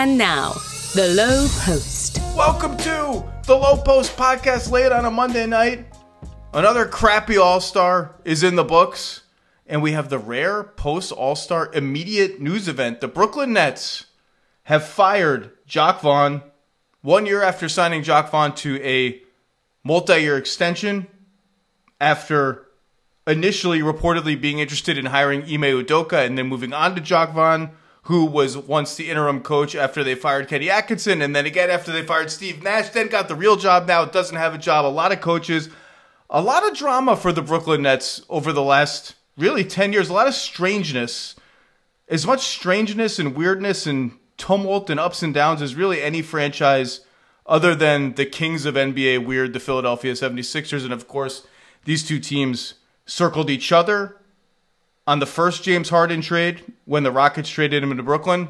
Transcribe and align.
And 0.00 0.16
now, 0.16 0.52
the 0.94 1.12
Lowe 1.16 1.48
Post. 1.64 2.20
Welcome 2.36 2.76
to 2.76 3.24
the 3.46 3.56
Lowe 3.56 3.82
Post 3.82 4.16
podcast 4.16 4.70
late 4.70 4.92
on 4.92 5.04
a 5.04 5.10
Monday 5.10 5.44
night. 5.44 5.86
Another 6.54 6.86
crappy 6.86 7.36
All 7.36 7.60
Star 7.60 8.14
is 8.24 8.44
in 8.44 8.54
the 8.54 8.62
books, 8.62 9.22
and 9.66 9.82
we 9.82 9.90
have 9.90 10.08
the 10.08 10.20
rare 10.20 10.62
post 10.62 11.10
All 11.10 11.34
Star 11.34 11.72
immediate 11.74 12.40
news 12.40 12.68
event. 12.68 13.00
The 13.00 13.08
Brooklyn 13.08 13.52
Nets 13.52 14.06
have 14.62 14.86
fired 14.86 15.50
Jacque 15.66 16.00
Vaughn 16.02 16.44
one 17.02 17.26
year 17.26 17.42
after 17.42 17.68
signing 17.68 18.04
Jacque 18.04 18.30
Vaughn 18.30 18.54
to 18.54 18.80
a 18.84 19.20
multi 19.82 20.20
year 20.20 20.36
extension 20.36 21.08
after 22.00 22.68
initially 23.26 23.80
reportedly 23.80 24.40
being 24.40 24.60
interested 24.60 24.96
in 24.96 25.06
hiring 25.06 25.42
Ime 25.42 25.82
Udoka 25.82 26.24
and 26.24 26.38
then 26.38 26.46
moving 26.46 26.72
on 26.72 26.94
to 26.94 27.00
Jacque 27.00 27.32
Vaughn, 27.32 27.72
who 28.08 28.24
was 28.24 28.56
once 28.56 28.94
the 28.94 29.10
interim 29.10 29.42
coach 29.42 29.74
after 29.74 30.02
they 30.02 30.14
fired 30.14 30.48
Kenny 30.48 30.70
Atkinson, 30.70 31.20
and 31.20 31.36
then 31.36 31.44
again 31.44 31.68
after 31.68 31.92
they 31.92 32.00
fired 32.00 32.30
Steve 32.30 32.62
Nash, 32.62 32.88
then 32.88 33.08
got 33.08 33.28
the 33.28 33.34
real 33.34 33.54
job. 33.54 33.86
Now 33.86 34.06
doesn't 34.06 34.36
have 34.38 34.54
a 34.54 34.58
job. 34.58 34.86
A 34.86 34.88
lot 34.88 35.12
of 35.12 35.20
coaches, 35.20 35.68
a 36.30 36.40
lot 36.40 36.66
of 36.66 36.74
drama 36.74 37.16
for 37.16 37.32
the 37.32 37.42
Brooklyn 37.42 37.82
Nets 37.82 38.22
over 38.30 38.50
the 38.50 38.62
last 38.62 39.14
really 39.36 39.62
10 39.62 39.92
years, 39.92 40.08
a 40.08 40.14
lot 40.14 40.26
of 40.26 40.32
strangeness. 40.32 41.36
As 42.08 42.26
much 42.26 42.40
strangeness 42.46 43.18
and 43.18 43.36
weirdness 43.36 43.86
and 43.86 44.12
tumult 44.38 44.88
and 44.88 44.98
ups 44.98 45.22
and 45.22 45.34
downs 45.34 45.60
as 45.60 45.74
really 45.74 46.00
any 46.00 46.22
franchise 46.22 47.02
other 47.44 47.74
than 47.74 48.14
the 48.14 48.24
kings 48.24 48.64
of 48.64 48.74
NBA 48.74 49.26
weird, 49.26 49.52
the 49.52 49.60
Philadelphia 49.60 50.14
76ers. 50.14 50.84
And 50.84 50.94
of 50.94 51.08
course, 51.08 51.46
these 51.84 52.08
two 52.08 52.20
teams 52.20 52.74
circled 53.04 53.50
each 53.50 53.70
other 53.70 54.16
on 55.08 55.20
the 55.20 55.26
first 55.26 55.62
James 55.62 55.88
Harden 55.88 56.20
trade 56.20 56.62
when 56.84 57.02
the 57.02 57.10
Rockets 57.10 57.48
traded 57.48 57.82
him 57.82 57.96
to 57.96 58.02
Brooklyn, 58.02 58.48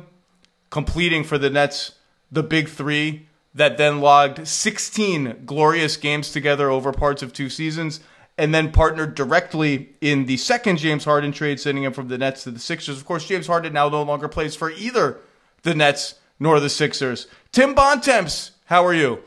completing 0.71 1.23
for 1.23 1.39
the 1.39 1.49
Nets 1.49 1.93
the 2.33 2.43
big 2.43 2.69
three 2.69 3.29
that 3.55 3.79
then 3.79 4.01
logged 4.01 4.47
16 4.47 5.45
glorious 5.47 5.97
games 5.97 6.33
together 6.33 6.69
over 6.69 6.93
parts 6.93 7.23
of 7.23 7.33
two 7.33 7.49
seasons 7.49 8.01
and 8.37 8.53
then 8.53 8.73
partnered 8.73 9.15
directly 9.15 9.91
in 10.01 10.27
the 10.27 10.37
second 10.37 10.79
James 10.79 11.05
Harden 11.05 11.31
trade, 11.31 11.61
sending 11.61 11.85
him 11.85 11.93
from 11.93 12.09
the 12.09 12.19
Nets 12.19 12.43
to 12.43 12.51
the 12.51 12.59
Sixers. 12.59 12.99
Of 12.99 13.07
course, 13.07 13.29
James 13.29 13.47
Harden 13.47 13.73
now 13.73 13.89
no 13.89 14.03
longer 14.03 14.27
plays 14.27 14.57
for 14.57 14.73
either 14.73 15.19
the 15.63 15.77
Nets 15.77 16.17
nor 16.41 16.59
the 16.59 16.69
Sixers. 16.69 17.29
Tim 17.53 17.73
Bontemps, 17.73 18.51
how 18.65 18.85
are 18.85 18.95
you? 18.95 19.23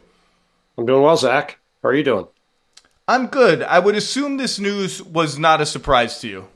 I'm 0.78 0.86
doing 0.86 1.02
well, 1.02 1.16
Zach. 1.16 1.60
How 1.82 1.90
are 1.90 1.96
you 1.96 2.04
doing? 2.04 2.28
I'm 3.08 3.28
good. 3.28 3.64
I 3.64 3.80
would 3.80 3.96
assume 3.96 4.36
this 4.36 4.60
news 4.60 5.02
was 5.02 5.40
not 5.40 5.62
a 5.62 5.66
surprise 5.66 6.20
to 6.20 6.28
you. 6.28 6.48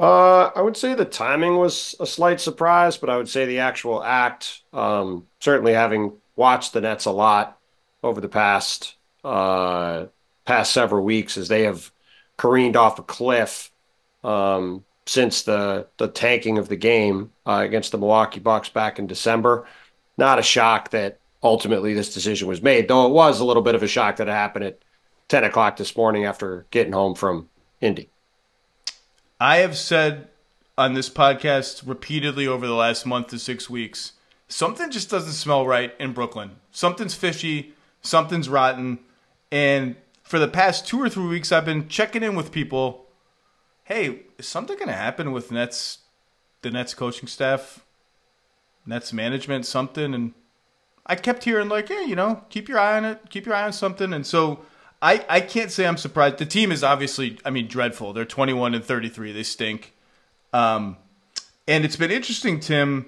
Uh, 0.00 0.50
I 0.56 0.62
would 0.62 0.78
say 0.78 0.94
the 0.94 1.04
timing 1.04 1.58
was 1.58 1.94
a 2.00 2.06
slight 2.06 2.40
surprise, 2.40 2.96
but 2.96 3.10
I 3.10 3.18
would 3.18 3.28
say 3.28 3.44
the 3.44 3.58
actual 3.58 4.02
act, 4.02 4.62
um, 4.72 5.26
certainly 5.40 5.74
having 5.74 6.14
watched 6.36 6.72
the 6.72 6.80
Nets 6.80 7.04
a 7.04 7.10
lot 7.10 7.58
over 8.02 8.18
the 8.18 8.28
past 8.28 8.96
uh, 9.24 10.06
past 10.46 10.72
several 10.72 11.04
weeks, 11.04 11.36
as 11.36 11.48
they 11.48 11.64
have 11.64 11.92
careened 12.38 12.76
off 12.76 12.98
a 12.98 13.02
cliff 13.02 13.70
um, 14.24 14.86
since 15.04 15.42
the 15.42 15.86
the 15.98 16.08
tanking 16.08 16.56
of 16.56 16.68
the 16.68 16.76
game 16.76 17.30
uh, 17.46 17.60
against 17.62 17.92
the 17.92 17.98
Milwaukee 17.98 18.40
Bucks 18.40 18.70
back 18.70 18.98
in 18.98 19.06
December. 19.06 19.66
Not 20.16 20.38
a 20.38 20.42
shock 20.42 20.90
that 20.90 21.18
ultimately 21.42 21.92
this 21.92 22.14
decision 22.14 22.48
was 22.48 22.62
made, 22.62 22.88
though 22.88 23.06
it 23.06 23.12
was 23.12 23.40
a 23.40 23.44
little 23.44 23.62
bit 23.62 23.74
of 23.74 23.82
a 23.82 23.88
shock 23.88 24.16
that 24.16 24.28
it 24.28 24.32
happened 24.32 24.64
at 24.64 24.78
10 25.28 25.44
o'clock 25.44 25.76
this 25.76 25.94
morning 25.94 26.24
after 26.24 26.66
getting 26.70 26.92
home 26.94 27.14
from 27.14 27.50
Indy. 27.82 28.09
I 29.40 29.58
have 29.58 29.76
said 29.76 30.28
on 30.76 30.94
this 30.94 31.08
podcast 31.08 31.88
repeatedly 31.88 32.46
over 32.46 32.66
the 32.66 32.74
last 32.74 33.06
month 33.06 33.28
to 33.28 33.38
six 33.38 33.68
weeks 33.68 34.12
something 34.50 34.90
just 34.90 35.08
doesn't 35.08 35.32
smell 35.32 35.66
right 35.66 35.94
in 35.98 36.12
Brooklyn. 36.12 36.56
Something's 36.72 37.14
fishy, 37.14 37.72
something's 38.02 38.48
rotten. 38.48 38.98
And 39.50 39.96
for 40.22 40.38
the 40.38 40.48
past 40.48 40.86
two 40.86 41.00
or 41.00 41.08
three 41.08 41.26
weeks, 41.26 41.52
I've 41.52 41.64
been 41.64 41.88
checking 41.88 42.22
in 42.22 42.34
with 42.34 42.52
people. 42.52 43.06
Hey, 43.84 44.20
is 44.38 44.46
something 44.46 44.76
going 44.76 44.88
to 44.88 44.94
happen 44.94 45.32
with 45.32 45.50
Nets, 45.50 45.98
the 46.62 46.70
Nets 46.70 46.94
coaching 46.94 47.28
staff, 47.28 47.84
Nets 48.84 49.12
management, 49.12 49.66
something? 49.66 50.14
And 50.14 50.34
I 51.06 51.16
kept 51.16 51.44
hearing 51.44 51.68
like, 51.68 51.88
hey, 51.88 52.04
you 52.04 52.16
know, 52.16 52.44
keep 52.50 52.68
your 52.68 52.78
eye 52.78 52.96
on 52.96 53.04
it, 53.04 53.30
keep 53.30 53.46
your 53.46 53.54
eye 53.54 53.64
on 53.64 53.72
something. 53.72 54.12
And 54.12 54.26
so 54.26 54.60
I, 55.02 55.24
I 55.28 55.40
can't 55.40 55.70
say 55.70 55.86
I'm 55.86 55.96
surprised. 55.96 56.38
The 56.38 56.46
team 56.46 56.72
is 56.72 56.84
obviously, 56.84 57.38
I 57.44 57.50
mean, 57.50 57.68
dreadful. 57.68 58.12
They're 58.12 58.24
21 58.24 58.74
and 58.74 58.84
33. 58.84 59.32
They 59.32 59.42
stink. 59.42 59.94
Um, 60.52 60.96
and 61.66 61.84
it's 61.84 61.96
been 61.96 62.10
interesting, 62.10 62.60
Tim. 62.60 63.06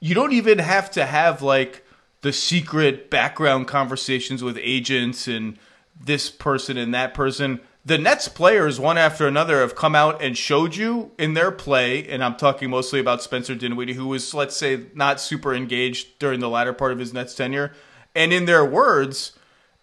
You 0.00 0.14
don't 0.14 0.32
even 0.32 0.58
have 0.58 0.90
to 0.92 1.06
have 1.06 1.42
like 1.42 1.84
the 2.20 2.32
secret 2.32 3.10
background 3.10 3.66
conversations 3.66 4.42
with 4.42 4.58
agents 4.60 5.26
and 5.26 5.58
this 6.00 6.30
person 6.30 6.76
and 6.76 6.94
that 6.94 7.14
person. 7.14 7.60
The 7.84 7.98
Nets 7.98 8.28
players, 8.28 8.78
one 8.78 8.98
after 8.98 9.26
another, 9.26 9.60
have 9.60 9.74
come 9.74 9.94
out 9.94 10.22
and 10.22 10.36
showed 10.36 10.76
you 10.76 11.12
in 11.18 11.34
their 11.34 11.50
play, 11.50 12.06
and 12.06 12.22
I'm 12.22 12.36
talking 12.36 12.68
mostly 12.68 13.00
about 13.00 13.22
Spencer 13.22 13.54
Dinwiddie, 13.54 13.94
who 13.94 14.08
was, 14.08 14.34
let's 14.34 14.56
say, 14.56 14.86
not 14.94 15.20
super 15.20 15.54
engaged 15.54 16.18
during 16.18 16.40
the 16.40 16.50
latter 16.50 16.74
part 16.74 16.92
of 16.92 16.98
his 16.98 17.14
Nets 17.14 17.34
tenure. 17.34 17.72
And 18.14 18.32
in 18.32 18.44
their 18.44 18.64
words, 18.64 19.37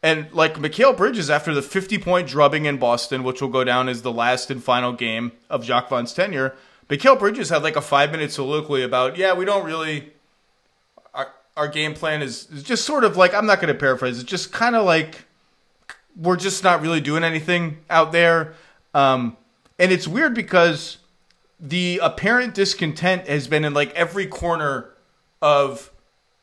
and 0.05 0.31
like 0.31 0.53
Mikal 0.59 0.95
Bridges, 0.95 1.31
after 1.31 1.51
the 1.51 1.63
50 1.63 1.97
point 1.97 2.27
drubbing 2.27 2.65
in 2.65 2.77
Boston, 2.77 3.23
which 3.23 3.41
will 3.41 3.49
go 3.49 3.63
down 3.63 3.89
as 3.89 4.03
the 4.03 4.11
last 4.11 4.51
and 4.51 4.63
final 4.63 4.93
game 4.93 5.31
of 5.49 5.65
Jacque 5.65 5.89
Vaughn's 5.89 6.13
tenure, 6.13 6.53
Mikal 6.87 7.17
Bridges 7.17 7.49
had 7.49 7.63
like 7.63 7.75
a 7.75 7.81
five 7.81 8.11
minute 8.11 8.31
soliloquy 8.31 8.83
about, 8.83 9.17
yeah, 9.17 9.33
we 9.33 9.45
don't 9.45 9.65
really. 9.65 10.13
Our, 11.15 11.33
our 11.57 11.67
game 11.67 11.95
plan 11.95 12.21
is, 12.21 12.47
is 12.51 12.61
just 12.61 12.85
sort 12.85 13.03
of 13.03 13.17
like, 13.17 13.33
I'm 13.33 13.47
not 13.47 13.59
going 13.59 13.73
to 13.73 13.79
paraphrase, 13.79 14.19
it's 14.19 14.29
just 14.29 14.51
kind 14.51 14.75
of 14.75 14.85
like 14.85 15.25
we're 16.15 16.37
just 16.37 16.63
not 16.63 16.81
really 16.81 17.01
doing 17.01 17.23
anything 17.23 17.79
out 17.89 18.11
there. 18.11 18.53
Um, 18.93 19.35
and 19.79 19.91
it's 19.91 20.07
weird 20.07 20.35
because 20.35 20.99
the 21.59 21.99
apparent 22.03 22.53
discontent 22.53 23.27
has 23.27 23.47
been 23.47 23.65
in 23.65 23.73
like 23.73 23.91
every 23.95 24.27
corner 24.27 24.91
of 25.41 25.91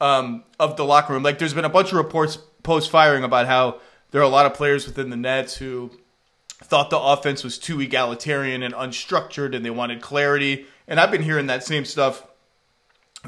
um, 0.01 0.43
of 0.59 0.77
the 0.77 0.85
locker 0.85 1.13
room. 1.13 1.23
Like 1.23 1.39
there's 1.39 1.55
been 1.55 1.65
a 1.65 1.69
bunch 1.69 1.93
of 1.93 1.95
reports 1.95 2.39
post 2.63 2.91
firing 2.91 3.25
about 3.25 3.47
how 3.47 3.81
there 4.11 4.21
are 4.21 4.25
a 4.25 4.29
lot 4.29 4.47
of 4.47 4.55
players 4.55 4.87
within 4.87 5.11
the 5.11 5.17
Nets 5.17 5.57
who 5.57 5.91
thought 6.63 6.91
the 6.91 6.99
offense 6.99 7.43
was 7.43 7.59
too 7.59 7.81
egalitarian 7.81 8.63
and 8.63 8.75
unstructured 8.75 9.55
and 9.55 9.65
they 9.65 9.71
wanted 9.71 10.01
clarity. 10.01 10.67
And 10.87 11.01
I've 11.01 11.11
been 11.11 11.23
hearing 11.23 11.47
that 11.47 11.65
same 11.65 11.85
stuff 11.85 12.27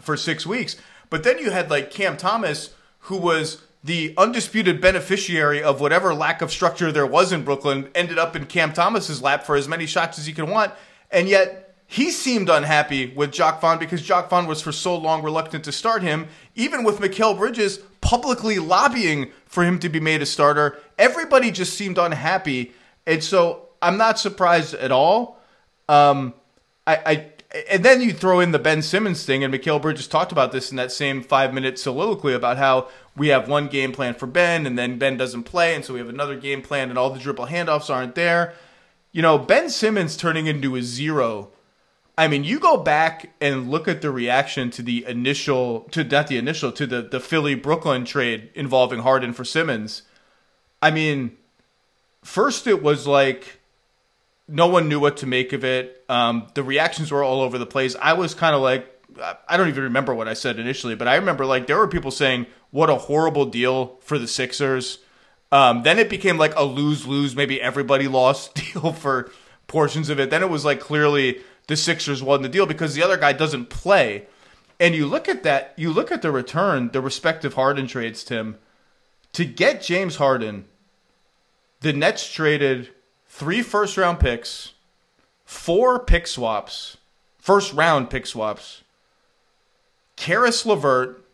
for 0.00 0.16
six 0.16 0.46
weeks. 0.46 0.76
But 1.10 1.24
then 1.24 1.38
you 1.38 1.50
had 1.50 1.70
like 1.70 1.90
Cam 1.90 2.16
Thomas, 2.16 2.74
who 3.00 3.16
was 3.16 3.62
the 3.82 4.14
undisputed 4.16 4.80
beneficiary 4.80 5.62
of 5.62 5.80
whatever 5.80 6.14
lack 6.14 6.40
of 6.40 6.50
structure 6.50 6.90
there 6.90 7.06
was 7.06 7.32
in 7.32 7.44
Brooklyn, 7.44 7.90
ended 7.94 8.18
up 8.18 8.34
in 8.34 8.46
Cam 8.46 8.72
Thomas's 8.72 9.20
lap 9.20 9.44
for 9.44 9.56
as 9.56 9.68
many 9.68 9.86
shots 9.86 10.18
as 10.18 10.26
he 10.26 10.32
could 10.32 10.48
want. 10.48 10.72
And 11.10 11.28
yet 11.28 11.74
he 11.86 12.10
seemed 12.10 12.48
unhappy 12.48 13.12
with 13.14 13.30
Jacque 13.30 13.60
Vaughn 13.60 13.78
because 13.78 14.02
Jacque 14.02 14.30
Vaughn 14.30 14.46
was 14.46 14.62
for 14.62 14.72
so 14.72 14.96
long 14.96 15.22
reluctant 15.22 15.64
to 15.64 15.72
start 15.72 16.02
him, 16.02 16.28
even 16.54 16.82
with 16.82 16.98
Mikal 16.98 17.36
Bridges 17.36 17.80
publicly 18.04 18.58
lobbying 18.58 19.30
for 19.46 19.64
him 19.64 19.80
to 19.80 19.88
be 19.88 19.98
made 19.98 20.22
a 20.22 20.26
starter. 20.26 20.78
Everybody 20.98 21.50
just 21.50 21.74
seemed 21.74 21.98
unhappy. 21.98 22.72
And 23.06 23.24
so 23.24 23.70
I'm 23.82 23.96
not 23.96 24.18
surprised 24.18 24.74
at 24.74 24.92
all. 24.92 25.40
Um, 25.88 26.34
I, 26.86 26.96
I 27.06 27.26
and 27.70 27.84
then 27.84 28.00
you 28.00 28.12
throw 28.12 28.40
in 28.40 28.50
the 28.50 28.58
Ben 28.58 28.82
Simmons 28.82 29.24
thing, 29.24 29.44
and 29.44 29.54
Mikal 29.54 29.80
Bridges 29.80 30.08
talked 30.08 30.32
about 30.32 30.50
this 30.50 30.70
in 30.70 30.76
that 30.76 30.90
same 30.90 31.22
five 31.22 31.54
minute 31.54 31.78
soliloquy 31.78 32.32
about 32.32 32.58
how 32.58 32.88
we 33.16 33.28
have 33.28 33.48
one 33.48 33.68
game 33.68 33.92
plan 33.92 34.14
for 34.14 34.26
Ben, 34.26 34.66
and 34.66 34.76
then 34.76 34.98
Ben 34.98 35.16
doesn't 35.16 35.44
play, 35.44 35.74
and 35.74 35.84
so 35.84 35.94
we 35.94 36.00
have 36.00 36.08
another 36.08 36.36
game 36.36 36.62
plan, 36.62 36.90
and 36.90 36.98
all 36.98 37.10
the 37.10 37.20
dribble 37.20 37.46
handoffs 37.46 37.94
aren't 37.94 38.16
there. 38.16 38.54
You 39.12 39.22
know, 39.22 39.38
Ben 39.38 39.70
Simmons 39.70 40.16
turning 40.16 40.46
into 40.46 40.74
a 40.74 40.82
zero 40.82 41.50
I 42.16 42.28
mean, 42.28 42.44
you 42.44 42.60
go 42.60 42.76
back 42.76 43.30
and 43.40 43.70
look 43.70 43.88
at 43.88 44.00
the 44.00 44.10
reaction 44.10 44.70
to 44.70 44.82
the 44.82 45.04
initial, 45.06 45.80
to 45.90 46.04
not 46.04 46.28
the 46.28 46.38
initial, 46.38 46.70
to 46.72 46.86
the 46.86 47.02
the 47.02 47.20
Philly 47.20 47.54
Brooklyn 47.54 48.04
trade 48.04 48.50
involving 48.54 49.00
Harden 49.00 49.32
for 49.32 49.44
Simmons. 49.44 50.02
I 50.80 50.90
mean, 50.90 51.36
first 52.22 52.66
it 52.66 52.82
was 52.82 53.06
like 53.06 53.60
no 54.46 54.66
one 54.66 54.88
knew 54.88 55.00
what 55.00 55.16
to 55.18 55.26
make 55.26 55.52
of 55.52 55.64
it. 55.64 56.04
Um, 56.08 56.48
the 56.54 56.62
reactions 56.62 57.10
were 57.10 57.24
all 57.24 57.40
over 57.40 57.58
the 57.58 57.66
place. 57.66 57.96
I 58.00 58.12
was 58.12 58.34
kind 58.34 58.54
of 58.54 58.60
like, 58.60 58.86
I 59.48 59.56
don't 59.56 59.68
even 59.68 59.84
remember 59.84 60.14
what 60.14 60.28
I 60.28 60.34
said 60.34 60.58
initially, 60.58 60.94
but 60.94 61.08
I 61.08 61.16
remember 61.16 61.46
like 61.46 61.66
there 61.66 61.78
were 61.78 61.88
people 61.88 62.10
saying, 62.10 62.46
"What 62.70 62.90
a 62.90 62.96
horrible 62.96 63.46
deal 63.46 63.96
for 64.00 64.18
the 64.18 64.28
Sixers." 64.28 64.98
Um, 65.52 65.82
then 65.84 65.98
it 65.98 66.08
became 66.08 66.36
like 66.36 66.54
a 66.56 66.64
lose 66.64 67.06
lose, 67.06 67.36
maybe 67.36 67.60
everybody 67.60 68.08
lost 68.08 68.54
deal 68.72 68.92
for 68.92 69.30
portions 69.66 70.10
of 70.10 70.18
it. 70.18 70.30
Then 70.30 70.42
it 70.42 70.50
was 70.50 70.64
like 70.64 70.80
clearly 70.80 71.40
the 71.66 71.76
Sixers 71.76 72.22
won 72.22 72.42
the 72.42 72.48
deal 72.48 72.66
because 72.66 72.94
the 72.94 73.02
other 73.02 73.16
guy 73.16 73.32
doesn't 73.32 73.70
play. 73.70 74.26
And 74.80 74.94
you 74.94 75.06
look 75.06 75.28
at 75.28 75.42
that, 75.44 75.72
you 75.76 75.92
look 75.92 76.10
at 76.10 76.22
the 76.22 76.32
return, 76.32 76.90
the 76.92 77.00
respective 77.00 77.54
Harden 77.54 77.86
trades, 77.86 78.24
Tim. 78.24 78.58
To 79.34 79.44
get 79.44 79.82
James 79.82 80.16
Harden, 80.16 80.66
the 81.80 81.92
Nets 81.92 82.30
traded 82.30 82.90
three 83.26 83.62
first 83.62 83.96
round 83.96 84.20
picks, 84.20 84.72
four 85.44 85.98
pick 85.98 86.26
swaps, 86.26 86.96
first 87.38 87.72
round 87.72 88.10
pick 88.10 88.26
swaps, 88.26 88.82
Caris 90.16 90.64
LeVert 90.64 91.24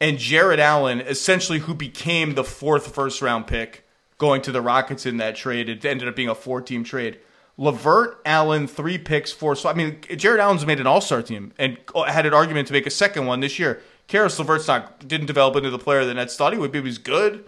and 0.00 0.18
Jarrett 0.18 0.60
Allen, 0.60 1.00
essentially 1.00 1.60
who 1.60 1.74
became 1.74 2.34
the 2.34 2.44
fourth 2.44 2.94
first 2.94 3.20
round 3.20 3.46
pick 3.46 3.86
going 4.18 4.42
to 4.42 4.52
the 4.52 4.62
Rockets 4.62 5.06
in 5.06 5.18
that 5.18 5.36
trade. 5.36 5.68
It 5.68 5.84
ended 5.84 6.08
up 6.08 6.16
being 6.16 6.28
a 6.28 6.34
four 6.34 6.60
team 6.60 6.84
trade. 6.84 7.18
LeVert, 7.60 8.22
Allen, 8.24 8.66
three 8.66 8.96
picks, 8.96 9.30
four. 9.30 9.54
So 9.54 9.68
I 9.68 9.74
mean, 9.74 10.00
Jarrett 10.16 10.40
Allen's 10.40 10.64
made 10.64 10.80
an 10.80 10.86
All 10.86 11.02
Star 11.02 11.20
team 11.20 11.52
and 11.58 11.76
had 12.08 12.24
an 12.24 12.32
argument 12.32 12.66
to 12.68 12.72
make 12.72 12.86
a 12.86 12.90
second 12.90 13.26
one 13.26 13.40
this 13.40 13.58
year. 13.58 13.82
Caris 14.08 14.38
LeVert's 14.38 14.66
not 14.66 15.06
didn't 15.06 15.26
develop 15.26 15.56
into 15.56 15.68
the 15.68 15.78
player 15.78 16.02
the 16.06 16.14
Nets 16.14 16.36
thought 16.36 16.54
he 16.54 16.58
would 16.58 16.72
be. 16.72 16.78
He 16.78 16.84
was 16.84 16.96
good, 16.96 17.44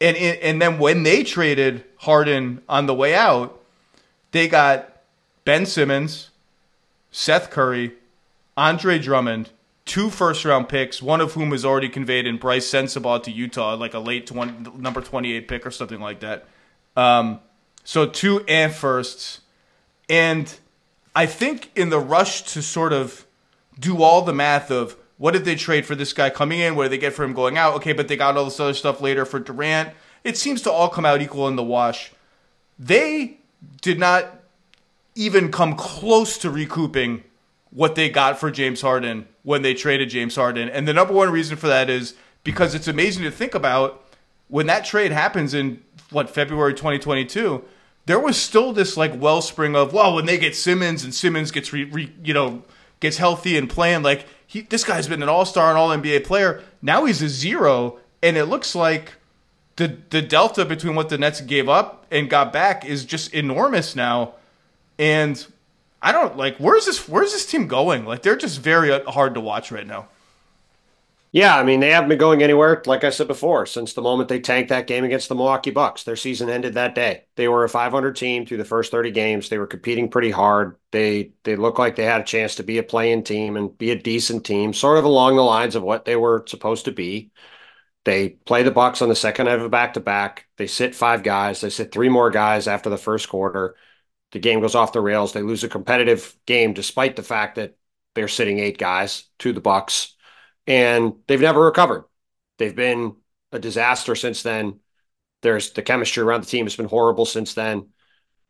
and 0.00 0.16
and 0.16 0.62
then 0.62 0.78
when 0.78 1.02
they 1.02 1.22
traded 1.22 1.84
Harden 1.98 2.62
on 2.70 2.86
the 2.86 2.94
way 2.94 3.14
out, 3.14 3.60
they 4.32 4.48
got 4.48 5.02
Ben 5.44 5.66
Simmons, 5.66 6.30
Seth 7.10 7.50
Curry, 7.50 7.92
Andre 8.56 8.98
Drummond, 8.98 9.50
two 9.84 10.08
first 10.08 10.42
round 10.46 10.70
picks, 10.70 11.02
one 11.02 11.20
of 11.20 11.34
whom 11.34 11.50
was 11.50 11.66
already 11.66 11.90
conveyed 11.90 12.26
in 12.26 12.38
Brice 12.38 12.68
Sensabaugh 12.68 13.22
to 13.24 13.30
Utah, 13.30 13.74
like 13.74 13.92
a 13.92 13.98
late 13.98 14.26
20, 14.26 14.70
number 14.78 15.02
28 15.02 15.48
pick 15.48 15.66
or 15.66 15.70
something 15.70 16.00
like 16.00 16.20
that. 16.20 16.46
Um, 16.96 17.40
so 17.84 18.06
two 18.06 18.44
and 18.48 18.72
firsts. 18.72 19.42
And 20.08 20.52
I 21.14 21.26
think 21.26 21.70
in 21.76 21.90
the 21.90 22.00
rush 22.00 22.42
to 22.54 22.62
sort 22.62 22.92
of 22.92 23.26
do 23.78 24.02
all 24.02 24.22
the 24.22 24.32
math 24.32 24.70
of 24.70 24.96
what 25.16 25.32
did 25.32 25.44
they 25.44 25.54
trade 25.54 25.86
for 25.86 25.94
this 25.94 26.12
guy 26.12 26.30
coming 26.30 26.58
in? 26.58 26.74
What 26.74 26.84
did 26.84 26.92
they 26.92 26.98
get 26.98 27.12
for 27.12 27.22
him 27.24 27.34
going 27.34 27.56
out? 27.56 27.74
Okay, 27.76 27.92
but 27.92 28.08
they 28.08 28.16
got 28.16 28.36
all 28.36 28.44
this 28.46 28.58
other 28.58 28.74
stuff 28.74 29.00
later 29.00 29.24
for 29.24 29.38
Durant. 29.38 29.90
It 30.24 30.36
seems 30.36 30.62
to 30.62 30.72
all 30.72 30.88
come 30.88 31.06
out 31.06 31.22
equal 31.22 31.46
in 31.46 31.56
the 31.56 31.62
wash. 31.62 32.12
They 32.78 33.38
did 33.80 33.98
not 33.98 34.40
even 35.14 35.52
come 35.52 35.76
close 35.76 36.36
to 36.38 36.50
recouping 36.50 37.22
what 37.70 37.94
they 37.94 38.08
got 38.08 38.38
for 38.38 38.50
James 38.50 38.80
Harden 38.80 39.28
when 39.42 39.62
they 39.62 39.74
traded 39.74 40.10
James 40.10 40.34
Harden. 40.34 40.68
And 40.68 40.88
the 40.88 40.92
number 40.92 41.14
one 41.14 41.30
reason 41.30 41.56
for 41.56 41.68
that 41.68 41.88
is 41.88 42.14
because 42.42 42.74
it's 42.74 42.88
amazing 42.88 43.22
to 43.24 43.30
think 43.30 43.54
about 43.54 44.04
when 44.48 44.66
that 44.66 44.84
trade 44.84 45.12
happens 45.12 45.54
in 45.54 45.82
what 46.10 46.30
February 46.30 46.74
2022 46.74 47.64
there 48.06 48.20
was 48.20 48.40
still 48.40 48.72
this 48.72 48.96
like 48.96 49.18
wellspring 49.20 49.74
of 49.74 49.92
well 49.92 50.14
when 50.14 50.26
they 50.26 50.38
get 50.38 50.54
Simmons 50.54 51.04
and 51.04 51.14
Simmons 51.14 51.50
gets 51.50 51.72
re, 51.72 51.84
re, 51.84 52.12
you 52.22 52.34
know 52.34 52.62
gets 53.00 53.16
healthy 53.16 53.56
and 53.56 53.68
playing 53.68 54.02
like 54.02 54.26
he 54.46 54.62
this 54.62 54.84
guy's 54.84 55.08
been 55.08 55.22
an 55.22 55.28
all-star 55.28 55.68
and 55.68 55.78
all 55.78 55.90
NBA 55.90 56.24
player. 56.24 56.62
Now 56.82 57.04
he's 57.04 57.22
a 57.22 57.28
zero 57.28 57.98
and 58.22 58.36
it 58.36 58.46
looks 58.46 58.74
like 58.74 59.14
the 59.76 59.98
the 60.10 60.22
delta 60.22 60.64
between 60.64 60.94
what 60.94 61.08
the 61.08 61.18
Nets 61.18 61.40
gave 61.40 61.68
up 61.68 62.06
and 62.10 62.30
got 62.30 62.52
back 62.52 62.84
is 62.84 63.04
just 63.04 63.32
enormous 63.34 63.96
now. 63.96 64.34
And 64.98 65.44
I 66.02 66.12
don't 66.12 66.36
like 66.36 66.56
where's 66.58 66.86
this 66.86 67.08
where's 67.08 67.32
this 67.32 67.46
team 67.46 67.66
going? 67.66 68.04
Like 68.04 68.22
they're 68.22 68.36
just 68.36 68.60
very 68.60 68.92
uh, 68.92 69.10
hard 69.10 69.34
to 69.34 69.40
watch 69.40 69.72
right 69.72 69.86
now 69.86 70.08
yeah, 71.34 71.56
I 71.56 71.64
mean, 71.64 71.80
they 71.80 71.90
haven't 71.90 72.10
been 72.10 72.18
going 72.18 72.44
anywhere, 72.44 72.80
like 72.86 73.02
I 73.02 73.10
said 73.10 73.26
before, 73.26 73.66
since 73.66 73.92
the 73.92 74.00
moment 74.00 74.28
they 74.28 74.38
tanked 74.38 74.68
that 74.68 74.86
game 74.86 75.02
against 75.02 75.28
the 75.28 75.34
Milwaukee 75.34 75.72
Bucks. 75.72 76.04
Their 76.04 76.14
season 76.14 76.48
ended 76.48 76.74
that 76.74 76.94
day. 76.94 77.24
They 77.34 77.48
were 77.48 77.64
a 77.64 77.68
500 77.68 78.14
team 78.14 78.46
through 78.46 78.58
the 78.58 78.64
first 78.64 78.92
30 78.92 79.10
games. 79.10 79.48
They 79.48 79.58
were 79.58 79.66
competing 79.66 80.08
pretty 80.08 80.30
hard. 80.30 80.76
They 80.92 81.32
they 81.42 81.56
looked 81.56 81.80
like 81.80 81.96
they 81.96 82.04
had 82.04 82.20
a 82.20 82.24
chance 82.24 82.54
to 82.54 82.62
be 82.62 82.78
a 82.78 82.84
playing 82.84 83.24
team 83.24 83.56
and 83.56 83.76
be 83.76 83.90
a 83.90 84.00
decent 84.00 84.46
team, 84.46 84.72
sort 84.72 84.96
of 84.96 85.04
along 85.04 85.34
the 85.34 85.42
lines 85.42 85.74
of 85.74 85.82
what 85.82 86.04
they 86.04 86.14
were 86.14 86.44
supposed 86.46 86.84
to 86.84 86.92
be. 86.92 87.32
They 88.04 88.28
play 88.28 88.62
the 88.62 88.70
Bucks 88.70 89.02
on 89.02 89.08
the 89.08 89.16
second 89.16 89.48
half 89.48 89.58
of 89.60 89.70
back 89.72 89.94
to 89.94 90.00
back. 90.00 90.46
They 90.56 90.68
sit 90.68 90.94
five 90.94 91.24
guys. 91.24 91.60
They 91.60 91.70
sit 91.70 91.90
three 91.90 92.08
more 92.08 92.30
guys 92.30 92.68
after 92.68 92.90
the 92.90 92.96
first 92.96 93.28
quarter. 93.28 93.74
The 94.30 94.38
game 94.38 94.60
goes 94.60 94.76
off 94.76 94.92
the 94.92 95.00
rails. 95.00 95.32
They 95.32 95.42
lose 95.42 95.64
a 95.64 95.68
competitive 95.68 96.36
game 96.46 96.74
despite 96.74 97.16
the 97.16 97.24
fact 97.24 97.56
that 97.56 97.76
they're 98.14 98.28
sitting 98.28 98.60
eight 98.60 98.78
guys 98.78 99.24
to 99.40 99.52
the 99.52 99.60
Bucks 99.60 100.13
and 100.66 101.14
they've 101.26 101.40
never 101.40 101.64
recovered. 101.64 102.04
They've 102.58 102.74
been 102.74 103.16
a 103.52 103.58
disaster 103.58 104.14
since 104.14 104.42
then. 104.42 104.80
There's 105.42 105.72
the 105.72 105.82
chemistry 105.82 106.22
around 106.22 106.42
the 106.42 106.48
team 106.48 106.66
has 106.66 106.76
been 106.76 106.86
horrible 106.86 107.26
since 107.26 107.54
then. 107.54 107.88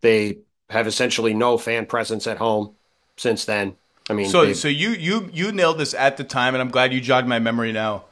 They 0.00 0.38
have 0.70 0.86
essentially 0.86 1.34
no 1.34 1.58
fan 1.58 1.86
presence 1.86 2.26
at 2.26 2.38
home 2.38 2.74
since 3.16 3.44
then. 3.44 3.76
I 4.08 4.12
mean, 4.12 4.28
so 4.28 4.52
so 4.52 4.68
you 4.68 4.90
you 4.90 5.30
you 5.32 5.50
nailed 5.52 5.78
this 5.78 5.94
at 5.94 6.16
the 6.16 6.24
time, 6.24 6.54
and 6.54 6.60
I'm 6.60 6.70
glad 6.70 6.92
you 6.92 7.00
jogged 7.00 7.26
my 7.26 7.38
memory 7.38 7.72
now. 7.72 8.04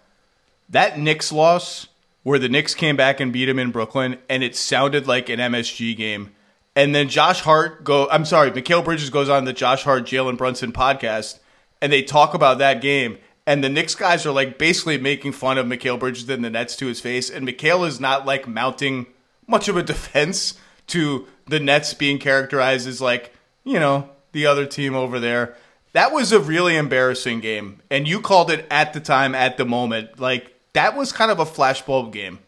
That 0.71 0.99
Knicks 0.99 1.31
loss, 1.31 1.87
where 2.23 2.39
the 2.39 2.49
Knicks 2.49 2.75
came 2.75 2.97
back 2.97 3.21
and 3.21 3.33
beat 3.33 3.49
him 3.49 3.59
in 3.59 3.71
Brooklyn, 3.71 4.19
and 4.29 4.43
it 4.43 4.57
sounded 4.57 5.07
like 5.07 5.29
an 5.29 5.39
MSG 5.39 5.97
game. 5.97 6.31
And 6.75 6.95
then 6.95 7.11
Josh 7.11 7.43
Hart 7.43 7.85
go. 7.85 8.09
I'm 8.11 8.25
sorry, 8.25 8.51
Mikal 8.51 8.83
Bridges 8.83 9.11
goes 9.11 9.29
on 9.29 9.45
the 9.45 9.53
Josh 9.53 9.83
Hart 9.85 10.05
Jalen 10.05 10.39
Brunson 10.39 10.73
podcast, 10.73 11.41
and 11.83 11.93
they 11.93 12.03
talk 12.03 12.33
about 12.33 12.59
that 12.59 12.81
game 12.81 13.19
and 13.47 13.63
the 13.63 13.69
Knicks 13.69 13.95
guys 13.95 14.25
are 14.27 14.33
like 14.33 14.59
basically 14.59 14.99
making 14.99 15.33
fun 15.33 15.59
of 15.59 15.67
Mikal 15.67 15.99
Bridges 15.99 16.29
and 16.29 16.45
the 16.45 16.51
Nets 16.51 16.77
to 16.77 16.87
his 16.87 17.01
face, 17.01 17.31
and 17.31 17.47
Mikal 17.47 17.87
is 17.87 18.01
not 18.01 18.27
like 18.27 18.47
mounting 18.47 19.07
much 19.47 19.69
of 19.69 19.77
a 19.77 19.83
defense 19.93 20.55
to 20.89 21.27
the 21.47 21.61
Nets 21.61 21.95
being 21.95 22.19
characterized 22.19 22.87
as 22.87 23.01
like 23.01 23.33
you 23.65 23.79
know 23.79 24.09
the 24.33 24.47
other 24.47 24.67
team 24.67 24.95
over 24.95 25.19
there. 25.19 25.57
That 25.93 26.13
was 26.13 26.33
a 26.33 26.41
really 26.41 26.77
embarrassing 26.77 27.41
game, 27.41 27.83
and 27.91 28.09
you 28.09 28.21
called 28.21 28.51
it 28.51 28.67
at 28.71 28.93
the 28.93 29.01
time, 29.01 29.35
at 29.35 29.57
the 29.57 29.65
moment. 29.65 30.19
Like 30.19 30.55
that 30.73 30.97
was 30.97 31.13
kind 31.13 31.31
of 31.31 31.39
a 31.39 31.45
flashbulb 31.45 32.13
game. 32.13 32.39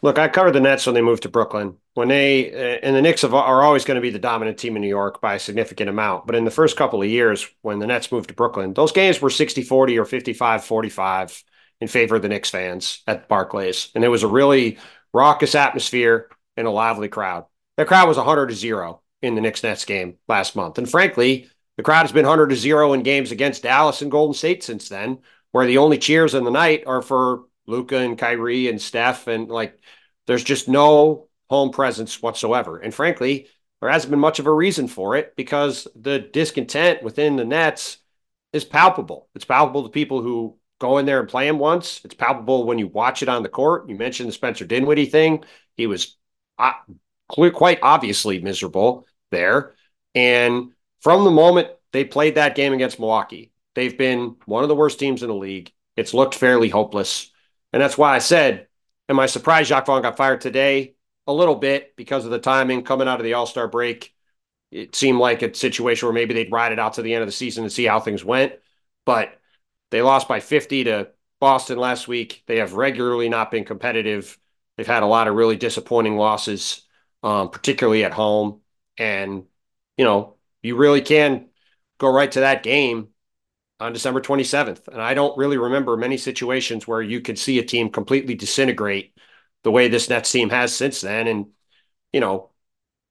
Look, 0.00 0.18
I 0.18 0.28
covered 0.28 0.52
the 0.52 0.60
Nets 0.60 0.86
when 0.86 0.94
they 0.94 1.02
moved 1.02 1.24
to 1.24 1.28
Brooklyn. 1.28 1.76
When 1.94 2.08
they 2.08 2.52
uh, 2.52 2.78
and 2.82 2.94
the 2.94 3.02
Knicks 3.02 3.24
are 3.24 3.62
always 3.62 3.84
going 3.84 3.96
to 3.96 4.00
be 4.00 4.10
the 4.10 4.18
dominant 4.18 4.58
team 4.58 4.76
in 4.76 4.82
New 4.82 4.88
York 4.88 5.20
by 5.20 5.34
a 5.34 5.40
significant 5.40 5.90
amount. 5.90 6.26
But 6.26 6.36
in 6.36 6.44
the 6.44 6.52
first 6.52 6.76
couple 6.76 7.02
of 7.02 7.08
years, 7.08 7.48
when 7.62 7.80
the 7.80 7.86
Nets 7.86 8.12
moved 8.12 8.28
to 8.28 8.34
Brooklyn, 8.34 8.74
those 8.74 8.92
games 8.92 9.20
were 9.20 9.30
60 9.30 9.62
40 9.62 9.98
or 9.98 10.04
55 10.04 10.64
45 10.64 11.42
in 11.80 11.88
favor 11.88 12.16
of 12.16 12.22
the 12.22 12.28
Knicks 12.28 12.50
fans 12.50 13.02
at 13.06 13.28
Barclays. 13.28 13.90
And 13.94 14.04
it 14.04 14.08
was 14.08 14.22
a 14.22 14.28
really 14.28 14.78
raucous 15.12 15.54
atmosphere 15.54 16.30
and 16.56 16.66
a 16.66 16.70
lively 16.70 17.08
crowd. 17.08 17.46
The 17.76 17.84
crowd 17.84 18.08
was 18.08 18.16
100 18.16 18.48
to 18.48 18.54
0 18.54 19.02
in 19.22 19.34
the 19.34 19.40
Knicks 19.40 19.62
Nets 19.62 19.84
game 19.84 20.16
last 20.28 20.54
month. 20.54 20.78
And 20.78 20.88
frankly, 20.88 21.48
the 21.76 21.82
crowd 21.82 22.02
has 22.02 22.12
been 22.12 22.26
100 22.26 22.50
to 22.50 22.56
0 22.56 22.92
in 22.92 23.02
games 23.02 23.32
against 23.32 23.62
Dallas 23.64 24.02
and 24.02 24.10
Golden 24.10 24.34
State 24.34 24.62
since 24.62 24.88
then, 24.88 25.18
where 25.52 25.66
the 25.66 25.78
only 25.78 25.98
cheers 25.98 26.34
in 26.34 26.44
the 26.44 26.50
night 26.50 26.84
are 26.86 27.02
for 27.02 27.44
Luka 27.68 27.98
and 27.98 28.18
Kyrie 28.18 28.68
and 28.68 28.80
Steph. 28.80 29.26
And 29.28 29.48
like, 29.48 29.78
there's 30.26 30.44
just 30.44 30.68
no 30.68 31.28
home 31.48 31.70
presence 31.70 32.20
whatsoever. 32.20 32.78
And 32.78 32.92
frankly, 32.92 33.48
there 33.80 33.90
hasn't 33.90 34.10
been 34.10 34.20
much 34.20 34.38
of 34.38 34.46
a 34.46 34.52
reason 34.52 34.88
for 34.88 35.16
it 35.16 35.36
because 35.36 35.86
the 35.94 36.18
discontent 36.18 37.02
within 37.02 37.36
the 37.36 37.44
Nets 37.44 37.98
is 38.52 38.64
palpable. 38.64 39.28
It's 39.34 39.44
palpable 39.44 39.84
to 39.84 39.88
people 39.90 40.22
who 40.22 40.56
go 40.80 40.98
in 40.98 41.06
there 41.06 41.20
and 41.20 41.28
play 41.28 41.46
him 41.46 41.58
once. 41.58 42.00
It's 42.04 42.14
palpable 42.14 42.64
when 42.64 42.78
you 42.78 42.88
watch 42.88 43.22
it 43.22 43.28
on 43.28 43.42
the 43.42 43.48
court. 43.48 43.88
You 43.88 43.96
mentioned 43.96 44.28
the 44.28 44.32
Spencer 44.32 44.64
Dinwiddie 44.64 45.06
thing. 45.06 45.44
He 45.76 45.86
was 45.86 46.16
uh, 46.58 46.72
quite 47.28 47.78
obviously 47.82 48.40
miserable 48.40 49.06
there. 49.30 49.74
And 50.14 50.72
from 51.00 51.24
the 51.24 51.30
moment 51.30 51.68
they 51.92 52.04
played 52.04 52.34
that 52.36 52.54
game 52.54 52.72
against 52.72 52.98
Milwaukee, 52.98 53.52
they've 53.74 53.96
been 53.96 54.36
one 54.46 54.62
of 54.62 54.68
the 54.68 54.74
worst 54.74 54.98
teams 54.98 55.22
in 55.22 55.28
the 55.28 55.34
league. 55.34 55.72
It's 55.96 56.14
looked 56.14 56.34
fairly 56.34 56.68
hopeless. 56.68 57.30
And 57.72 57.82
that's 57.82 57.98
why 57.98 58.14
I 58.14 58.18
said, 58.18 58.68
Am 59.08 59.18
I 59.18 59.26
surprised 59.26 59.70
Jacque 59.70 59.86
Vaughn 59.86 60.02
got 60.02 60.16
fired 60.16 60.40
today? 60.40 60.94
A 61.26 61.32
little 61.32 61.54
bit 61.54 61.96
because 61.96 62.24
of 62.24 62.30
the 62.30 62.38
timing 62.38 62.82
coming 62.82 63.08
out 63.08 63.20
of 63.20 63.24
the 63.24 63.34
All 63.34 63.46
Star 63.46 63.66
break. 63.68 64.14
It 64.70 64.94
seemed 64.94 65.18
like 65.18 65.42
a 65.42 65.54
situation 65.54 66.06
where 66.06 66.14
maybe 66.14 66.34
they'd 66.34 66.52
ride 66.52 66.72
it 66.72 66.78
out 66.78 66.94
to 66.94 67.02
the 67.02 67.14
end 67.14 67.22
of 67.22 67.28
the 67.28 67.32
season 67.32 67.64
and 67.64 67.72
see 67.72 67.84
how 67.84 68.00
things 68.00 68.24
went. 68.24 68.52
But 69.06 69.40
they 69.90 70.02
lost 70.02 70.28
by 70.28 70.40
50 70.40 70.84
to 70.84 71.08
Boston 71.40 71.78
last 71.78 72.06
week. 72.06 72.42
They 72.46 72.58
have 72.58 72.74
regularly 72.74 73.30
not 73.30 73.50
been 73.50 73.64
competitive. 73.64 74.38
They've 74.76 74.86
had 74.86 75.02
a 75.02 75.06
lot 75.06 75.26
of 75.26 75.34
really 75.34 75.56
disappointing 75.56 76.16
losses, 76.16 76.82
um, 77.22 77.48
particularly 77.50 78.04
at 78.04 78.12
home. 78.12 78.60
And, 78.98 79.44
you 79.96 80.04
know, 80.04 80.36
you 80.62 80.76
really 80.76 81.00
can 81.00 81.46
go 81.96 82.12
right 82.12 82.30
to 82.32 82.40
that 82.40 82.62
game 82.62 83.08
on 83.80 83.92
December 83.92 84.20
27th. 84.20 84.88
And 84.88 85.00
I 85.00 85.14
don't 85.14 85.36
really 85.38 85.58
remember 85.58 85.96
many 85.96 86.16
situations 86.16 86.86
where 86.86 87.02
you 87.02 87.20
could 87.20 87.38
see 87.38 87.58
a 87.58 87.64
team 87.64 87.90
completely 87.90 88.34
disintegrate 88.34 89.14
the 89.62 89.70
way 89.70 89.88
this 89.88 90.08
Nets 90.08 90.30
team 90.30 90.50
has 90.50 90.74
since 90.74 91.00
then. 91.00 91.26
And, 91.26 91.46
you 92.12 92.20
know, 92.20 92.50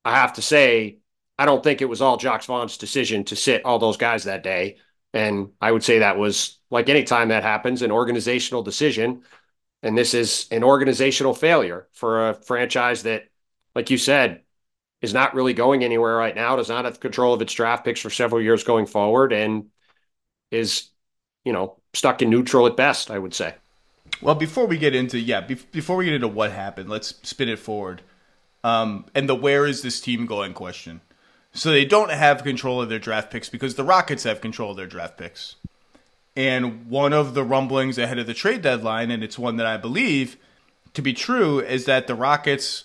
I 0.04 0.16
have 0.16 0.34
to 0.34 0.42
say, 0.42 1.00
I 1.38 1.46
don't 1.46 1.64
think 1.64 1.82
it 1.82 1.90
was 1.90 2.02
all 2.02 2.18
Jacque 2.18 2.44
Vaughn's 2.44 2.78
decision 2.78 3.24
to 3.26 3.36
sit 3.36 3.66
all 3.66 3.80
those 3.80 3.98
guys 3.98 4.26
that 4.26 4.44
day. 4.44 4.78
And 5.14 5.52
I 5.62 5.72
would 5.72 5.84
say 5.84 6.00
that 6.00 6.18
was 6.18 6.60
like 6.70 6.90
any 6.90 7.04
time 7.04 7.30
that 7.30 7.44
happens, 7.44 7.82
an 7.82 7.92
organizational 7.92 8.64
decision. 8.64 9.24
And 9.84 9.98
this 9.98 10.14
is 10.14 10.48
an 10.52 10.64
organizational 10.64 11.34
failure 11.34 11.88
for 11.94 12.30
a 12.30 12.34
franchise 12.34 13.04
that, 13.04 13.26
like 13.76 13.90
you 13.90 13.98
said, 13.98 14.42
is 15.02 15.14
not 15.14 15.36
really 15.36 15.54
going 15.54 15.84
anywhere 15.84 16.16
right 16.16 16.36
now, 16.36 16.56
does 16.56 16.70
not 16.70 16.86
have 16.86 17.00
control 17.00 17.34
of 17.34 17.42
its 17.42 17.54
draft 17.54 17.86
picks 17.86 18.02
for 18.02 18.10
several 18.10 18.42
years 18.42 18.64
going 18.64 18.88
forward. 18.88 19.32
And 19.32 19.68
is, 20.52 20.90
you 21.44 21.54
know, 21.54 21.76
stuck 21.94 22.22
in 22.22 22.30
neutral 22.30 22.68
at 22.68 22.76
best, 22.76 23.12
I 23.12 23.20
would 23.20 23.34
say. 23.34 23.56
Well, 24.22 24.36
before 24.36 24.66
we 24.66 24.78
get 24.78 24.96
into 24.96 25.20
yeah, 25.20 25.42
be- 25.42 25.56
before 25.56 25.98
we 25.98 26.06
get 26.06 26.14
into 26.14 26.28
what 26.28 26.52
happened, 26.52 26.90
let's 26.90 27.16
spin 27.24 27.50
it 27.50 27.60
forward. 27.60 28.02
Um, 28.64 29.06
and 29.14 29.30
the 29.30 29.36
where 29.36 29.66
is 29.66 29.82
this 29.82 30.02
team 30.02 30.26
going 30.26 30.54
question. 30.54 31.02
So 31.54 31.72
they 31.72 31.86
don't 31.86 32.12
have 32.12 32.44
control 32.44 32.82
of 32.82 32.90
their 32.90 33.00
draft 33.00 33.32
picks 33.32 33.50
because 33.50 33.76
the 33.76 33.84
Rockets 33.84 34.24
have 34.24 34.42
control 34.42 34.72
of 34.72 34.78
their 34.78 34.88
draft 34.88 35.18
picks. 35.18 35.56
And 36.36 36.88
one 36.88 37.14
of 37.14 37.34
the 37.34 37.44
rumblings 37.44 37.98
ahead 37.98 38.20
of 38.20 38.28
the 38.28 38.34
trade 38.34 38.62
deadline, 38.62 39.10
and 39.10 39.24
it's 39.24 39.40
one 39.40 39.56
that 39.58 39.66
I 39.66 39.78
believe 39.78 40.38
to 40.94 41.02
be 41.02 41.14
true, 41.14 41.60
is 41.60 41.86
that 41.86 42.06
the 42.06 42.14
Rockets, 42.14 42.84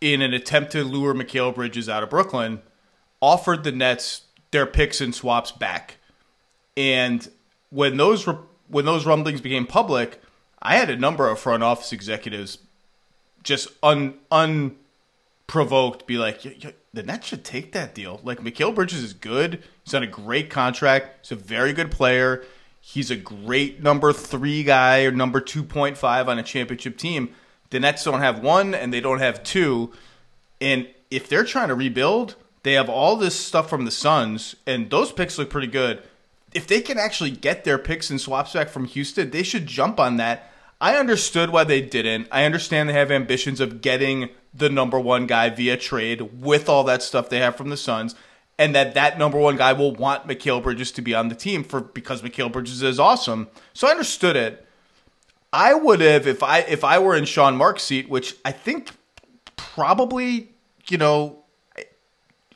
in 0.00 0.22
an 0.22 0.32
attempt 0.32 0.72
to 0.72 0.84
lure 0.84 1.14
Mikal 1.14 1.54
Bridges 1.54 1.88
out 1.88 2.04
of 2.04 2.10
Brooklyn, 2.10 2.60
offered 3.20 3.64
the 3.64 3.72
Nets 3.72 4.22
their 4.52 4.66
picks 4.66 5.00
and 5.00 5.14
swaps 5.14 5.50
back. 5.50 5.96
And 6.76 7.28
when 7.70 7.96
those 7.96 8.28
when 8.68 8.84
those 8.84 9.06
rumblings 9.06 9.40
became 9.40 9.66
public, 9.66 10.22
I 10.62 10.76
had 10.76 10.90
a 10.90 10.96
number 10.96 11.28
of 11.28 11.38
front 11.38 11.62
office 11.62 11.92
executives 11.92 12.58
just 13.42 13.68
un 13.82 14.14
unprovoked 14.30 16.06
be 16.06 16.18
like, 16.18 16.42
the 16.92 17.02
Nets 17.02 17.26
should 17.26 17.44
take 17.44 17.72
that 17.72 17.94
deal. 17.94 18.20
Like 18.22 18.40
Mikal 18.40 18.74
Bridges 18.74 19.02
is 19.02 19.12
good. 19.12 19.62
He's 19.84 19.94
on 19.94 20.02
a 20.02 20.06
great 20.06 20.50
contract. 20.50 21.26
He's 21.26 21.32
a 21.32 21.40
very 21.40 21.72
good 21.72 21.90
player. 21.90 22.44
He's 22.80 23.10
a 23.10 23.16
great 23.16 23.82
number 23.82 24.12
three 24.12 24.62
guy 24.62 25.04
or 25.04 25.10
number 25.10 25.40
two 25.40 25.62
point 25.62 25.96
five 25.96 26.28
on 26.28 26.38
a 26.38 26.42
championship 26.42 26.96
team. 26.96 27.34
The 27.70 27.80
Nets 27.80 28.04
don't 28.04 28.20
have 28.20 28.40
one 28.40 28.74
and 28.74 28.92
they 28.92 29.00
don't 29.00 29.20
have 29.20 29.42
two. 29.42 29.92
And 30.60 30.88
if 31.10 31.28
they're 31.28 31.44
trying 31.44 31.68
to 31.68 31.74
rebuild, 31.74 32.36
they 32.62 32.74
have 32.74 32.88
all 32.88 33.16
this 33.16 33.34
stuff 33.34 33.70
from 33.70 33.84
the 33.86 33.90
Suns, 33.90 34.54
and 34.66 34.90
those 34.90 35.12
picks 35.12 35.38
look 35.38 35.48
pretty 35.48 35.66
good. 35.66 36.02
If 36.52 36.66
they 36.66 36.80
can 36.80 36.98
actually 36.98 37.30
get 37.30 37.64
their 37.64 37.78
picks 37.78 38.10
and 38.10 38.20
swaps 38.20 38.52
back 38.52 38.68
from 38.68 38.86
Houston, 38.86 39.30
they 39.30 39.42
should 39.42 39.66
jump 39.66 40.00
on 40.00 40.16
that. 40.16 40.50
I 40.80 40.96
understood 40.96 41.50
why 41.50 41.64
they 41.64 41.80
didn't. 41.80 42.28
I 42.32 42.44
understand 42.44 42.88
they 42.88 42.94
have 42.94 43.10
ambitions 43.10 43.60
of 43.60 43.80
getting 43.82 44.30
the 44.52 44.70
number 44.70 44.98
one 44.98 45.26
guy 45.26 45.50
via 45.50 45.76
trade 45.76 46.40
with 46.40 46.68
all 46.68 46.84
that 46.84 47.02
stuff 47.02 47.28
they 47.28 47.38
have 47.38 47.56
from 47.56 47.68
the 47.68 47.76
Suns, 47.76 48.14
and 48.58 48.74
that 48.74 48.94
that 48.94 49.18
number 49.18 49.38
one 49.38 49.56
guy 49.56 49.72
will 49.72 49.94
want 49.94 50.26
Mikal 50.26 50.62
Bridges 50.62 50.90
to 50.92 51.02
be 51.02 51.14
on 51.14 51.28
the 51.28 51.34
team 51.34 51.62
for 51.62 51.80
because 51.80 52.22
Mikal 52.22 52.50
Bridges 52.50 52.82
is 52.82 52.98
awesome. 52.98 53.48
So 53.74 53.86
I 53.86 53.92
understood 53.92 54.36
it. 54.36 54.66
I 55.52 55.74
would 55.74 56.00
have 56.00 56.26
if 56.26 56.42
I 56.42 56.60
if 56.60 56.82
I 56.82 56.98
were 56.98 57.14
in 57.14 57.24
Sean 57.26 57.56
Marks' 57.56 57.84
seat, 57.84 58.08
which 58.08 58.36
I 58.44 58.52
think 58.52 58.90
probably 59.56 60.50
you 60.88 60.98
know 60.98 61.39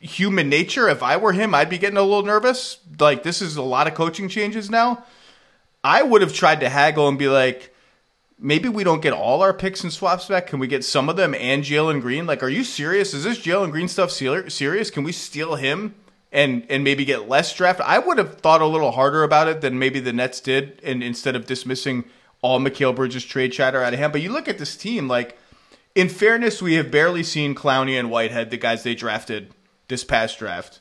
human 0.04 0.48
nature. 0.48 0.88
If 0.88 1.02
I 1.02 1.16
were 1.16 1.32
him, 1.32 1.54
I'd 1.54 1.70
be 1.70 1.78
getting 1.78 1.96
a 1.96 2.02
little 2.02 2.22
nervous. 2.22 2.78
Like 3.00 3.22
this 3.22 3.40
is 3.40 3.56
a 3.56 3.62
lot 3.62 3.88
of 3.88 3.94
coaching 3.94 4.28
changes 4.28 4.70
now. 4.70 5.04
I 5.82 6.02
would 6.02 6.22
have 6.22 6.32
tried 6.32 6.60
to 6.60 6.68
haggle 6.68 7.08
and 7.08 7.18
be 7.18 7.28
like, 7.28 7.74
maybe 8.38 8.68
we 8.68 8.84
don't 8.84 9.02
get 9.02 9.12
all 9.12 9.42
our 9.42 9.54
picks 9.54 9.82
and 9.82 9.92
swaps 9.92 10.26
back. 10.26 10.46
Can 10.46 10.58
we 10.58 10.66
get 10.66 10.84
some 10.84 11.08
of 11.08 11.16
them 11.16 11.34
and 11.34 11.64
Jalen 11.64 12.00
Green? 12.00 12.26
Like, 12.26 12.42
are 12.42 12.48
you 12.48 12.64
serious? 12.64 13.14
Is 13.14 13.24
this 13.24 13.38
Jalen 13.38 13.70
Green 13.70 13.88
stuff 13.88 14.10
serious? 14.10 14.90
Can 14.90 15.04
we 15.04 15.12
steal 15.12 15.56
him 15.56 15.94
and 16.30 16.66
and 16.68 16.84
maybe 16.84 17.04
get 17.04 17.28
less 17.28 17.54
draft? 17.54 17.80
I 17.80 17.98
would 17.98 18.18
have 18.18 18.38
thought 18.38 18.60
a 18.60 18.66
little 18.66 18.92
harder 18.92 19.22
about 19.22 19.48
it 19.48 19.62
than 19.62 19.78
maybe 19.78 20.00
the 20.00 20.12
Nets 20.12 20.40
did, 20.40 20.80
and 20.84 21.02
instead 21.02 21.34
of 21.34 21.46
dismissing 21.46 22.04
all 22.42 22.60
Mikal 22.60 22.94
Bridges 22.94 23.24
trade 23.24 23.52
chatter 23.52 23.82
out 23.82 23.94
of 23.94 23.98
him. 23.98 24.12
But 24.12 24.20
you 24.20 24.30
look 24.30 24.48
at 24.48 24.58
this 24.58 24.76
team, 24.76 25.08
like 25.08 25.38
in 25.94 26.10
fairness, 26.10 26.60
we 26.60 26.74
have 26.74 26.90
barely 26.90 27.22
seen 27.22 27.54
Clowney 27.54 27.98
and 27.98 28.10
Whitehead, 28.10 28.50
the 28.50 28.58
guys 28.58 28.82
they 28.82 28.94
drafted 28.94 29.54
this 29.88 30.04
past 30.04 30.38
draft. 30.38 30.80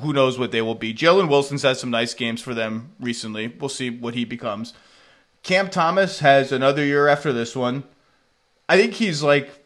Who 0.00 0.12
knows 0.12 0.38
what 0.38 0.52
they 0.52 0.62
will 0.62 0.74
be? 0.74 0.92
Jalen 0.92 1.28
Wilson's 1.28 1.62
had 1.62 1.78
some 1.78 1.90
nice 1.90 2.12
games 2.14 2.42
for 2.42 2.54
them 2.54 2.92
recently. 3.00 3.48
We'll 3.48 3.70
see 3.70 3.90
what 3.90 4.14
he 4.14 4.24
becomes. 4.24 4.74
Cam 5.42 5.70
Thomas 5.70 6.20
has 6.20 6.52
another 6.52 6.84
year 6.84 7.08
after 7.08 7.32
this 7.32 7.56
one. 7.56 7.84
I 8.68 8.76
think 8.76 8.94
he's 8.94 9.22
like 9.22 9.64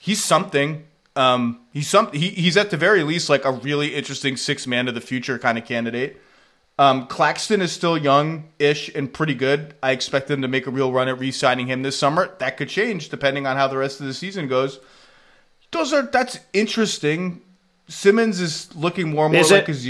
he's 0.00 0.22
something. 0.22 0.84
Um, 1.14 1.60
he's 1.72 1.88
some 1.88 2.10
he, 2.12 2.30
he's 2.30 2.56
at 2.56 2.70
the 2.70 2.76
very 2.76 3.02
least 3.02 3.28
like 3.28 3.44
a 3.44 3.52
really 3.52 3.94
interesting 3.94 4.36
six 4.36 4.66
man 4.66 4.88
of 4.88 4.94
the 4.94 5.00
future 5.00 5.38
kind 5.38 5.58
of 5.58 5.64
candidate. 5.64 6.20
Um, 6.78 7.06
Claxton 7.06 7.60
is 7.60 7.70
still 7.70 7.98
young-ish 7.98 8.88
and 8.94 9.12
pretty 9.12 9.34
good. 9.34 9.74
I 9.82 9.92
expect 9.92 10.26
them 10.26 10.40
to 10.42 10.48
make 10.48 10.66
a 10.66 10.70
real 10.70 10.90
run 10.90 11.06
at 11.06 11.18
re-signing 11.18 11.66
him 11.66 11.82
this 11.82 11.98
summer. 11.98 12.34
That 12.38 12.56
could 12.56 12.70
change 12.70 13.10
depending 13.10 13.46
on 13.46 13.56
how 13.56 13.68
the 13.68 13.76
rest 13.76 14.00
of 14.00 14.06
the 14.06 14.14
season 14.14 14.48
goes. 14.48 14.80
Those 15.70 15.92
are 15.92 16.02
that's 16.02 16.40
interesting. 16.52 17.42
Simmons 17.92 18.40
is 18.40 18.74
looking 18.74 19.10
more 19.10 19.26
and 19.26 19.34
more 19.34 19.42
is 19.42 19.50
like 19.50 19.64
it, 19.64 19.68
his. 19.68 19.86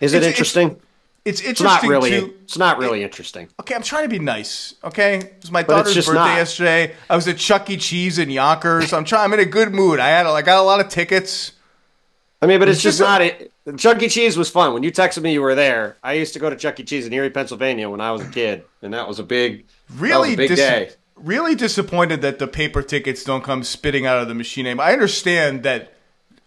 Is 0.00 0.14
it 0.14 0.22
interesting? 0.22 0.80
It's, 1.24 1.40
it's 1.40 1.48
interesting. 1.48 1.50
It's 1.50 1.60
not 1.60 1.82
really. 1.82 2.10
To, 2.10 2.34
it's 2.42 2.58
not 2.58 2.78
really 2.78 3.02
interesting. 3.02 3.48
Okay, 3.60 3.74
I'm 3.74 3.82
trying 3.82 4.04
to 4.04 4.08
be 4.08 4.18
nice. 4.18 4.74
Okay, 4.82 5.16
it 5.16 5.36
was 5.42 5.50
my 5.50 5.62
daughter's 5.62 5.94
birthday 5.94 6.14
not. 6.14 6.36
yesterday. 6.36 6.94
I 7.10 7.16
was 7.16 7.28
at 7.28 7.36
Chuck 7.36 7.68
E. 7.68 7.76
Cheese 7.76 8.18
in 8.18 8.30
Yonkers. 8.30 8.92
I'm 8.92 9.04
trying. 9.04 9.24
I'm 9.24 9.32
in 9.34 9.40
a 9.40 9.44
good 9.44 9.74
mood. 9.74 10.00
I 10.00 10.08
had. 10.08 10.26
I 10.26 10.40
got 10.42 10.58
a 10.58 10.62
lot 10.62 10.80
of 10.80 10.88
tickets. 10.88 11.52
I 12.40 12.46
mean, 12.46 12.60
but 12.60 12.68
it's, 12.68 12.76
it's 12.76 12.82
just, 12.82 12.98
just 12.98 13.06
not. 13.06 13.20
It, 13.20 13.52
Chuck 13.76 14.02
E. 14.02 14.08
Cheese 14.08 14.38
was 14.38 14.48
fun. 14.48 14.72
When 14.72 14.82
you 14.82 14.90
texted 14.90 15.22
me, 15.22 15.34
you 15.34 15.42
were 15.42 15.54
there. 15.54 15.98
I 16.02 16.14
used 16.14 16.32
to 16.32 16.38
go 16.38 16.48
to 16.48 16.56
Chuck 16.56 16.80
E. 16.80 16.84
Cheese 16.84 17.06
in 17.06 17.12
Erie, 17.12 17.30
Pennsylvania, 17.30 17.90
when 17.90 18.00
I 18.00 18.10
was 18.10 18.22
a 18.22 18.30
kid, 18.30 18.64
and 18.80 18.94
that 18.94 19.06
was 19.06 19.18
a 19.18 19.24
big, 19.24 19.66
really 19.96 20.32
a 20.32 20.36
big 20.36 20.48
dis- 20.48 20.58
day. 20.58 20.90
Really 21.16 21.56
disappointed 21.56 22.22
that 22.22 22.38
the 22.38 22.46
paper 22.46 22.80
tickets 22.80 23.24
don't 23.24 23.42
come 23.42 23.64
spitting 23.64 24.06
out 24.06 24.22
of 24.22 24.28
the 24.28 24.34
machine. 24.34 24.66
I 24.66 24.92
understand 24.92 25.62
that. 25.64 25.92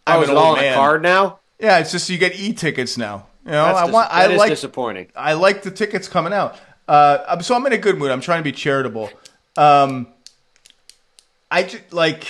I 0.07 0.17
was 0.17 0.29
it 0.29 0.37
all 0.37 0.57
on 0.57 0.63
a 0.63 0.73
card 0.73 1.01
now? 1.01 1.39
Yeah, 1.59 1.79
it's 1.79 1.91
just 1.91 2.09
you 2.09 2.17
get 2.17 2.39
e 2.39 2.53
tickets 2.53 2.97
now. 2.97 3.27
You 3.45 3.51
know, 3.51 3.65
That's 3.65 3.79
I 3.79 3.85
dis- 3.85 3.93
want. 3.93 4.11
I 4.11 4.35
like 4.35 4.49
disappointing. 4.49 5.07
I 5.15 5.33
like 5.33 5.63
the 5.63 5.71
tickets 5.71 6.07
coming 6.07 6.33
out. 6.33 6.59
Uh, 6.87 7.39
so 7.41 7.55
I'm 7.55 7.65
in 7.65 7.73
a 7.73 7.77
good 7.77 7.97
mood. 7.97 8.11
I'm 8.11 8.21
trying 8.21 8.39
to 8.39 8.43
be 8.43 8.51
charitable. 8.51 9.09
Um, 9.57 10.07
I 11.49 11.63
just, 11.63 11.93
like 11.93 12.27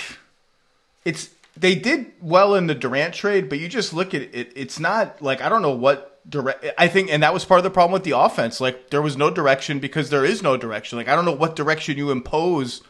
it's 1.04 1.30
they 1.56 1.74
did 1.74 2.12
well 2.20 2.54
in 2.54 2.66
the 2.66 2.74
Durant 2.74 3.14
trade, 3.14 3.48
but 3.48 3.58
you 3.58 3.68
just 3.68 3.92
look 3.92 4.14
at 4.14 4.22
it. 4.22 4.52
It's 4.56 4.80
not 4.80 5.20
like 5.22 5.40
I 5.40 5.48
don't 5.48 5.62
know 5.62 5.74
what 5.74 6.20
direct. 6.28 6.64
I 6.78 6.88
think, 6.88 7.10
and 7.10 7.22
that 7.22 7.34
was 7.34 7.44
part 7.44 7.58
of 7.58 7.64
the 7.64 7.70
problem 7.70 7.92
with 7.92 8.04
the 8.04 8.16
offense. 8.16 8.60
Like 8.60 8.90
there 8.90 9.02
was 9.02 9.16
no 9.16 9.30
direction 9.30 9.78
because 9.78 10.10
there 10.10 10.24
is 10.24 10.42
no 10.42 10.56
direction. 10.56 10.98
Like 10.98 11.08
I 11.08 11.14
don't 11.14 11.24
know 11.24 11.32
what 11.32 11.56
direction 11.56 11.96
you 11.96 12.10
impose 12.10 12.82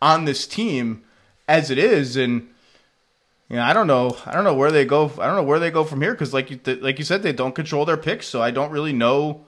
on 0.00 0.24
this 0.24 0.46
team 0.46 1.02
as 1.48 1.70
it 1.70 1.78
is, 1.78 2.16
and 2.16 2.48
know, 3.50 3.62
I 3.62 3.72
don't 3.72 3.86
know. 3.86 4.16
I 4.26 4.32
don't 4.32 4.44
know 4.44 4.54
where 4.54 4.72
they 4.72 4.84
go. 4.84 5.10
I 5.18 5.26
don't 5.26 5.36
know 5.36 5.42
where 5.42 5.58
they 5.58 5.70
go 5.70 5.84
from 5.84 6.00
here 6.00 6.12
because, 6.12 6.32
like 6.32 6.50
you, 6.50 6.60
like 6.80 6.98
you 6.98 7.04
said, 7.04 7.22
they 7.22 7.32
don't 7.32 7.54
control 7.54 7.84
their 7.84 7.96
picks. 7.96 8.26
So 8.26 8.42
I 8.42 8.50
don't 8.50 8.70
really 8.70 8.92
know 8.92 9.46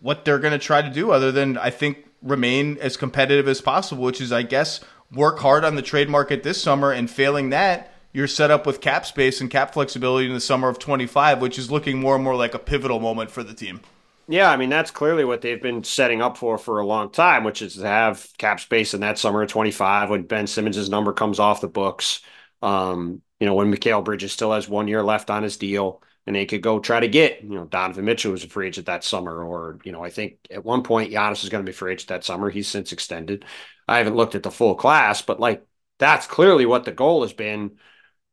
what 0.00 0.24
they're 0.24 0.38
going 0.38 0.52
to 0.52 0.58
try 0.58 0.82
to 0.82 0.90
do 0.90 1.10
other 1.10 1.32
than 1.32 1.56
I 1.56 1.70
think 1.70 2.06
remain 2.22 2.78
as 2.80 2.96
competitive 2.96 3.48
as 3.48 3.60
possible, 3.60 4.04
which 4.04 4.20
is, 4.20 4.32
I 4.32 4.42
guess, 4.42 4.80
work 5.12 5.38
hard 5.38 5.64
on 5.64 5.76
the 5.76 5.82
trade 5.82 6.08
market 6.08 6.42
this 6.42 6.62
summer. 6.62 6.92
And 6.92 7.10
failing 7.10 7.50
that, 7.50 7.92
you're 8.12 8.28
set 8.28 8.50
up 8.50 8.66
with 8.66 8.80
cap 8.80 9.06
space 9.06 9.40
and 9.40 9.50
cap 9.50 9.72
flexibility 9.72 10.26
in 10.26 10.34
the 10.34 10.40
summer 10.40 10.68
of 10.68 10.78
25, 10.78 11.40
which 11.40 11.58
is 11.58 11.70
looking 11.70 11.98
more 11.98 12.14
and 12.14 12.24
more 12.24 12.36
like 12.36 12.54
a 12.54 12.58
pivotal 12.58 13.00
moment 13.00 13.30
for 13.30 13.42
the 13.42 13.54
team. 13.54 13.80
Yeah, 14.26 14.50
I 14.50 14.56
mean 14.56 14.70
that's 14.70 14.90
clearly 14.90 15.24
what 15.24 15.42
they've 15.42 15.60
been 15.60 15.84
setting 15.84 16.22
up 16.22 16.38
for 16.38 16.56
for 16.56 16.80
a 16.80 16.86
long 16.86 17.10
time, 17.10 17.44
which 17.44 17.60
is 17.60 17.74
to 17.74 17.86
have 17.86 18.28
cap 18.38 18.58
space 18.58 18.94
in 18.94 19.00
that 19.00 19.18
summer 19.18 19.42
of 19.42 19.50
25 19.50 20.08
when 20.08 20.22
Ben 20.22 20.46
Simmons' 20.46 20.88
number 20.88 21.12
comes 21.12 21.38
off 21.38 21.60
the 21.60 21.68
books. 21.68 22.20
Um, 22.64 23.22
you 23.40 23.46
know, 23.46 23.54
when 23.54 23.72
Mikal 23.72 24.04
Bridges 24.04 24.32
still 24.32 24.52
has 24.52 24.68
one 24.68 24.88
year 24.88 25.02
left 25.02 25.30
on 25.30 25.42
his 25.42 25.56
deal, 25.56 26.02
and 26.26 26.34
they 26.34 26.46
could 26.46 26.62
go 26.62 26.80
try 26.80 27.00
to 27.00 27.08
get, 27.08 27.42
you 27.42 27.50
know, 27.50 27.66
Donovan 27.66 28.04
Mitchell 28.06 28.32
was 28.32 28.44
a 28.44 28.48
free 28.48 28.68
agent 28.68 28.86
that 28.86 29.04
summer, 29.04 29.44
or 29.44 29.78
you 29.84 29.92
know, 29.92 30.02
I 30.02 30.10
think 30.10 30.38
at 30.50 30.64
one 30.64 30.82
point 30.82 31.12
Giannis 31.12 31.44
is 31.44 31.50
going 31.50 31.64
to 31.64 31.70
be 31.70 31.74
free 31.74 31.92
agent 31.92 32.08
that 32.08 32.24
summer. 32.24 32.50
He's 32.50 32.68
since 32.68 32.92
extended. 32.92 33.44
I 33.86 33.98
haven't 33.98 34.16
looked 34.16 34.34
at 34.34 34.42
the 34.42 34.50
full 34.50 34.74
class, 34.74 35.20
but 35.22 35.38
like 35.40 35.66
that's 35.98 36.26
clearly 36.26 36.66
what 36.66 36.84
the 36.84 36.92
goal 36.92 37.22
has 37.22 37.32
been 37.34 37.72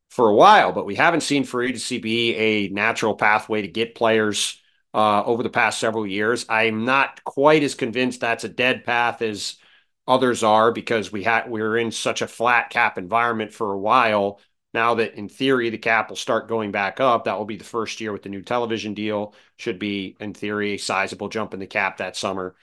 for 0.09 0.29
a 0.29 0.35
while. 0.35 0.71
But 0.71 0.85
we 0.85 0.95
haven't 0.95 1.21
seen 1.21 1.43
free 1.43 1.69
agency 1.69 1.97
be 1.97 2.35
a 2.35 2.67
natural 2.69 3.15
pathway 3.15 3.61
to 3.63 3.67
get 3.67 3.95
players 3.95 4.61
uh, 4.93 5.23
over 5.23 5.43
the 5.43 5.49
past 5.49 5.79
several 5.79 6.07
years. 6.07 6.45
I'm 6.49 6.85
not 6.85 7.23
quite 7.23 7.63
as 7.63 7.75
convinced 7.75 8.21
that's 8.21 8.43
a 8.43 8.49
dead 8.49 8.85
path 8.85 9.21
as 9.21 9.57
others 10.07 10.43
are 10.43 10.71
because 10.71 11.11
we 11.11 11.23
had 11.23 11.49
we 11.49 11.61
were 11.61 11.77
in 11.77 11.91
such 11.91 12.21
a 12.21 12.27
flat 12.27 12.69
cap 12.69 12.97
environment 12.97 13.53
for 13.53 13.73
a 13.73 13.79
while. 13.79 14.39
Now 14.73 14.95
that 14.95 15.15
in 15.15 15.27
theory 15.27 15.69
the 15.69 15.77
cap 15.77 16.09
will 16.09 16.15
start 16.15 16.47
going 16.47 16.71
back 16.71 16.99
up, 16.99 17.25
that 17.25 17.37
will 17.37 17.45
be 17.45 17.57
the 17.57 17.63
first 17.63 17.99
year 18.01 18.11
with 18.11 18.23
the 18.23 18.29
new 18.29 18.41
television 18.41 18.93
deal. 18.93 19.33
Should 19.57 19.79
be 19.79 20.15
in 20.19 20.33
theory 20.33 20.73
a 20.73 20.77
sizable 20.77 21.29
jump 21.29 21.53
in 21.53 21.59
the 21.59 21.67
cap 21.67 21.97
that 21.97 22.15
summer. 22.15 22.55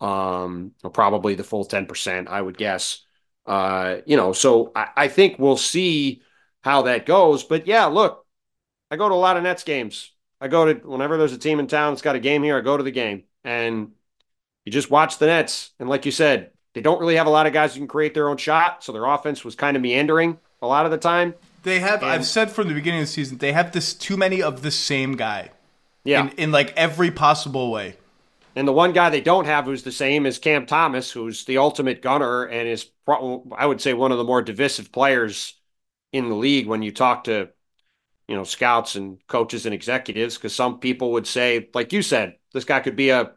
Um, 0.00 0.72
probably 0.92 1.34
the 1.34 1.44
full 1.44 1.64
ten 1.64 1.86
percent, 1.86 2.28
I 2.28 2.40
would 2.40 2.58
guess. 2.58 3.02
Uh, 3.46 3.98
you 4.06 4.16
know, 4.16 4.32
so 4.32 4.72
I, 4.74 4.88
I 4.96 5.08
think 5.08 5.38
we'll 5.38 5.56
see 5.56 6.22
how 6.62 6.82
that 6.82 7.06
goes. 7.06 7.44
But 7.44 7.66
yeah, 7.66 7.86
look, 7.86 8.26
I 8.90 8.96
go 8.96 9.08
to 9.08 9.14
a 9.14 9.16
lot 9.16 9.36
of 9.36 9.42
Nets 9.42 9.64
games. 9.64 10.12
I 10.40 10.48
go 10.48 10.72
to 10.72 10.86
whenever 10.86 11.16
there's 11.16 11.32
a 11.32 11.38
team 11.38 11.60
in 11.60 11.66
town 11.66 11.92
that's 11.92 12.02
got 12.02 12.16
a 12.16 12.20
game 12.20 12.42
here, 12.42 12.58
I 12.58 12.60
go 12.60 12.76
to 12.76 12.82
the 12.82 12.90
game 12.90 13.24
and 13.44 13.92
you 14.64 14.72
just 14.72 14.90
watch 14.90 15.18
the 15.18 15.26
Nets. 15.26 15.72
And 15.78 15.88
like 15.88 16.04
you 16.06 16.12
said, 16.12 16.50
they 16.74 16.80
don't 16.80 17.00
really 17.00 17.16
have 17.16 17.26
a 17.26 17.30
lot 17.30 17.46
of 17.46 17.52
guys 17.52 17.74
who 17.74 17.80
can 17.80 17.88
create 17.88 18.14
their 18.14 18.28
own 18.28 18.36
shot, 18.36 18.84
so 18.84 18.92
their 18.92 19.04
offense 19.04 19.44
was 19.44 19.54
kind 19.54 19.76
of 19.76 19.82
meandering 19.82 20.38
a 20.60 20.66
lot 20.66 20.84
of 20.84 20.90
the 20.90 20.98
time. 20.98 21.34
They 21.62 21.80
have. 21.80 22.02
And, 22.02 22.10
I've 22.10 22.26
said 22.26 22.50
from 22.50 22.68
the 22.68 22.74
beginning 22.74 23.00
of 23.00 23.06
the 23.06 23.12
season 23.12 23.38
they 23.38 23.52
have 23.52 23.72
this 23.72 23.94
too 23.94 24.16
many 24.16 24.42
of 24.42 24.62
the 24.62 24.70
same 24.70 25.16
guy. 25.16 25.50
Yeah, 26.04 26.24
in, 26.24 26.28
in 26.36 26.52
like 26.52 26.74
every 26.76 27.10
possible 27.10 27.72
way. 27.72 27.96
And 28.56 28.68
the 28.68 28.72
one 28.72 28.92
guy 28.92 29.10
they 29.10 29.20
don't 29.20 29.46
have 29.46 29.64
who's 29.64 29.82
the 29.82 29.92
same 29.92 30.26
is 30.26 30.38
Cam 30.38 30.66
Thomas, 30.66 31.10
who's 31.10 31.44
the 31.44 31.58
ultimate 31.58 32.02
gunner 32.02 32.44
and 32.44 32.68
is, 32.68 32.88
I 33.08 33.66
would 33.66 33.80
say, 33.80 33.94
one 33.94 34.12
of 34.12 34.18
the 34.18 34.24
more 34.24 34.42
divisive 34.42 34.92
players 34.92 35.54
in 36.12 36.28
the 36.28 36.36
league 36.36 36.68
when 36.68 36.82
you 36.82 36.92
talk 36.92 37.24
to, 37.24 37.48
you 38.28 38.36
know, 38.36 38.44
scouts 38.44 38.94
and 38.94 39.18
coaches 39.26 39.66
and 39.66 39.74
executives. 39.74 40.36
Because 40.36 40.54
some 40.54 40.78
people 40.78 41.12
would 41.12 41.26
say, 41.26 41.68
like 41.74 41.92
you 41.92 42.00
said, 42.00 42.36
this 42.52 42.64
guy 42.64 42.78
could 42.78 42.94
be 42.94 43.10
a 43.10 43.32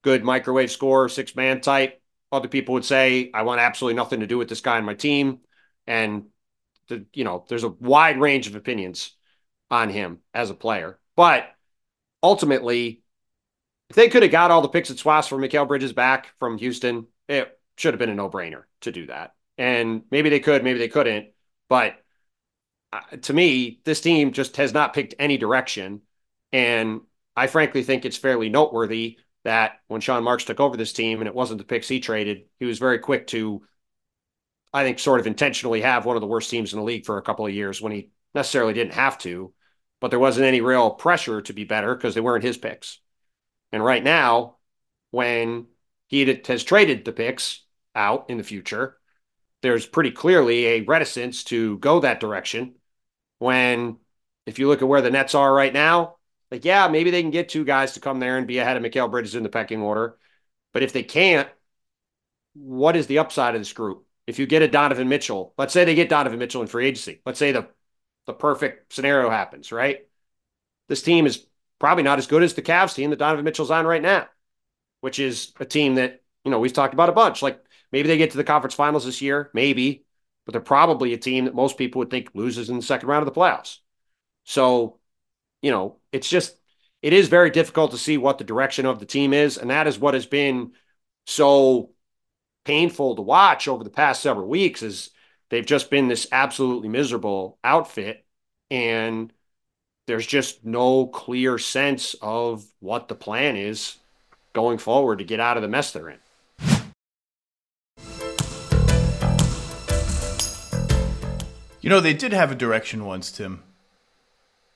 good 0.00 0.24
microwave 0.24 0.70
scorer, 0.70 1.10
six 1.10 1.36
man 1.36 1.60
type. 1.60 2.00
Other 2.34 2.48
people 2.48 2.74
would 2.74 2.84
say, 2.84 3.30
I 3.32 3.42
want 3.42 3.60
absolutely 3.60 3.94
nothing 3.94 4.20
to 4.20 4.26
do 4.26 4.38
with 4.38 4.48
this 4.48 4.60
guy 4.60 4.76
on 4.76 4.84
my 4.84 4.94
team. 4.94 5.38
And, 5.86 6.24
the, 6.88 7.06
you 7.12 7.22
know, 7.22 7.44
there's 7.48 7.62
a 7.62 7.68
wide 7.68 8.20
range 8.20 8.48
of 8.48 8.56
opinions 8.56 9.12
on 9.70 9.88
him 9.88 10.18
as 10.34 10.50
a 10.50 10.54
player. 10.54 10.98
But 11.14 11.46
ultimately, 12.24 13.02
if 13.88 13.94
they 13.94 14.08
could 14.08 14.22
have 14.24 14.32
got 14.32 14.50
all 14.50 14.62
the 14.62 14.68
picks 14.68 14.90
and 14.90 14.98
swaps 14.98 15.28
for 15.28 15.38
Mikal 15.38 15.68
Bridges 15.68 15.92
back 15.92 16.32
from 16.40 16.58
Houston, 16.58 17.06
it 17.28 17.56
should 17.76 17.94
have 17.94 18.00
been 18.00 18.10
a 18.10 18.14
no 18.16 18.28
brainer 18.28 18.64
to 18.80 18.90
do 18.90 19.06
that. 19.06 19.34
And 19.58 20.02
maybe 20.10 20.28
they 20.28 20.40
could, 20.40 20.64
maybe 20.64 20.80
they 20.80 20.88
couldn't. 20.88 21.28
But 21.68 21.94
uh, 22.92 23.16
to 23.22 23.32
me, 23.32 23.80
this 23.84 24.00
team 24.00 24.32
just 24.32 24.56
has 24.56 24.74
not 24.74 24.92
picked 24.92 25.14
any 25.20 25.36
direction. 25.36 26.00
And 26.52 27.02
I 27.36 27.46
frankly 27.46 27.84
think 27.84 28.04
it's 28.04 28.16
fairly 28.16 28.48
noteworthy 28.48 29.18
that 29.44 29.80
when 29.88 30.00
Sean 30.00 30.24
Marks 30.24 30.44
took 30.44 30.60
over 30.60 30.76
this 30.76 30.92
team 30.92 31.20
and 31.20 31.28
it 31.28 31.34
wasn't 31.34 31.58
the 31.58 31.64
picks 31.64 31.88
he 31.88 32.00
traded, 32.00 32.44
he 32.58 32.64
was 32.64 32.78
very 32.78 32.98
quick 32.98 33.26
to, 33.28 33.62
I 34.72 34.82
think, 34.84 34.98
sort 34.98 35.20
of 35.20 35.26
intentionally 35.26 35.82
have 35.82 36.04
one 36.04 36.16
of 36.16 36.22
the 36.22 36.26
worst 36.26 36.50
teams 36.50 36.72
in 36.72 36.78
the 36.78 36.84
league 36.84 37.04
for 37.04 37.18
a 37.18 37.22
couple 37.22 37.46
of 37.46 37.52
years 37.52 37.80
when 37.80 37.92
he 37.92 38.10
necessarily 38.34 38.72
didn't 38.72 38.94
have 38.94 39.18
to, 39.18 39.52
but 40.00 40.08
there 40.10 40.18
wasn't 40.18 40.46
any 40.46 40.60
real 40.60 40.90
pressure 40.90 41.42
to 41.42 41.52
be 41.52 41.64
better 41.64 41.94
because 41.94 42.14
they 42.14 42.20
weren't 42.20 42.44
his 42.44 42.56
picks. 42.56 42.98
And 43.70 43.84
right 43.84 44.02
now, 44.02 44.56
when 45.10 45.66
he 46.08 46.40
has 46.46 46.64
traded 46.64 47.04
the 47.04 47.12
picks 47.12 47.64
out 47.94 48.30
in 48.30 48.38
the 48.38 48.44
future, 48.44 48.96
there's 49.62 49.86
pretty 49.86 50.10
clearly 50.10 50.66
a 50.66 50.80
reticence 50.82 51.44
to 51.44 51.78
go 51.78 52.00
that 52.00 52.20
direction. 52.20 52.74
When, 53.38 53.98
if 54.46 54.58
you 54.58 54.68
look 54.68 54.82
at 54.82 54.88
where 54.88 55.02
the 55.02 55.10
Nets 55.10 55.34
are 55.34 55.52
right 55.52 55.72
now, 55.72 56.16
like, 56.50 56.64
yeah, 56.64 56.88
maybe 56.88 57.10
they 57.10 57.22
can 57.22 57.30
get 57.30 57.48
two 57.48 57.64
guys 57.64 57.92
to 57.92 58.00
come 58.00 58.20
there 58.20 58.38
and 58.38 58.46
be 58.46 58.58
ahead 58.58 58.76
of 58.76 58.82
Mikal 58.82 59.10
Bridges 59.10 59.34
in 59.34 59.42
the 59.42 59.48
pecking 59.48 59.82
order. 59.82 60.16
But 60.72 60.82
if 60.82 60.92
they 60.92 61.02
can't, 61.02 61.48
what 62.54 62.96
is 62.96 63.06
the 63.06 63.18
upside 63.18 63.54
of 63.54 63.60
this 63.60 63.72
group? 63.72 64.06
If 64.26 64.38
you 64.38 64.46
get 64.46 64.62
a 64.62 64.68
Donovan 64.68 65.08
Mitchell, 65.08 65.52
let's 65.58 65.72
say 65.72 65.84
they 65.84 65.94
get 65.94 66.08
Donovan 66.08 66.38
Mitchell 66.38 66.62
in 66.62 66.68
free 66.68 66.86
agency. 66.86 67.20
Let's 67.26 67.38
say 67.38 67.52
the 67.52 67.68
the 68.26 68.32
perfect 68.32 68.92
scenario 68.92 69.28
happens, 69.28 69.70
right? 69.70 70.06
This 70.88 71.02
team 71.02 71.26
is 71.26 71.46
probably 71.78 72.04
not 72.04 72.18
as 72.18 72.26
good 72.26 72.42
as 72.42 72.54
the 72.54 72.62
Cavs 72.62 72.94
team 72.94 73.10
that 73.10 73.18
Donovan 73.18 73.44
Mitchell's 73.44 73.70
on 73.70 73.86
right 73.86 74.00
now, 74.00 74.28
which 75.02 75.18
is 75.18 75.52
a 75.60 75.66
team 75.66 75.96
that, 75.96 76.22
you 76.42 76.50
know, 76.50 76.58
we've 76.58 76.72
talked 76.72 76.94
about 76.94 77.10
a 77.10 77.12
bunch. 77.12 77.42
Like 77.42 77.62
maybe 77.92 78.08
they 78.08 78.16
get 78.16 78.30
to 78.30 78.38
the 78.38 78.44
conference 78.44 78.74
finals 78.74 79.04
this 79.04 79.20
year, 79.20 79.50
maybe, 79.52 80.06
but 80.46 80.52
they're 80.52 80.62
probably 80.62 81.12
a 81.12 81.18
team 81.18 81.44
that 81.44 81.54
most 81.54 81.76
people 81.76 81.98
would 81.98 82.10
think 82.10 82.30
loses 82.32 82.70
in 82.70 82.76
the 82.76 82.82
second 82.82 83.08
round 83.08 83.26
of 83.26 83.34
the 83.34 83.38
playoffs. 83.38 83.78
So 84.44 85.00
you 85.64 85.70
know, 85.70 85.96
it's 86.14 86.28
just 86.28 86.56
it 87.02 87.12
is 87.12 87.28
very 87.28 87.50
difficult 87.50 87.90
to 87.90 87.98
see 87.98 88.16
what 88.16 88.38
the 88.38 88.44
direction 88.44 88.86
of 88.86 89.00
the 89.00 89.04
team 89.04 89.34
is, 89.34 89.58
and 89.58 89.68
that 89.70 89.88
is 89.88 89.98
what 89.98 90.14
has 90.14 90.26
been 90.26 90.72
so 91.26 91.90
painful 92.64 93.16
to 93.16 93.22
watch 93.22 93.66
over 93.68 93.82
the 93.82 93.90
past 93.90 94.22
several 94.22 94.48
weeks. 94.48 94.82
Is 94.82 95.10
they've 95.50 95.66
just 95.66 95.90
been 95.90 96.06
this 96.06 96.28
absolutely 96.30 96.88
miserable 96.88 97.58
outfit, 97.64 98.24
and 98.70 99.32
there's 100.06 100.26
just 100.26 100.64
no 100.64 101.08
clear 101.08 101.58
sense 101.58 102.14
of 102.22 102.64
what 102.78 103.08
the 103.08 103.16
plan 103.16 103.56
is 103.56 103.96
going 104.52 104.78
forward 104.78 105.18
to 105.18 105.24
get 105.24 105.40
out 105.40 105.56
of 105.56 105.62
the 105.62 105.68
mess 105.68 105.90
they're 105.90 106.10
in. 106.10 106.18
You 111.80 111.90
know, 111.90 112.00
they 112.00 112.14
did 112.14 112.32
have 112.32 112.52
a 112.52 112.54
direction 112.54 113.04
once, 113.04 113.32
Tim 113.32 113.62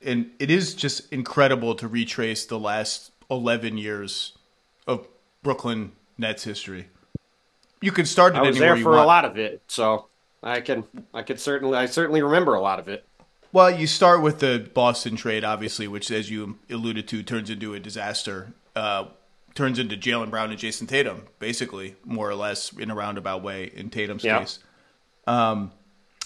and 0.03 0.31
it 0.39 0.49
is 0.49 0.73
just 0.73 1.11
incredible 1.11 1.75
to 1.75 1.87
retrace 1.87 2.45
the 2.45 2.59
last 2.59 3.11
11 3.29 3.77
years 3.77 4.37
of 4.87 5.07
Brooklyn 5.43 5.91
Nets 6.17 6.43
history. 6.43 6.87
You 7.81 7.91
can 7.91 8.05
start 8.05 8.35
it 8.35 8.39
I 8.39 8.41
was 8.41 8.57
there 8.57 8.77
for 8.77 8.97
a 8.97 9.05
lot 9.05 9.25
of 9.25 9.37
it, 9.37 9.61
so 9.67 10.07
I 10.43 10.61
can 10.61 10.83
I 11.13 11.21
can 11.21 11.37
certainly 11.37 11.77
I 11.77 11.85
certainly 11.85 12.21
remember 12.21 12.55
a 12.55 12.61
lot 12.61 12.79
of 12.79 12.87
it. 12.87 13.05
Well, 13.51 13.71
you 13.71 13.87
start 13.87 14.21
with 14.21 14.39
the 14.39 14.69
Boston 14.73 15.15
trade, 15.15 15.43
obviously, 15.43 15.87
which, 15.87 16.11
as 16.11 16.29
you 16.29 16.59
alluded 16.69 17.07
to, 17.07 17.23
turns 17.23 17.49
into 17.49 17.73
a 17.73 17.79
disaster. 17.79 18.53
Uh, 18.75 19.05
turns 19.55 19.79
into 19.79 19.97
Jaylen 19.97 20.29
Brown 20.29 20.51
and 20.51 20.59
Jayson 20.59 20.87
Tatum, 20.87 21.23
basically, 21.39 21.95
more 22.05 22.29
or 22.29 22.35
less, 22.35 22.71
in 22.71 22.91
a 22.91 22.95
roundabout 22.95 23.41
way, 23.41 23.71
in 23.73 23.89
Tatum's 23.89 24.23
yep. 24.23 24.41
case. 24.41 24.59
Um, 25.25 25.71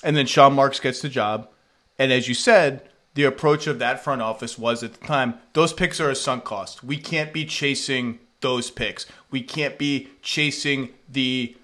and 0.04 0.17
then 0.17 0.26
Sean 0.26 0.54
Marks 0.54 0.82
gets 0.82 1.02
the 1.02 1.08
job. 1.08 1.48
And 1.98 2.12
as 2.12 2.28
you 2.28 2.34
said, 2.34 2.89
the 3.13 3.23
approach 3.23 3.67
of 3.67 3.80
that 3.80 4.04
front 4.04 4.21
office 4.21 4.58
was 4.58 4.84
at 4.84 4.93
the 4.93 5.06
time 5.06 5.36
those 5.54 5.73
picks 5.73 5.99
are 5.99 6.10
a 6.10 6.15
sunk 6.15 6.43
cost. 6.43 6.84
We 6.84 6.97
can't 6.97 7.34
be 7.34 7.45
chasing 7.45 8.19
those 8.41 8.71
picks. 8.71 9.06
We 9.32 9.41
can't 9.41 9.78
be 9.78 10.10
chasing 10.21 10.89
the 11.10 11.56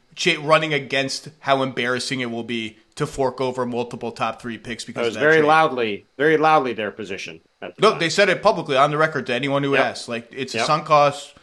running 0.41 0.73
against 0.73 1.29
how 1.39 1.63
embarrassing 1.63 2.19
it 2.19 2.29
will 2.29 2.43
be 2.43 2.77
to 2.95 3.07
fork 3.07 3.39
over 3.39 3.65
multiple 3.65 4.11
top 4.11 4.41
three 4.41 4.57
picks 4.57 4.83
because 4.83 5.03
it 5.03 5.09
was 5.09 5.17
very 5.17 5.37
trade. 5.37 5.47
loudly, 5.47 6.05
very 6.17 6.37
loudly 6.37 6.73
their 6.73 6.91
position. 6.91 7.39
The 7.61 7.69
time. 7.69 7.99
they 7.99 8.09
said 8.09 8.29
it 8.29 8.43
publicly 8.43 8.75
on 8.75 8.91
the 8.91 8.97
record 8.97 9.27
to 9.27 9.33
anyone 9.33 9.63
who 9.63 9.73
yep. 9.73 9.85
asked. 9.85 10.09
Like 10.09 10.27
it's 10.31 10.53
yep. 10.53 10.63
a 10.63 10.65
sunk 10.65 10.85
cost. 10.85 11.35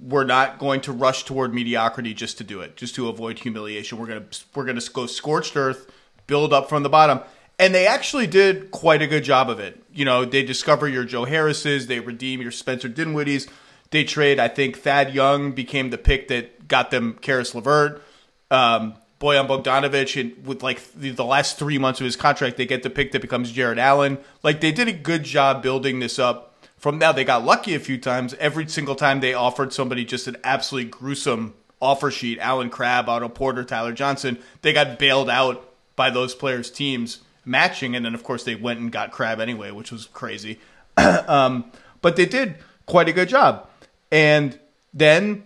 We're 0.00 0.24
not 0.24 0.58
going 0.58 0.80
to 0.82 0.92
rush 0.92 1.24
toward 1.24 1.54
mediocrity 1.54 2.14
just 2.14 2.38
to 2.38 2.44
do 2.44 2.60
it, 2.60 2.76
just 2.76 2.94
to 2.94 3.08
avoid 3.08 3.38
humiliation. 3.38 3.98
We're 3.98 4.06
gonna 4.06 4.24
we're 4.54 4.64
gonna 4.64 4.80
go 4.92 5.06
scorched 5.06 5.56
earth, 5.56 5.90
build 6.26 6.52
up 6.52 6.68
from 6.68 6.82
the 6.82 6.88
bottom. 6.88 7.20
And 7.62 7.72
they 7.72 7.86
actually 7.86 8.26
did 8.26 8.72
quite 8.72 9.02
a 9.02 9.06
good 9.06 9.22
job 9.22 9.48
of 9.48 9.60
it. 9.60 9.80
You 9.94 10.04
know, 10.04 10.24
they 10.24 10.42
discover 10.42 10.88
your 10.88 11.04
Joe 11.04 11.26
Harris's, 11.26 11.86
they 11.86 12.00
redeem 12.00 12.42
your 12.42 12.50
Spencer 12.50 12.88
Dinwiddie's. 12.88 13.46
They 13.92 14.02
trade, 14.02 14.40
I 14.40 14.48
think 14.48 14.78
Thad 14.78 15.14
Young 15.14 15.52
became 15.52 15.90
the 15.90 15.98
pick 15.98 16.26
that 16.26 16.66
got 16.66 16.90
them 16.90 17.16
Caris 17.20 17.54
LeVert. 17.54 18.02
Um, 18.50 18.94
Bojan 19.20 19.46
Bogdanovic, 19.46 20.20
and 20.20 20.44
with 20.44 20.64
like 20.64 20.82
the, 20.92 21.24
last 21.24 21.56
three 21.56 21.78
months 21.78 22.00
of 22.00 22.04
his 22.04 22.16
contract, 22.16 22.56
they 22.56 22.66
get 22.66 22.82
the 22.82 22.90
pick 22.90 23.12
that 23.12 23.22
becomes 23.22 23.52
Jarrett 23.52 23.78
Allen. 23.78 24.18
Like 24.42 24.60
they 24.60 24.72
did 24.72 24.88
a 24.88 24.92
good 24.92 25.22
job 25.22 25.62
building 25.62 26.00
this 26.00 26.18
up. 26.18 26.56
From 26.76 26.98
now, 26.98 27.12
they 27.12 27.22
got 27.22 27.44
lucky 27.44 27.76
a 27.76 27.78
few 27.78 27.96
times. 27.96 28.34
Every 28.40 28.66
single 28.66 28.96
time 28.96 29.20
they 29.20 29.34
offered 29.34 29.72
somebody 29.72 30.04
just 30.04 30.26
an 30.26 30.36
absolutely 30.42 30.90
gruesome 30.90 31.54
offer 31.80 32.10
sheet, 32.10 32.40
Allen 32.40 32.70
Crabbe, 32.70 33.08
Otto 33.08 33.28
Porter, 33.28 33.62
Tyler 33.62 33.92
Johnson, 33.92 34.40
they 34.62 34.72
got 34.72 34.98
bailed 34.98 35.30
out 35.30 35.72
by 35.94 36.10
those 36.10 36.34
players' 36.34 36.68
teams 36.68 37.20
matching, 37.44 37.96
and 37.96 38.04
then 38.04 38.14
of 38.14 38.22
course 38.22 38.44
they 38.44 38.54
went 38.54 38.80
and 38.80 38.90
got 38.92 39.10
Crabbe 39.10 39.40
anyway, 39.40 39.70
which 39.70 39.92
was 39.92 40.06
crazy. 40.06 40.58
um, 40.96 41.70
but 42.00 42.16
they 42.16 42.26
did 42.26 42.56
quite 42.86 43.08
a 43.08 43.12
good 43.12 43.28
job. 43.28 43.68
And 44.10 44.58
then 44.92 45.44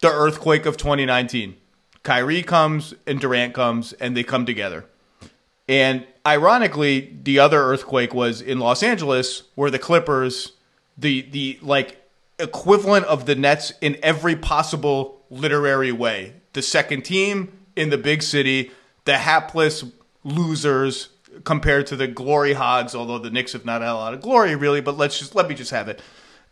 the 0.00 0.10
earthquake 0.10 0.66
of 0.66 0.76
2019. 0.76 1.56
Kyrie 2.02 2.42
comes 2.42 2.94
and 3.06 3.18
Durant 3.18 3.54
comes, 3.54 3.94
and 3.94 4.16
they 4.16 4.22
come 4.22 4.44
together. 4.44 4.84
And 5.68 6.06
ironically, 6.26 7.16
the 7.22 7.38
other 7.38 7.62
earthquake 7.62 8.12
was 8.12 8.42
in 8.42 8.58
Los 8.58 8.82
Angeles, 8.82 9.44
where 9.54 9.70
the 9.70 9.78
Clippers, 9.78 10.52
the 10.98 11.22
the 11.22 11.58
like 11.62 12.02
equivalent 12.38 13.06
of 13.06 13.24
the 13.24 13.34
Nets 13.34 13.72
in 13.80 13.96
every 14.02 14.36
possible 14.36 15.22
literary 15.30 15.92
way, 15.92 16.34
the 16.52 16.62
second 16.62 17.02
team 17.02 17.52
in 17.74 17.90
the 17.90 17.98
big 17.98 18.22
city, 18.22 18.70
the 19.04 19.18
hapless 19.18 19.84
losers 20.22 21.08
compared 21.42 21.86
to 21.88 21.96
the 21.96 22.06
glory 22.06 22.52
hogs, 22.52 22.94
although 22.94 23.18
the 23.18 23.30
Knicks 23.30 23.52
have 23.52 23.64
not 23.64 23.80
had 23.80 23.90
a 23.90 23.94
lot 23.94 24.14
of 24.14 24.20
glory 24.20 24.54
really, 24.54 24.80
but 24.80 24.96
let's 24.96 25.18
just 25.18 25.34
let 25.34 25.48
me 25.48 25.54
just 25.54 25.70
have 25.70 25.88
it. 25.88 26.00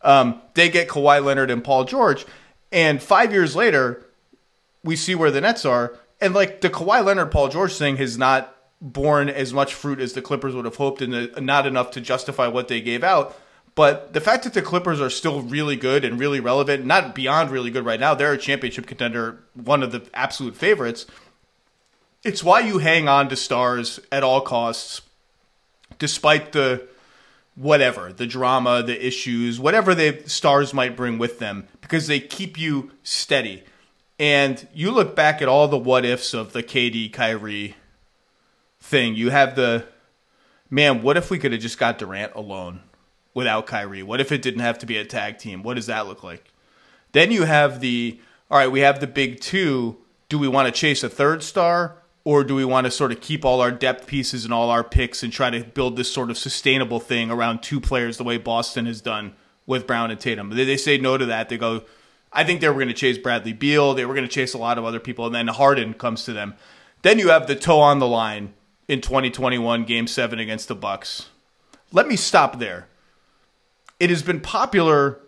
Um, 0.03 0.41
they 0.55 0.69
get 0.69 0.89
Kawhi 0.89 1.25
Leonard 1.25 1.51
and 1.51 1.63
Paul 1.63 1.85
George, 1.85 2.27
and 2.73 3.01
five 3.03 3.33
years 3.33 3.55
later, 3.55 4.05
we 4.83 4.97
see 4.97 5.15
where 5.15 5.31
the 5.31 5.41
Nets 5.41 5.65
are, 5.65 5.97
and 6.21 6.35
like 6.35 6.61
the 6.61 6.71
Kawhi 6.71 7.05
Leonard 7.05 7.31
Paul 7.31 7.49
George 7.49 7.75
thing 7.75 7.97
has 7.99 8.19
not 8.19 8.57
borne 8.81 9.29
as 9.29 9.55
much 9.55 9.75
fruit 9.75 10.01
as 10.01 10.13
the 10.13 10.23
Clippers 10.23 10.55
would 10.55 10.65
have 10.65 10.77
hoped, 10.77 11.01
and 11.03 11.47
not 11.47 11.67
enough 11.67 11.93
to 11.93 12.01
justify 12.01 12.49
what 12.49 12.67
they 12.67 12.81
gave 12.81 13.05
out. 13.05 13.37
But 13.75 14.13
the 14.13 14.21
fact 14.21 14.45
that 14.45 14.53
the 14.53 14.61
Clippers 14.61 15.01
are 15.01 15.09
still 15.09 15.41
really 15.41 15.77
good 15.77 16.05
and 16.05 16.19
really 16.19 16.41
relevant, 16.41 16.85
not 16.85 17.15
beyond 17.15 17.51
really 17.51 17.71
good 17.71 17.87
right 17.87 18.01
now, 18.01 18.15
they're 18.15 18.33
a 18.33 18.39
championship 18.39 18.87
contender, 18.87 19.43
one 19.55 19.83
of 19.83 19.93
the 19.93 20.03
absolute 20.13 20.57
favorites. 20.57 21.07
It's 22.25 22.45
why 22.45 22.61
you 22.61 22.79
hang 22.79 23.09
on 23.09 23.29
to 23.31 23.37
stars 23.37 23.99
at 24.13 24.23
all 24.23 24.41
costs, 24.43 25.03
despite 25.99 26.53
the 26.53 26.87
whatever, 27.57 28.13
the 28.13 28.27
drama, 28.27 28.83
the 28.83 29.07
issues, 29.07 29.59
whatever 29.59 29.93
the 29.95 30.23
stars 30.27 30.73
might 30.73 30.97
bring 30.97 31.19
with 31.19 31.41
them, 31.41 31.67
because 31.81 32.07
they 32.07 32.21
keep 32.21 32.57
you 32.57 32.93
steady. 33.03 33.65
And 34.21 34.69
you 34.73 34.93
look 34.93 35.17
back 35.17 35.43
at 35.43 35.49
all 35.49 35.67
the 35.67 35.77
what 35.77 36.05
ifs 36.05 36.33
of 36.33 36.53
the 36.53 36.63
KD 36.63 37.13
Kyrie 37.13 37.75
thing. 38.81 39.17
You 39.17 39.31
have 39.31 39.57
the 39.57 39.87
man, 40.71 41.03
what 41.03 41.17
if 41.17 41.29
we 41.29 41.39
could 41.39 41.51
have 41.51 41.61
just 41.61 41.79
got 41.79 41.99
Durant 41.99 42.35
alone 42.35 42.83
without 43.35 43.67
Kyrie? 43.67 44.05
What 44.05 44.21
if 44.21 44.31
it 44.31 44.43
didn't 44.43 44.61
have 44.61 44.79
to 44.79 44.87
be 44.87 44.97
a 44.97 45.05
tag 45.05 45.39
team? 45.39 45.65
What 45.65 45.75
does 45.75 45.87
that 45.87 46.07
look 46.07 46.23
like? 46.23 46.53
Then 47.11 47.33
you 47.33 47.45
have 47.45 47.81
the 47.81 48.21
all 48.49 48.59
right, 48.59 48.71
we 48.71 48.81
have 48.81 49.01
the 49.01 49.07
big 49.07 49.41
two. 49.41 49.97
Do 50.29 50.39
we 50.39 50.47
want 50.47 50.73
to 50.73 50.79
chase 50.79 51.03
a 51.03 51.09
third 51.09 51.43
star? 51.43 51.97
Or 52.25 52.45
do 52.45 52.55
we 52.55 52.65
want 52.65 52.85
to 52.85 52.91
sort 52.91 53.13
of 53.13 53.21
keep 53.21 53.45
all 53.45 53.61
our 53.61 53.73
depth 53.73 54.07
pieces 54.07 54.45
and 54.45 54.55
all 54.55 54.71
our 54.71 54.85
picks 54.85 55.23
and 55.23 55.33
try 55.33 55.51
to 55.51 55.65
build 55.65 55.97
this 55.97 56.13
sort 56.13 56.31
of 56.31 56.39
sustainable 56.39 57.01
thing 57.01 57.31
around 57.31 57.63
two 57.63 57.81
players 57.81 58.17
the 58.17 58.25
way 58.25 58.37
Boston 58.37 58.87
has 58.87 59.01
done 59.01 59.35
with 59.67 59.87
Brown 59.87 60.11
and 60.11 60.21
Tatum. 60.21 60.51
They, 60.51 60.65
they 60.65 60.77
say 60.77 60.99
no 60.99 61.19
to 61.19 61.27
that. 61.27 61.49
They 61.49 61.59
go, 61.59 61.83
I 62.33 62.45
think 62.45 62.61
they 62.61 62.69
were 62.69 62.75
going 62.75 62.89
to 62.89 62.95
chase 62.95 63.19
Bradley 63.19 63.53
Beal. 63.53 63.95
They 63.95 64.07
were 64.07 64.15
going 64.15 64.27
to 64.27 64.33
chase 64.33 64.55
a 64.55 64.59
lot 64.59 64.79
of 64.79 64.85
other 64.85 65.01
people, 65.01 65.27
and 65.27 65.35
then 65.35 65.49
Harden 65.49 65.95
comes 65.95 66.25
to 66.25 66.33
them. 66.33 66.55
Then 67.03 67.19
you 67.19 67.29
have 67.31 67.47
the 67.47 67.57
toe 67.57 67.81
on 67.81 67.99
the 67.99 68.07
line 68.07 68.55
in 68.89 69.01
2021 69.01 69.85
Game 69.85 70.07
Seven 70.07 70.39
against 70.39 70.69
the 70.69 70.75
Bucks. 70.75 71.29
Let 71.93 72.09
me 72.09 72.17
stop 72.17 72.59
there. 72.59 72.89
It 74.01 74.11
has 74.11 74.23
been 74.23 74.41
popular, 74.41 75.21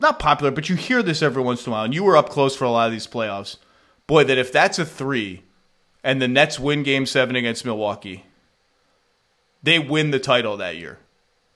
not 0.00 0.18
popular, 0.18 0.50
but 0.50 0.68
you 0.68 0.76
hear 0.76 1.02
this 1.02 1.22
every 1.22 1.42
once 1.42 1.66
in 1.66 1.72
a 1.72 1.74
while, 1.74 1.84
and 1.84 1.94
you 1.94 2.04
were 2.04 2.16
up 2.16 2.28
close 2.28 2.54
for 2.54 2.64
a 2.64 2.70
lot 2.70 2.86
of 2.86 2.92
these 2.92 3.06
playoffs. 3.06 3.56
Boy, 4.06 4.24
that 4.24 4.38
if 4.38 4.52
that's 4.52 4.78
a 4.78 4.86
three, 4.86 5.42
and 6.06 6.22
the 6.22 6.28
Nets 6.28 6.60
win 6.60 6.84
Game 6.84 7.04
Seven 7.04 7.34
against 7.34 7.64
Milwaukee, 7.64 8.24
they 9.60 9.80
win 9.80 10.12
the 10.12 10.20
title 10.20 10.56
that 10.56 10.76
year. 10.76 11.00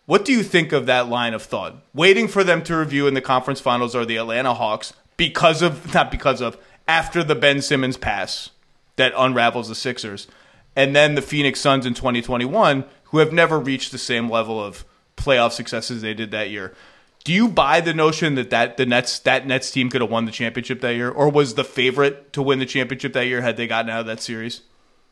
What 0.06 0.24
do 0.24 0.32
you 0.32 0.42
think 0.42 0.72
of 0.72 0.86
that 0.86 1.08
line 1.08 1.34
of 1.34 1.42
thought? 1.44 1.76
Waiting 1.94 2.26
for 2.26 2.42
them 2.42 2.64
to 2.64 2.76
review 2.76 3.06
in 3.06 3.14
the 3.14 3.20
conference 3.20 3.60
finals 3.60 3.94
are 3.94 4.04
the 4.04 4.16
Atlanta 4.16 4.52
Hawks 4.52 4.92
because 5.16 5.62
of, 5.62 5.94
not 5.94 6.10
because 6.10 6.40
of, 6.40 6.58
after 6.88 7.22
the 7.22 7.36
Ben 7.36 7.62
Simmons 7.62 7.96
pass 7.96 8.50
that 8.96 9.12
unravels 9.16 9.68
the 9.68 9.76
Sixers. 9.76 10.26
And 10.74 10.96
then 10.96 11.14
the 11.14 11.22
Phoenix 11.22 11.60
Suns 11.60 11.86
in 11.86 11.94
2021, 11.94 12.84
who 13.04 13.18
have 13.18 13.32
never 13.32 13.56
reached 13.56 13.92
the 13.92 13.98
same 13.98 14.28
level 14.28 14.62
of 14.62 14.84
playoff 15.16 15.52
successes 15.52 16.02
they 16.02 16.14
did 16.14 16.32
that 16.32 16.50
year. 16.50 16.74
Do 17.22 17.32
you 17.32 17.48
buy 17.48 17.80
the 17.80 17.92
notion 17.92 18.34
that, 18.36 18.50
that 18.50 18.76
the 18.76 18.86
Nets 18.86 19.18
that 19.20 19.46
Nets 19.46 19.70
team 19.70 19.90
could 19.90 20.00
have 20.00 20.10
won 20.10 20.24
the 20.24 20.32
championship 20.32 20.80
that 20.80 20.94
year, 20.94 21.10
or 21.10 21.28
was 21.28 21.54
the 21.54 21.64
favorite 21.64 22.32
to 22.32 22.42
win 22.42 22.58
the 22.58 22.66
championship 22.66 23.12
that 23.12 23.26
year 23.26 23.42
had 23.42 23.56
they 23.56 23.66
gotten 23.66 23.90
out 23.90 24.00
of 24.00 24.06
that 24.06 24.20
series? 24.20 24.62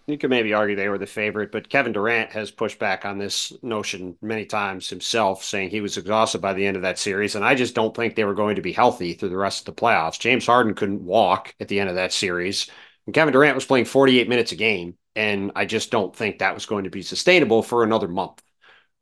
You 0.07 0.17
could 0.17 0.31
maybe 0.31 0.55
argue 0.55 0.75
they 0.75 0.89
were 0.89 0.97
the 0.97 1.07
favorite, 1.07 1.53
but 1.53 1.69
Kevin 1.69 1.93
Durant 1.93 2.31
has 2.31 2.51
pushed 2.51 2.79
back 2.79 3.05
on 3.05 3.19
this 3.19 3.53
notion 3.63 4.17
many 4.23 4.47
times 4.47 4.89
himself, 4.89 5.45
saying 5.45 5.69
he 5.69 5.83
was 5.83 5.99
exhausted 5.99 6.41
by 6.41 6.55
the 6.55 6.65
end 6.65 6.77
of 6.77 6.83
that 6.83 6.99
series. 6.99 7.35
And 7.35 7.45
I 7.45 7.55
just 7.55 7.75
don't 7.75 7.95
think 7.95 8.15
they 8.15 8.25
were 8.25 8.33
going 8.33 8.57
to 8.57 8.63
be 8.63 8.73
healthy 8.73 9.13
through 9.13 9.29
the 9.29 9.37
rest 9.37 9.69
of 9.69 9.75
the 9.77 9.79
playoffs. 9.79 10.19
James 10.19 10.47
Harden 10.47 10.73
couldn't 10.73 11.05
walk 11.05 11.55
at 11.61 11.69
the 11.69 11.79
end 11.79 11.91
of 11.91 11.97
that 11.97 12.15
series, 12.15 12.71
and 13.05 13.15
Kevin 13.15 13.35
Durant 13.35 13.55
was 13.55 13.67
playing 13.67 13.85
48 13.85 14.31
minutes 14.31 14.53
a 14.53 14.57
game. 14.57 14.97
And 15.15 15.53
I 15.55 15.67
just 15.67 15.91
don't 15.91 16.17
think 16.17 16.39
that 16.39 16.55
was 16.55 16.65
going 16.65 16.85
to 16.85 16.91
be 16.91 17.03
sustainable 17.03 17.63
for 17.63 17.85
another 17.85 18.09
month. 18.09 18.41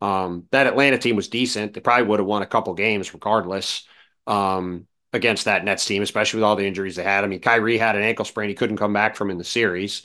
Um, 0.01 0.47
that 0.51 0.67
Atlanta 0.67 0.99
team 0.99 1.17
was 1.17 1.29
decent. 1.29 1.73
They 1.73 1.81
probably 1.81 2.07
would 2.07 2.21
have 2.21 2.27
won 2.27 2.43
a 2.43 2.47
couple 2.47 2.75
games 2.75 3.15
regardless 3.15 3.85
um, 4.27 4.87
against 5.13 5.47
that 5.47 5.65
Nets 5.65 5.87
team, 5.87 6.03
especially 6.03 6.39
with 6.39 6.45
all 6.45 6.57
the 6.57 6.67
injuries 6.67 6.97
they 6.97 7.03
had. 7.03 7.25
I 7.25 7.27
mean, 7.29 7.41
Kyrie 7.41 7.79
had 7.79 7.97
an 7.97 8.03
ankle 8.03 8.25
sprain 8.25 8.49
he 8.49 8.55
couldn't 8.55 8.77
come 8.77 8.93
back 8.93 9.17
from 9.17 9.31
in 9.31 9.39
the 9.39 9.45
series. 9.45 10.03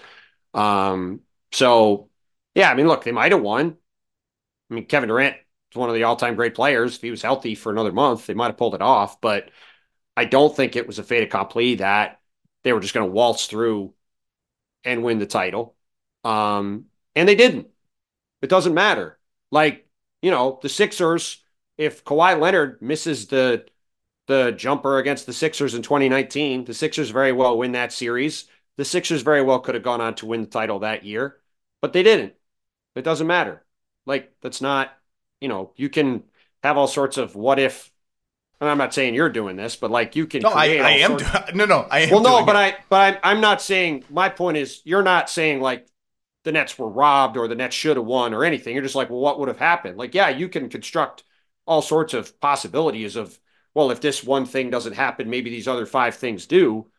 Um, 0.54 1.22
so 1.52 2.10
yeah, 2.56 2.70
I 2.72 2.76
mean, 2.76 2.88
look, 2.88 3.04
they 3.04 3.12
might 3.12 3.32
have 3.32 3.42
won. 3.42 3.78
I 4.70 4.74
mean, 4.74 4.86
Kevin 4.86 5.10
Durant 5.10 5.36
is 5.72 5.78
one 5.78 5.90
of 5.90 5.96
the 5.96 6.04
all-time 6.04 6.36
great 6.36 6.56
players. 6.56 6.96
If 6.96 7.02
he 7.02 7.12
was 7.12 7.22
healthy 7.22 7.56
for 7.56 7.72
another 7.72 7.92
month, 7.92 8.26
they 8.28 8.34
might 8.34 8.48
have 8.48 8.58
pulled 8.58 8.76
it 8.76 8.82
off. 8.82 9.20
But 9.20 9.50
I 10.16 10.26
don't 10.26 10.56
think 10.56 10.76
it 10.76 10.88
was 10.88 11.00
a 11.00 11.04
fait 11.04 11.24
accompli 11.24 11.76
that 11.76 12.20
they 12.64 12.74
were 12.74 12.80
just 12.80 12.94
going 12.94 13.08
to 13.08 13.14
waltz 13.14 13.48
through 13.48 13.94
and 14.84 15.04
win 15.04 15.20
the 15.20 15.26
title. 15.26 15.76
Um, 16.24 16.86
and 17.16 17.28
they 17.28 17.36
didn't. 17.36 17.68
It 18.42 18.50
doesn't 18.50 18.74
matter. 18.74 19.18
Like, 19.52 19.88
you 20.22 20.32
know, 20.32 20.60
the 20.62 20.70
Sixers, 20.70 21.44
if 21.78 22.04
Kawhi 22.04 22.40
Leonard 22.40 22.82
misses 22.82 23.28
the 23.28 23.66
the 24.28 24.52
jumper 24.54 24.98
against 24.98 25.26
the 25.26 25.34
Sixers 25.34 25.74
in 25.74 25.82
2019, 25.82 26.64
the 26.66 26.74
Sixers 26.74 27.10
very 27.10 27.32
well 27.34 27.58
win 27.58 27.74
that 27.74 27.92
series. 27.92 28.46
The 28.78 28.86
Sixers 28.86 29.24
very 29.24 29.42
well 29.42 29.60
could 29.60 29.76
have 29.76 29.84
gone 29.84 30.00
on 30.02 30.16
to 30.16 30.26
win 30.26 30.42
the 30.42 30.48
title 30.48 30.80
that 30.80 31.04
year, 31.04 31.38
but 31.82 31.92
they 31.94 32.04
didn't. 32.04 32.34
It 32.96 33.04
doesn't 33.04 33.28
matter. 33.28 33.64
Like, 34.06 34.34
that's 34.42 34.62
not, 34.62 34.92
you 35.40 35.48
know, 35.48 35.74
you 35.76 35.90
can 35.90 36.24
have 36.64 36.78
all 36.78 36.88
sorts 36.88 37.18
of 37.18 37.36
what 37.36 37.60
if. 37.60 37.92
And 38.60 38.70
I'm 38.70 38.78
not 38.78 38.94
saying 38.94 39.16
you're 39.16 39.30
doing 39.30 39.56
this, 39.56 39.76
but 39.76 39.90
like 39.90 40.16
you 40.16 40.28
can. 40.28 40.44
No, 40.44 40.50
I, 40.50 40.76
I 40.78 40.92
am. 40.98 41.18
Do- 41.18 41.26
no, 41.56 41.66
no, 41.66 41.88
I 41.90 42.02
am. 42.02 42.12
Well, 42.12 42.22
no, 42.22 42.46
but 42.46 42.56
it. 42.56 42.60
I, 42.60 42.78
but 42.90 43.20
I, 43.24 43.32
I'm 43.32 43.42
not 43.42 43.62
saying. 43.62 44.06
My 44.10 44.30
point 44.30 44.58
is, 44.58 44.82
you're 44.84 45.02
not 45.02 45.32
saying 45.32 45.62
like 45.62 45.88
the 46.44 46.52
Nets 46.52 46.78
were 46.78 46.90
robbed 46.90 47.38
or 47.38 47.48
the 47.48 47.56
Nets 47.56 47.76
should 47.76 47.98
have 47.98 48.06
won 48.06 48.34
or 48.34 48.44
anything. 48.44 48.74
You're 48.74 48.84
just 48.84 48.96
like, 48.96 49.10
well, 49.10 49.20
what 49.20 49.40
would 49.40 49.48
have 49.48 49.60
happened? 49.60 49.98
Like, 49.98 50.16
yeah, 50.16 50.30
you 50.30 50.50
can 50.50 50.70
construct 50.70 51.24
all 51.66 51.82
sorts 51.82 52.14
of 52.14 52.40
possibilities 52.40 53.16
of, 53.16 53.38
well, 53.74 53.92
if 53.92 54.02
this 54.02 54.24
one 54.24 54.46
thing 54.46 54.70
doesn't 54.70 54.94
happen, 54.94 55.30
maybe 55.30 55.50
these 55.50 55.68
other 55.68 55.86
five 55.86 56.16
things 56.16 56.48
do. 56.48 56.90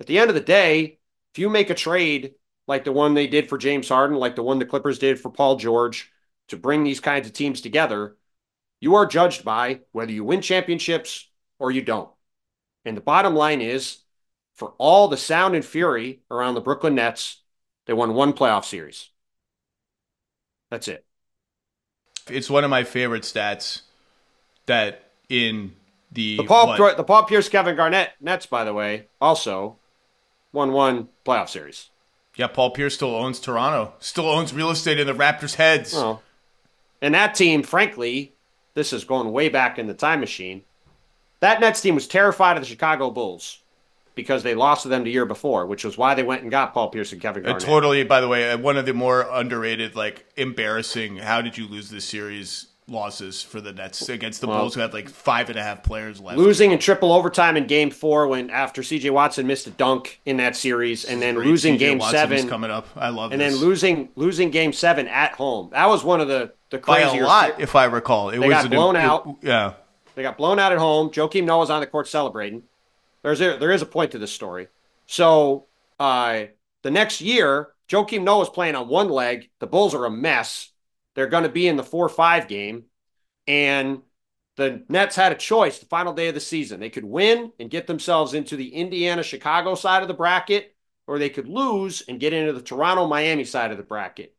At 0.00 0.06
the 0.06 0.18
end 0.18 0.30
of 0.30 0.34
the 0.34 0.40
day, 0.40 0.98
if 1.32 1.38
you 1.38 1.50
make 1.50 1.70
a 1.70 1.74
trade 1.74 2.34
like 2.66 2.84
the 2.84 2.92
one 2.92 3.14
they 3.14 3.26
did 3.26 3.48
for 3.48 3.58
James 3.58 3.88
Harden, 3.88 4.16
like 4.16 4.36
the 4.36 4.42
one 4.42 4.58
the 4.58 4.64
Clippers 4.64 4.98
did 4.98 5.20
for 5.20 5.30
Paul 5.30 5.56
George 5.56 6.10
to 6.48 6.56
bring 6.56 6.84
these 6.84 7.00
kinds 7.00 7.26
of 7.26 7.32
teams 7.32 7.60
together, 7.60 8.16
you 8.80 8.94
are 8.94 9.06
judged 9.06 9.44
by 9.44 9.80
whether 9.92 10.12
you 10.12 10.24
win 10.24 10.40
championships 10.40 11.28
or 11.58 11.70
you 11.70 11.82
don't. 11.82 12.10
And 12.84 12.96
the 12.96 13.02
bottom 13.02 13.34
line 13.34 13.60
is 13.60 13.98
for 14.56 14.74
all 14.78 15.08
the 15.08 15.16
sound 15.16 15.54
and 15.54 15.64
fury 15.64 16.20
around 16.30 16.54
the 16.54 16.60
Brooklyn 16.60 16.94
Nets, 16.94 17.42
they 17.86 17.92
won 17.92 18.14
one 18.14 18.32
playoff 18.32 18.64
series. 18.64 19.10
That's 20.70 20.88
it. 20.88 21.04
It's 22.28 22.48
one 22.48 22.64
of 22.64 22.70
my 22.70 22.84
favorite 22.84 23.22
stats 23.22 23.82
that 24.66 25.10
in 25.28 25.74
the 26.12 26.38
the 26.38 26.44
Paul 26.44 26.78
what? 26.78 26.96
the 26.96 27.04
Paul 27.04 27.24
Pierce 27.24 27.48
Kevin 27.48 27.76
Garnett 27.76 28.12
Nets, 28.20 28.46
by 28.46 28.64
the 28.64 28.72
way, 28.72 29.06
also 29.20 29.76
won 30.52 30.72
one 30.72 31.08
playoff 31.24 31.48
series. 31.48 31.90
Yeah, 32.36 32.48
Paul 32.48 32.70
Pierce 32.70 32.94
still 32.94 33.14
owns 33.14 33.38
Toronto. 33.38 33.94
Still 34.00 34.28
owns 34.28 34.52
real 34.52 34.70
estate 34.70 34.98
in 34.98 35.06
the 35.06 35.14
Raptors' 35.14 35.54
heads. 35.54 35.94
Oh. 35.94 36.20
And 37.00 37.14
that 37.14 37.34
team, 37.34 37.62
frankly, 37.62 38.32
this 38.74 38.92
is 38.92 39.04
going 39.04 39.30
way 39.30 39.48
back 39.48 39.78
in 39.78 39.86
the 39.86 39.94
time 39.94 40.20
machine. 40.20 40.62
That 41.40 41.60
Nets 41.60 41.80
team 41.80 41.94
was 41.94 42.08
terrified 42.08 42.56
of 42.56 42.62
the 42.62 42.68
Chicago 42.68 43.10
Bulls 43.10 43.60
because 44.14 44.42
they 44.42 44.54
lost 44.54 44.82
to 44.82 44.88
them 44.88 45.04
the 45.04 45.10
year 45.10 45.26
before, 45.26 45.66
which 45.66 45.84
was 45.84 45.98
why 45.98 46.14
they 46.14 46.22
went 46.22 46.42
and 46.42 46.50
got 46.50 46.72
Paul 46.72 46.88
Pierce 46.88 47.12
and 47.12 47.20
Kevin 47.20 47.42
Garnett. 47.42 47.62
Uh, 47.62 47.66
totally, 47.66 48.04
by 48.04 48.20
the 48.20 48.28
way, 48.28 48.50
uh, 48.50 48.58
one 48.58 48.76
of 48.76 48.86
the 48.86 48.94
more 48.94 49.28
underrated, 49.30 49.96
like 49.96 50.26
embarrassing. 50.36 51.16
How 51.16 51.40
did 51.40 51.58
you 51.58 51.66
lose 51.66 51.90
this 51.90 52.04
series? 52.04 52.68
losses 52.88 53.42
for 53.42 53.60
the 53.60 53.72
Nets 53.72 54.08
against 54.08 54.40
the 54.40 54.46
well, 54.46 54.60
Bulls, 54.60 54.74
who 54.74 54.80
had 54.80 54.92
like 54.92 55.08
five 55.08 55.48
and 55.48 55.58
a 55.58 55.62
half 55.62 55.82
players 55.82 56.20
left. 56.20 56.38
Losing 56.38 56.72
in 56.72 56.78
triple 56.78 57.12
overtime 57.12 57.56
in 57.56 57.66
Game 57.66 57.90
Four, 57.90 58.28
when 58.28 58.50
after 58.50 58.82
C.J. 58.82 59.10
Watson 59.10 59.46
missed 59.46 59.66
a 59.66 59.70
dunk 59.70 60.20
in 60.24 60.36
that 60.38 60.56
series, 60.56 61.04
and 61.04 61.20
then 61.20 61.36
losing 61.36 61.76
Game 61.76 61.98
Watson 61.98 62.18
Seven 62.18 62.48
coming 62.48 62.70
up. 62.70 62.88
I 62.96 63.08
love. 63.08 63.32
And 63.32 63.40
this. 63.40 63.54
then 63.54 63.60
losing 63.60 64.08
losing 64.16 64.50
Game 64.50 64.72
Seven 64.72 65.08
at 65.08 65.32
home. 65.32 65.70
That 65.72 65.88
was 65.88 66.04
one 66.04 66.20
of 66.20 66.28
the 66.28 66.52
the 66.70 66.78
crazier. 66.78 67.10
By 67.10 67.18
a 67.18 67.26
lot, 67.26 67.60
if 67.60 67.74
I 67.74 67.84
recall. 67.84 68.30
It 68.30 68.38
they 68.38 68.48
was 68.48 68.62
got 68.62 68.70
blown 68.70 68.96
out. 68.96 69.26
It, 69.26 69.48
yeah, 69.48 69.74
they 70.14 70.22
got 70.22 70.36
blown 70.36 70.58
out 70.58 70.72
at 70.72 70.78
home. 70.78 71.10
Joakim 71.10 71.44
Noah 71.44 71.60
was 71.60 71.70
on 71.70 71.80
the 71.80 71.86
court 71.86 72.08
celebrating. 72.08 72.64
There's 73.24 73.40
a, 73.40 73.56
there 73.58 73.72
is 73.72 73.82
a 73.82 73.86
point 73.86 74.12
to 74.12 74.18
this 74.18 74.30
story. 74.30 74.68
So 75.06 75.66
uh, 75.98 76.44
the 76.82 76.92
next 76.92 77.20
year, 77.20 77.70
Joakim 77.88 78.22
Noah 78.22 78.42
is 78.42 78.48
playing 78.48 78.76
on 78.76 78.86
one 78.86 79.08
leg. 79.08 79.50
The 79.58 79.66
Bulls 79.66 79.94
are 79.94 80.04
a 80.04 80.10
mess. 80.10 80.70
They're 81.14 81.26
going 81.26 81.42
to 81.42 81.48
be 81.48 81.66
in 81.66 81.76
the 81.76 81.82
four 81.82 82.08
five 82.08 82.46
game 82.46 82.84
and 83.46 84.02
the 84.56 84.84
Nets 84.88 85.16
had 85.16 85.32
a 85.32 85.36
choice 85.36 85.78
the 85.78 85.86
final 85.86 86.12
day 86.12 86.28
of 86.28 86.34
the 86.34 86.40
season. 86.40 86.78
They 86.78 86.90
could 86.90 87.04
win 87.04 87.52
and 87.58 87.70
get 87.70 87.86
themselves 87.86 88.34
into 88.34 88.56
the 88.56 88.74
Indiana 88.74 89.22
Chicago 89.22 89.74
side 89.74 90.02
of 90.02 90.08
the 90.08 90.14
bracket, 90.14 90.74
or 91.06 91.18
they 91.18 91.28
could 91.28 91.48
lose 91.48 92.02
and 92.08 92.20
get 92.20 92.32
into 92.32 92.52
the 92.52 92.62
Toronto 92.62 93.06
Miami 93.06 93.44
side 93.44 93.72
of 93.72 93.78
the 93.78 93.82
bracket. 93.82 94.34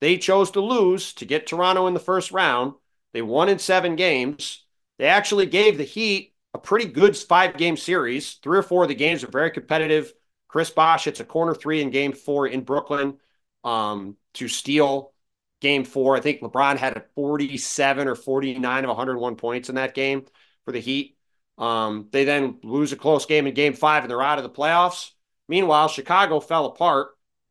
They 0.00 0.18
chose 0.18 0.50
to 0.52 0.60
lose 0.60 1.14
to 1.14 1.24
get 1.24 1.46
Toronto 1.46 1.86
in 1.86 1.94
the 1.94 2.00
first 2.00 2.32
round. 2.32 2.74
They 3.12 3.22
won 3.22 3.48
in 3.48 3.58
seven 3.58 3.96
games. 3.96 4.64
They 4.98 5.06
actually 5.06 5.46
gave 5.46 5.78
the 5.78 5.84
Heat 5.84 6.34
a 6.56 6.58
pretty 6.58 6.86
good 6.86 7.14
five 7.16 7.58
game 7.58 7.76
series. 7.76 8.34
Three 8.42 8.58
or 8.58 8.62
four 8.62 8.84
of 8.84 8.88
the 8.88 8.94
games 8.94 9.22
are 9.22 9.30
very 9.30 9.50
competitive. 9.50 10.12
Chris 10.48 10.70
Bosh 10.70 11.04
hits 11.04 11.20
a 11.20 11.24
corner 11.24 11.54
three 11.54 11.82
in 11.82 11.90
game 11.90 12.12
four 12.12 12.46
in 12.46 12.62
Brooklyn 12.62 13.18
um, 13.62 14.16
to 14.34 14.48
steal 14.48 15.12
game 15.60 15.84
four. 15.84 16.16
I 16.16 16.20
think 16.20 16.40
LeBron 16.40 16.78
had 16.78 16.96
a 16.96 17.04
47 17.14 18.08
or 18.08 18.14
49 18.14 18.84
of 18.84 18.88
101 18.88 19.36
points 19.36 19.68
in 19.68 19.74
that 19.74 19.94
game 19.94 20.24
for 20.64 20.72
the 20.72 20.80
Heat. 20.80 21.18
Um, 21.58 22.08
they 22.10 22.24
then 22.24 22.58
lose 22.62 22.92
a 22.92 22.96
close 22.96 23.26
game 23.26 23.46
in 23.46 23.52
game 23.52 23.74
five 23.74 24.02
and 24.02 24.10
they're 24.10 24.22
out 24.22 24.38
of 24.38 24.44
the 24.44 24.50
playoffs. 24.50 25.10
Meanwhile, 25.48 25.88
Chicago 25.88 26.40
fell 26.40 26.64
apart. 26.64 27.08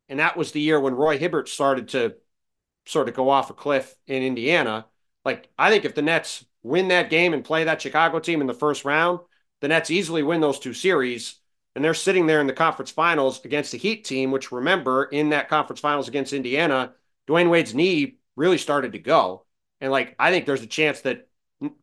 And 0.08 0.18
that 0.18 0.36
was 0.36 0.52
the 0.52 0.60
year 0.60 0.80
when 0.80 0.94
Roy 0.94 1.18
Hibbert 1.18 1.48
started 1.48 1.88
to 1.88 2.14
sort 2.86 3.08
of 3.08 3.14
go 3.14 3.28
off 3.28 3.50
a 3.50 3.54
cliff 3.54 3.94
in 4.06 4.22
Indiana. 4.22 4.86
Like, 5.24 5.48
I 5.58 5.70
think 5.70 5.84
if 5.84 5.94
the 5.94 6.02
Nets 6.02 6.44
win 6.66 6.88
that 6.88 7.10
game 7.10 7.32
and 7.32 7.44
play 7.44 7.64
that 7.64 7.80
Chicago 7.80 8.18
team 8.18 8.40
in 8.40 8.46
the 8.46 8.54
first 8.54 8.84
round, 8.84 9.20
the 9.60 9.68
Nets 9.68 9.90
easily 9.90 10.22
win 10.22 10.40
those 10.40 10.58
two 10.58 10.74
series. 10.74 11.36
And 11.74 11.84
they're 11.84 11.94
sitting 11.94 12.26
there 12.26 12.40
in 12.40 12.46
the 12.46 12.52
conference 12.52 12.90
finals 12.90 13.44
against 13.44 13.72
the 13.72 13.78
Heat 13.78 14.04
team, 14.04 14.30
which 14.30 14.50
remember 14.50 15.04
in 15.04 15.30
that 15.30 15.48
conference 15.48 15.80
finals 15.80 16.08
against 16.08 16.32
Indiana, 16.32 16.94
Dwyane 17.28 17.50
Wade's 17.50 17.74
knee 17.74 18.18
really 18.34 18.58
started 18.58 18.92
to 18.92 18.98
go. 18.98 19.44
And 19.80 19.92
like, 19.92 20.16
I 20.18 20.30
think 20.30 20.46
there's 20.46 20.62
a 20.62 20.66
chance 20.66 21.02
that 21.02 21.28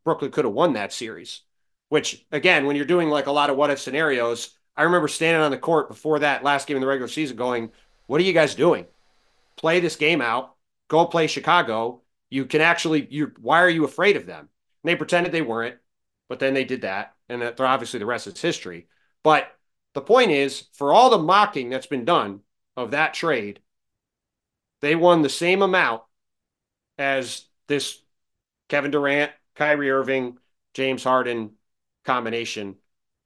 Brooklyn 0.03 0.31
could 0.31 0.45
have 0.45 0.53
won 0.53 0.73
that 0.73 0.93
series, 0.93 1.41
which 1.89 2.25
again, 2.31 2.65
when 2.65 2.75
you're 2.75 2.85
doing 2.85 3.09
like 3.09 3.27
a 3.27 3.31
lot 3.31 3.49
of 3.49 3.57
what 3.57 3.69
if 3.69 3.79
scenarios, 3.79 4.57
I 4.75 4.83
remember 4.83 5.07
standing 5.07 5.43
on 5.43 5.51
the 5.51 5.57
court 5.57 5.89
before 5.89 6.19
that 6.19 6.43
last 6.43 6.67
game 6.67 6.77
in 6.77 6.81
the 6.81 6.87
regular 6.87 7.07
season 7.07 7.37
going, 7.37 7.71
what 8.07 8.19
are 8.19 8.23
you 8.23 8.33
guys 8.33 8.55
doing? 8.55 8.85
Play 9.55 9.79
this 9.79 9.95
game 9.95 10.21
out, 10.21 10.55
go 10.87 11.05
play 11.05 11.27
Chicago. 11.27 12.01
You 12.29 12.45
can 12.45 12.61
actually, 12.61 13.07
you, 13.11 13.31
why 13.39 13.61
are 13.61 13.69
you 13.69 13.85
afraid 13.85 14.17
of 14.17 14.25
them? 14.25 14.49
They 14.83 14.95
pretended 14.95 15.31
they 15.31 15.41
weren't, 15.41 15.77
but 16.29 16.39
then 16.39 16.53
they 16.53 16.65
did 16.65 16.81
that. 16.81 17.15
And 17.29 17.41
that 17.41 17.59
obviously 17.59 17.99
the 17.99 18.05
rest 18.05 18.27
is 18.27 18.41
history. 18.41 18.87
But 19.23 19.47
the 19.93 20.01
point 20.01 20.31
is, 20.31 20.65
for 20.73 20.93
all 20.93 21.09
the 21.09 21.17
mocking 21.17 21.69
that's 21.69 21.87
been 21.87 22.05
done 22.05 22.41
of 22.75 22.91
that 22.91 23.13
trade, 23.13 23.59
they 24.81 24.95
won 24.95 25.21
the 25.21 25.29
same 25.29 25.61
amount 25.61 26.01
as 26.97 27.45
this 27.67 27.99
Kevin 28.69 28.91
Durant, 28.91 29.31
Kyrie 29.55 29.91
Irving, 29.91 30.37
James 30.73 31.03
Harden 31.03 31.51
combination 32.03 32.75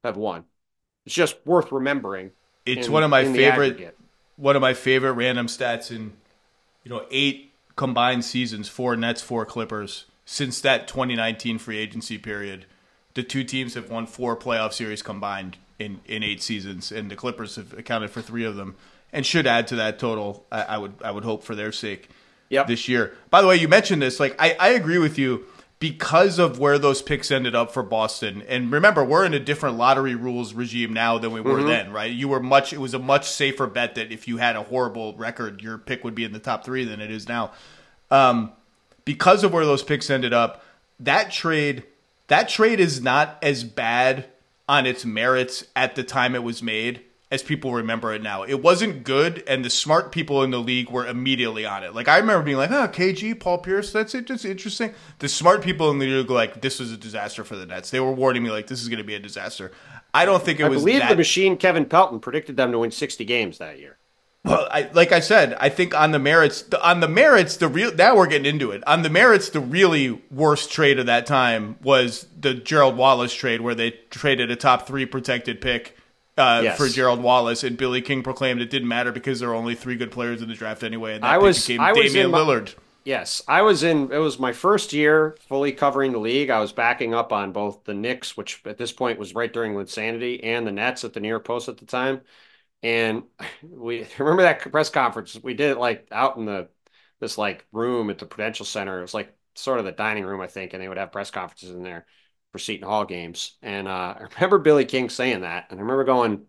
have 0.03 0.17
won. 0.17 0.45
It's 1.05 1.15
just 1.15 1.37
worth 1.45 1.71
remembering. 1.71 2.31
It's 2.65 2.87
in- 2.87 2.93
one 2.93 3.03
of 3.03 3.09
my 3.09 3.23
favorite 3.23 3.71
aggregate. 3.71 3.97
one 4.35 4.55
of 4.55 4.61
my 4.61 4.73
favorite 4.73 5.13
random 5.13 5.47
stats 5.47 5.89
in 5.89 6.13
you 6.83 6.91
know 6.91 7.05
eight 7.09 7.53
combined 7.75 8.25
seasons 8.25 8.67
for 8.67 8.95
Nets 8.95 9.21
four 9.21 9.45
Clippers 9.45 10.05
since 10.29 10.59
that 10.59 10.89
2019 10.89 11.57
free 11.57 11.77
agency 11.77 12.17
period. 12.17 12.65
The 13.13 13.23
two 13.23 13.45
teams 13.45 13.75
have 13.75 13.89
won 13.89 14.05
four 14.05 14.35
playoff 14.35 14.73
series 14.73 15.01
combined 15.01 15.57
in 15.79 16.01
in 16.05 16.21
eight 16.21 16.43
seasons, 16.43 16.91
and 16.91 17.09
the 17.09 17.15
Clippers 17.15 17.55
have 17.55 17.73
accounted 17.73 18.11
for 18.11 18.21
three 18.21 18.43
of 18.43 18.57
them, 18.57 18.75
and 19.13 19.25
should 19.25 19.47
add 19.47 19.67
to 19.69 19.75
that 19.77 19.97
total. 19.97 20.45
I, 20.51 20.61
I 20.63 20.77
would 20.77 20.93
I 21.03 21.11
would 21.11 21.23
hope 21.23 21.43
for 21.43 21.55
their 21.55 21.71
sake 21.71 22.09
Yep. 22.49 22.67
this 22.67 22.87
year. 22.87 23.13
By 23.29 23.41
the 23.41 23.47
way, 23.47 23.55
you 23.55 23.67
mentioned 23.67 24.01
this. 24.01 24.19
Like, 24.19 24.35
I, 24.39 24.55
I 24.59 24.69
agree 24.69 24.99
with 24.99 25.17
you 25.17 25.45
because 25.79 26.39
of 26.39 26.59
where 26.59 26.77
those 26.79 27.01
picks 27.01 27.29
ended 27.29 27.55
up 27.55 27.71
for 27.71 27.83
Boston. 27.83 28.41
And 28.47 28.71
remember, 28.71 29.03
we're 29.03 29.25
in 29.25 29.33
a 29.33 29.39
different 29.39 29.77
lottery 29.77 30.15
rules 30.15 30.53
regime 30.53 30.93
now 30.93 31.17
than 31.17 31.31
we 31.33 31.41
were 31.41 31.61
then, 31.63 31.91
right? 31.91 32.11
You 32.11 32.27
were 32.29 32.39
much. 32.41 32.71
It 32.73 32.79
was 32.79 32.93
a 32.93 32.99
much 32.99 33.29
safer 33.29 33.67
bet 33.67 33.95
that 33.95 34.11
if 34.11 34.27
you 34.27 34.37
had 34.37 34.55
a 34.55 34.63
horrible 34.63 35.13
record, 35.17 35.61
your 35.61 35.77
pick 35.77 36.03
would 36.03 36.15
be 36.15 36.23
in 36.23 36.31
the 36.33 36.39
top 36.39 36.63
three 36.65 36.83
than 36.85 36.99
it 37.01 37.11
is 37.11 37.27
now. 37.27 37.51
Um, 38.09 38.51
because 39.07 39.45
of 39.45 39.53
where 39.53 39.65
those 39.65 39.83
picks 39.83 40.09
ended 40.09 40.33
up, 40.33 40.61
that 40.99 41.31
trade 41.31 41.83
that 42.27 42.49
trade 42.49 42.81
is 42.81 43.01
not 43.01 43.37
as 43.41 43.63
bad 43.63 44.25
on 44.67 44.85
its 44.85 45.05
merits 45.05 45.63
at 45.77 45.95
the 45.95 46.03
time 46.03 46.35
it 46.35 46.43
was 46.43 46.61
made 46.61 47.01
as 47.31 47.41
people 47.41 47.73
remember 47.73 48.13
it 48.13 48.21
now. 48.21 48.43
It 48.43 48.61
wasn't 48.61 49.05
good, 49.05 49.45
and 49.47 49.63
the 49.63 49.69
smart 49.69 50.11
people 50.11 50.43
in 50.43 50.51
the 50.51 50.59
league 50.59 50.89
were 50.89 51.07
immediately 51.07 51.65
on 51.65 51.85
it. 51.85 51.95
Like 51.95 52.09
I 52.09 52.17
remember 52.17 52.43
being 52.43 52.57
like, 52.57 52.69
ah, 52.69 52.83
"Oh, 52.83 52.87
KG, 52.89 53.39
Paul 53.39 53.59
Pierce, 53.59 53.93
that's 53.93 54.13
it, 54.13 54.27
just 54.27 54.43
interesting." 54.43 54.93
The 55.19 55.29
smart 55.29 55.61
people 55.61 55.89
in 55.89 55.99
the 55.99 56.05
league 56.05 56.27
were 56.27 56.35
like, 56.35 56.59
"This 56.59 56.77
was 56.77 56.91
a 56.91 56.97
disaster 56.97 57.45
for 57.45 57.55
the 57.55 57.65
Nets." 57.65 57.89
They 57.89 58.01
were 58.01 58.11
warning 58.11 58.43
me 58.43 58.51
like, 58.51 58.67
"This 58.67 58.81
is 58.81 58.89
going 58.89 58.97
to 58.97 59.05
be 59.05 59.15
a 59.15 59.19
disaster." 59.19 59.71
I 60.13 60.25
don't 60.25 60.43
think 60.43 60.59
it 60.59 60.65
I 60.65 60.69
was. 60.69 60.81
believe 60.81 60.99
that, 60.99 61.09
the 61.09 61.15
machine 61.15 61.55
Kevin 61.55 61.85
Pelton 61.85 62.19
predicted 62.19 62.57
them 62.57 62.73
to 62.73 62.79
win 62.79 62.91
60 62.91 63.23
games 63.23 63.57
that 63.59 63.79
year. 63.79 63.96
Well, 64.47 64.67
I, 64.71 64.89
like 64.93 65.11
I 65.11 65.19
said, 65.19 65.55
I 65.59 65.69
think 65.69 65.93
on 65.95 66.11
the 66.11 66.19
merits, 66.19 66.61
the, 66.63 66.81
on 66.87 66.99
the 67.01 67.07
merits, 67.07 67.57
the 67.57 67.67
real 67.67 67.93
now 67.93 68.15
we're 68.15 68.27
getting 68.27 68.45
into 68.45 68.71
it. 68.71 68.83
On 68.87 69.01
the 69.01 69.09
merits, 69.09 69.49
the 69.49 69.59
really 69.59 70.21
worst 70.31 70.71
trade 70.71 70.99
of 70.99 71.05
that 71.07 71.25
time 71.25 71.77
was 71.83 72.27
the 72.39 72.53
Gerald 72.53 72.97
Wallace 72.97 73.33
trade, 73.33 73.61
where 73.61 73.75
they 73.75 73.91
traded 74.09 74.49
a 74.51 74.55
top 74.55 74.87
three 74.87 75.05
protected 75.05 75.61
pick 75.61 75.95
uh, 76.37 76.61
Yes. 76.63 76.77
for 76.77 76.87
Gerald 76.87 77.21
Wallace, 77.21 77.63
and 77.63 77.77
Billy 77.77 78.01
King 78.01 78.23
proclaimed 78.23 78.61
it 78.61 78.69
didn't 78.69 78.87
matter 78.87 79.11
because 79.11 79.39
there 79.39 79.49
were 79.49 79.55
only 79.55 79.75
three 79.75 79.95
good 79.95 80.11
players 80.11 80.41
in 80.41 80.47
the 80.47 80.53
draft 80.55 80.83
anyway, 80.83 81.15
and 81.15 81.23
that 81.23 81.31
I 81.31 81.37
was- 81.37 81.65
became 81.67 81.81
I 81.81 81.91
was 81.93 82.13
Damian 82.13 82.31
my- 82.31 82.39
Lillard. 82.39 82.75
Yes, 83.05 83.41
I 83.47 83.61
was 83.61 83.83
in. 83.83 84.11
It 84.11 84.17
was 84.17 84.37
my 84.37 84.51
first 84.51 84.91
year 84.91 85.37
fully 85.47 85.71
covering 85.71 86.11
the 86.11 86.17
league. 86.19 86.49
I 86.49 86.59
was 86.59 86.73
backing 86.73 87.13
up 87.13 87.31
on 87.31 87.53
both 87.53 87.85
the 87.85 87.93
Knicks, 87.93 88.35
which 88.35 88.59
at 88.65 88.77
this 88.77 88.91
point 88.91 89.17
was 89.17 89.33
right 89.33 89.51
during 89.53 89.75
insanity, 89.75 90.43
and 90.43 90.67
the 90.67 90.73
Nets 90.73 91.05
at 91.05 91.13
the 91.13 91.21
New 91.21 91.29
York 91.29 91.45
Post 91.45 91.69
at 91.69 91.77
the 91.77 91.85
time. 91.85 92.19
And 92.83 93.23
we 93.63 94.07
remember 94.19 94.43
that 94.43 94.71
press 94.71 94.89
conference. 94.89 95.37
We 95.41 95.53
did 95.53 95.71
it 95.71 95.77
like 95.79 96.07
out 96.11 96.37
in 96.37 96.45
the 96.45 96.69
this 97.19 97.37
like 97.37 97.65
room 97.71 98.09
at 98.09 98.19
the 98.19 98.25
Prudential 98.25 98.65
Center. 98.65 98.99
It 98.99 99.01
was 99.01 99.13
like 99.13 99.35
sort 99.55 99.79
of 99.79 99.85
the 99.85 99.91
dining 99.91 100.25
room, 100.25 100.41
I 100.41 100.47
think, 100.47 100.73
and 100.73 100.81
they 100.81 100.87
would 100.87 100.97
have 100.97 101.11
press 101.11 101.31
conferences 101.31 101.71
in 101.71 101.83
there 101.83 102.05
for 102.51 102.59
Seton 102.59 102.87
Hall 102.87 103.05
games. 103.05 103.57
And 103.61 103.87
uh, 103.87 104.15
I 104.19 104.27
remember 104.35 104.59
Billy 104.59 104.85
King 104.85 105.09
saying 105.09 105.41
that, 105.41 105.67
and 105.69 105.79
I 105.79 105.81
remember 105.81 106.03
going, 106.03 106.45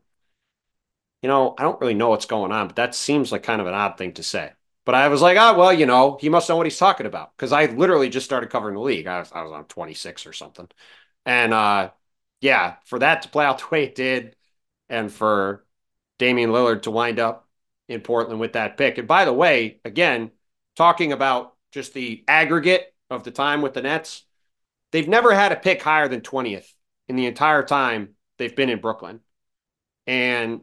you 1.22 1.28
know, 1.28 1.54
I 1.58 1.62
don't 1.62 1.80
really 1.80 1.94
know 1.94 2.10
what's 2.10 2.26
going 2.26 2.52
on, 2.52 2.68
but 2.68 2.76
that 2.76 2.94
seems 2.94 3.32
like 3.32 3.42
kind 3.42 3.60
of 3.60 3.66
an 3.66 3.74
odd 3.74 3.98
thing 3.98 4.12
to 4.14 4.22
say. 4.22 4.52
But 4.84 4.94
I 4.94 5.08
was 5.08 5.20
like, 5.20 5.36
oh, 5.36 5.56
well, 5.58 5.72
you 5.72 5.84
know, 5.86 6.16
he 6.20 6.28
must 6.28 6.48
know 6.48 6.56
what 6.56 6.66
he's 6.66 6.78
talking 6.78 7.06
about. 7.06 7.36
Because 7.36 7.52
I 7.52 7.66
literally 7.66 8.08
just 8.08 8.24
started 8.24 8.50
covering 8.50 8.74
the 8.74 8.80
league. 8.80 9.06
I 9.06 9.18
was, 9.20 9.32
I 9.32 9.42
was 9.42 9.52
on 9.52 9.64
26 9.64 10.26
or 10.26 10.32
something. 10.32 10.68
And 11.26 11.52
uh, 11.52 11.90
yeah, 12.40 12.76
for 12.86 12.98
that 13.00 13.22
to 13.22 13.28
play 13.28 13.44
out 13.44 13.58
the 13.58 13.66
way 13.70 13.84
it 13.84 13.94
did, 13.94 14.36
and 14.88 15.12
for 15.12 15.64
Damian 16.18 16.50
Lillard 16.50 16.82
to 16.82 16.90
wind 16.90 17.18
up 17.18 17.48
in 17.88 18.00
Portland 18.00 18.40
with 18.40 18.52
that 18.52 18.76
pick. 18.76 18.98
And 18.98 19.08
by 19.08 19.24
the 19.24 19.32
way, 19.32 19.80
again, 19.84 20.30
talking 20.76 21.12
about 21.12 21.54
just 21.72 21.94
the 21.94 22.24
aggregate 22.28 22.92
of 23.10 23.24
the 23.24 23.30
time 23.30 23.62
with 23.62 23.74
the 23.74 23.82
Nets, 23.82 24.24
they've 24.92 25.08
never 25.08 25.34
had 25.34 25.52
a 25.52 25.56
pick 25.56 25.82
higher 25.82 26.08
than 26.08 26.20
20th 26.20 26.70
in 27.08 27.16
the 27.16 27.26
entire 27.26 27.62
time 27.62 28.10
they've 28.36 28.54
been 28.54 28.70
in 28.70 28.80
Brooklyn. 28.80 29.20
And 30.06 30.60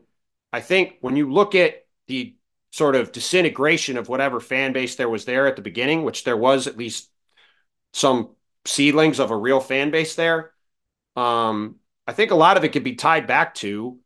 I 0.51 0.61
think 0.61 0.95
when 1.01 1.15
you 1.15 1.31
look 1.31 1.55
at 1.55 1.85
the 2.07 2.35
sort 2.71 2.95
of 2.95 3.11
disintegration 3.11 3.97
of 3.97 4.09
whatever 4.09 4.39
fan 4.39 4.73
base 4.73 4.95
there 4.95 5.09
was 5.09 5.25
there 5.25 5.47
at 5.47 5.55
the 5.55 5.61
beginning, 5.61 6.03
which 6.03 6.23
there 6.23 6.37
was 6.37 6.67
at 6.67 6.77
least 6.77 7.09
some 7.93 8.29
seedlings 8.65 9.19
of 9.19 9.31
a 9.31 9.37
real 9.37 9.59
fan 9.59 9.91
base 9.91 10.15
there, 10.15 10.51
um, 11.15 11.75
I 12.07 12.13
think 12.13 12.31
a 12.31 12.35
lot 12.35 12.57
of 12.57 12.63
it 12.63 12.73
could 12.73 12.83
be 12.83 12.95
tied 12.95 13.27
back 13.27 13.55
to 13.55 13.99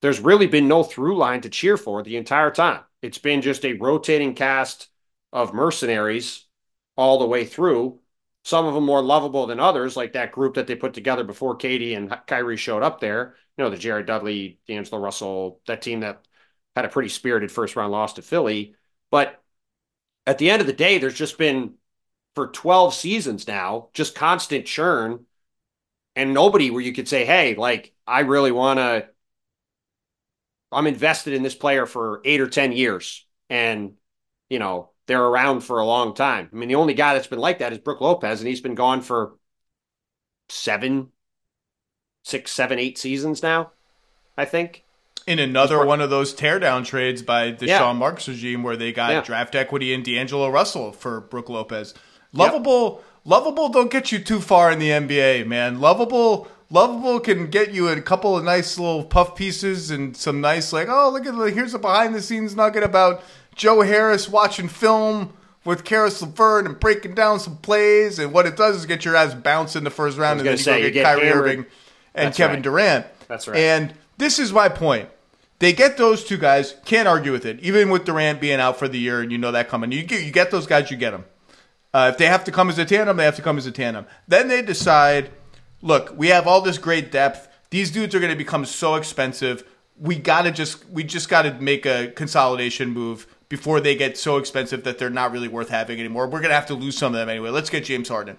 there's 0.00 0.20
really 0.20 0.46
been 0.46 0.68
no 0.68 0.82
through 0.82 1.16
line 1.16 1.40
to 1.42 1.50
cheer 1.50 1.76
for 1.76 2.02
the 2.02 2.16
entire 2.16 2.50
time. 2.50 2.82
It's 3.02 3.18
been 3.18 3.42
just 3.42 3.64
a 3.64 3.74
rotating 3.74 4.34
cast 4.34 4.88
of 5.32 5.54
mercenaries 5.54 6.46
all 6.96 7.18
the 7.18 7.26
way 7.26 7.44
through. 7.44 8.00
Some 8.44 8.66
of 8.66 8.74
them 8.74 8.84
more 8.84 9.02
lovable 9.02 9.46
than 9.46 9.60
others, 9.60 9.96
like 9.96 10.12
that 10.14 10.32
group 10.32 10.54
that 10.54 10.66
they 10.66 10.74
put 10.74 10.94
together 10.94 11.24
before 11.24 11.58
KD 11.58 11.96
and 11.96 12.16
Kyrie 12.26 12.56
showed 12.56 12.82
up 12.82 13.00
there. 13.00 13.34
You 13.56 13.64
know, 13.64 13.70
the 13.70 13.76
Jared 13.76 14.06
Dudley, 14.06 14.58
D'Angelo 14.66 15.02
Russell, 15.02 15.60
that 15.66 15.82
team 15.82 16.00
that 16.00 16.26
had 16.74 16.84
a 16.84 16.88
pretty 16.88 17.08
spirited 17.08 17.52
first 17.52 17.76
round 17.76 17.92
loss 17.92 18.14
to 18.14 18.22
Philly. 18.22 18.74
But 19.10 19.42
at 20.26 20.38
the 20.38 20.50
end 20.50 20.60
of 20.60 20.66
the 20.66 20.72
day, 20.72 20.98
there's 20.98 21.14
just 21.14 21.38
been 21.38 21.74
for 22.34 22.48
12 22.48 22.94
seasons 22.94 23.48
now, 23.48 23.88
just 23.94 24.14
constant 24.14 24.64
churn 24.64 25.26
and 26.14 26.34
nobody 26.34 26.70
where 26.70 26.80
you 26.80 26.92
could 26.92 27.08
say, 27.08 27.24
hey, 27.24 27.54
like, 27.54 27.92
I 28.06 28.20
really 28.20 28.52
want 28.52 28.78
to, 28.78 29.08
I'm 30.70 30.86
invested 30.86 31.32
in 31.32 31.42
this 31.42 31.54
player 31.54 31.86
for 31.86 32.20
eight 32.24 32.40
or 32.40 32.48
10 32.48 32.72
years. 32.72 33.26
And, 33.48 33.94
you 34.50 34.58
know, 34.58 34.90
they're 35.06 35.24
around 35.24 35.60
for 35.60 35.78
a 35.78 35.86
long 35.86 36.14
time. 36.14 36.50
I 36.52 36.56
mean, 36.56 36.68
the 36.68 36.74
only 36.74 36.94
guy 36.94 37.14
that's 37.14 37.26
been 37.26 37.38
like 37.38 37.60
that 37.60 37.72
is 37.72 37.78
Brooke 37.78 38.00
Lopez, 38.02 38.40
and 38.40 38.48
he's 38.48 38.60
been 38.60 38.74
gone 38.74 39.00
for 39.00 39.36
seven, 40.48 41.08
six, 42.24 42.50
seven, 42.52 42.78
eight 42.78 42.98
seasons 42.98 43.42
now, 43.42 43.72
I 44.36 44.44
think. 44.44 44.84
In 45.26 45.38
another 45.38 45.76
part- 45.76 45.88
one 45.88 46.00
of 46.00 46.10
those 46.10 46.34
teardown 46.34 46.84
trades 46.84 47.22
by 47.22 47.50
the 47.50 47.66
Yeah. 47.66 47.78
Sean 47.78 47.96
Marks 47.96 48.28
regime, 48.28 48.62
where 48.62 48.76
they 48.76 48.92
got 48.92 49.12
Yeah. 49.12 49.20
draft 49.22 49.54
equity 49.54 49.92
in 49.92 50.02
D'Angelo 50.02 50.48
Russell 50.48 50.92
for 50.92 51.20
Brooke 51.20 51.48
Lopez. 51.48 51.94
Lovable, 52.32 53.02
lovable. 53.24 53.68
Don't 53.68 53.90
get 53.90 54.12
you 54.12 54.18
too 54.18 54.40
far 54.40 54.70
in 54.70 54.78
the 54.78 54.90
NBA, 54.90 55.44
man. 55.44 55.80
Lovable, 55.80 56.48
lovable 56.70 57.20
can 57.20 57.48
get 57.48 57.72
you 57.72 57.88
a 57.88 58.00
couple 58.00 58.36
of 58.36 58.44
nice 58.44 58.78
little 58.78 59.04
puff 59.04 59.34
pieces 59.34 59.90
and 59.90 60.16
some 60.16 60.40
nice 60.40 60.72
like, 60.72 60.88
oh, 60.88 61.10
look 61.10 61.26
at 61.26 61.36
the 61.36 61.50
here's 61.50 61.74
a 61.74 61.78
behind 61.78 62.14
the 62.14 62.22
scenes 62.22 62.54
nugget 62.54 62.82
about 62.82 63.22
Joe 63.54 63.82
Harris 63.82 64.28
watching 64.28 64.68
film 64.68 65.32
with 65.64 65.84
Caris 65.84 66.22
LeVert 66.22 66.66
and 66.66 66.80
breaking 66.80 67.14
down 67.14 67.40
some 67.40 67.58
plays, 67.58 68.18
and 68.18 68.32
what 68.32 68.46
it 68.46 68.56
does 68.56 68.76
is 68.76 68.86
get 68.86 69.04
your 69.04 69.16
ass 69.16 69.34
bounced 69.34 69.76
in 69.76 69.84
the 69.84 69.90
first 69.90 70.16
round, 70.16 70.40
and 70.40 70.46
then 70.46 70.54
you 70.54 70.58
say, 70.58 70.80
go 70.80 70.86
you 70.86 70.92
get, 70.92 71.02
get 71.02 71.04
Kyrie 71.04 71.26
hammered. 71.26 71.44
Irving 71.44 71.66
and 72.14 72.26
That's 72.28 72.36
Kevin 72.36 72.56
right. 72.56 72.62
Durant. 72.62 73.06
That's 73.26 73.46
right. 73.46 73.58
And 73.58 73.94
this 74.16 74.38
is 74.38 74.52
my 74.52 74.68
point. 74.68 75.08
They 75.58 75.72
get 75.72 75.96
those 75.96 76.24
two 76.24 76.38
guys. 76.38 76.76
Can't 76.84 77.08
argue 77.08 77.32
with 77.32 77.44
it. 77.44 77.60
Even 77.60 77.90
with 77.90 78.04
Durant 78.04 78.40
being 78.40 78.60
out 78.60 78.78
for 78.78 78.88
the 78.88 78.98
year, 78.98 79.20
and 79.20 79.32
you 79.32 79.38
know 79.38 79.52
that 79.52 79.68
coming. 79.68 79.92
You 79.92 80.04
get 80.04 80.22
you 80.24 80.30
get 80.30 80.50
those 80.50 80.66
guys. 80.66 80.90
You 80.90 80.96
get 80.96 81.10
them. 81.10 81.24
Uh, 81.92 82.10
if 82.12 82.18
they 82.18 82.26
have 82.26 82.44
to 82.44 82.52
come 82.52 82.68
as 82.68 82.78
a 82.78 82.84
tandem, 82.84 83.16
they 83.16 83.24
have 83.24 83.36
to 83.36 83.42
come 83.42 83.58
as 83.58 83.66
a 83.66 83.72
tandem. 83.72 84.06
Then 84.28 84.48
they 84.48 84.62
decide, 84.62 85.30
look, 85.82 86.14
we 86.16 86.28
have 86.28 86.46
all 86.46 86.60
this 86.60 86.78
great 86.78 87.10
depth. 87.10 87.48
These 87.70 87.90
dudes 87.90 88.14
are 88.14 88.20
going 88.20 88.32
to 88.32 88.36
become 88.36 88.64
so 88.64 88.94
expensive. 88.94 89.64
We 90.00 90.16
gotta 90.16 90.52
just 90.52 90.88
we 90.90 91.02
just 91.02 91.28
gotta 91.28 91.54
make 91.54 91.84
a 91.84 92.08
consolidation 92.08 92.90
move 92.90 93.26
before 93.48 93.80
they 93.80 93.96
get 93.96 94.16
so 94.16 94.36
expensive 94.36 94.84
that 94.84 94.98
they're 94.98 95.10
not 95.10 95.32
really 95.32 95.48
worth 95.48 95.70
having 95.70 95.98
anymore. 95.98 96.28
We're 96.28 96.40
gonna 96.40 96.54
have 96.54 96.66
to 96.66 96.74
lose 96.74 96.96
some 96.96 97.14
of 97.14 97.18
them 97.18 97.28
anyway. 97.28 97.50
Let's 97.50 97.68
get 97.68 97.84
James 97.84 98.08
Harden. 98.08 98.38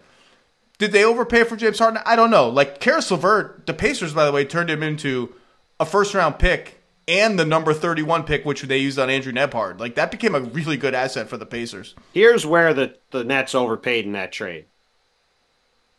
Did 0.78 0.94
they 0.94 1.04
overpay 1.04 1.44
for 1.44 1.58
James 1.58 1.78
Harden? 1.78 2.02
I 2.06 2.16
don't 2.16 2.32
know. 2.32 2.48
Like 2.48 2.80
Caris 2.80 3.12
LeVert, 3.12 3.66
the 3.66 3.74
Pacers, 3.74 4.14
by 4.14 4.26
the 4.26 4.32
way, 4.32 4.46
turned 4.46 4.70
him 4.70 4.82
into 4.82 5.34
a 5.82 5.86
first 5.86 6.14
round 6.14 6.40
pick 6.40 6.82
and 7.10 7.38
the 7.38 7.46
number 7.46 7.74
31 7.74 8.24
pick, 8.24 8.46
which 8.46 8.62
they 8.62 8.78
used 8.78 8.98
on 8.98 9.10
Andrew 9.10 9.34
Nembhard. 9.34 9.80
Like 9.80 9.96
that 9.96 10.12
became 10.12 10.36
a 10.36 10.40
really 10.40 10.78
good 10.78 10.94
asset 10.94 11.28
for 11.28 11.36
the 11.36 11.46
Pacers. 11.46 11.96
Here's 12.14 12.46
where 12.46 12.74
the, 12.74 12.96
the 13.12 13.26
Nets 13.26 13.54
overpaid 13.54 14.06
in 14.06 14.14
that 14.14 14.32
trade. 14.32 14.66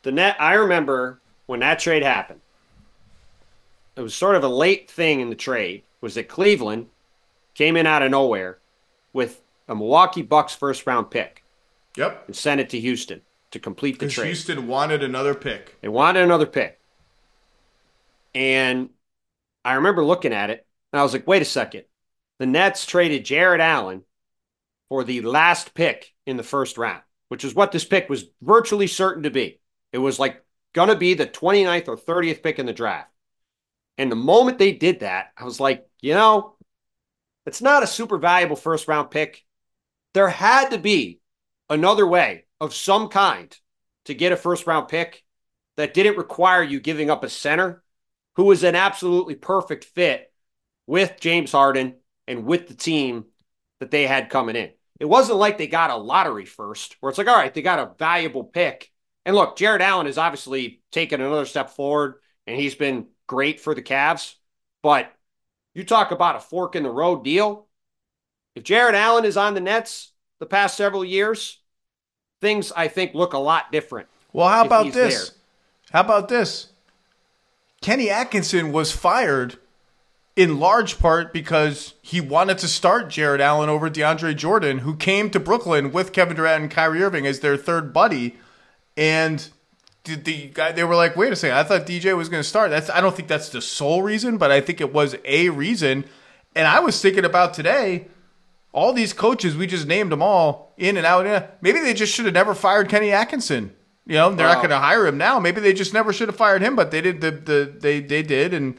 The 0.03 0.13
net 0.13 0.37
I 0.41 0.55
remember 0.55 1.20
when 1.51 1.59
that 1.59 1.81
trade 1.81 2.05
happened. 2.05 2.41
It 3.97 4.03
was 4.03 4.15
sort 4.15 4.37
of 4.37 4.45
a 4.45 4.49
late 4.49 4.89
thing 4.89 5.19
in 5.19 5.31
the 5.31 5.35
trade 5.35 5.83
was 6.01 6.15
that 6.15 6.29
Cleveland 6.29 6.87
came 7.55 7.77
in 7.77 7.89
out 7.89 8.03
of 8.03 8.11
nowhere 8.13 8.59
with 9.13 9.43
a 9.69 9.75
Milwaukee 9.75 10.23
Bucks 10.23 10.55
first 10.55 10.87
round 10.87 11.11
pick 11.11 11.43
Yep. 11.97 12.23
and 12.29 12.37
sent 12.37 12.61
it 12.61 12.71
to 12.71 12.79
Houston. 12.79 13.23
to 13.51 13.59
complete 13.59 13.95
the 13.99 14.07
Because 14.07 14.15
trade. 14.15 14.27
Houston 14.27 14.69
wanted 14.69 15.03
another 15.03 15.35
pick. 15.35 15.77
They 15.81 15.89
wanted 15.89 16.23
another 16.23 16.47
pick. 16.47 16.79
And 18.33 18.91
I 19.65 19.73
remember 19.73 20.05
looking 20.05 20.33
at 20.33 20.51
it 20.51 20.65
and 20.93 21.01
I 21.01 21.03
was 21.03 21.13
like, 21.13 21.27
wait 21.27 21.43
a 21.43 21.45
second. 21.45 21.83
The 22.39 22.47
Nets 22.47 22.87
traded 22.87 23.25
Jarrett 23.25 23.61
Allen 23.61 24.05
for 24.89 25.03
the 25.03 25.23
last 25.23 25.75
pick 25.75 26.15
in 26.27 26.37
the 26.37 26.45
first 26.45 26.79
round, 26.79 27.03
which 27.29 27.45
is 27.45 27.57
what 27.57 27.73
this 27.73 27.85
pick 27.85 28.09
was 28.09 28.27
virtually 28.41 28.87
certain 28.87 29.25
to 29.25 29.31
be. 29.31 29.59
It 29.93 29.99
was 29.99 30.21
like 30.21 30.45
going 30.73 30.89
to 30.89 30.97
be 30.97 31.15
the 31.15 31.27
29th 31.27 31.89
or 31.89 31.97
30th 31.97 32.43
pick 32.43 32.59
in 32.59 32.67
the 32.67 32.73
draft. 32.73 33.11
And 33.99 34.11
the 34.11 34.17
moment 34.17 34.59
they 34.59 34.73
did 34.73 35.01
that, 35.01 35.33
I 35.37 35.45
was 35.45 35.61
like, 35.61 35.87
you 36.01 36.15
know, 36.15 36.57
it's 37.47 37.61
not 37.61 37.83
a 37.83 37.87
super 37.87 38.19
valuable 38.19 38.57
first 38.57 38.89
round 38.89 39.11
pick. 39.11 39.45
There 40.15 40.29
had 40.29 40.71
to 40.71 40.79
be 40.79 41.21
another 41.69 42.07
way 42.07 42.45
of 42.61 42.75
some 42.75 43.09
kind 43.09 43.55
to 44.07 44.15
get 44.15 44.33
a 44.33 44.37
first 44.37 44.67
round 44.67 44.89
pick 44.89 45.23
that 45.77 45.95
didn't 45.95 46.19
require 46.19 46.63
you 46.63 46.81
giving 46.81 47.11
up 47.11 47.25
a 47.25 47.29
center 47.29 47.83
who 48.37 48.45
was 48.45 48.65
an 48.65 48.75
absolutely 48.75 49.35
perfect 49.35 49.85
fit 49.85 50.33
with 50.87 51.21
James 51.21 51.53
Harden 51.53 51.97
and 52.27 52.45
with 52.45 52.69
the 52.69 52.75
team 52.75 53.27
that 53.81 53.91
they 53.91 54.07
had 54.07 54.31
coming 54.31 54.57
in. 54.57 54.71
It 54.99 55.07
wasn't 55.07 55.39
like 55.39 55.57
they 55.57 55.67
got 55.67 55.91
a 55.91 55.97
lottery 55.97 56.45
first, 56.45 56.97
where 57.01 57.09
it's 57.11 57.19
like, 57.19 57.29
all 57.29 57.37
right, 57.37 57.53
they 57.53 57.63
got 57.63 57.79
a 57.79 57.95
valuable 57.99 58.45
pick. 58.45 58.90
And 59.25 59.37
look, 59.37 59.57
Jarrett 59.57 59.83
Allen 59.83 60.07
has 60.07 60.19
obviously 60.19 60.83
taken 60.91 61.21
another 61.21 61.47
step 61.47 61.71
forward 61.71 62.15
and 62.47 62.59
he's 62.59 62.75
been 62.75 63.07
great 63.27 63.61
for 63.61 63.75
the 63.75 63.83
Cavs. 63.83 64.35
But 64.83 65.13
you 65.75 65.85
talk 65.85 66.11
about 66.11 66.37
a 66.37 66.41
fork 66.41 66.75
in 66.75 66.83
the 66.83 66.91
road 66.91 67.23
deal. 67.23 67.67
If 68.55 68.65
Jarrett 68.65 68.95
Allen 68.95 69.25
is 69.25 69.37
on 69.37 69.55
the 69.55 69.61
Nets 69.61 70.13
the 70.39 70.47
past 70.47 70.77
several 70.77 71.05
years, 71.05 71.59
things 72.41 72.73
I 72.73 72.89
think 72.89 73.15
look 73.15 73.35
a 73.35 73.39
lot 73.39 73.71
different. 73.71 74.09
Well, 74.33 74.49
how 74.49 74.65
about 74.65 74.93
this? 74.93 75.29
there. 75.29 75.37
How 75.93 76.01
about 76.01 76.29
this? 76.29 76.69
Kenny 77.81 78.11
Atkinson 78.11 78.73
was 78.73 78.93
fired 78.93 79.59
in 80.37 80.61
large 80.61 80.99
part 80.99 81.33
because 81.33 81.95
he 82.03 82.21
wanted 82.21 82.59
to 82.59 82.69
start 82.69 83.11
Jarrett 83.11 83.41
Allen 83.41 83.69
over 83.69 83.91
DeAndre 83.91 84.37
Jordan, 84.37 84.79
who 84.79 84.97
came 84.97 85.31
to 85.31 85.41
Brooklyn 85.41 85.93
with 85.93 86.13
Kevin 86.13 86.37
Durant 86.37 86.63
and 86.63 86.71
Kyrie 86.71 87.03
Irving 87.03 87.27
as 87.27 87.41
their 87.41 87.57
third 87.57 87.93
buddy. 87.93 88.37
And 89.01 89.49
the, 90.05 90.17
the 90.17 90.47
guy, 90.49 90.73
they 90.73 90.85
were 90.85 90.95
like, 90.95 91.17
wait 91.17 91.33
a 91.33 91.37
second, 91.37 91.57
I 91.57 91.65
thought 91.65 91.87
DJ 91.87 92.15
was 92.15 92.29
going 92.29 92.43
to 92.43 92.49
start. 92.49 92.71
That's 92.71 92.91
I 92.91 93.01
don't 93.01 93.17
think 93.17 93.29
that's 93.29 93.49
the 93.49 93.63
sole 93.63 94.03
reason, 94.03 94.37
but 94.37 94.51
I 94.51 94.61
think 94.61 94.81
it 94.81 94.93
was 94.93 95.17
a 95.25 95.49
reason. 95.49 96.05
And 96.55 96.69
I 96.69 96.81
was 96.81 97.01
thinking 97.01 97.25
about 97.25 97.55
today, 97.55 98.09
all 98.73 98.93
these 98.93 99.15
coaches, 99.15 99.57
we 99.57 99.67
just 99.67 99.87
named 99.87 100.13
them 100.13 100.23
all 100.23 100.75
in 100.77 100.99
and 100.99 101.07
out. 101.07 101.25
Yeah, 101.25 101.47
Maybe 101.63 101.81
they 101.81 101.95
just 101.95 102.13
should 102.13 102.27
have 102.27 102.35
never 102.35 102.55
fired 102.55 102.91
Kenny 102.91 103.11
Atkinson. 103.11 103.75
You 104.07 104.17
know, 104.17 104.35
they're 104.35 104.47
not 104.47 104.57
going 104.57 104.71
to 104.71 104.79
hire 104.79 105.07
him 105.07 105.17
now. 105.17 105.39
Maybe 105.39 105.61
they 105.61 105.73
just 105.73 105.95
never 105.95 106.13
should 106.13 106.29
have 106.29 106.37
fired 106.37 106.61
him, 106.61 106.77
but 106.77 106.91
they 106.91 107.01
did. 107.01 107.23
The, 107.23 107.31
the 107.31 107.75
they 107.79 108.01
they 108.01 108.23
did, 108.23 108.53
and 108.53 108.77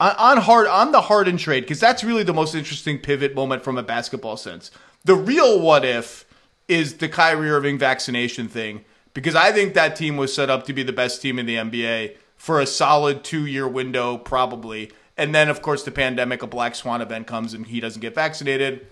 on, 0.00 0.14
on 0.16 0.36
hard 0.38 0.66
on 0.66 0.92
the 0.92 1.00
Harden 1.02 1.36
trade 1.36 1.62
because 1.62 1.80
that's 1.80 2.04
really 2.04 2.22
the 2.22 2.34
most 2.34 2.54
interesting 2.54 2.98
pivot 2.98 3.34
moment 3.34 3.64
from 3.64 3.76
a 3.76 3.82
basketball 3.82 4.36
sense. 4.36 4.70
The 5.04 5.16
real 5.16 5.60
what 5.60 5.84
if 5.84 6.24
is 6.68 6.98
the 6.98 7.08
Kyrie 7.08 7.50
Irving 7.50 7.78
vaccination 7.78 8.48
thing 8.48 8.84
because 9.18 9.34
I 9.34 9.50
think 9.50 9.74
that 9.74 9.96
team 9.96 10.16
was 10.16 10.32
set 10.32 10.48
up 10.48 10.64
to 10.66 10.72
be 10.72 10.84
the 10.84 10.92
best 10.92 11.20
team 11.20 11.40
in 11.40 11.46
the 11.46 11.56
NBA 11.56 12.14
for 12.36 12.60
a 12.60 12.66
solid 12.66 13.24
two 13.24 13.46
year 13.46 13.66
window 13.66 14.16
probably, 14.16 14.92
and 15.16 15.34
then 15.34 15.48
of 15.48 15.60
course 15.60 15.82
the 15.82 15.90
pandemic, 15.90 16.40
a 16.40 16.46
black 16.46 16.76
swan 16.76 17.02
event 17.02 17.26
comes 17.26 17.52
and 17.52 17.66
he 17.66 17.80
doesn't 17.80 18.00
get 18.00 18.14
vaccinated 18.14 18.86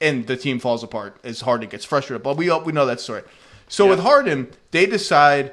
and 0.00 0.26
the 0.26 0.38
team 0.38 0.58
falls 0.58 0.82
apart 0.82 1.20
as 1.22 1.42
Harden 1.42 1.68
gets 1.68 1.84
frustrated. 1.84 2.22
But 2.22 2.38
we 2.38 2.50
we 2.60 2.72
know 2.72 2.86
that 2.86 2.98
story. 2.98 3.24
So 3.68 3.86
with 3.86 4.00
Harden, 4.00 4.48
they 4.70 4.86
decide 4.86 5.52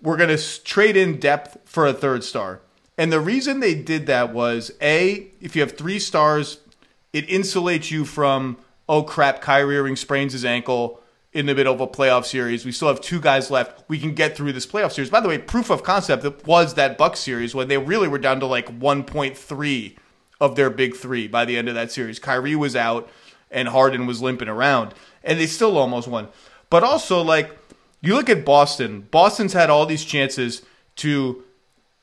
we're 0.00 0.16
going 0.16 0.34
to 0.34 0.64
trade 0.64 0.96
in 0.96 1.20
depth 1.20 1.58
for 1.66 1.86
a 1.86 1.92
third 1.92 2.24
star. 2.24 2.62
And 2.96 3.12
the 3.12 3.20
reason 3.20 3.60
they 3.60 3.74
did 3.74 4.06
that 4.06 4.32
was 4.32 4.72
A, 4.80 5.28
if 5.42 5.54
you 5.54 5.60
have 5.60 5.76
three 5.76 5.98
stars, 5.98 6.60
it 7.12 7.28
insulates 7.28 7.90
you 7.90 8.06
from, 8.06 8.56
oh 8.88 9.02
crap, 9.02 9.42
Kyrie 9.42 9.76
Irving 9.76 9.96
sprains 9.96 10.32
his 10.32 10.46
ankle 10.46 11.02
in 11.36 11.44
the 11.44 11.54
middle 11.54 11.74
of 11.74 11.80
a 11.82 11.86
playoff 11.86 12.24
series. 12.24 12.64
We 12.64 12.72
still 12.72 12.88
have 12.88 13.02
two 13.02 13.20
guys 13.20 13.50
left. 13.50 13.84
We 13.88 13.98
can 13.98 14.14
get 14.14 14.34
through 14.34 14.54
this 14.54 14.66
playoff 14.66 14.92
series. 14.92 15.10
By 15.10 15.20
the 15.20 15.28
way, 15.28 15.36
proof 15.36 15.68
of 15.68 15.82
concept 15.82 16.46
was 16.46 16.74
that 16.74 16.96
Bucks 16.96 17.20
series 17.20 17.54
when 17.54 17.68
they 17.68 17.76
really 17.76 18.08
were 18.08 18.16
down 18.16 18.40
to 18.40 18.46
like 18.46 18.80
1.3 18.80 19.96
of 20.40 20.56
their 20.56 20.70
big 20.70 20.96
three 20.96 21.28
by 21.28 21.44
the 21.44 21.58
end 21.58 21.68
of 21.68 21.74
that 21.74 21.92
series. 21.92 22.18
Kyrie 22.18 22.56
was 22.56 22.74
out 22.74 23.10
and 23.50 23.68
Harden 23.68 24.06
was 24.06 24.22
limping 24.22 24.48
around, 24.48 24.94
and 25.22 25.38
they 25.38 25.46
still 25.46 25.76
almost 25.76 26.08
won. 26.08 26.28
But 26.70 26.82
also, 26.82 27.20
like, 27.20 27.50
you 28.00 28.14
look 28.14 28.30
at 28.30 28.46
Boston. 28.46 29.02
Boston's 29.10 29.52
had 29.52 29.68
all 29.68 29.84
these 29.84 30.06
chances 30.06 30.62
to 30.96 31.44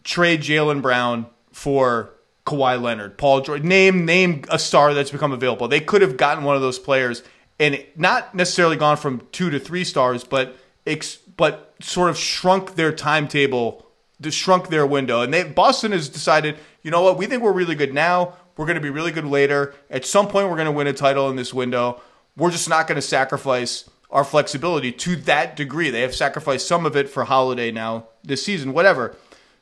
trade 0.04 0.42
Jaylen 0.42 0.84
Brown 0.84 1.26
for 1.52 2.12
Kawhi 2.46 2.80
Leonard, 2.80 3.18
Paul 3.18 3.42
George. 3.42 3.64
Name 3.64 4.06
name 4.06 4.44
a 4.50 4.60
star 4.60 4.94
that's 4.94 5.10
become 5.10 5.32
available. 5.32 5.68
They 5.68 5.80
could 5.80 6.04
have 6.04 6.18
gotten 6.18 6.44
one 6.44 6.56
of 6.56 6.62
those 6.62 6.78
players 6.78 7.24
and 7.64 7.82
not 7.96 8.36
necessarily 8.36 8.76
gone 8.76 8.98
from 8.98 9.26
two 9.32 9.50
to 9.50 9.58
three 9.58 9.86
stars, 9.86 10.26
but 10.26 10.58
ex, 10.86 11.16
but 11.16 11.74
sort 11.80 12.10
of 12.10 12.18
shrunk 12.18 12.76
their 12.76 12.92
timetable, 12.92 13.86
shrunk 14.30 14.68
their 14.68 14.86
window. 14.86 15.22
And 15.22 15.34
they 15.34 15.44
Boston 15.44 15.94
has 15.94 16.10
decided, 16.10 16.58
you 16.82 16.92
know 16.92 17.02
what? 17.02 17.18
We 17.18 17.26
think 17.26 17.42
we're 17.42 17.54
really 17.54 17.76
good 17.76 17.94
now. 17.94 18.34
We're 18.58 18.66
going 18.66 18.76
to 18.76 18.82
be 18.82 18.90
really 18.90 19.14
good 19.14 19.26
later. 19.26 19.74
At 19.90 20.06
some 20.06 20.28
point, 20.28 20.50
we're 20.50 20.58
going 20.58 20.66
to 20.66 20.74
win 20.74 20.88
a 20.88 20.94
title 20.94 21.30
in 21.30 21.38
this 21.38 21.54
window. 21.54 22.02
We're 22.36 22.52
just 22.52 22.68
not 22.68 22.86
going 22.86 22.98
to 22.98 23.02
sacrifice 23.02 23.90
our 24.12 24.26
flexibility 24.26 24.92
to 24.92 25.16
that 25.16 25.56
degree. 25.56 25.90
They 25.90 26.02
have 26.02 26.14
sacrificed 26.14 26.68
some 26.68 26.86
of 26.86 26.98
it 26.98 27.10
for 27.10 27.24
Holiday 27.24 27.72
now 27.72 28.08
this 28.24 28.44
season, 28.44 28.74
whatever. 28.74 29.16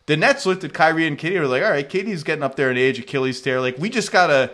The 0.08 0.18
Nets 0.18 0.48
looked 0.48 0.64
at 0.64 0.74
Kyrie 0.74 1.08
and 1.08 1.18
KD 1.18 1.34
and 1.34 1.42
were 1.42 1.48
like, 1.48 1.64
all 1.64 1.70
right, 1.70 1.88
KD's 1.88 2.24
getting 2.24 2.44
up 2.44 2.56
there 2.56 2.72
in 2.72 2.78
age, 2.78 2.98
Achilles 2.98 3.40
tear. 3.42 3.62
Like, 3.62 3.78
we 3.78 3.90
just 3.90 4.12
gotta 4.12 4.52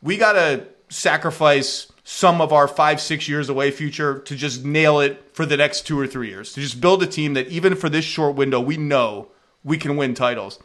we 0.00 0.16
gotta 0.16 0.68
sacrifice 0.88 1.90
some 2.04 2.42
of 2.42 2.52
our 2.52 2.68
five, 2.68 3.00
six 3.00 3.28
years 3.28 3.48
away 3.48 3.70
future 3.70 4.18
to 4.20 4.36
just 4.36 4.64
nail 4.64 5.00
it 5.00 5.30
for 5.32 5.46
the 5.46 5.56
next 5.56 5.86
two 5.86 5.98
or 5.98 6.06
three 6.06 6.28
years. 6.28 6.52
To 6.52 6.60
just 6.60 6.80
build 6.80 7.02
a 7.02 7.06
team 7.06 7.32
that 7.34 7.48
even 7.48 7.74
for 7.74 7.88
this 7.88 8.04
short 8.04 8.36
window, 8.36 8.60
we 8.60 8.76
know 8.76 9.28
we 9.64 9.78
can 9.78 9.96
win 9.96 10.14
titles. 10.14 10.58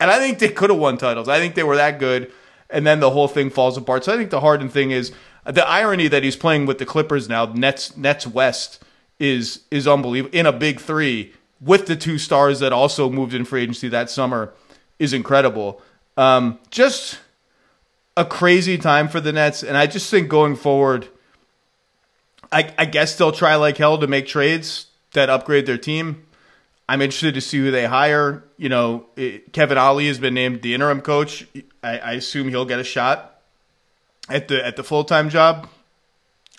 And 0.00 0.10
I 0.10 0.18
think 0.18 0.38
they 0.38 0.48
could 0.48 0.70
have 0.70 0.78
won 0.78 0.96
titles. 0.96 1.28
I 1.28 1.38
think 1.38 1.54
they 1.54 1.62
were 1.62 1.76
that 1.76 1.98
good. 1.98 2.32
And 2.70 2.86
then 2.86 3.00
the 3.00 3.10
whole 3.10 3.28
thing 3.28 3.50
falls 3.50 3.76
apart. 3.76 4.04
So 4.04 4.14
I 4.14 4.16
think 4.16 4.30
the 4.30 4.40
Harden 4.40 4.70
thing 4.70 4.90
is 4.90 5.12
the 5.44 5.66
irony 5.66 6.08
that 6.08 6.22
he's 6.22 6.36
playing 6.36 6.66
with 6.66 6.78
the 6.78 6.86
Clippers 6.86 7.28
now, 7.28 7.46
Nets 7.46 7.96
Nets 7.96 8.26
West, 8.26 8.82
is 9.18 9.62
is 9.70 9.86
unbelievable. 9.86 10.36
In 10.36 10.46
a 10.46 10.52
big 10.52 10.80
three 10.80 11.34
with 11.60 11.86
the 11.86 11.96
two 11.96 12.18
stars 12.18 12.60
that 12.60 12.72
also 12.72 13.10
moved 13.10 13.34
in 13.34 13.44
free 13.44 13.62
agency 13.62 13.88
that 13.88 14.10
summer 14.10 14.54
is 14.98 15.12
incredible. 15.12 15.82
Um, 16.16 16.58
just 16.70 17.18
a 18.18 18.24
crazy 18.24 18.76
time 18.76 19.08
for 19.08 19.20
the 19.20 19.32
Nets, 19.32 19.62
and 19.62 19.76
I 19.76 19.86
just 19.86 20.10
think 20.10 20.28
going 20.28 20.56
forward, 20.56 21.06
I, 22.50 22.74
I 22.76 22.84
guess 22.84 23.16
they'll 23.16 23.30
try 23.30 23.54
like 23.54 23.76
hell 23.76 23.96
to 23.96 24.08
make 24.08 24.26
trades 24.26 24.86
that 25.12 25.30
upgrade 25.30 25.66
their 25.66 25.78
team. 25.78 26.26
I'm 26.88 27.00
interested 27.00 27.34
to 27.34 27.40
see 27.40 27.58
who 27.58 27.70
they 27.70 27.86
hire. 27.86 28.42
You 28.56 28.70
know, 28.70 29.06
it, 29.14 29.52
Kevin 29.52 29.78
Ollie 29.78 30.08
has 30.08 30.18
been 30.18 30.34
named 30.34 30.62
the 30.62 30.74
interim 30.74 31.00
coach. 31.00 31.46
I, 31.84 31.98
I 31.98 32.12
assume 32.14 32.48
he'll 32.48 32.64
get 32.64 32.80
a 32.80 32.84
shot 32.84 33.40
at 34.28 34.48
the 34.48 34.66
at 34.66 34.74
the 34.74 34.82
full 34.82 35.04
time 35.04 35.30
job. 35.30 35.68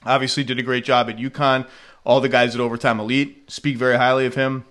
Obviously, 0.05 0.45
did 0.45 0.59
a 0.59 0.63
great 0.63 0.85
job 0.85 1.09
at 1.09 1.17
UConn. 1.17 1.67
All 2.05 2.21
the 2.21 2.29
guys 2.29 2.55
at 2.55 2.61
Overtime 2.61 3.01
Elite 3.01 3.51
speak 3.51 3.75
very 3.75 3.97
highly 3.97 4.25
of 4.25 4.35
him. 4.35 4.63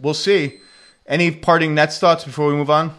We'll 0.00 0.14
see. 0.14 0.60
Any 1.06 1.30
parting 1.32 1.74
Nets 1.74 1.98
thoughts 1.98 2.24
before 2.24 2.48
we 2.48 2.54
move 2.54 2.70
on? 2.70 2.94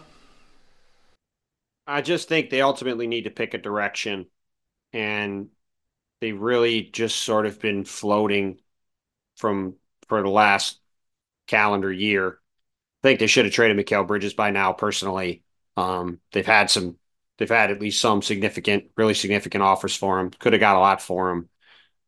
I 1.88 2.02
just 2.02 2.28
think 2.28 2.50
they 2.50 2.60
ultimately 2.60 3.06
need 3.06 3.24
to 3.24 3.30
pick 3.30 3.54
a 3.54 3.58
direction, 3.58 4.26
and 4.92 5.48
they 6.20 6.32
really 6.32 6.82
just 6.82 7.16
sort 7.16 7.46
of 7.46 7.60
been 7.60 7.84
floating 7.84 8.60
from 9.36 9.74
for 10.08 10.22
the 10.22 10.28
last 10.30 10.78
calendar 11.46 11.92
year. 11.92 12.38
I 13.02 13.08
think 13.08 13.20
they 13.20 13.26
should 13.26 13.44
have 13.46 13.54
traded 13.54 13.76
Mikal 13.76 14.06
Bridges 14.06 14.34
by 14.34 14.50
now. 14.50 14.72
Personally, 14.72 15.42
um, 15.76 16.20
they've 16.32 16.46
had 16.46 16.70
some, 16.70 16.96
they've 17.38 17.48
had 17.48 17.70
at 17.70 17.80
least 17.80 18.00
some 18.00 18.22
significant, 18.22 18.86
really 18.96 19.14
significant 19.14 19.62
offers 19.62 19.96
for 19.96 20.20
him. 20.20 20.30
Could 20.30 20.52
have 20.52 20.60
got 20.60 20.76
a 20.76 20.80
lot 20.80 21.00
for 21.02 21.30
him. 21.30 21.48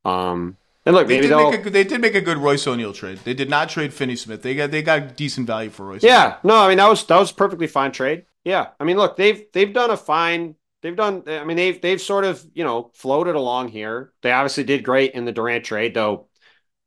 Um, 0.05 0.57
and 0.87 0.95
look, 0.97 1.09
They 1.09 1.21
did, 1.21 1.31
make 1.31 1.55
a, 1.55 1.63
good- 1.63 1.73
they 1.73 1.85
did 1.85 2.01
make 2.01 2.15
a 2.15 2.21
good 2.21 2.39
Royce 2.39 2.67
O'Neale 2.67 2.93
trade. 2.95 3.21
They 3.25 3.35
did 3.35 3.51
not 3.51 3.69
trade 3.69 3.93
Finney 3.93 4.17
Smith. 4.17 4.43
They 4.43 4.55
got 4.55 4.71
they 4.71 4.83
got 4.83 5.17
decent 5.17 5.47
value 5.47 5.71
for 5.71 5.87
Royce. 5.87 6.03
Yeah, 6.03 6.39
no, 6.43 6.57
I 6.57 6.69
mean 6.69 6.79
that 6.79 6.89
was 6.89 7.05
that 7.05 7.19
was 7.19 7.31
a 7.31 7.35
perfectly 7.35 7.67
fine 7.67 7.93
trade. 7.93 8.25
Yeah, 8.45 8.69
I 8.79 8.85
mean, 8.85 8.97
look, 8.97 9.17
they've 9.17 9.45
they've 9.53 9.73
done 9.73 9.91
a 9.91 9.97
fine. 9.97 10.57
They've 10.83 10.97
done. 10.97 11.25
I 11.27 11.45
mean, 11.45 11.57
they've 11.57 11.81
they've 11.81 12.01
sort 12.01 12.25
of 12.25 12.45
you 12.55 12.65
know 12.65 12.91
floated 12.95 13.35
along 13.35 13.69
here. 13.69 14.13
They 14.23 14.33
obviously 14.33 14.65
did 14.65 14.85
great 14.85 15.13
in 15.13 15.25
the 15.25 15.33
Durant 15.33 15.65
trade, 15.65 15.95
though. 15.95 16.29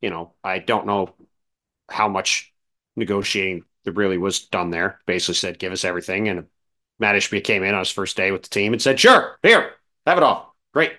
You 0.00 0.10
know, 0.10 0.34
I 0.42 0.58
don't 0.58 0.86
know 0.86 1.14
how 1.88 2.08
much 2.08 2.52
negotiating 2.96 3.64
there 3.84 3.92
really 3.92 4.18
was 4.18 4.40
done 4.40 4.70
there. 4.70 5.00
Basically 5.06 5.34
said, 5.34 5.58
"Give 5.58 5.72
us 5.72 5.84
everything," 5.84 6.28
and 6.28 6.46
Matt 6.98 7.22
came 7.44 7.62
in 7.62 7.74
on 7.74 7.80
his 7.80 7.90
first 7.90 8.16
day 8.16 8.32
with 8.32 8.42
the 8.42 8.48
team 8.48 8.72
and 8.72 8.82
said, 8.82 8.98
"Sure, 8.98 9.38
here, 9.42 9.72
have 10.06 10.18
it 10.18 10.24
all. 10.24 10.56
Great, 10.72 10.92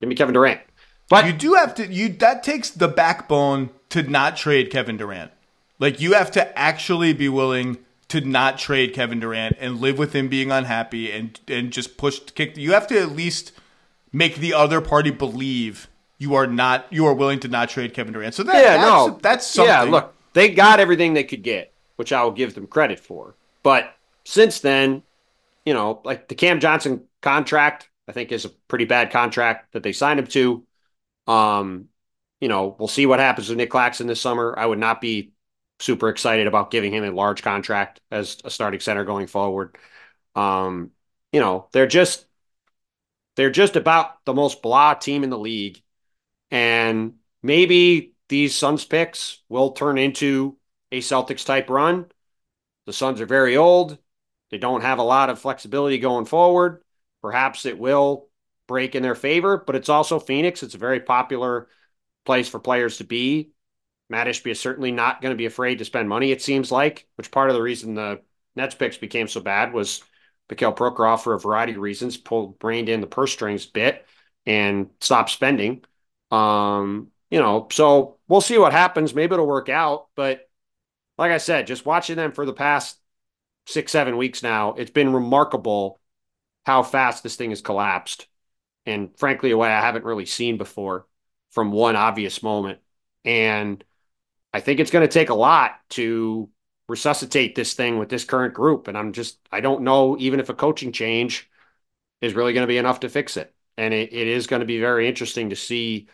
give 0.00 0.08
me 0.08 0.14
Kevin 0.14 0.34
Durant." 0.34 0.60
But 1.08 1.26
You 1.26 1.32
do 1.32 1.54
have 1.54 1.74
to 1.76 1.86
you 1.86 2.08
that 2.08 2.42
takes 2.42 2.70
the 2.70 2.88
backbone 2.88 3.70
to 3.90 4.02
not 4.02 4.36
trade 4.36 4.70
Kevin 4.70 4.96
Durant. 4.96 5.32
Like 5.78 6.00
you 6.00 6.12
have 6.14 6.30
to 6.32 6.58
actually 6.58 7.12
be 7.12 7.28
willing 7.28 7.78
to 8.14 8.20
not 8.20 8.58
trade 8.58 8.94
Kevin 8.94 9.18
Durant 9.18 9.56
and 9.58 9.80
live 9.80 9.98
with 9.98 10.14
him 10.14 10.28
being 10.28 10.50
unhappy 10.52 11.10
and 11.10 11.38
and 11.48 11.72
just 11.72 11.96
push 11.96 12.20
kick. 12.20 12.56
You 12.56 12.72
have 12.72 12.86
to 12.86 13.00
at 13.00 13.10
least 13.10 13.52
make 14.12 14.36
the 14.36 14.54
other 14.54 14.80
party 14.80 15.10
believe 15.10 15.88
you 16.18 16.34
are 16.34 16.46
not 16.46 16.86
you 16.90 17.04
are 17.06 17.14
willing 17.14 17.40
to 17.40 17.48
not 17.48 17.68
trade 17.68 17.92
Kevin 17.92 18.12
Durant. 18.12 18.34
So 18.34 18.44
that, 18.44 18.54
yeah, 18.54 18.76
that's, 18.76 18.80
no, 18.80 19.18
that's 19.20 19.46
something. 19.46 19.72
Yeah, 19.72 19.82
look, 19.82 20.14
they 20.32 20.50
got 20.50 20.80
everything 20.80 21.14
they 21.14 21.24
could 21.24 21.42
get, 21.42 21.72
which 21.96 22.12
I 22.12 22.22
will 22.22 22.30
give 22.30 22.54
them 22.54 22.66
credit 22.66 23.00
for. 23.00 23.34
But 23.62 23.94
since 24.24 24.60
then, 24.60 25.02
you 25.66 25.74
know, 25.74 26.00
like 26.04 26.28
the 26.28 26.34
Cam 26.34 26.60
Johnson 26.60 27.02
contract, 27.20 27.90
I 28.08 28.12
think 28.12 28.30
is 28.30 28.44
a 28.44 28.50
pretty 28.68 28.84
bad 28.84 29.10
contract 29.10 29.72
that 29.72 29.82
they 29.82 29.92
signed 29.92 30.20
him 30.20 30.26
to. 30.28 30.64
Um, 31.26 31.88
you 32.40 32.48
know, 32.48 32.76
we'll 32.78 32.88
see 32.88 33.06
what 33.06 33.18
happens 33.18 33.48
with 33.48 33.58
Nick 33.58 33.70
Claxton 33.70 34.06
this 34.06 34.20
summer. 34.20 34.54
I 34.56 34.66
would 34.66 34.78
not 34.78 35.00
be 35.00 35.32
super 35.80 36.08
excited 36.08 36.46
about 36.46 36.70
giving 36.70 36.92
him 36.92 37.04
a 37.04 37.10
large 37.10 37.42
contract 37.42 38.00
as 38.10 38.38
a 38.44 38.50
starting 38.50 38.80
center 38.80 39.04
going 39.04 39.26
forward. 39.26 39.76
Um, 40.34 40.90
you 41.32 41.40
know, 41.40 41.68
they're 41.72 41.86
just 41.86 42.26
they're 43.36 43.50
just 43.50 43.76
about 43.76 44.24
the 44.24 44.34
most 44.34 44.62
blah 44.62 44.94
team 44.94 45.24
in 45.24 45.30
the 45.30 45.38
league. 45.38 45.82
And 46.50 47.14
maybe 47.42 48.14
these 48.28 48.56
Suns 48.56 48.84
picks 48.84 49.42
will 49.48 49.72
turn 49.72 49.98
into 49.98 50.56
a 50.92 51.00
Celtics 51.00 51.44
type 51.44 51.68
run. 51.68 52.06
The 52.86 52.92
Suns 52.92 53.20
are 53.20 53.26
very 53.26 53.56
old. 53.56 53.98
They 54.50 54.58
don't 54.58 54.82
have 54.82 54.98
a 54.98 55.02
lot 55.02 55.30
of 55.30 55.40
flexibility 55.40 55.98
going 55.98 56.26
forward. 56.26 56.82
Perhaps 57.22 57.66
it 57.66 57.78
will 57.78 58.28
break 58.68 58.94
in 58.94 59.02
their 59.02 59.14
favor, 59.14 59.56
but 59.58 59.74
it's 59.74 59.88
also 59.88 60.20
Phoenix. 60.20 60.62
It's 60.62 60.74
a 60.74 60.78
very 60.78 61.00
popular 61.00 61.68
place 62.24 62.48
for 62.48 62.60
players 62.60 62.98
to 62.98 63.04
be. 63.04 63.50
Mat 64.10 64.26
Ishbia 64.26 64.52
is 64.52 64.60
certainly 64.60 64.92
not 64.92 65.20
going 65.20 65.32
to 65.32 65.38
be 65.38 65.46
afraid 65.46 65.78
to 65.78 65.84
spend 65.84 66.08
money, 66.08 66.30
it 66.30 66.42
seems 66.42 66.70
like, 66.70 67.06
which 67.16 67.30
part 67.30 67.50
of 67.50 67.56
the 67.56 67.62
reason 67.62 67.94
the 67.94 68.20
Nets 68.56 68.74
picks 68.74 68.96
became 68.96 69.28
so 69.28 69.40
bad 69.40 69.72
was 69.72 70.02
Mikhail 70.48 70.72
Prokhorov, 70.72 71.22
for 71.22 71.34
a 71.34 71.40
variety 71.40 71.72
of 71.72 71.78
reasons, 71.78 72.16
pulled, 72.16 72.56
reined 72.62 72.88
in 72.88 73.00
the 73.00 73.06
purse 73.06 73.32
strings 73.32 73.66
bit 73.66 74.06
and 74.46 74.90
stopped 75.00 75.30
spending. 75.30 75.82
Um, 76.30 77.08
you 77.30 77.40
know, 77.40 77.68
so 77.72 78.18
we'll 78.28 78.40
see 78.40 78.58
what 78.58 78.72
happens. 78.72 79.14
Maybe 79.14 79.32
it'll 79.32 79.46
work 79.46 79.68
out. 79.68 80.08
But 80.14 80.48
like 81.16 81.32
I 81.32 81.38
said, 81.38 81.66
just 81.66 81.86
watching 81.86 82.16
them 82.16 82.32
for 82.32 82.44
the 82.44 82.52
past 82.52 82.98
six, 83.66 83.90
seven 83.90 84.16
weeks 84.16 84.42
now, 84.42 84.74
it's 84.74 84.90
been 84.90 85.12
remarkable 85.12 86.00
how 86.66 86.82
fast 86.82 87.22
this 87.22 87.36
thing 87.36 87.50
has 87.50 87.62
collapsed. 87.62 88.26
And 88.86 89.16
frankly, 89.18 89.50
a 89.50 89.56
way 89.56 89.70
I 89.70 89.80
haven't 89.80 90.04
really 90.04 90.26
seen 90.26 90.58
before 90.58 91.06
from 91.50 91.72
one 91.72 91.96
obvious 91.96 92.42
moment. 92.42 92.80
And 93.24 93.82
I 94.54 94.60
think 94.60 94.78
it's 94.78 94.92
going 94.92 95.06
to 95.06 95.12
take 95.12 95.30
a 95.30 95.34
lot 95.34 95.80
to 95.90 96.48
resuscitate 96.88 97.56
this 97.56 97.74
thing 97.74 97.98
with 97.98 98.08
this 98.08 98.24
current 98.24 98.54
group. 98.54 98.86
And 98.86 98.96
I'm 98.96 99.12
just, 99.12 99.38
I 99.50 99.60
don't 99.60 99.82
know 99.82 100.16
even 100.18 100.38
if 100.38 100.48
a 100.48 100.54
coaching 100.54 100.92
change 100.92 101.50
is 102.20 102.34
really 102.34 102.52
going 102.52 102.62
to 102.62 102.68
be 102.68 102.78
enough 102.78 103.00
to 103.00 103.08
fix 103.08 103.36
it. 103.36 103.52
And 103.76 103.92
it, 103.92 104.12
it 104.12 104.28
is 104.28 104.46
going 104.46 104.60
to 104.60 104.66
be 104.66 104.78
very 104.78 105.08
interesting 105.08 105.50
to 105.50 105.56
see 105.56 106.08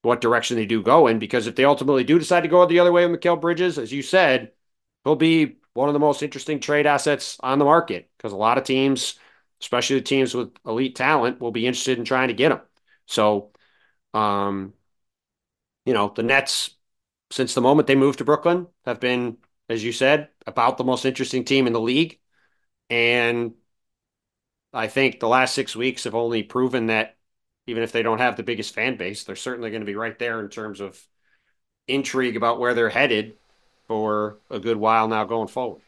what 0.00 0.22
direction 0.22 0.56
they 0.56 0.64
do 0.66 0.82
go 0.82 1.08
in 1.08 1.18
because 1.18 1.46
if 1.46 1.56
they 1.56 1.64
ultimately 1.66 2.04
do 2.04 2.18
decide 2.18 2.42
to 2.42 2.48
go 2.48 2.64
the 2.64 2.80
other 2.80 2.92
way 2.92 3.06
with 3.06 3.20
Mikal 3.20 3.40
Bridges, 3.40 3.78
as 3.78 3.92
you 3.92 4.02
said, 4.02 4.52
he'll 5.04 5.14
be 5.16 5.56
one 5.74 5.90
of 5.90 5.92
the 5.92 5.98
most 5.98 6.22
interesting 6.22 6.60
trade 6.60 6.86
assets 6.86 7.36
on 7.40 7.58
the 7.58 7.64
market 7.66 8.10
because 8.16 8.32
a 8.32 8.36
lot 8.36 8.56
of 8.56 8.64
teams, 8.64 9.18
especially 9.60 9.96
the 9.96 10.02
teams 10.02 10.34
with 10.34 10.52
elite 10.64 10.96
talent, 10.96 11.38
will 11.38 11.52
be 11.52 11.66
interested 11.66 11.98
in 11.98 12.06
trying 12.06 12.28
to 12.28 12.34
get 12.34 12.52
him. 12.52 12.60
So, 13.06 13.50
um, 14.14 14.72
you 15.84 15.92
know, 15.92 16.12
the 16.14 16.22
Nets, 16.22 16.70
since 17.34 17.52
the 17.52 17.60
moment 17.60 17.88
they 17.88 17.96
moved 17.96 18.18
to 18.18 18.24
Brooklyn, 18.24 18.68
have 18.84 19.00
been, 19.00 19.38
as 19.68 19.82
you 19.82 19.90
said, 19.90 20.28
about 20.46 20.78
the 20.78 20.84
most 20.84 21.04
interesting 21.04 21.44
team 21.44 21.66
in 21.66 21.72
the 21.72 21.80
league. 21.80 22.20
And 22.88 23.54
I 24.72 24.86
think 24.86 25.18
the 25.18 25.26
last 25.26 25.52
six 25.52 25.74
weeks 25.74 26.04
have 26.04 26.14
only 26.14 26.44
proven 26.44 26.86
that 26.86 27.16
even 27.66 27.82
if 27.82 27.90
they 27.90 28.04
don't 28.04 28.20
have 28.20 28.36
the 28.36 28.44
biggest 28.44 28.72
fan 28.72 28.96
base, 28.96 29.24
they're 29.24 29.34
certainly 29.34 29.70
going 29.70 29.80
to 29.80 29.86
be 29.86 29.96
right 29.96 30.16
there 30.16 30.38
in 30.38 30.48
terms 30.48 30.80
of 30.80 31.02
intrigue 31.88 32.36
about 32.36 32.60
where 32.60 32.72
they're 32.72 32.88
headed 32.88 33.34
for 33.88 34.36
a 34.48 34.60
good 34.60 34.76
while 34.76 35.08
now 35.08 35.24
going 35.24 35.48
forward. 35.48 35.82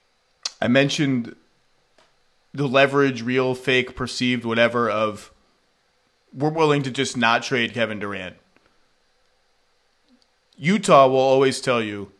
I 0.60 0.66
mentioned 0.66 1.36
the 2.54 2.66
leverage, 2.66 3.22
real, 3.22 3.54
fake, 3.54 3.94
perceived, 3.94 4.44
whatever, 4.44 4.90
of 4.90 5.32
we're 6.32 6.50
willing 6.50 6.82
to 6.82 6.90
just 6.90 7.16
not 7.16 7.44
trade 7.44 7.72
Kevin 7.72 8.00
Durant. 8.00 8.34
Utah 10.56 11.06
will 11.06 11.18
always 11.18 11.60
tell 11.60 11.82
you 11.82 12.12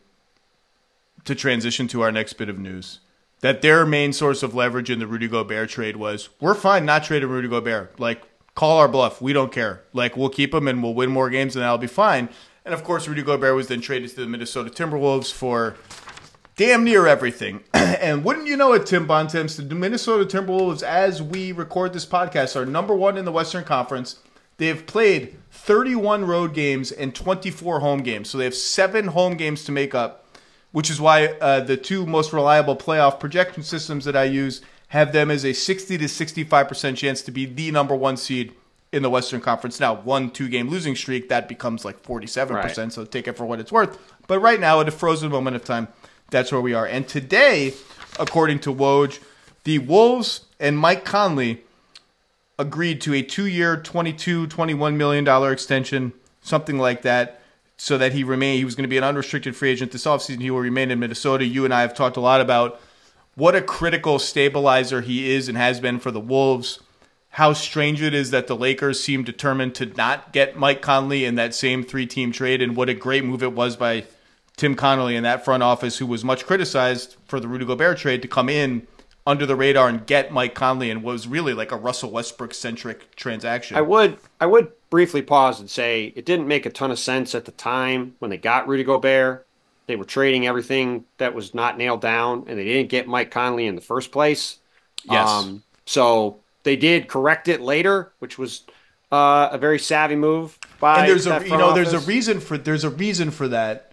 to 1.25 1.33
transition 1.35 1.87
to 1.89 2.01
our 2.01 2.11
next 2.11 2.33
bit 2.33 2.49
of 2.49 2.59
news 2.59 2.99
that 3.41 3.61
their 3.61 3.85
main 3.85 4.13
source 4.13 4.43
of 4.43 4.55
leverage 4.55 4.89
in 4.89 4.99
the 4.99 5.07
Rudy 5.07 5.27
Gobert 5.27 5.69
trade 5.69 5.95
was 5.95 6.29
we're 6.39 6.55
fine 6.55 6.85
not 6.85 7.03
trading 7.03 7.29
Rudy 7.29 7.47
Gobert. 7.47 7.99
Like, 7.99 8.23
call 8.55 8.77
our 8.77 8.87
bluff. 8.87 9.21
We 9.21 9.33
don't 9.33 9.51
care. 9.51 9.83
Like, 9.93 10.17
we'll 10.17 10.29
keep 10.29 10.53
him 10.53 10.67
and 10.67 10.81
we'll 10.81 10.93
win 10.93 11.11
more 11.11 11.29
games 11.29 11.55
and 11.55 11.63
that'll 11.63 11.77
be 11.77 11.87
fine. 11.87 12.29
And 12.65 12.73
of 12.73 12.83
course, 12.83 13.07
Rudy 13.07 13.23
Gobert 13.23 13.55
was 13.55 13.67
then 13.67 13.81
traded 13.81 14.09
to 14.11 14.15
the 14.17 14.27
Minnesota 14.27 14.69
Timberwolves 14.69 15.31
for 15.31 15.75
damn 16.55 16.83
near 16.83 17.07
everything. 17.07 17.63
and 17.73 18.23
wouldn't 18.23 18.47
you 18.47 18.57
know 18.57 18.73
it, 18.73 18.85
Tim 18.85 19.07
Bontemps, 19.07 19.55
the 19.55 19.75
Minnesota 19.75 20.25
Timberwolves, 20.25 20.83
as 20.83 21.21
we 21.21 21.51
record 21.51 21.93
this 21.93 22.05
podcast, 22.05 22.55
are 22.55 22.65
number 22.65 22.95
one 22.95 23.17
in 23.17 23.25
the 23.25 23.31
Western 23.31 23.63
Conference. 23.63 24.17
They 24.57 24.67
have 24.67 24.85
played 24.87 25.37
31 25.67 26.23
road 26.23 26.53
games 26.53 26.93
and 26.93 27.13
24 27.13 27.81
home 27.81 28.01
games. 28.01 28.29
So 28.29 28.37
they 28.37 28.45
have 28.45 28.55
seven 28.55 29.07
home 29.07 29.35
games 29.35 29.65
to 29.65 29.73
make 29.73 29.93
up, 29.93 30.25
which 30.71 30.89
is 30.89 31.01
why 31.01 31.25
uh, 31.25 31.59
the 31.59 31.75
two 31.75 32.05
most 32.05 32.31
reliable 32.31 32.77
playoff 32.77 33.19
projection 33.19 33.63
systems 33.63 34.05
that 34.05 34.15
I 34.15 34.23
use 34.23 34.61
have 34.87 35.11
them 35.11 35.29
as 35.29 35.43
a 35.43 35.51
60 35.51 35.97
to 35.97 36.05
65% 36.05 36.95
chance 36.95 37.21
to 37.21 37.31
be 37.31 37.45
the 37.45 37.71
number 37.71 37.93
one 37.93 38.15
seed 38.15 38.53
in 38.93 39.03
the 39.03 39.09
Western 39.09 39.41
Conference. 39.41 39.77
Now, 39.81 39.95
one 39.95 40.31
two 40.31 40.47
game 40.47 40.69
losing 40.69 40.95
streak, 40.95 41.27
that 41.27 41.49
becomes 41.49 41.83
like 41.83 42.01
47%, 42.01 42.53
right. 42.53 42.93
so 42.93 43.03
take 43.03 43.27
it 43.27 43.33
for 43.33 43.45
what 43.45 43.59
it's 43.59 43.71
worth. 43.71 43.99
But 44.27 44.39
right 44.39 44.61
now, 44.61 44.79
at 44.79 44.87
a 44.87 44.91
frozen 44.91 45.29
moment 45.29 45.57
of 45.57 45.65
time, 45.65 45.89
that's 46.29 46.49
where 46.49 46.61
we 46.61 46.73
are. 46.73 46.85
And 46.85 47.05
today, 47.05 47.73
according 48.17 48.59
to 48.59 48.73
Woj, 48.73 49.19
the 49.65 49.79
Wolves 49.79 50.45
and 50.61 50.79
Mike 50.79 51.03
Conley 51.03 51.65
agreed 52.59 53.01
to 53.01 53.13
a 53.13 53.21
two-year, 53.21 53.77
22, 53.77 54.47
21 54.47 54.97
million 54.97 55.23
dollar 55.23 55.51
extension, 55.51 56.13
something 56.41 56.77
like 56.77 57.03
that, 57.03 57.41
so 57.77 57.97
that 57.97 58.13
he 58.13 58.23
remain. 58.23 58.57
He 58.57 58.65
was 58.65 58.75
going 58.75 58.83
to 58.83 58.89
be 58.89 58.97
an 58.97 59.03
unrestricted 59.03 59.55
free 59.55 59.69
agent 59.69 59.91
this 59.91 60.05
offseason. 60.05 60.41
He 60.41 60.51
will 60.51 60.59
remain 60.59 60.91
in 60.91 60.99
Minnesota. 60.99 61.45
You 61.45 61.65
and 61.65 61.73
I 61.73 61.81
have 61.81 61.93
talked 61.93 62.17
a 62.17 62.21
lot 62.21 62.41
about 62.41 62.81
what 63.35 63.55
a 63.55 63.61
critical 63.61 64.17
stabilizer 64.17 65.01
he 65.01 65.31
is 65.31 65.47
and 65.47 65.57
has 65.57 65.79
been 65.79 65.99
for 65.99 66.09
the 66.09 66.19
Wolves. 66.19 66.79
How 67.31 67.53
strange 67.53 68.01
it 68.01 68.15
is 68.15 68.31
that 68.31 68.47
the 68.47 68.55
Lakers 68.55 69.03
seem 69.03 69.23
determined 69.23 69.75
to 69.75 69.85
not 69.85 70.33
get 70.33 70.57
Mike 70.57 70.81
Conley 70.81 71.23
in 71.23 71.35
that 71.35 71.53
same 71.53 71.83
three-team 71.83 72.31
trade, 72.31 72.63
and 72.63 72.75
what 72.75 72.89
a 72.89 72.95
great 72.95 73.23
move 73.23 73.43
it 73.43 73.53
was 73.53 73.75
by 73.75 74.05
Tim 74.55 74.73
Connolly 74.73 75.15
in 75.15 75.21
that 75.21 75.45
front 75.45 75.61
office, 75.61 75.99
who 75.99 76.07
was 76.07 76.23
much 76.23 76.47
criticized 76.47 77.15
for 77.27 77.39
the 77.39 77.47
Rudy 77.47 77.63
Gobert 77.63 77.99
trade, 77.99 78.23
to 78.23 78.27
come 78.27 78.49
in 78.49 78.87
under 79.27 79.45
the 79.45 79.57
radar 79.57 79.89
and 79.89 80.07
get 80.07 80.31
Mike 80.31 80.55
Conley 80.55 80.89
and 80.89 81.03
was 81.03 81.27
really 81.27 81.53
like 81.53 81.73
a 81.73 81.75
Russell 81.75 82.09
Westbrook 82.09 82.53
centric 82.53 83.13
transaction. 83.17 83.75
I 83.75 83.81
would 83.81 84.17
I 84.39 84.45
would 84.45 84.71
briefly 84.89 85.21
pause 85.21 85.59
and 85.59 85.69
say 85.69 86.13
it 86.15 86.25
didn't 86.25 86.47
make 86.47 86.65
a 86.65 86.69
ton 86.69 86.91
of 86.91 86.97
sense 86.97 87.35
at 87.35 87.43
the 87.43 87.51
time 87.51 88.15
when 88.19 88.31
they 88.31 88.37
got 88.37 88.67
Rudy 88.69 88.85
Gobert. 88.85 89.45
They 89.85 89.97
were 89.97 90.05
trading 90.05 90.47
everything 90.47 91.03
that 91.17 91.33
was 91.33 91.53
not 91.53 91.77
nailed 91.77 92.01
down, 92.01 92.45
and 92.47 92.57
they 92.57 92.63
didn't 92.63 92.89
get 92.89 93.07
Mike 93.07 93.29
Conley 93.29 93.67
in 93.67 93.75
the 93.75 93.81
first 93.81 94.11
place. 94.11 94.59
Yes. 95.03 95.29
Um, 95.29 95.63
so 95.85 96.39
they 96.63 96.75
did 96.75 97.07
correct 97.07 97.47
it 97.47 97.61
later, 97.61 98.11
which 98.19 98.37
was 98.37 98.63
uh, 99.11 99.49
a 99.51 99.57
very 99.57 99.79
savvy 99.79 100.15
move 100.15 100.57
by. 100.79 101.01
And 101.01 101.09
there's 101.09 101.27
a 101.27 101.43
you 101.43 101.57
know 101.57 101.69
office. 101.69 101.91
there's 101.91 102.03
a 102.03 102.07
reason 102.07 102.39
for 102.39 102.57
there's 102.57 102.85
a 102.85 102.89
reason 102.89 103.31
for 103.31 103.49
that 103.49 103.86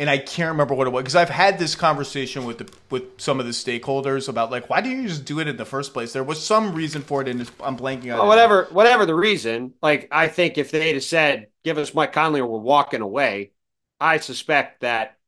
and 0.00 0.08
I 0.08 0.18
can't 0.18 0.50
remember 0.52 0.74
what 0.74 0.86
it 0.86 0.90
was 0.90 1.02
because 1.02 1.16
I've 1.16 1.28
had 1.28 1.58
this 1.58 1.74
conversation 1.74 2.44
with 2.44 2.58
the, 2.58 2.72
with 2.90 3.20
some 3.20 3.40
of 3.40 3.46
the 3.46 3.52
stakeholders 3.52 4.28
about 4.28 4.50
like 4.50 4.70
why 4.70 4.80
didn't 4.80 5.02
you 5.02 5.08
just 5.08 5.24
do 5.24 5.40
it 5.40 5.48
in 5.48 5.56
the 5.56 5.64
first 5.64 5.92
place? 5.92 6.12
There 6.12 6.24
was 6.24 6.44
some 6.44 6.74
reason 6.74 7.02
for 7.02 7.20
it, 7.22 7.28
and 7.28 7.40
I'm 7.60 7.76
blanking 7.76 8.16
on 8.16 8.26
whatever 8.26 8.68
whatever 8.70 9.06
the 9.06 9.14
reason. 9.14 9.74
Like 9.82 10.08
I 10.12 10.28
think 10.28 10.56
if 10.56 10.70
they'd 10.70 10.94
have 10.94 11.04
said, 11.04 11.48
"Give 11.64 11.78
us 11.78 11.94
Mike 11.94 12.12
Conley," 12.12 12.40
or 12.40 12.46
we're 12.46 12.58
walking 12.58 13.00
away, 13.00 13.52
I 14.00 14.18
suspect 14.18 14.82
that 14.82 15.18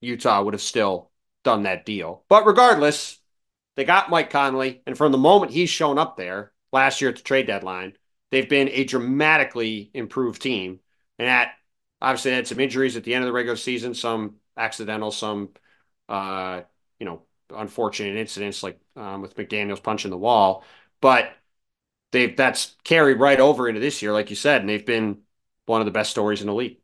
Utah 0.00 0.42
would 0.42 0.54
have 0.54 0.62
still 0.62 1.10
done 1.42 1.64
that 1.64 1.84
deal. 1.84 2.24
But 2.28 2.46
regardless, 2.46 3.18
they 3.76 3.84
got 3.84 4.10
Mike 4.10 4.30
Conley, 4.30 4.82
and 4.86 4.96
from 4.96 5.10
the 5.10 5.18
moment 5.18 5.52
he's 5.52 5.70
shown 5.70 5.98
up 5.98 6.16
there 6.16 6.52
last 6.72 7.00
year 7.00 7.10
at 7.10 7.16
the 7.16 7.22
trade 7.22 7.46
deadline, 7.48 7.94
they've 8.30 8.48
been 8.48 8.68
a 8.68 8.84
dramatically 8.84 9.90
improved 9.92 10.40
team, 10.40 10.78
and 11.18 11.28
at 11.28 11.52
Obviously, 12.02 12.30
they 12.30 12.36
had 12.36 12.46
some 12.46 12.60
injuries 12.60 12.96
at 12.96 13.04
the 13.04 13.14
end 13.14 13.24
of 13.24 13.26
the 13.26 13.32
regular 13.32 13.56
season, 13.56 13.94
some 13.94 14.36
accidental, 14.56 15.10
some 15.10 15.50
uh, 16.08 16.62
you 16.98 17.06
know 17.06 17.22
unfortunate 17.54 18.16
incidents 18.16 18.62
like 18.62 18.80
um, 18.96 19.22
with 19.22 19.36
McDaniels 19.36 19.82
punching 19.82 20.10
the 20.10 20.18
wall. 20.18 20.64
But 21.00 21.32
they've 22.12 22.36
that's 22.36 22.76
carried 22.84 23.18
right 23.20 23.40
over 23.40 23.68
into 23.68 23.80
this 23.80 24.02
year, 24.02 24.12
like 24.12 24.30
you 24.30 24.36
said, 24.36 24.60
and 24.60 24.68
they've 24.68 24.84
been 24.84 25.18
one 25.66 25.80
of 25.80 25.84
the 25.84 25.92
best 25.92 26.10
stories 26.10 26.40
in 26.40 26.46
the 26.46 26.54
league. 26.54 26.78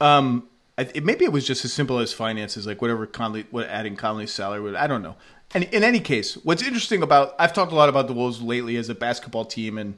Um, 0.00 0.48
it, 0.76 1.04
maybe 1.04 1.24
it 1.24 1.32
was 1.32 1.46
just 1.46 1.64
as 1.64 1.72
simple 1.72 1.98
as 1.98 2.12
finances, 2.12 2.66
like 2.66 2.82
whatever 2.82 3.06
Conley, 3.06 3.46
what 3.50 3.68
adding 3.68 3.96
Conley's 3.96 4.32
salary 4.32 4.60
would. 4.60 4.74
I 4.74 4.86
don't 4.86 5.02
know. 5.02 5.16
And 5.52 5.64
in 5.64 5.84
any 5.84 6.00
case, 6.00 6.34
what's 6.34 6.62
interesting 6.62 7.02
about 7.02 7.34
I've 7.38 7.52
talked 7.52 7.72
a 7.72 7.76
lot 7.76 7.88
about 7.88 8.08
the 8.08 8.12
Wolves 8.12 8.42
lately 8.42 8.76
as 8.76 8.88
a 8.88 8.94
basketball 8.94 9.44
team 9.44 9.78
and 9.78 9.94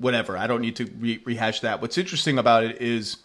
whatever. 0.00 0.36
I 0.36 0.46
don't 0.46 0.62
need 0.62 0.76
to 0.76 0.90
re- 0.98 1.20
rehash 1.24 1.60
that. 1.60 1.80
What's 1.80 1.98
interesting 1.98 2.38
about 2.38 2.64
it 2.64 2.80
is, 2.80 3.18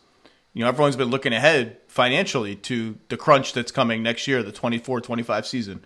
you 0.54 0.62
know, 0.62 0.68
everyone's 0.68 0.96
been 0.96 1.10
looking 1.10 1.34
ahead 1.34 1.78
financially 1.88 2.56
to 2.58 2.98
the 3.10 3.18
crunch 3.18 3.54
that's 3.54 3.72
coming 3.72 4.04
next 4.04 4.28
year, 4.28 4.44
the 4.44 4.52
24-25 4.52 5.46
season. 5.46 5.86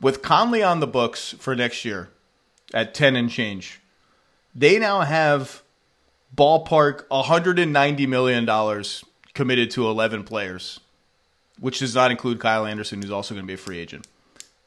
With 0.00 0.20
Conley 0.20 0.62
on 0.62 0.80
the 0.80 0.86
books 0.86 1.34
for 1.38 1.54
next 1.54 1.84
year 1.84 2.10
at 2.74 2.92
10 2.92 3.16
and 3.16 3.30
change, 3.30 3.80
they 4.54 4.78
now 4.78 5.00
have 5.00 5.62
ballpark 6.34 7.06
$190 7.08 8.08
million 8.08 8.84
committed 9.32 9.70
to 9.70 9.86
11 9.86 10.24
players, 10.24 10.80
which 11.60 11.78
does 11.78 11.94
not 11.94 12.10
include 12.10 12.40
Kyle 12.40 12.66
Anderson, 12.66 13.00
who's 13.00 13.10
also 13.10 13.34
going 13.34 13.44
to 13.44 13.48
be 13.48 13.54
a 13.54 13.58
free 13.58 13.78
agent. 13.78 14.06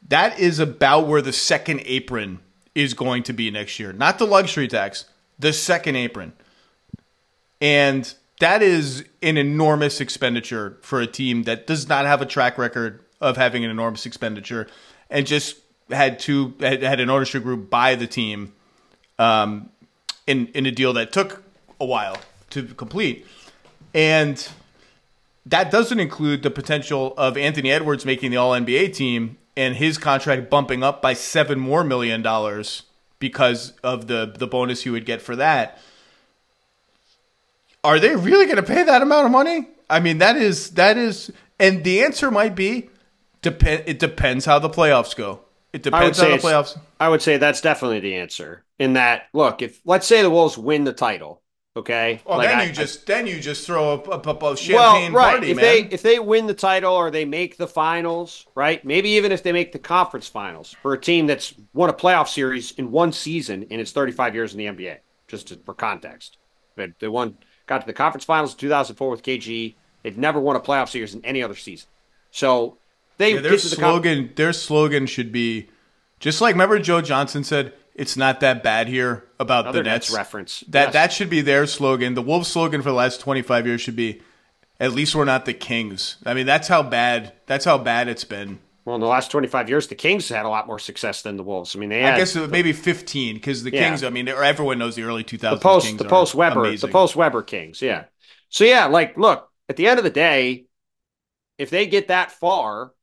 That 0.08 0.40
is 0.40 0.60
about 0.60 1.08
where 1.08 1.22
the 1.22 1.34
second 1.34 1.82
apron 1.86 2.40
is 2.74 2.94
going 2.94 3.24
to 3.24 3.34
be 3.34 3.52
next 3.52 3.80
year. 3.80 3.92
Not 3.92 4.18
the 4.18 4.26
luxury 4.26 4.68
tax, 4.68 5.06
the 5.40 5.54
second 5.54 5.96
apron. 5.96 6.34
And 7.62 8.14
that 8.40 8.62
is 8.62 9.06
an 9.22 9.38
enormous 9.38 10.00
expenditure 10.00 10.78
for 10.82 11.02
a 11.02 11.08
team 11.08 11.44
that 11.44 11.68
does 11.68 11.88
not 11.88 12.06
have 12.06 12.22
a 12.22 12.26
track 12.26 12.58
record 12.58 13.04
of 13.20 13.38
having 13.38 13.66
an 13.66 13.72
enormous 13.72 14.06
expenditure 14.06 14.68
and 15.10 15.26
just 15.26 15.58
had 15.90 16.20
two 16.20 16.54
had, 16.60 16.82
had 16.84 17.00
an 17.00 17.10
ownership 17.10 17.44
group 17.44 17.70
buy 17.70 17.96
the 17.96 18.08
team 18.08 18.54
um, 19.18 19.70
in 20.28 20.48
in 20.48 20.66
a 20.66 20.72
deal 20.72 20.94
that 20.94 21.12
took 21.12 21.44
a 21.80 21.86
while 21.86 22.18
to 22.52 22.64
complete. 22.64 23.26
And 23.94 24.48
that 25.46 25.72
doesn't 25.72 26.00
include 26.00 26.44
the 26.44 26.52
potential 26.52 27.14
of 27.18 27.36
Anthony 27.38 27.72
Edwards 27.72 28.06
making 28.06 28.32
the 28.32 28.38
All 28.38 28.52
NBA 28.52 28.94
team 28.94 29.38
and 29.58 29.76
his 29.76 29.98
contract 29.98 30.50
bumping 30.50 30.84
up 30.84 31.02
by 31.02 31.14
seven 31.14 31.60
more 31.60 31.84
million 31.84 32.22
dollars 32.22 32.84
because 33.20 33.74
of 33.84 34.08
the 34.08 34.34
the 34.38 34.48
bonus 34.48 34.86
you 34.86 34.92
would 34.92 35.06
get 35.06 35.22
for 35.22 35.36
that. 35.36 35.80
Are 37.84 38.00
they 38.00 38.16
really 38.16 38.46
going 38.46 38.58
to 38.58 38.64
pay 38.64 38.84
that 38.84 39.02
amount 39.02 39.26
of 39.26 39.32
money? 39.32 39.68
I 39.90 40.00
mean, 40.00 40.18
that 40.18 40.36
is 40.36 40.72
that 40.72 40.98
is, 40.98 41.32
and 41.60 41.84
the 41.84 42.04
answer 42.04 42.32
might 42.32 42.56
be 42.56 42.90
depend. 43.42 43.84
It 43.86 44.00
depends 44.00 44.46
how 44.46 44.60
the 44.60 44.70
playoffs 44.70 45.16
go. 45.16 45.42
It 45.72 45.84
depends 45.84 46.20
how 46.20 46.30
the 46.30 46.38
playoffs. 46.38 46.78
I 47.00 47.10
would 47.10 47.22
say 47.22 47.38
that's 47.38 47.62
definitely 47.62 48.00
the 48.00 48.16
answer. 48.16 48.64
In 48.80 48.94
that, 48.94 49.24
look, 49.34 49.62
if 49.62 49.82
let's 49.86 50.08
say 50.08 50.22
the 50.22 50.30
Wolves 50.30 50.58
win 50.58 50.84
the 50.84 50.94
title, 50.94 51.42
Okay. 51.80 52.20
Well, 52.26 52.40
like 52.40 52.50
then 52.50 52.60
I, 52.60 52.64
you 52.66 52.74
just 52.74 53.08
then 53.08 53.26
you 53.26 53.40
just 53.40 53.66
throw 53.66 53.94
a, 53.94 54.10
a, 54.10 54.18
a 54.20 54.58
champagne 54.58 55.14
well, 55.14 55.24
right. 55.24 55.32
party, 55.32 55.52
if 55.52 55.56
man. 55.56 55.64
They, 55.64 55.80
if 55.84 56.02
they 56.02 56.20
win 56.20 56.46
the 56.46 56.54
title 56.54 56.94
or 56.94 57.10
they 57.10 57.24
make 57.24 57.56
the 57.56 57.68
finals, 57.68 58.46
right? 58.54 58.84
Maybe 58.84 59.12
even 59.12 59.32
if 59.32 59.44
they 59.44 59.54
make 59.54 59.72
the 59.72 59.80
conference 59.80 60.28
finals 60.28 60.76
for 60.82 60.92
a 60.92 61.00
team 61.00 61.26
that's 61.26 61.54
won 61.74 61.90
a 61.90 61.94
playoff 61.94 62.28
series 62.28 62.72
in 62.74 62.92
one 62.92 63.14
season 63.14 63.64
in 63.64 63.80
its 63.80 63.94
35 63.94 64.36
years 64.36 64.54
in 64.54 64.58
the 64.58 64.66
NBA, 64.66 64.98
just 65.30 65.48
to, 65.48 65.56
for 65.64 65.74
context. 65.74 66.38
They, 66.76 66.92
they 67.00 67.08
won, 67.08 67.38
got 67.66 67.80
to 67.80 67.88
the 67.88 67.94
conference 67.94 68.26
finals 68.26 68.52
in 68.52 68.60
2004 68.60 69.10
with 69.10 69.24
KG. 69.24 69.76
They've 70.04 70.18
never 70.18 70.42
won 70.42 70.58
a 70.58 70.60
playoff 70.60 70.90
series 70.90 71.16
in 71.16 71.24
any 71.24 71.42
other 71.42 71.56
season. 71.56 71.88
So 72.32 72.78
they 73.18 73.36
yeah, 73.36 73.42
their 73.42 73.58
slogan. 73.58 74.28
The 74.28 74.34
their 74.34 74.54
slogan 74.54 75.06
should 75.06 75.32
be 75.32 75.70
just 76.20 76.42
like 76.42 76.56
remember 76.56 76.78
Joe 76.80 77.00
Johnson 77.00 77.46
said 77.46 77.72
it's 78.00 78.16
not 78.16 78.40
that 78.40 78.64
bad 78.64 78.88
here 78.88 79.26
about 79.42 79.66
Another 79.66 79.80
the 79.80 79.90
Nets. 79.90 80.10
Nets 80.10 80.18
reference. 80.18 80.64
That 80.70 80.86
yes. 80.86 80.94
that 80.94 81.14
should 81.14 81.30
be 81.30 81.42
their 81.42 81.68
slogan. 81.68 82.14
The 82.14 82.22
Wolves 82.22 82.48
slogan 82.48 82.82
for 82.82 82.90
the 82.90 82.96
last 82.96 83.20
25 83.20 83.68
years 83.68 83.82
should 83.82 83.98
be 83.98 84.22
at 84.80 84.94
least 84.94 85.16
we're 85.16 85.26
not 85.26 85.44
the 85.46 85.54
Kings. 85.54 86.16
I 86.26 86.34
mean, 86.34 86.46
that's 86.46 86.70
how 86.70 86.82
bad 86.82 87.34
that's 87.46 87.66
how 87.66 87.78
bad 87.78 88.08
it's 88.08 88.24
been. 88.24 88.60
Well, 88.86 88.96
in 88.96 89.02
the 89.02 89.08
last 89.08 89.30
25 89.30 89.70
years, 89.70 89.88
the 89.88 89.96
Kings 89.96 90.30
had 90.30 90.46
a 90.46 90.50
lot 90.50 90.66
more 90.66 90.80
success 90.80 91.22
than 91.22 91.36
the 91.36 91.44
Wolves. 91.44 91.76
I 91.76 91.80
mean, 91.80 91.90
they 91.90 92.02
had, 92.02 92.14
I 92.14 92.18
guess 92.18 92.36
maybe 92.36 92.72
15 92.72 93.36
because 93.36 93.64
the 93.64 93.72
yeah. 93.72 93.90
Kings. 93.90 94.04
I 94.04 94.10
mean, 94.10 94.30
everyone 94.30 94.80
knows 94.80 94.96
the 94.96 95.04
early 95.04 95.26
2000s. 95.26 95.40
The 95.40 95.58
post, 95.58 95.88
Kings 95.88 95.98
the 96.00 96.06
post 96.06 96.34
Webber, 96.34 96.76
the 96.78 96.88
post 96.88 97.18
Webber 97.18 97.44
Kings. 97.44 97.82
Yeah. 97.82 98.06
So 98.48 98.64
yeah, 98.64 98.86
like, 98.86 99.18
look, 99.18 99.50
at 99.68 99.76
the 99.76 99.88
end 99.88 100.00
of 100.00 100.06
the 100.06 100.10
day, 100.10 100.68
if 101.58 101.70
they 101.70 101.86
get 101.86 102.08
that 102.08 102.32
far, 102.32 102.94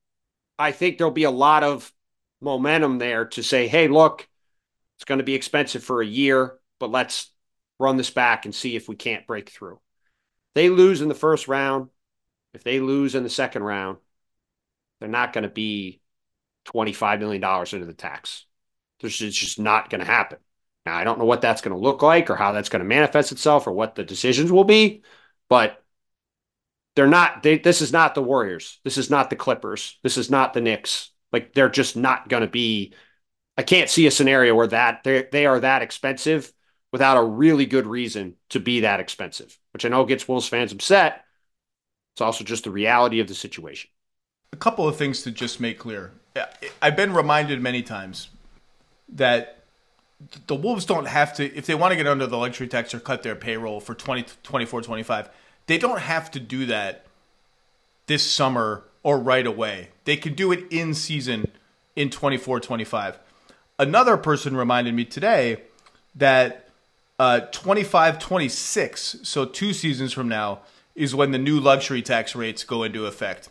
I 0.59 0.73
think 0.73 0.97
there'll 0.97 1.13
be 1.13 1.25
a 1.25 1.31
lot 1.31 1.63
of 1.63 1.93
momentum 2.41 2.99
there 2.99 3.27
to 3.27 3.43
say, 3.43 3.69
hey, 3.69 3.89
look, 3.89 4.27
it's 4.97 5.05
going 5.05 5.19
to 5.19 5.25
be 5.25 5.35
expensive 5.35 5.85
for 5.85 6.01
a 6.01 6.07
year, 6.07 6.59
but 6.79 6.91
let's 6.91 7.31
run 7.79 7.97
this 7.97 8.11
back 8.11 8.45
and 8.45 8.55
see 8.55 8.77
if 8.77 8.89
we 8.89 8.97
can't 8.97 9.27
break 9.27 9.51
through. 9.51 9.81
They 10.55 10.71
lose 10.71 11.03
in 11.03 11.09
the 11.09 11.15
first 11.15 11.49
round. 11.49 11.91
If 12.55 12.65
they 12.65 12.81
lose 12.81 13.15
in 13.15 13.23
the 13.23 13.29
second 13.29 13.63
round, 13.63 13.99
they're 14.99 15.09
not 15.09 15.35
going 15.35 15.43
to 15.43 15.51
be 15.51 16.01
$25 16.69 17.21
million 17.21 17.45
into 17.45 17.87
the 17.87 17.93
tax. 17.93 18.47
It's 19.01 19.17
just 19.19 19.59
not 19.59 19.91
going 19.91 20.01
to 20.01 20.07
happen. 20.07 20.39
Now, 20.87 20.97
I 20.97 21.05
don't 21.05 21.19
know 21.19 21.27
what 21.27 21.41
that's 21.41 21.61
going 21.61 21.77
to 21.77 21.83
look 21.83 22.01
like 22.01 22.31
or 22.31 22.37
how 22.37 22.53
that's 22.53 22.69
going 22.69 22.81
to 22.81 22.89
manifest 22.89 23.33
itself 23.33 23.67
or 23.67 23.73
what 23.73 23.95
the 23.95 24.05
decisions 24.05 24.51
will 24.51 24.65
be, 24.65 25.03
but 25.51 25.83
they're 26.95 27.07
not, 27.07 27.43
they, 27.43 27.59
this 27.59 27.83
is 27.83 27.93
not 27.93 28.15
the 28.15 28.23
Warriors. 28.23 28.81
This 28.85 28.97
is 28.97 29.11
not 29.11 29.29
the 29.29 29.37
Clippers. 29.37 29.99
This 30.03 30.17
is 30.17 30.31
not 30.31 30.55
the 30.55 30.61
Knicks. 30.63 31.11
Like, 31.33 31.53
they're 31.53 31.69
just 31.69 31.97
not 31.97 32.29
going 32.29 32.43
to 32.43 32.49
be 32.49 32.95
I 33.57 33.63
can't 33.63 33.91
see 33.91 34.07
a 34.07 34.11
scenario 34.11 34.55
where 34.55 34.67
that 34.67 35.03
they 35.05 35.27
they 35.33 35.47
are 35.47 35.61
that 35.61 35.83
expensive 35.83 36.53
without 36.93 37.17
a 37.17 37.23
really 37.23 37.67
good 37.67 37.87
reason 37.87 38.35
to 38.51 38.61
be 38.61 38.81
that 38.81 39.01
expensive, 39.01 39.59
which 39.73 39.85
I 39.85 39.89
know 39.89 40.05
gets 40.05 40.29
Wolves 40.29 40.49
fans 40.49 40.73
upset. 40.73 41.25
It's 42.15 42.21
also 42.21 42.45
just 42.45 42.65
the 42.65 42.71
reality 42.71 43.21
of 43.21 43.29
the 43.29 43.35
situation. 43.35 43.91
A 44.53 44.57
couple 44.57 44.89
of 44.89 44.97
things 44.97 45.23
to 45.23 45.31
just 45.31 45.61
make 45.61 45.79
clear. 45.79 46.13
I've 46.81 46.97
been 46.97 47.13
reminded 47.13 47.61
many 47.61 47.83
times 47.83 48.29
that 49.09 49.65
the 50.47 50.55
Wolves 50.55 50.87
don't 50.87 51.07
have 51.07 51.35
to, 51.35 51.55
if 51.55 51.67
they 51.67 51.75
want 51.75 51.93
to 51.93 51.97
get 51.97 52.07
under 52.07 52.27
the 52.27 52.39
luxury 52.39 52.69
tax 52.69 52.95
or 52.95 53.01
cut 53.01 53.23
their 53.23 53.37
payroll 53.37 53.81
for 53.81 53.95
20, 53.95 54.25
24, 54.43 54.83
25, 54.83 55.29
they 55.67 55.77
don't 55.77 56.01
have 56.01 56.31
to 56.31 56.41
do 56.41 56.65
that 56.67 57.05
this 58.07 58.23
summer 58.23 58.85
or 59.03 59.19
right 59.19 59.47
away. 59.47 59.91
They 60.05 60.17
can 60.17 60.35
do 60.35 60.53
it 60.53 60.65
in 60.71 60.95
season 60.95 61.51
in 61.95 62.09
24, 62.11 62.61
25 62.61 63.19
another 63.79 64.17
person 64.17 64.57
reminded 64.57 64.95
me 64.95 65.05
today 65.05 65.63
that 66.15 66.69
uh, 67.19 67.41
25 67.41 68.19
26, 68.19 69.17
so 69.23 69.45
two 69.45 69.73
seasons 69.73 70.13
from 70.13 70.29
now, 70.29 70.61
is 70.95 71.15
when 71.15 71.31
the 71.31 71.39
new 71.39 71.61
luxury 71.61 72.03
tax 72.03 72.35
rates 72.35 72.65
go 72.65 72.83
into 72.83 73.07
effect. 73.07 73.49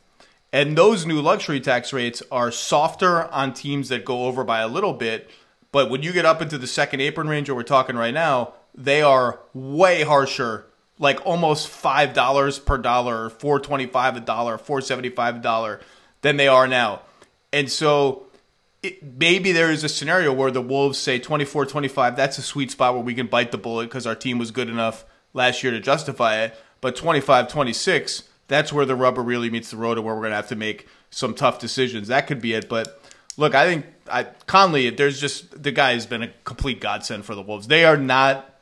And 0.52 0.78
those 0.78 1.06
new 1.06 1.22
luxury 1.22 1.60
tax 1.60 1.92
rates 1.92 2.24
are 2.32 2.52
softer 2.52 3.26
on 3.26 3.54
teams 3.54 3.90
that 3.90 4.06
go 4.06 4.26
over 4.26 4.44
by 4.44 4.60
a 4.60 4.68
little 4.68 4.94
bit. 4.94 5.30
But 5.72 5.90
when 5.90 6.02
you 6.02 6.14
get 6.14 6.26
up 6.26 6.42
into 6.42 6.58
the 6.58 6.68
second 6.68 7.02
apron 7.02 7.28
range, 7.28 7.50
where 7.50 7.56
we're 7.56 7.64
talking 7.64 7.98
right 7.98 8.14
now, 8.14 8.54
they 8.74 9.02
are 9.02 9.40
way 9.54 10.04
harsher, 10.04 10.66
like 10.98 11.26
almost 11.26 11.68
five 11.68 12.14
dollars 12.14 12.58
per 12.60 12.78
dollar, 12.78 13.30
four 13.30 13.60
twenty 13.60 13.86
five 13.86 14.16
a 14.16 14.22
dollar, 14.22 14.58
four 14.58 14.80
seventy 14.80 15.10
five 15.10 15.38
a 15.38 15.40
dollar, 15.40 15.82
than 16.22 16.38
they 16.38 16.48
are 16.48 16.68
now. 16.68 17.02
And 17.52 17.70
so 17.70 18.25
it, 18.86 19.04
maybe 19.04 19.52
there 19.52 19.72
is 19.72 19.84
a 19.84 19.90
scenario 19.90 20.32
where 20.34 20.52
the 20.52 20.62
Wolves 20.62 20.98
say 20.98 21.20
24 21.20 21.66
25, 21.66 22.16
that's 22.16 22.38
a 22.38 22.42
sweet 22.42 22.72
spot 22.72 22.94
where 22.94 23.04
we 23.04 23.14
can 23.14 23.28
bite 23.28 23.52
the 23.52 23.58
bullet 23.58 23.86
because 23.86 24.06
our 24.08 24.16
team 24.16 24.38
was 24.38 24.52
good 24.52 24.70
enough 24.70 25.06
last 25.34 25.64
year 25.64 25.72
to 25.72 25.80
justify 25.80 26.44
it. 26.44 26.56
But 26.82 26.96
25 26.96 27.48
26, 27.48 28.24
that's 28.48 28.72
where 28.72 28.86
the 28.86 28.96
rubber 28.96 29.22
really 29.22 29.50
meets 29.50 29.72
the 29.72 29.78
road 29.78 29.98
and 29.98 30.06
where 30.06 30.16
we're 30.16 30.22
going 30.22 30.32
to 30.32 30.38
have 30.38 30.50
to 30.50 30.56
make 30.56 30.88
some 31.10 31.34
tough 31.34 31.60
decisions. 31.60 32.08
That 32.08 32.28
could 32.28 32.42
be 32.42 32.54
it. 32.54 32.70
But 32.70 33.02
look, 33.38 33.56
I 33.56 33.66
think 33.66 33.86
I, 34.10 34.24
Conley, 34.46 34.90
there's 34.92 35.20
just 35.20 35.62
the 35.64 35.72
guy 35.72 35.94
has 35.94 36.06
been 36.06 36.24
a 36.24 36.32
complete 36.44 36.80
godsend 36.80 37.26
for 37.26 37.36
the 37.36 37.42
Wolves. 37.42 37.68
They 37.68 37.86
are 37.86 37.98
not, 37.98 38.54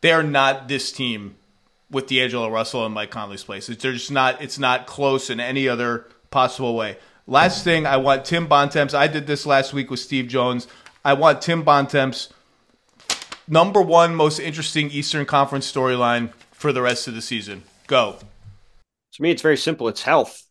they 0.00 0.12
are 0.12 0.22
not 0.22 0.68
this 0.68 0.90
team 0.92 1.36
with 1.90 2.06
D'Angelo 2.06 2.48
Russell 2.48 2.84
and 2.84 2.94
Mike 2.94 3.10
Conley's 3.10 3.44
place. 3.44 3.68
It's, 3.68 3.82
just 3.82 4.10
not, 4.10 4.42
it's 4.42 4.58
not 4.58 4.86
close 4.86 5.30
in 5.30 5.40
any 5.40 5.68
other 5.68 6.06
possible 6.30 6.74
way. 6.74 6.96
Last 7.26 7.62
thing, 7.62 7.86
I 7.86 7.98
want 7.98 8.24
Tim 8.24 8.48
Bontemps. 8.48 8.94
I 8.94 9.06
did 9.06 9.26
this 9.26 9.46
last 9.46 9.72
week 9.72 9.90
with 9.90 10.00
Steve 10.00 10.26
Jones. 10.26 10.66
I 11.04 11.12
want 11.12 11.40
Tim 11.40 11.62
Bontemps 11.62 12.32
number 13.46 13.80
one 13.80 14.14
most 14.14 14.40
interesting 14.40 14.90
Eastern 14.90 15.24
Conference 15.24 15.70
storyline 15.70 16.32
for 16.50 16.72
the 16.72 16.82
rest 16.82 17.06
of 17.06 17.14
the 17.14 17.22
season. 17.22 17.62
Go. 17.86 18.16
To 19.12 19.22
me, 19.22 19.30
it's 19.30 19.42
very 19.42 19.56
simple. 19.56 19.88
It's 19.88 20.02
health. 20.02 20.46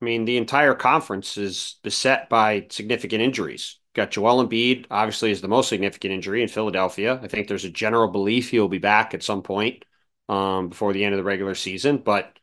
I 0.00 0.04
mean, 0.04 0.24
the 0.24 0.36
entire 0.36 0.74
conference 0.74 1.36
is 1.36 1.76
beset 1.82 2.28
by 2.28 2.66
significant 2.70 3.22
injuries. 3.22 3.78
Got 3.94 4.12
Joel 4.12 4.46
Embiid, 4.46 4.86
obviously, 4.90 5.30
is 5.30 5.40
the 5.40 5.48
most 5.48 5.68
significant 5.68 6.12
injury 6.12 6.42
in 6.42 6.48
Philadelphia. 6.48 7.20
I 7.22 7.26
think 7.28 7.48
there's 7.48 7.64
a 7.64 7.70
general 7.70 8.08
belief 8.08 8.50
he'll 8.50 8.68
be 8.68 8.78
back 8.78 9.12
at 9.12 9.24
some 9.24 9.42
point 9.42 9.84
um, 10.28 10.68
before 10.68 10.92
the 10.92 11.04
end 11.04 11.14
of 11.14 11.18
the 11.18 11.24
regular 11.24 11.54
season, 11.54 11.98
but 11.98 12.37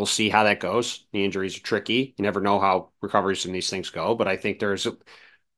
We'll 0.00 0.06
see 0.06 0.30
how 0.30 0.44
that 0.44 0.60
goes. 0.60 1.04
The 1.12 1.22
injuries 1.22 1.58
are 1.58 1.62
tricky. 1.62 2.14
You 2.16 2.22
never 2.22 2.40
know 2.40 2.58
how 2.58 2.88
recoveries 3.02 3.42
from 3.42 3.52
these 3.52 3.68
things 3.68 3.90
go, 3.90 4.14
but 4.14 4.28
I 4.28 4.38
think 4.38 4.58
there's 4.58 4.86
a 4.86 4.96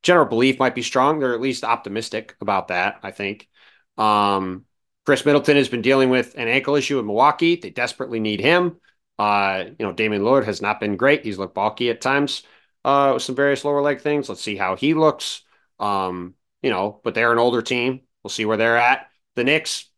general 0.03 0.26
belief 0.26 0.59
might 0.59 0.74
be 0.74 0.82
strong. 0.82 1.20
They're 1.20 1.32
at 1.32 1.40
least 1.40 1.62
optimistic 1.62 2.34
about 2.40 2.66
that, 2.66 2.99
I 3.05 3.12
think. 3.12 3.49
Um, 3.97 4.64
Khris 5.07 5.24
Middleton 5.24 5.57
has 5.57 5.68
been 5.68 5.80
dealing 5.80 6.11
with 6.11 6.34
an 6.34 6.49
ankle 6.49 6.74
issue 6.74 6.99
in 6.99 7.07
Milwaukee. 7.07 7.55
They 7.55 7.70
desperately 7.70 8.18
need 8.18 8.40
him. 8.40 8.80
Uh, 9.16 9.66
you 9.78 9.86
know, 9.86 9.93
Damian 9.93 10.22
Lillard 10.22 10.47
has 10.47 10.61
not 10.61 10.80
been 10.80 10.97
great. 10.97 11.24
He's 11.24 11.38
looked 11.38 11.55
bulky 11.55 11.88
at 11.90 12.01
times 12.01 12.43
uh, 12.84 13.12
with 13.14 13.22
some 13.22 13.36
various 13.36 13.64
lower 13.64 13.80
leg 13.80 14.01
things. 14.01 14.28
Let's 14.28 14.43
see 14.43 14.57
how 14.57 14.74
he 14.74 14.95
looks. 14.95 15.43
Um, 15.78 16.34
you 16.62 16.70
know, 16.70 17.01
but 17.05 17.14
they're 17.14 17.30
an 17.30 17.38
older 17.38 17.62
team. 17.62 18.01
We'll 18.24 18.30
see 18.30 18.45
where 18.45 18.57
they're 18.57 18.76
at. 18.76 19.09
The 19.36 19.45
Knicks 19.45 19.88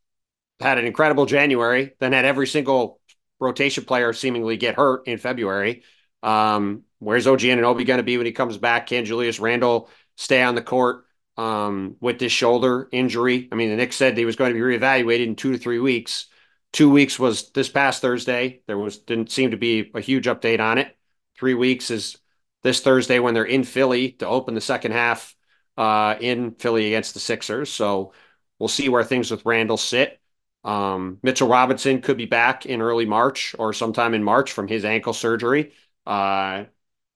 had 0.60 0.76
an 0.76 0.84
incredible 0.84 1.24
January, 1.24 1.94
then 1.98 2.12
had 2.12 2.26
every 2.26 2.46
single 2.46 3.00
rotation 3.44 3.84
player 3.84 4.12
seemingly 4.12 4.56
get 4.56 4.74
hurt 4.74 5.06
in 5.06 5.18
February. 5.18 5.82
Um, 6.22 6.82
where's 6.98 7.26
OG 7.26 7.40
Anunoby 7.40 7.86
going 7.86 7.98
to 7.98 8.02
be 8.02 8.16
when 8.16 8.26
he 8.26 8.32
comes 8.32 8.58
back? 8.58 8.86
Can 8.86 9.04
Julius 9.04 9.38
Randle 9.38 9.90
stay 10.16 10.42
on 10.42 10.54
the 10.54 10.62
court 10.62 11.04
um, 11.36 11.96
with 12.00 12.18
this 12.18 12.32
shoulder 12.32 12.88
injury? 12.90 13.48
I 13.52 13.54
mean, 13.54 13.70
the 13.70 13.76
Knicks 13.76 13.96
said 13.96 14.16
he 14.16 14.24
was 14.24 14.36
going 14.36 14.52
to 14.52 14.58
be 14.58 14.60
reevaluated 14.60 15.26
in 15.26 15.36
two 15.36 15.52
to 15.52 15.58
three 15.58 15.78
weeks. 15.78 16.26
Two 16.72 16.90
weeks 16.90 17.18
was 17.18 17.50
this 17.50 17.68
past 17.68 18.02
Thursday. 18.02 18.62
There 18.66 18.78
was 18.78 18.98
didn't 18.98 19.30
seem 19.30 19.52
to 19.52 19.56
be 19.56 19.92
a 19.94 20.00
huge 20.00 20.26
update 20.26 20.60
on 20.60 20.78
it. 20.78 20.96
Three 21.38 21.54
weeks 21.54 21.90
is 21.90 22.16
this 22.62 22.80
Thursday 22.80 23.18
when 23.18 23.34
they're 23.34 23.44
in 23.44 23.62
Philly 23.62 24.12
to 24.12 24.26
open 24.26 24.54
the 24.54 24.60
second 24.60 24.92
half 24.92 25.36
uh, 25.76 26.16
in 26.20 26.52
Philly 26.52 26.86
against 26.86 27.14
the 27.14 27.20
Sixers. 27.20 27.70
So 27.70 28.12
we'll 28.58 28.68
see 28.68 28.88
where 28.88 29.04
things 29.04 29.30
with 29.30 29.44
Randle 29.44 29.76
sit. 29.76 30.20
Um, 30.64 31.18
Mitchell 31.22 31.48
Robinson 31.48 32.00
could 32.00 32.16
be 32.16 32.26
back 32.26 32.64
in 32.66 32.80
early 32.80 33.04
March 33.04 33.54
or 33.58 33.72
sometime 33.72 34.14
in 34.14 34.24
March 34.24 34.52
from 34.52 34.66
his 34.66 34.84
ankle 34.84 35.12
surgery. 35.12 35.72
Uh, 36.06 36.64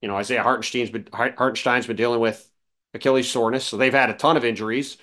you 0.00 0.08
know, 0.08 0.16
Isaiah 0.16 0.42
Hartenstein's 0.42 0.90
been 0.90 1.08
Hartenstein's 1.12 1.86
been 1.86 1.96
dealing 1.96 2.20
with 2.20 2.48
Achilles 2.94 3.30
soreness, 3.30 3.64
so 3.64 3.76
they've 3.76 3.92
had 3.92 4.10
a 4.10 4.14
ton 4.14 4.36
of 4.36 4.44
injuries. 4.44 4.98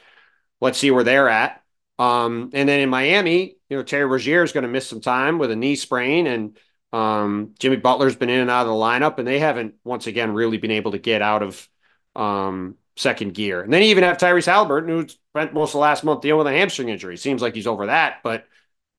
Let's 0.61 0.77
see 0.77 0.91
where 0.91 1.03
they're 1.03 1.29
at. 1.29 1.61
Um, 1.97 2.51
and 2.53 2.67
then 2.67 2.79
in 2.79 2.89
Miami, 2.89 3.57
you 3.69 3.77
know, 3.77 3.83
Terry 3.83 4.05
Rozier 4.05 4.43
is 4.43 4.51
going 4.51 4.63
to 4.63 4.69
miss 4.69 4.87
some 4.87 5.01
time 5.01 5.37
with 5.37 5.51
a 5.51 5.55
knee 5.55 5.75
sprain, 5.75 6.27
and 6.27 6.57
um, 6.93 7.53
Jimmy 7.59 7.77
Butler's 7.77 8.15
been 8.15 8.29
in 8.29 8.41
and 8.41 8.49
out 8.49 8.61
of 8.61 8.67
the 8.67 8.73
lineup, 8.73 9.17
and 9.17 9.27
they 9.27 9.39
haven't 9.39 9.75
once 9.83 10.07
again 10.07 10.33
really 10.33 10.57
been 10.57 10.71
able 10.71 10.91
to 10.91 10.99
get 10.99 11.21
out 11.21 11.43
of 11.43 11.67
um, 12.15 12.75
second 12.95 13.33
gear. 13.33 13.61
And 13.61 13.71
then 13.71 13.81
you 13.81 13.89
even 13.89 14.03
have 14.03 14.17
Tyrese 14.17 14.47
Haliburton, 14.47 14.87
who 14.87 15.07
spent 15.07 15.53
most 15.53 15.69
of 15.69 15.73
the 15.73 15.79
last 15.79 16.03
month 16.03 16.21
dealing 16.21 16.39
with 16.39 16.53
a 16.53 16.57
hamstring 16.57 16.89
injury. 16.89 17.17
Seems 17.17 17.41
like 17.41 17.55
he's 17.55 17.67
over 17.67 17.87
that, 17.87 18.21
but 18.23 18.47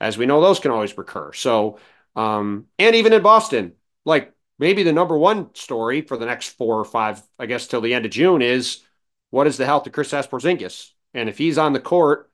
as 0.00 0.18
we 0.18 0.26
know, 0.26 0.40
those 0.40 0.60
can 0.60 0.70
always 0.70 0.96
recur. 0.98 1.32
So, 1.32 1.78
um, 2.14 2.66
and 2.78 2.94
even 2.94 3.12
in 3.12 3.22
Boston, 3.22 3.72
like 4.04 4.32
maybe 4.58 4.82
the 4.82 4.92
number 4.92 5.16
one 5.16 5.54
story 5.54 6.02
for 6.02 6.16
the 6.16 6.26
next 6.26 6.50
four 6.50 6.78
or 6.78 6.84
five, 6.84 7.22
I 7.38 7.46
guess, 7.46 7.66
till 7.66 7.80
the 7.80 7.94
end 7.94 8.04
of 8.04 8.10
June 8.10 8.42
is 8.42 8.82
what 9.30 9.46
is 9.46 9.56
the 9.56 9.66
health 9.66 9.86
of 9.86 9.92
Chris 9.92 10.12
Porzingis? 10.12 10.90
And 11.14 11.28
if 11.28 11.38
he's 11.38 11.58
on 11.58 11.72
the 11.72 11.80
court, 11.80 12.30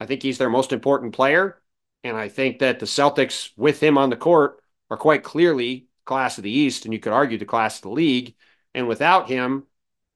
I 0.00 0.06
think 0.06 0.22
he's 0.22 0.38
their 0.38 0.50
most 0.50 0.72
important 0.72 1.14
player. 1.14 1.60
And 2.02 2.16
I 2.16 2.28
think 2.28 2.58
that 2.58 2.80
the 2.80 2.86
Celtics, 2.86 3.50
with 3.56 3.82
him 3.82 3.98
on 3.98 4.10
the 4.10 4.16
court, 4.16 4.62
are 4.90 4.96
quite 4.96 5.24
clearly 5.24 5.86
class 6.04 6.38
of 6.38 6.44
the 6.44 6.50
East, 6.50 6.84
and 6.84 6.92
you 6.92 7.00
could 7.00 7.12
argue 7.12 7.38
the 7.38 7.44
class 7.44 7.76
of 7.76 7.82
the 7.82 7.88
league. 7.90 8.34
And 8.74 8.86
without 8.86 9.28
him, 9.28 9.64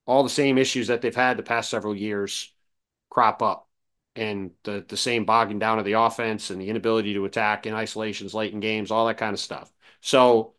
all 0.09 0.23
the 0.23 0.29
same 0.29 0.57
issues 0.57 0.87
that 0.87 1.01
they've 1.01 1.15
had 1.15 1.37
the 1.37 1.43
past 1.43 1.69
several 1.69 1.95
years 1.95 2.51
crop 3.11 3.43
up. 3.43 3.69
And 4.15 4.51
the, 4.63 4.83
the 4.87 4.97
same 4.97 5.23
bogging 5.23 5.59
down 5.59 5.77
of 5.77 5.85
the 5.85 5.93
offense 5.93 6.49
and 6.49 6.59
the 6.59 6.67
inability 6.67 7.13
to 7.13 7.25
attack 7.25 7.67
in 7.67 7.75
isolations 7.75 8.33
late 8.33 8.51
in 8.51 8.59
games, 8.59 8.89
all 8.89 9.05
that 9.05 9.17
kind 9.17 9.35
of 9.35 9.39
stuff. 9.39 9.71
So 10.01 10.55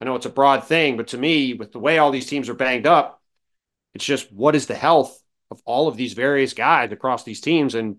I 0.00 0.04
know 0.04 0.14
it's 0.14 0.26
a 0.26 0.30
broad 0.30 0.64
thing, 0.64 0.96
but 0.96 1.08
to 1.08 1.18
me, 1.18 1.54
with 1.54 1.72
the 1.72 1.80
way 1.80 1.98
all 1.98 2.12
these 2.12 2.26
teams 2.26 2.48
are 2.48 2.54
banged 2.54 2.86
up, 2.86 3.20
it's 3.94 4.04
just 4.04 4.32
what 4.32 4.54
is 4.54 4.66
the 4.66 4.76
health 4.76 5.20
of 5.50 5.60
all 5.64 5.88
of 5.88 5.96
these 5.96 6.12
various 6.12 6.54
guys 6.54 6.92
across 6.92 7.24
these 7.24 7.40
teams? 7.40 7.74
And 7.74 7.96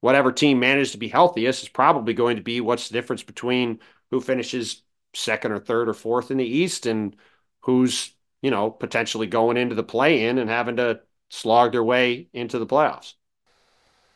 whatever 0.00 0.30
team 0.30 0.60
manages 0.60 0.92
to 0.92 0.98
be 0.98 1.08
healthiest 1.08 1.64
is 1.64 1.68
probably 1.68 2.14
going 2.14 2.36
to 2.36 2.42
be 2.42 2.60
what's 2.60 2.88
the 2.88 2.94
difference 2.94 3.24
between 3.24 3.80
who 4.12 4.20
finishes 4.20 4.82
second 5.14 5.50
or 5.50 5.58
third 5.58 5.88
or 5.88 5.94
fourth 5.94 6.30
in 6.30 6.38
the 6.38 6.44
East 6.44 6.86
and 6.86 7.16
who's, 7.62 8.14
you 8.42 8.50
know, 8.50 8.70
potentially 8.70 9.26
going 9.26 9.56
into 9.56 9.74
the 9.74 9.82
play 9.82 10.24
in 10.24 10.38
and 10.38 10.48
having 10.48 10.76
to 10.76 11.00
slog 11.28 11.72
their 11.72 11.84
way 11.84 12.28
into 12.32 12.58
the 12.58 12.66
playoffs. 12.66 13.14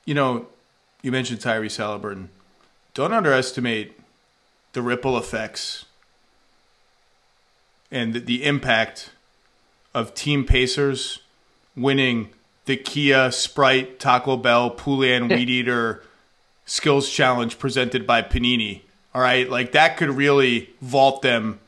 You 0.05 0.15
know, 0.15 0.47
you 1.03 1.13
mentioned 1.13 1.41
Tyrese 1.41 1.79
Haliburton. 1.79 2.29
Don't 2.95 3.13
underestimate 3.13 3.99
the 4.73 4.83
ripple 4.83 5.17
effects 5.17 5.85
and 7.91 8.15
the, 8.15 8.21
the 8.21 8.45
impact 8.45 9.11
of 9.95 10.15
Team 10.15 10.45
Pacers 10.45 11.21
winning 11.77 12.31
the 12.65 12.77
Kia 12.77 13.31
Sprite 13.31 13.99
Taco 13.99 14.37
Bell 14.37 14.71
Poulan 14.71 15.29
Weed 15.37 15.51
Eater 15.51 16.03
Skills 16.65 17.11
Challenge 17.11 17.59
presented 17.59 18.07
by 18.07 18.23
Panini. 18.23 18.83
All 19.15 19.21
right, 19.21 19.49
like 19.49 19.73
that 19.73 19.97
could 19.99 20.11
really 20.11 20.71
vault 20.81 21.23
them. 21.23 21.61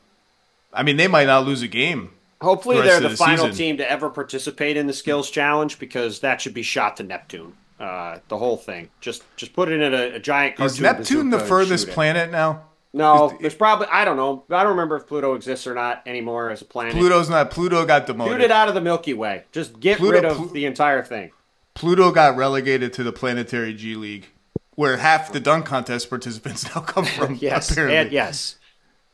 I 0.73 0.83
mean, 0.83 0.97
they 0.97 1.07
might 1.07 1.27
not 1.27 1.45
lose 1.45 1.61
a 1.61 1.67
game. 1.67 2.11
Hopefully, 2.45 2.77
the 2.77 2.83
they're 2.83 2.99
the, 2.99 3.09
the 3.09 3.17
final 3.17 3.47
season. 3.47 3.57
team 3.57 3.77
to 3.77 3.91
ever 3.91 4.09
participate 4.09 4.77
in 4.77 4.87
the 4.87 4.93
Skills 4.93 5.29
Challenge 5.29 5.77
because 5.79 6.19
that 6.19 6.39
should 6.39 6.53
be 6.53 6.61
shot 6.61 6.97
to 6.97 7.03
Neptune. 7.03 7.55
Uh, 7.79 8.19
the 8.29 8.37
whole 8.37 8.55
thing. 8.55 8.89
Just 9.01 9.23
just 9.35 9.53
put 9.53 9.69
it 9.69 9.81
in 9.81 9.93
a, 9.93 10.15
a 10.15 10.19
giant. 10.19 10.59
Is 10.59 10.79
Neptune 10.79 11.31
the 11.31 11.39
furthest 11.39 11.89
planet 11.89 12.31
now? 12.31 12.63
No, 12.93 13.37
there's 13.41 13.55
probably 13.55 13.87
I 13.87 14.05
don't 14.05 14.15
know. 14.15 14.45
I 14.49 14.63
don't 14.63 14.71
remember 14.71 14.95
if 14.95 15.07
Pluto 15.07 15.33
exists 15.33 15.67
or 15.67 15.73
not 15.73 16.01
anymore 16.05 16.49
as 16.51 16.61
a 16.61 16.65
planet. 16.65 16.93
Pluto's 16.93 17.29
not. 17.29 17.51
Pluto 17.51 17.85
got 17.85 18.07
demoted. 18.07 18.33
Shoot 18.33 18.41
it 18.45 18.51
out 18.51 18.69
of 18.69 18.73
the 18.73 18.79
Milky 18.79 19.13
Way. 19.13 19.43
Just 19.51 19.81
get 19.81 19.97
Pluto, 19.97 20.13
rid 20.13 20.25
of 20.25 20.37
Pl- 20.37 20.47
the 20.47 20.65
entire 20.65 21.03
thing. 21.03 21.31
Pluto 21.73 22.11
got 22.11 22.37
relegated 22.37 22.93
to 22.93 23.03
the 23.03 23.11
planetary 23.11 23.73
G 23.73 23.95
League, 23.95 24.27
where 24.75 24.97
half 24.97 25.33
the 25.33 25.41
dunk 25.41 25.65
contest 25.65 26.09
participants 26.09 26.63
now 26.75 26.81
come 26.81 27.03
from. 27.03 27.35
yes, 27.41 27.69
apparently. 27.69 27.97
and 27.97 28.11
yes. 28.13 28.57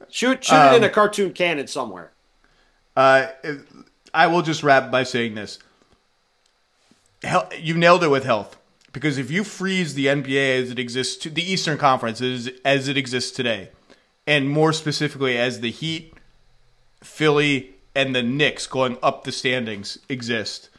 Shoot, 0.10 0.44
shoot 0.44 0.54
um, 0.54 0.74
it 0.74 0.78
in 0.78 0.84
a 0.84 0.88
um, 0.88 0.94
cartoon 0.94 1.34
cannon 1.34 1.66
somewhere. 1.66 2.12
Uh, 2.96 3.28
I 4.14 4.28
will 4.28 4.42
just 4.42 4.64
wrap 4.64 4.92
by 4.92 5.04
saying 5.04 5.36
this: 5.36 5.60
you 7.60 7.76
nailed 7.76 8.04
it 8.04 8.10
with 8.10 8.24
health. 8.24 8.58
Because 8.94 9.18
if 9.18 9.32
you 9.32 9.44
freeze 9.44 9.94
the 9.94 10.08
NBA 10.08 10.64
as 10.64 10.72
it 10.72 10.80
exists, 10.80 11.16
to, 11.24 11.30
the 11.30 11.44
Eastern 11.44 11.78
Conference 11.78 12.22
as, 12.22 12.50
as 12.66 12.88
it 12.88 12.98
exists 12.98 13.32
today, 13.32 13.70
and 14.28 14.50
more 14.50 14.74
specifically 14.74 15.38
as 15.38 15.62
the 15.62 15.72
Heat, 15.72 16.14
Philly, 17.02 17.76
and 17.96 18.16
the 18.16 18.24
Knicks 18.24 18.68
going 18.68 18.98
up 19.02 19.24
the 19.24 19.32
standings 19.32 19.98
exist, 20.10 20.70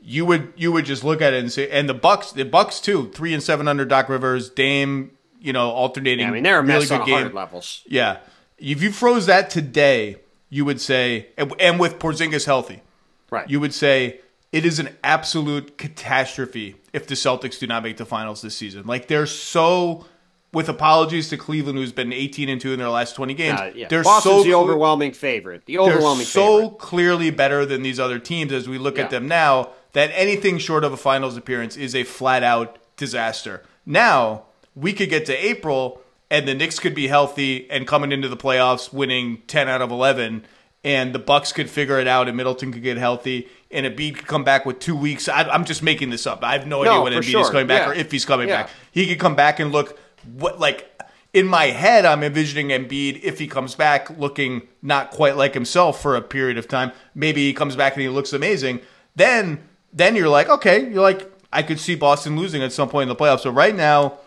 you 0.00 0.24
would 0.26 0.52
you 0.56 0.70
would 0.70 0.84
just 0.84 1.02
look 1.02 1.22
at 1.22 1.32
it 1.32 1.40
and 1.40 1.50
say, 1.50 1.68
and 1.70 1.88
the 1.88 1.94
Bucks, 1.94 2.32
the 2.32 2.44
Bucks 2.44 2.80
too, 2.80 3.10
three 3.10 3.34
and 3.34 3.42
seven 3.42 3.66
under 3.68 3.84
Doc 3.84 4.08
Rivers, 4.08 4.50
Dame, 4.50 5.10
you 5.40 5.52
know, 5.52 5.70
alternating. 5.70 6.20
Yeah, 6.20 6.28
I 6.28 6.32
mean, 6.32 6.42
they're 6.42 6.58
a 6.58 6.62
really 6.62 6.86
good 6.86 7.06
game 7.06 7.32
levels. 7.32 7.82
Yeah, 7.86 8.18
if 8.58 8.82
you 8.82 8.92
froze 8.92 9.26
that 9.26 9.50
today, 9.50 10.16
you 10.48 10.64
would 10.64 10.80
say, 10.80 11.28
and, 11.36 11.52
and 11.60 11.80
with 11.80 11.98
Porzingis 11.98 12.46
healthy, 12.46 12.82
right? 13.30 13.48
You 13.48 13.60
would 13.60 13.74
say 13.74 14.20
it 14.52 14.64
is 14.64 14.78
an 14.78 14.90
absolute 15.02 15.78
catastrophe 15.78 16.76
if 16.92 17.06
the 17.06 17.14
Celtics 17.14 17.58
do 17.58 17.66
not 17.66 17.82
make 17.82 17.96
the 17.96 18.06
finals 18.06 18.42
this 18.42 18.54
season. 18.54 18.86
Like 18.86 19.08
they're 19.08 19.26
so 19.26 20.06
with 20.54 20.68
apologies 20.68 21.28
to 21.30 21.36
Cleveland, 21.36 21.76
who's 21.76 21.92
been 21.92 22.12
18 22.12 22.48
and 22.48 22.60
2 22.60 22.72
in 22.72 22.78
their 22.78 22.88
last 22.88 23.16
20 23.16 23.34
games. 23.34 23.60
Uh, 23.60 23.72
yeah. 23.74 23.88
They're 23.88 24.04
Boston's 24.04 24.36
so 24.36 24.44
the 24.44 24.54
overwhelming 24.54 25.12
favorite. 25.12 25.66
The 25.66 25.78
overwhelming 25.78 26.24
so 26.24 26.60
favorite. 26.60 26.78
clearly 26.78 27.30
better 27.30 27.66
than 27.66 27.82
these 27.82 27.98
other 27.98 28.20
teams 28.20 28.52
as 28.52 28.68
we 28.68 28.78
look 28.78 28.96
yeah. 28.96 29.04
at 29.04 29.10
them 29.10 29.26
now 29.26 29.70
that 29.92 30.10
anything 30.14 30.58
short 30.58 30.84
of 30.84 30.92
a 30.92 30.96
finals 30.96 31.36
appearance 31.36 31.76
is 31.76 31.94
a 31.94 32.04
flat 32.04 32.44
out 32.44 32.78
disaster. 32.96 33.64
Now, 33.84 34.44
we 34.76 34.92
could 34.92 35.10
get 35.10 35.26
to 35.26 35.34
April 35.34 36.00
and 36.30 36.48
the 36.48 36.54
Knicks 36.54 36.78
could 36.78 36.94
be 36.94 37.08
healthy 37.08 37.70
and 37.70 37.86
coming 37.86 38.12
into 38.12 38.28
the 38.28 38.36
playoffs 38.36 38.92
winning 38.92 39.42
10 39.46 39.68
out 39.68 39.82
of 39.82 39.90
11 39.90 40.44
and 40.84 41.14
the 41.14 41.18
Bucks 41.18 41.50
could 41.52 41.70
figure 41.70 41.98
it 41.98 42.06
out 42.06 42.28
and 42.28 42.36
Middleton 42.36 42.72
could 42.72 42.82
get 42.82 42.98
healthy 42.98 43.48
and 43.70 43.86
Embiid 43.86 44.16
could 44.16 44.26
come 44.26 44.44
back 44.44 44.66
with 44.66 44.78
two 44.78 44.94
weeks. 44.94 45.28
I, 45.28 45.42
am 45.54 45.64
just 45.64 45.82
making 45.82 46.10
this 46.10 46.26
up. 46.26 46.44
I 46.44 46.52
have 46.52 46.66
no, 46.66 46.82
no 46.82 46.90
idea 46.90 47.02
when 47.02 47.12
Embiid 47.14 47.30
sure. 47.30 47.40
is 47.40 47.50
coming 47.50 47.66
back 47.66 47.86
yeah. 47.86 47.90
or 47.90 47.94
if 47.94 48.12
he's 48.12 48.26
coming 48.26 48.48
yeah. 48.48 48.64
back. 48.64 48.70
He 48.92 49.06
could 49.06 49.18
come 49.18 49.34
back 49.34 49.58
and 49.58 49.72
look 49.72 49.98
what 50.34 50.60
like 50.60 50.90
in 51.32 51.46
my 51.46 51.66
head. 51.66 52.04
I'm 52.04 52.22
envisioning 52.22 52.68
Embiid 52.68 53.20
if 53.22 53.38
he 53.38 53.48
comes 53.48 53.74
back 53.74 54.10
looking 54.18 54.68
not 54.82 55.10
quite 55.10 55.36
like 55.36 55.54
himself 55.54 56.02
for 56.02 56.16
a 56.16 56.22
period 56.22 56.58
of 56.58 56.68
time. 56.68 56.92
Maybe 57.14 57.46
he 57.46 57.54
comes 57.54 57.76
back 57.76 57.94
and 57.94 58.02
he 58.02 58.08
looks 58.10 58.32
amazing. 58.34 58.80
Then 59.16 59.66
then 59.92 60.14
you're 60.14 60.28
like 60.28 60.48
okay, 60.50 60.90
you're 60.90 61.02
like 61.02 61.30
I 61.50 61.62
could 61.62 61.80
see 61.80 61.94
Boston 61.94 62.36
losing 62.36 62.62
at 62.62 62.72
some 62.72 62.90
point 62.90 63.04
in 63.04 63.08
the 63.08 63.16
playoffs. 63.16 63.40
So 63.40 63.50
right 63.50 63.74
now. 63.74 64.18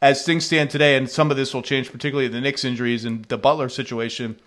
As 0.00 0.24
things 0.24 0.44
stand 0.44 0.70
today, 0.70 0.96
and 0.96 1.10
some 1.10 1.30
of 1.30 1.36
this 1.36 1.52
will 1.52 1.62
change, 1.62 1.90
particularly 1.90 2.28
the 2.28 2.40
Knicks 2.40 2.64
injuries 2.64 3.04
and 3.04 3.24
the 3.24 3.38
Butler 3.38 3.68
situation, 3.68 4.38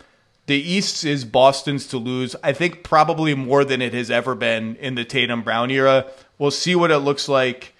the 0.45 0.55
East 0.55 1.03
is 1.03 1.25
Boston's 1.25 1.87
to 1.87 1.97
lose. 1.97 2.35
I 2.43 2.53
think 2.53 2.83
probably 2.83 3.35
more 3.35 3.65
than 3.65 3.81
it 3.81 3.93
has 3.93 4.09
ever 4.09 4.33
been 4.33 4.75
in 4.77 4.95
the 4.95 5.03
Tatum 5.05 5.43
Brown 5.43 5.69
era. 5.69 6.07
We'll 6.37 6.51
see 6.51 6.75
what 6.75 6.91
it 6.91 6.99
looks 6.99 7.27
like 7.27 7.73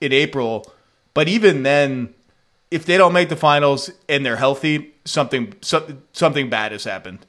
in 0.00 0.12
April. 0.12 0.72
But 1.12 1.28
even 1.28 1.62
then, 1.62 2.14
if 2.70 2.86
they 2.86 2.96
don't 2.96 3.12
make 3.12 3.28
the 3.28 3.36
finals 3.36 3.90
and 4.08 4.24
they're 4.24 4.36
healthy, 4.36 4.94
something 5.04 5.54
something 5.62 6.50
bad 6.50 6.72
has 6.72 6.84
happened. 6.84 7.26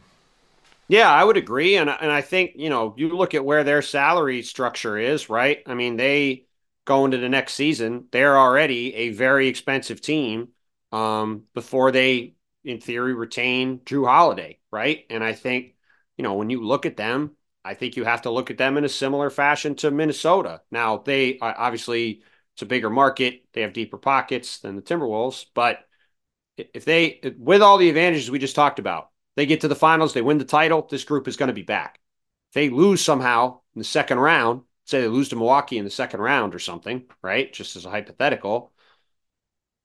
Yeah, 0.87 1.09
I 1.09 1.23
would 1.23 1.37
agree, 1.37 1.77
and 1.77 1.89
and 1.89 2.11
I 2.11 2.21
think 2.21 2.53
you 2.55 2.69
know 2.69 2.93
you 2.97 3.15
look 3.15 3.33
at 3.33 3.45
where 3.45 3.63
their 3.63 3.81
salary 3.81 4.41
structure 4.41 4.97
is, 4.97 5.29
right? 5.29 5.63
I 5.65 5.73
mean, 5.73 5.97
they 5.97 6.43
go 6.85 7.07
to 7.07 7.17
the 7.17 7.29
next 7.29 7.53
season, 7.53 8.07
they're 8.11 8.37
already 8.37 8.93
a 8.95 9.09
very 9.09 9.47
expensive 9.47 10.01
team. 10.01 10.49
Um, 10.91 11.43
before 11.53 11.91
they 11.91 12.35
in 12.63 12.79
theory, 12.79 13.13
retain 13.13 13.79
Jrue 13.79 14.07
Holiday, 14.07 14.59
right? 14.71 15.05
And 15.09 15.23
I 15.23 15.33
think, 15.33 15.75
you 16.17 16.23
know, 16.23 16.35
when 16.35 16.49
you 16.49 16.63
look 16.63 16.85
at 16.85 16.97
them, 16.97 17.31
I 17.63 17.73
think 17.73 17.95
you 17.95 18.03
have 18.03 18.23
to 18.23 18.31
look 18.31 18.51
at 18.51 18.57
them 18.57 18.77
in 18.77 18.85
a 18.85 18.89
similar 18.89 19.29
fashion 19.29 19.75
to 19.75 19.91
Minnesota. 19.91 20.61
Now, 20.71 20.97
they 20.97 21.39
obviously 21.39 22.23
it's 22.53 22.61
a 22.61 22.65
bigger 22.65 22.89
market, 22.89 23.43
they 23.53 23.61
have 23.61 23.73
deeper 23.73 23.97
pockets 23.97 24.59
than 24.59 24.75
the 24.75 24.81
Timberwolves, 24.81 25.45
but 25.53 25.79
if 26.57 26.85
they, 26.85 27.21
with 27.37 27.61
all 27.61 27.77
the 27.77 27.89
advantages 27.89 28.29
we 28.29 28.39
just 28.39 28.55
talked 28.55 28.79
about, 28.79 29.09
they 29.35 29.45
get 29.45 29.61
to 29.61 29.67
the 29.67 29.75
finals, 29.75 30.13
they 30.13 30.21
win 30.21 30.37
the 30.37 30.45
title, 30.45 30.85
this 30.89 31.05
group 31.05 31.27
is 31.27 31.37
going 31.37 31.47
to 31.47 31.53
be 31.53 31.63
back. 31.63 31.99
If 32.49 32.55
they 32.55 32.69
lose 32.69 33.03
somehow 33.03 33.61
in 33.73 33.79
the 33.79 33.85
second 33.85 34.19
round, 34.19 34.63
say 34.91 35.01
they 35.01 35.07
lose 35.07 35.29
to 35.29 35.35
Milwaukee 35.35 35.77
in 35.77 35.85
the 35.85 35.89
second 35.91 36.21
round 36.21 36.53
or 36.53 36.59
something, 36.59 37.05
right? 37.21 37.51
Just 37.51 37.75
as 37.75 37.85
a 37.85 37.89
hypothetical, 37.89 38.71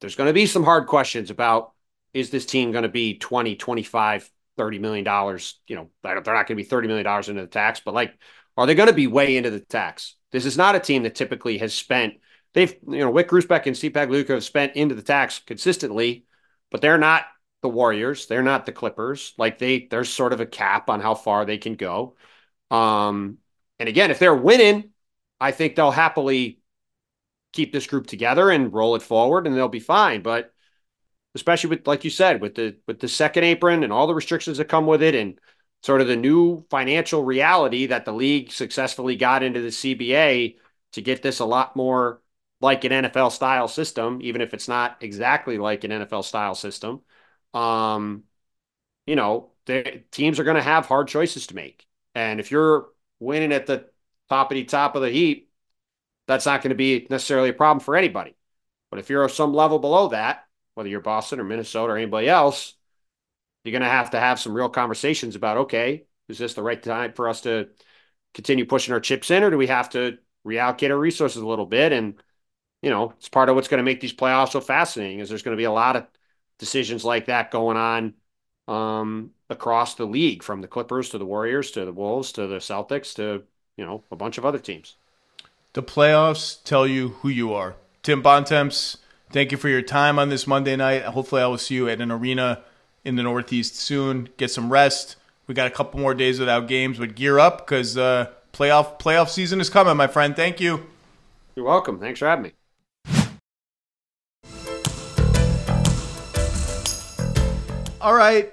there's 0.00 0.16
going 0.16 0.28
to 0.28 0.34
be 0.34 0.46
some 0.46 0.64
hard 0.64 0.86
questions 0.86 1.30
about 1.30 1.72
is 2.12 2.30
this 2.30 2.46
team 2.46 2.72
going 2.72 2.82
to 2.82 2.88
be 2.88 3.18
20, 3.18 3.57
25, 3.57 4.30
30 4.57 4.78
million 4.78 5.04
dollars, 5.04 5.61
you 5.66 5.76
know, 5.76 5.90
they're 6.02 6.14
not 6.14 6.24
going 6.24 6.46
to 6.46 6.54
be 6.54 6.64
30 6.64 6.88
million 6.88 7.04
dollars 7.04 7.28
into 7.28 7.42
the 7.42 7.46
tax, 7.46 7.80
but 7.84 7.94
like 7.94 8.16
are 8.57 8.66
they 8.66 8.74
going 8.74 8.88
to 8.88 8.94
be 8.94 9.07
way 9.07 9.36
into 9.36 9.50
the 9.50 9.61
tax? 9.61 10.16
This 10.32 10.46
is 10.46 10.57
not 10.57 10.74
a 10.74 10.80
team 10.80 11.02
that 11.02 11.14
typically 11.14 11.59
has 11.59 11.74
spent 11.74 12.14
they've, 12.54 12.74
you 12.88 13.00
know, 13.00 13.12
Wyc 13.12 13.26
Grousbeck 13.26 13.66
and 13.66 13.76
Steve 13.76 13.92
Pagliuca 13.92 14.28
have 14.28 14.44
spent 14.44 14.76
into 14.76 14.94
the 14.94 15.02
tax 15.02 15.40
consistently, 15.40 16.24
but 16.70 16.80
they're 16.80 16.98
not 16.98 17.26
the 17.62 17.68
Warriors, 17.68 18.26
they're 18.26 18.42
not 18.42 18.64
the 18.64 18.72
Clippers. 18.72 19.34
Like 19.36 19.59
they 19.59 19.86
there's 19.90 20.09
sort 20.09 20.32
of 20.32 20.40
a 20.40 20.46
cap 20.46 20.88
on 20.88 21.00
how 21.00 21.14
far 21.14 21.44
they 21.44 21.59
can 21.59 21.74
go. 21.74 22.16
Um 22.70 23.38
and 23.78 23.88
again, 23.88 24.11
if 24.11 24.18
they're 24.18 24.34
winning, 24.34 24.90
I 25.41 25.53
think 25.53 25.74
they'll 25.74 25.91
happily 25.91 26.61
keep 27.53 27.72
this 27.72 27.87
group 27.87 28.07
together 28.07 28.51
and 28.51 28.72
roll 28.72 28.97
it 28.97 29.03
forward 29.03 29.47
and 29.47 29.57
they'll 29.57 29.68
be 29.68 29.80
fine, 29.80 30.22
but 30.22 30.53
especially 31.34 31.70
with 31.70 31.87
like 31.87 32.05
you 32.05 32.11
said 32.11 32.41
with 32.41 32.55
the 32.55 32.76
with 32.87 32.99
the 33.01 33.09
second 33.09 33.45
apron 33.45 33.84
and 33.84 33.93
all 33.93 34.07
the 34.07 34.14
restrictions 34.14 34.59
that 34.59 34.66
come 34.68 34.87
with 34.87 35.03
it 35.03 35.14
and 35.14 35.39
sort 35.82 36.01
of 36.01 36.09
the 36.09 36.16
new 36.16 36.64
financial 36.70 37.22
reality 37.24 37.87
that 37.87 38.05
the 38.05 38.12
league 38.12 38.51
successfully 38.51 39.16
got 39.16 39.43
into 39.43 39.61
the 39.61 39.70
CBA 39.70 40.57
to 40.93 41.03
get 41.03 41.22
this 41.22 41.41
a 41.41 41.45
lot 41.45 41.76
more 41.76 42.22
like 42.61 42.84
an 42.84 42.93
NFL 42.93 43.30
style 43.30 43.68
system 43.68 44.18
even 44.22 44.41
if 44.41 44.55
it's 44.55 44.68
not 44.68 44.97
exactly 45.03 45.59
like 45.59 45.84
an 45.84 45.91
NFL 45.93 46.24
style 46.24 46.55
system 46.55 47.03
um 47.53 48.24
you 49.07 49.16
know 49.16 49.53
the 49.66 50.03
teams 50.11 50.39
are 50.39 50.45
going 50.45 50.57
to 50.57 50.62
have 50.62 50.87
hard 50.87 51.09
choices 51.09 51.49
to 51.49 51.55
make. 51.55 51.87
And 52.14 52.41
if 52.41 52.51
you're 52.51 52.87
winning 53.18 53.53
at 53.53 53.66
the 53.66 53.89
top 54.29 54.51
of 54.51 54.55
the 54.55 54.64
top 54.64 54.97
of 54.97 55.03
the 55.03 55.11
heap 55.11 55.51
that's 56.27 56.47
not 56.47 56.62
going 56.62 56.70
to 56.70 56.77
be 56.77 57.07
necessarily 57.11 57.51
a 57.51 57.55
problem 57.55 57.81
for 57.81 57.97
anybody 57.97 58.35
but 58.91 59.01
if 59.01 59.11
you're 59.11 59.29
some 59.29 59.55
level 59.55 59.79
below 59.79 60.09
that 60.09 60.47
whether 60.77 60.91
you're 60.91 61.01
Boston 61.01 61.41
or 61.41 61.45
Minnesota 61.45 61.95
or 61.95 61.97
anybody 61.97 62.29
else, 62.29 62.74
you're 63.64 63.72
going 63.72 63.83
to 63.83 63.89
have 63.89 64.11
to 64.11 64.20
have 64.20 64.39
some 64.39 64.55
real 64.55 64.68
conversations 64.68 65.35
about 65.35 65.57
okay, 65.57 66.05
is 66.29 66.39
this 66.39 66.55
the 66.55 66.62
right 66.62 66.81
time 66.81 67.14
for 67.14 67.29
us 67.29 67.41
to 67.41 67.70
continue 68.35 68.66
pushing 68.66 68.93
our 68.93 69.01
chips 69.01 69.31
in, 69.31 69.43
or 69.43 69.51
do 69.51 69.57
we 69.57 69.68
have 69.68 69.89
to 69.91 70.18
reallocate 70.47 70.91
our 70.91 70.99
resources 70.99 71.41
a 71.41 71.47
little 71.47 71.64
bit? 71.64 71.93
And 71.93 72.22
you 72.83 72.91
know, 72.91 73.14
it's 73.16 73.31
part 73.31 73.49
of 73.49 73.55
what's 73.55 73.68
going 73.68 73.79
to 73.79 73.85
make 73.85 74.01
these 74.01 74.12
playoffs 74.12 74.53
so 74.53 74.61
fascinating. 74.61 75.20
Is 75.20 75.31
there's 75.31 75.43
going 75.43 75.57
to 75.57 75.61
be 75.61 75.64
a 75.64 75.72
lot 75.72 75.97
of 75.97 76.07
decisions 76.59 77.03
like 77.03 77.27
that 77.27 77.51
going 77.51 77.79
on 77.79 78.14
um, 78.68 79.31
across 79.49 79.95
the 79.95 80.05
league, 80.05 80.43
from 80.43 80.61
the 80.61 80.68
Clippers 80.68 81.09
to 81.11 81.18
the 81.18 81.24
Warriors 81.24 81.70
to 81.72 81.87
the 81.87 81.93
Wolves 81.93 82.33
to 82.33 82.47
the 82.47 82.57
Celtics 82.57 83.14
to 83.14 83.45
you 83.77 83.85
know 83.85 84.03
a 84.11 84.16
bunch 84.16 84.39
of 84.39 84.45
other 84.45 84.59
teams. 84.59 84.97
The 85.72 85.83
playoffs 85.83 86.62
tell 86.64 86.87
you 86.87 87.09
who 87.20 87.29
you 87.29 87.53
are. 87.53 87.77
Tim 88.03 88.22
Bontemps 88.22 88.97
Thank 89.31 89.51
you 89.51 89.59
for 89.59 89.68
your 89.68 89.83
time 89.83 90.18
on 90.18 90.29
this 90.29 90.47
Monday 90.47 90.77
night. 90.77 91.03
Hopefully, 91.03 91.43
I 91.43 91.47
will 91.47 91.59
see 91.59 91.74
you 91.74 91.89
at 91.89 92.01
an 92.01 92.12
arena 92.12 92.62
in 93.05 93.16
the 93.16 93.24
Northeast 93.24 93.74
soon. 93.74 94.29
Get 94.37 94.53
some 94.53 94.72
rest. 94.72 95.16
We 95.49 95.55
got 95.55 95.66
a 95.66 95.70
couple 95.70 95.99
more 95.99 96.14
days 96.14 96.39
without 96.39 96.68
games, 96.68 96.99
but 96.99 97.16
gear 97.16 97.39
up 97.39 97.66
because 97.66 97.99
uh, 97.99 98.31
playoff 98.53 99.01
playoff 99.01 99.29
season 99.29 99.61
is 99.61 99.68
coming, 99.68 99.97
my 99.97 100.07
friend. 100.07 100.37
Thank 100.37 100.61
you. 100.61 100.87
You're 101.57 101.66
welcome. 101.66 101.99
Thanks 101.99 102.20
for 102.20 102.29
having 102.29 102.45
me. 102.45 102.53
All 108.01 108.14
right, 108.14 108.53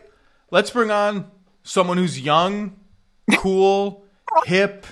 let's 0.50 0.72
bring 0.72 0.90
on 0.90 1.30
someone 1.62 1.98
who's 1.98 2.20
young, 2.20 2.76
cool, 3.36 4.04
hip, 4.46 4.88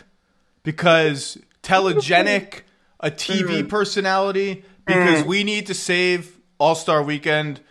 because 0.64 1.38
telegenic, 1.64 2.62
a 3.00 3.12
TV 3.12 3.64
mm. 3.64 3.70
personality 3.70 4.64
because 4.86 5.24
mm. 5.24 5.28
we 5.28 5.44
need 5.44 5.68
to 5.68 5.74
save 5.74 6.40
All 6.60 6.76
Star 6.76 7.04
Weekend. 7.04 7.62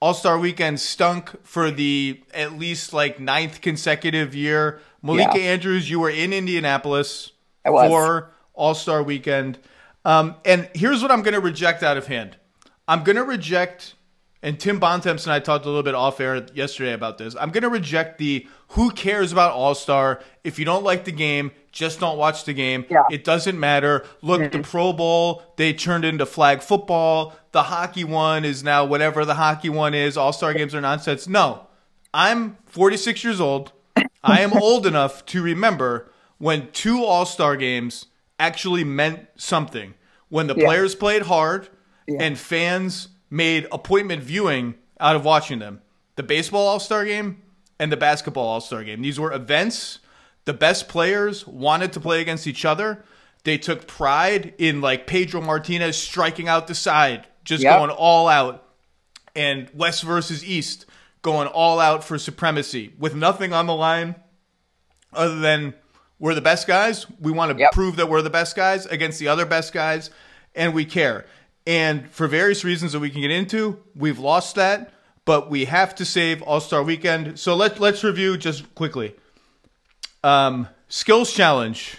All 0.00 0.14
Star 0.14 0.38
Weekend 0.38 0.78
stunk 0.80 1.44
for 1.44 1.70
the 1.70 2.22
at 2.34 2.58
least 2.58 2.92
like 2.92 3.18
ninth 3.18 3.60
consecutive 3.60 4.34
year. 4.34 4.80
Malika 5.02 5.38
yeah. 5.38 5.52
Andrews, 5.52 5.88
you 5.88 6.00
were 6.00 6.10
in 6.10 6.32
Indianapolis 6.32 7.32
for 7.64 8.32
All 8.54 8.74
Star 8.74 9.02
Weekend. 9.02 9.58
Um, 10.04 10.36
and 10.44 10.68
here's 10.74 11.02
what 11.02 11.10
I'm 11.10 11.22
going 11.22 11.34
to 11.34 11.40
reject 11.40 11.82
out 11.82 11.96
of 11.96 12.06
hand 12.06 12.36
I'm 12.86 13.02
going 13.02 13.16
to 13.16 13.24
reject, 13.24 13.94
and 14.42 14.58
Tim 14.58 14.78
Bontemps 14.78 15.24
and 15.24 15.32
I 15.32 15.40
talked 15.40 15.64
a 15.64 15.68
little 15.68 15.82
bit 15.82 15.94
off 15.94 16.20
air 16.20 16.46
yesterday 16.54 16.92
about 16.92 17.18
this. 17.18 17.34
I'm 17.38 17.50
going 17.50 17.62
to 17.62 17.68
reject 17.68 18.18
the 18.18 18.46
who 18.68 18.90
cares 18.90 19.32
about 19.32 19.52
All 19.52 19.74
Star. 19.74 20.20
If 20.44 20.58
you 20.58 20.64
don't 20.64 20.84
like 20.84 21.04
the 21.04 21.12
game, 21.12 21.52
just 21.72 22.00
don't 22.00 22.18
watch 22.18 22.44
the 22.44 22.54
game. 22.54 22.84
Yeah. 22.90 23.04
It 23.10 23.24
doesn't 23.24 23.58
matter. 23.58 24.04
Look, 24.22 24.40
mm-hmm. 24.40 24.56
the 24.56 24.66
Pro 24.66 24.92
Bowl, 24.92 25.42
they 25.56 25.72
turned 25.72 26.04
into 26.04 26.26
flag 26.26 26.62
football. 26.62 27.34
The 27.52 27.64
hockey 27.64 28.04
one 28.04 28.44
is 28.44 28.64
now 28.64 28.84
whatever 28.84 29.24
the 29.24 29.34
hockey 29.34 29.68
one 29.68 29.94
is. 29.94 30.16
All 30.16 30.32
star 30.32 30.54
games 30.54 30.74
are 30.74 30.80
nonsense. 30.80 31.28
No, 31.28 31.66
I'm 32.12 32.56
46 32.66 33.22
years 33.24 33.40
old. 33.40 33.72
I 34.24 34.40
am 34.40 34.52
old 34.54 34.86
enough 34.86 35.24
to 35.26 35.42
remember 35.42 36.10
when 36.38 36.70
two 36.72 37.04
all 37.04 37.26
star 37.26 37.56
games 37.56 38.06
actually 38.38 38.84
meant 38.84 39.26
something. 39.36 39.94
When 40.28 40.48
the 40.48 40.56
yeah. 40.56 40.66
players 40.66 40.94
played 40.94 41.22
hard 41.22 41.68
yeah. 42.06 42.22
and 42.22 42.38
fans 42.38 43.08
made 43.30 43.68
appointment 43.70 44.22
viewing 44.22 44.74
out 44.98 45.14
of 45.14 45.24
watching 45.24 45.58
them. 45.58 45.82
The 46.16 46.22
baseball 46.22 46.66
all 46.66 46.80
star 46.80 47.04
game 47.04 47.42
and 47.78 47.92
the 47.92 47.96
basketball 47.96 48.46
all 48.46 48.60
star 48.60 48.84
game. 48.84 49.02
These 49.02 49.20
were 49.20 49.32
events 49.32 50.00
the 50.46 50.54
best 50.54 50.88
players 50.88 51.46
wanted 51.46 51.92
to 51.92 52.00
play 52.00 52.20
against 52.22 52.46
each 52.46 52.64
other. 52.64 53.04
They 53.44 53.58
took 53.58 53.86
pride 53.86 54.54
in 54.58 54.80
like 54.80 55.06
Pedro 55.06 55.40
Martinez 55.40 55.96
striking 55.96 56.48
out 56.48 56.68
the 56.68 56.74
side, 56.74 57.26
just 57.44 57.62
yep. 57.62 57.78
going 57.78 57.90
all 57.90 58.28
out, 58.28 58.64
and 59.34 59.68
West 59.74 60.02
versus 60.02 60.44
East 60.44 60.86
going 61.22 61.48
all 61.48 61.80
out 61.80 62.04
for 62.04 62.16
supremacy 62.16 62.94
with 62.98 63.14
nothing 63.14 63.52
on 63.52 63.66
the 63.66 63.74
line 63.74 64.14
other 65.12 65.38
than 65.38 65.74
we're 66.18 66.34
the 66.34 66.40
best 66.40 66.66
guys. 66.66 67.06
We 67.20 67.32
want 67.32 67.52
to 67.52 67.58
yep. 67.58 67.72
prove 67.72 67.96
that 67.96 68.08
we're 68.08 68.22
the 68.22 68.30
best 68.30 68.54
guys 68.56 68.86
against 68.86 69.18
the 69.18 69.28
other 69.28 69.44
best 69.46 69.72
guys, 69.72 70.10
and 70.54 70.74
we 70.74 70.84
care. 70.84 71.26
And 71.66 72.08
for 72.10 72.28
various 72.28 72.62
reasons 72.64 72.92
that 72.92 73.00
we 73.00 73.10
can 73.10 73.20
get 73.20 73.32
into, 73.32 73.80
we've 73.96 74.20
lost 74.20 74.54
that, 74.54 74.92
but 75.26 75.50
we 75.50 75.66
have 75.66 75.94
to 75.96 76.06
save 76.06 76.40
All 76.40 76.60
Star 76.60 76.82
Weekend. 76.82 77.38
So 77.38 77.54
let 77.54 77.78
let's 77.78 78.02
review 78.02 78.38
just 78.38 78.74
quickly. 78.74 79.14
Um, 80.24 80.68
skills 80.88 81.30
challenge. 81.34 81.98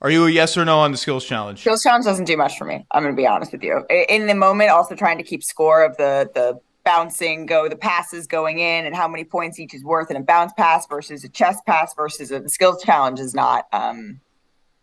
Are 0.00 0.10
you 0.10 0.26
a 0.26 0.30
yes 0.30 0.56
or 0.56 0.64
no 0.64 0.78
on 0.78 0.92
the 0.92 0.96
skills 0.96 1.24
challenge? 1.24 1.60
Skills 1.60 1.82
challenge 1.82 2.04
doesn't 2.04 2.26
do 2.26 2.36
much 2.36 2.56
for 2.56 2.64
me. 2.64 2.86
I'm 2.92 3.02
going 3.02 3.12
to 3.12 3.20
be 3.20 3.26
honest 3.26 3.50
with 3.50 3.64
you. 3.64 3.84
In 4.08 4.28
the 4.28 4.34
moment, 4.34 4.70
also 4.70 4.94
trying 4.94 5.18
to 5.18 5.24
keep 5.24 5.42
score 5.42 5.84
of 5.84 5.96
the 5.96 6.30
the 6.32 6.60
bouncing 6.84 7.46
go, 7.46 7.68
the 7.68 7.76
passes 7.76 8.26
going 8.28 8.60
in, 8.60 8.86
and 8.86 8.94
how 8.94 9.08
many 9.08 9.24
points 9.24 9.58
each 9.58 9.74
is 9.74 9.82
worth 9.82 10.10
in 10.10 10.16
a 10.16 10.22
bounce 10.22 10.52
pass 10.56 10.86
versus 10.86 11.24
a 11.24 11.28
chest 11.28 11.66
pass 11.66 11.94
versus 11.94 12.30
a 12.30 12.40
the 12.40 12.48
skills 12.48 12.82
challenge 12.82 13.18
is 13.18 13.34
not. 13.34 13.66
Um, 13.72 14.20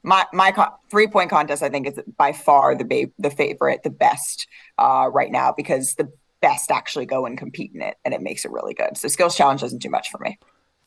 my 0.03 0.25
my 0.33 0.51
co- 0.51 0.73
three 0.89 1.07
point 1.07 1.29
contest, 1.29 1.63
I 1.63 1.69
think, 1.69 1.87
is 1.87 1.99
by 2.17 2.33
far 2.33 2.75
the 2.75 2.85
ba- 2.85 3.11
the 3.17 3.29
favorite, 3.29 3.83
the 3.83 3.91
best 3.91 4.47
uh, 4.77 5.09
right 5.13 5.31
now 5.31 5.53
because 5.55 5.93
the 5.93 6.11
best 6.41 6.71
actually 6.71 7.05
go 7.05 7.25
and 7.25 7.37
compete 7.37 7.71
in 7.73 7.81
it, 7.81 7.97
and 8.05 8.13
it 8.13 8.21
makes 8.21 8.45
it 8.45 8.51
really 8.51 8.73
good. 8.73 8.97
So 8.97 9.07
skills 9.07 9.35
challenge 9.35 9.61
doesn't 9.61 9.81
do 9.81 9.89
much 9.89 10.09
for 10.09 10.19
me. 10.19 10.37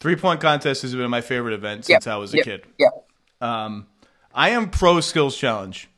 Three 0.00 0.16
point 0.16 0.40
contest 0.40 0.82
has 0.82 0.94
been 0.94 1.10
my 1.10 1.20
favorite 1.20 1.54
event 1.54 1.84
since 1.84 2.06
yep. 2.06 2.14
I 2.14 2.16
was 2.16 2.32
a 2.32 2.38
yep. 2.38 2.44
kid. 2.44 2.66
Yep. 2.78 2.92
Um, 3.40 3.86
I 4.32 4.50
am 4.50 4.70
pro 4.70 5.00
skills 5.00 5.36
challenge. 5.36 5.88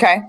Okay. 0.00 0.22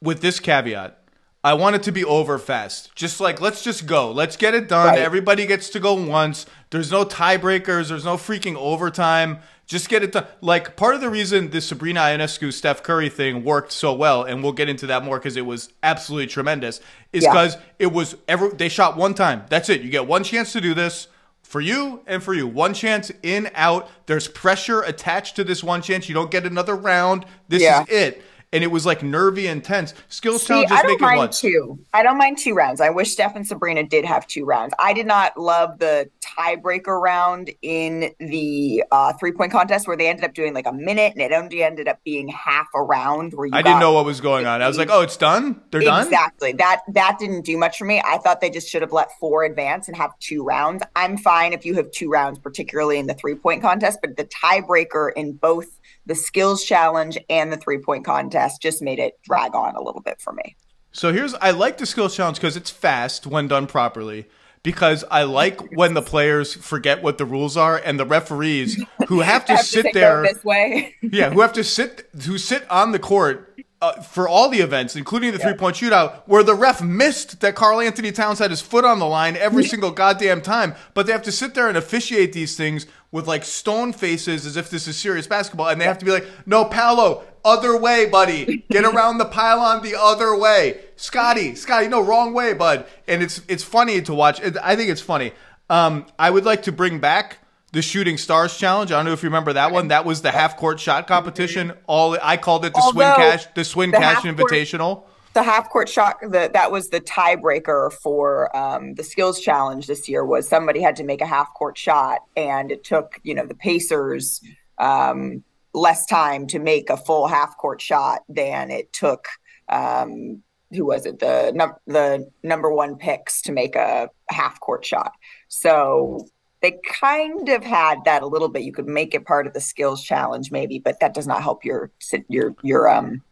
With 0.00 0.20
this 0.20 0.38
caveat, 0.40 1.02
I 1.42 1.54
want 1.54 1.76
it 1.76 1.82
to 1.84 1.92
be 1.92 2.04
over 2.04 2.38
fast. 2.38 2.94
Just 2.94 3.20
like 3.20 3.40
let's 3.40 3.62
just 3.64 3.86
go. 3.86 4.12
Let's 4.12 4.36
get 4.36 4.54
it 4.54 4.68
done. 4.68 4.88
Right. 4.88 4.98
Everybody 4.98 5.46
gets 5.46 5.70
to 5.70 5.80
go 5.80 5.94
once. 5.94 6.46
There's 6.70 6.90
no 6.90 7.04
tiebreakers. 7.04 7.88
There's 7.88 8.04
no 8.04 8.16
freaking 8.16 8.56
overtime. 8.56 9.38
Just 9.66 9.88
get 9.88 10.02
it 10.02 10.12
done. 10.12 10.26
Like 10.40 10.76
part 10.76 10.94
of 10.94 11.00
the 11.00 11.10
reason 11.10 11.50
this 11.50 11.66
Sabrina 11.66 12.00
Ionescu 12.00 12.52
Steph 12.52 12.82
Curry 12.82 13.08
thing 13.08 13.44
worked 13.44 13.72
so 13.72 13.92
well, 13.92 14.24
and 14.24 14.42
we'll 14.42 14.52
get 14.52 14.68
into 14.68 14.86
that 14.86 15.04
more 15.04 15.18
because 15.18 15.36
it 15.36 15.46
was 15.46 15.72
absolutely 15.82 16.26
tremendous, 16.26 16.80
is 17.12 17.24
because 17.24 17.54
yeah. 17.54 17.62
it 17.80 17.92
was 17.92 18.16
every 18.26 18.50
they 18.50 18.68
shot 18.68 18.96
one 18.96 19.14
time. 19.14 19.44
That's 19.48 19.68
it. 19.68 19.82
You 19.82 19.90
get 19.90 20.06
one 20.06 20.24
chance 20.24 20.52
to 20.54 20.60
do 20.60 20.74
this 20.74 21.08
for 21.42 21.60
you 21.60 22.02
and 22.06 22.22
for 22.22 22.34
you. 22.34 22.46
One 22.46 22.74
chance 22.74 23.10
in, 23.22 23.50
out. 23.54 23.88
There's 24.06 24.28
pressure 24.28 24.82
attached 24.82 25.36
to 25.36 25.44
this 25.44 25.64
one 25.64 25.82
chance. 25.82 26.08
You 26.08 26.14
don't 26.14 26.30
get 26.30 26.46
another 26.46 26.76
round. 26.76 27.26
This 27.48 27.62
yeah. 27.62 27.82
is 27.82 27.88
it. 27.88 28.22
And 28.52 28.64
it 28.64 28.68
was 28.68 28.84
like 28.84 29.02
nervy 29.02 29.46
intense. 29.46 29.94
Skills 30.08 30.42
See, 30.42 30.48
challenges 30.48 30.72
I 30.72 30.82
don't 30.82 31.00
make 31.00 31.12
it 31.12 31.16
once. 31.16 31.40
two. 31.40 31.78
I 31.94 32.02
don't 32.02 32.18
mind 32.18 32.38
two 32.38 32.54
rounds. 32.54 32.80
I 32.80 32.90
wish 32.90 33.12
Steph 33.12 33.36
and 33.36 33.46
Sabrina 33.46 33.84
did 33.84 34.04
have 34.04 34.26
two 34.26 34.44
rounds. 34.44 34.74
I 34.78 34.92
did 34.92 35.06
not 35.06 35.38
love 35.38 35.78
the 35.78 36.10
tiebreaker 36.20 37.00
round 37.00 37.50
in 37.62 38.12
the 38.18 38.82
uh, 38.90 39.12
three 39.14 39.32
point 39.32 39.52
contest 39.52 39.86
where 39.86 39.96
they 39.96 40.08
ended 40.08 40.24
up 40.24 40.34
doing 40.34 40.52
like 40.52 40.66
a 40.66 40.72
minute 40.72 41.12
and 41.12 41.22
it 41.22 41.32
only 41.32 41.62
ended 41.62 41.86
up 41.86 42.02
being 42.04 42.28
half 42.28 42.66
a 42.74 42.82
round. 42.82 43.34
Where 43.34 43.46
you 43.46 43.54
I 43.54 43.62
didn't 43.62 43.80
know 43.80 43.92
what 43.92 44.04
was 44.04 44.20
going 44.20 44.46
on. 44.46 44.62
I 44.62 44.68
was 44.68 44.78
like, 44.78 44.90
oh, 44.90 45.02
it's 45.02 45.16
done. 45.16 45.60
They're 45.70 45.80
done. 45.80 46.04
Exactly. 46.04 46.52
That 46.52 46.80
that 46.88 47.18
didn't 47.20 47.42
do 47.42 47.56
much 47.56 47.78
for 47.78 47.84
me. 47.84 48.02
I 48.04 48.18
thought 48.18 48.40
they 48.40 48.50
just 48.50 48.68
should 48.68 48.82
have 48.82 48.92
let 48.92 49.10
four 49.20 49.44
advance 49.44 49.86
and 49.86 49.96
have 49.96 50.18
two 50.18 50.42
rounds. 50.42 50.82
I'm 50.96 51.16
fine 51.16 51.52
if 51.52 51.64
you 51.64 51.74
have 51.74 51.90
two 51.92 52.10
rounds, 52.10 52.38
particularly 52.38 52.98
in 52.98 53.06
the 53.06 53.14
three 53.14 53.36
point 53.36 53.62
contest, 53.62 54.00
but 54.02 54.16
the 54.16 54.24
tiebreaker 54.24 55.12
in 55.14 55.34
both 55.34 55.78
the 56.06 56.14
skills 56.14 56.64
challenge 56.64 57.18
and 57.28 57.52
the 57.52 57.56
three 57.56 57.78
point 57.78 58.04
contest 58.04 58.39
just 58.58 58.82
made 58.82 58.98
it 58.98 59.20
drag 59.22 59.54
on 59.54 59.76
a 59.76 59.82
little 59.82 60.00
bit 60.00 60.20
for 60.20 60.32
me. 60.32 60.56
So 60.92 61.12
here's 61.12 61.34
I 61.34 61.50
like 61.50 61.78
the 61.78 61.86
skills 61.86 62.16
challenge 62.16 62.36
because 62.36 62.56
it's 62.56 62.70
fast 62.70 63.26
when 63.26 63.48
done 63.48 63.66
properly. 63.66 64.26
Because 64.62 65.04
I 65.10 65.22
like 65.22 65.72
when 65.72 65.94
the 65.94 66.02
players 66.02 66.54
forget 66.54 67.02
what 67.02 67.18
the 67.18 67.24
rules 67.24 67.56
are 67.56 67.78
and 67.78 67.98
the 67.98 68.04
referees 68.04 68.82
who 69.08 69.20
have 69.20 69.44
to 69.46 69.56
have 69.56 69.64
sit 69.64 69.84
say, 69.86 69.92
there. 69.92 70.22
This 70.22 70.44
way. 70.44 70.94
yeah, 71.02 71.30
who 71.30 71.40
have 71.40 71.52
to 71.54 71.64
sit 71.64 72.08
who 72.24 72.38
sit 72.38 72.68
on 72.70 72.92
the 72.92 72.98
court 72.98 73.64
uh, 73.82 74.00
for 74.02 74.28
all 74.28 74.50
the 74.50 74.60
events, 74.60 74.94
including 74.94 75.32
the 75.32 75.38
three 75.38 75.54
point 75.54 75.76
shootout, 75.76 76.22
where 76.26 76.42
the 76.42 76.54
ref 76.54 76.82
missed 76.82 77.40
that 77.40 77.54
Karl 77.54 77.80
Anthony 77.80 78.12
Towns 78.12 78.38
had 78.38 78.50
his 78.50 78.60
foot 78.60 78.84
on 78.84 78.98
the 78.98 79.06
line 79.06 79.36
every 79.36 79.64
single 79.72 79.90
goddamn 79.90 80.42
time. 80.42 80.74
But 80.92 81.06
they 81.06 81.12
have 81.12 81.22
to 81.22 81.32
sit 81.32 81.54
there 81.54 81.68
and 81.68 81.76
officiate 81.76 82.32
these 82.32 82.56
things 82.56 82.86
with 83.10 83.26
like 83.26 83.44
stone 83.44 83.92
faces 83.92 84.44
as 84.44 84.56
if 84.56 84.70
this 84.70 84.86
is 84.86 84.96
serious 84.96 85.26
basketball, 85.26 85.68
and 85.68 85.80
they 85.80 85.86
have 85.86 85.98
to 85.98 86.04
be 86.04 86.10
like, 86.10 86.26
"No, 86.44 86.64
Paolo, 86.66 87.24
other 87.44 87.76
way, 87.76 88.06
buddy. 88.06 88.64
Get 88.70 88.84
around 88.94 89.18
the 89.18 89.24
pylon 89.24 89.82
the 89.82 89.98
other 89.98 90.36
way, 90.36 90.80
Scotty, 90.96 91.54
Scotty, 91.54 91.88
no, 91.88 92.02
wrong 92.02 92.34
way, 92.34 92.52
bud." 92.52 92.86
And 93.08 93.22
it's 93.22 93.40
it's 93.48 93.64
funny 93.64 94.02
to 94.02 94.14
watch. 94.14 94.40
I 94.62 94.76
think 94.76 94.90
it's 94.90 95.00
funny. 95.00 95.32
Um, 95.70 96.04
I 96.18 96.30
would 96.30 96.44
like 96.44 96.64
to 96.64 96.72
bring 96.72 96.98
back 96.98 97.38
the 97.72 97.82
Shooting 97.82 98.18
Stars 98.18 98.56
Challenge. 98.56 98.90
I 98.92 98.96
don't 98.96 99.06
know 99.06 99.12
if 99.12 99.22
you 99.22 99.28
remember 99.28 99.52
that 99.52 99.72
one. 99.72 99.88
That 99.88 100.04
was 100.04 100.22
the 100.22 100.30
half 100.30 100.56
court 100.56 100.80
shot 100.80 101.06
competition. 101.06 101.72
All 101.86 102.16
I 102.22 102.36
called 102.36 102.64
it 102.64 102.74
the 102.74 102.80
Swin 102.90 103.12
Cash, 103.14 103.46
the 103.54 103.64
Swin 103.64 103.90
the 103.90 103.98
Cash 103.98 104.22
Invitational. 104.22 105.04
the 105.34 105.42
half 105.42 105.70
court 105.70 105.88
shot 105.88 106.16
the, 106.20 106.50
that 106.52 106.72
was 106.72 106.88
the 106.88 107.00
tiebreaker 107.00 107.92
for 107.92 108.54
um, 108.56 108.94
the 108.94 109.04
skills 109.04 109.40
challenge 109.40 109.86
this 109.86 110.08
year 110.08 110.24
was 110.24 110.48
somebody 110.48 110.80
had 110.80 110.96
to 110.96 111.04
make 111.04 111.20
a 111.20 111.26
half 111.26 111.52
court 111.54 111.78
shot 111.78 112.20
and 112.36 112.72
it 112.72 112.82
took 112.82 113.20
you 113.22 113.34
know 113.34 113.46
the 113.46 113.54
pacers 113.54 114.40
um, 114.78 115.44
less 115.72 116.06
time 116.06 116.46
to 116.48 116.58
make 116.58 116.90
a 116.90 116.96
full 116.96 117.28
half 117.28 117.56
court 117.56 117.80
shot 117.80 118.22
than 118.28 118.70
it 118.70 118.92
took 118.92 119.26
um, 119.68 120.42
who 120.72 120.84
was 120.84 121.06
it 121.06 121.20
the 121.20 121.52
num- 121.54 121.76
the 121.86 122.28
number 122.42 122.72
one 122.72 122.96
picks 122.96 123.42
to 123.42 123.52
make 123.52 123.76
a 123.76 124.08
half 124.30 124.58
court 124.58 124.84
shot 124.84 125.12
so 125.46 126.26
they 126.62 126.78
kind 126.88 127.48
of 127.48 127.64
had 127.64 127.98
that 128.04 128.22
a 128.22 128.26
little 128.26 128.48
bit 128.48 128.62
you 128.62 128.72
could 128.72 128.86
make 128.86 129.14
it 129.14 129.24
part 129.24 129.46
of 129.46 129.52
the 129.54 129.60
skills 129.60 130.02
challenge 130.02 130.50
maybe 130.50 130.78
but 130.78 131.00
that 131.00 131.14
does 131.14 131.26
not 131.26 131.42
help 131.42 131.64
your 131.64 131.90
your 132.28 132.54
your 132.62 132.88
um 132.88 133.22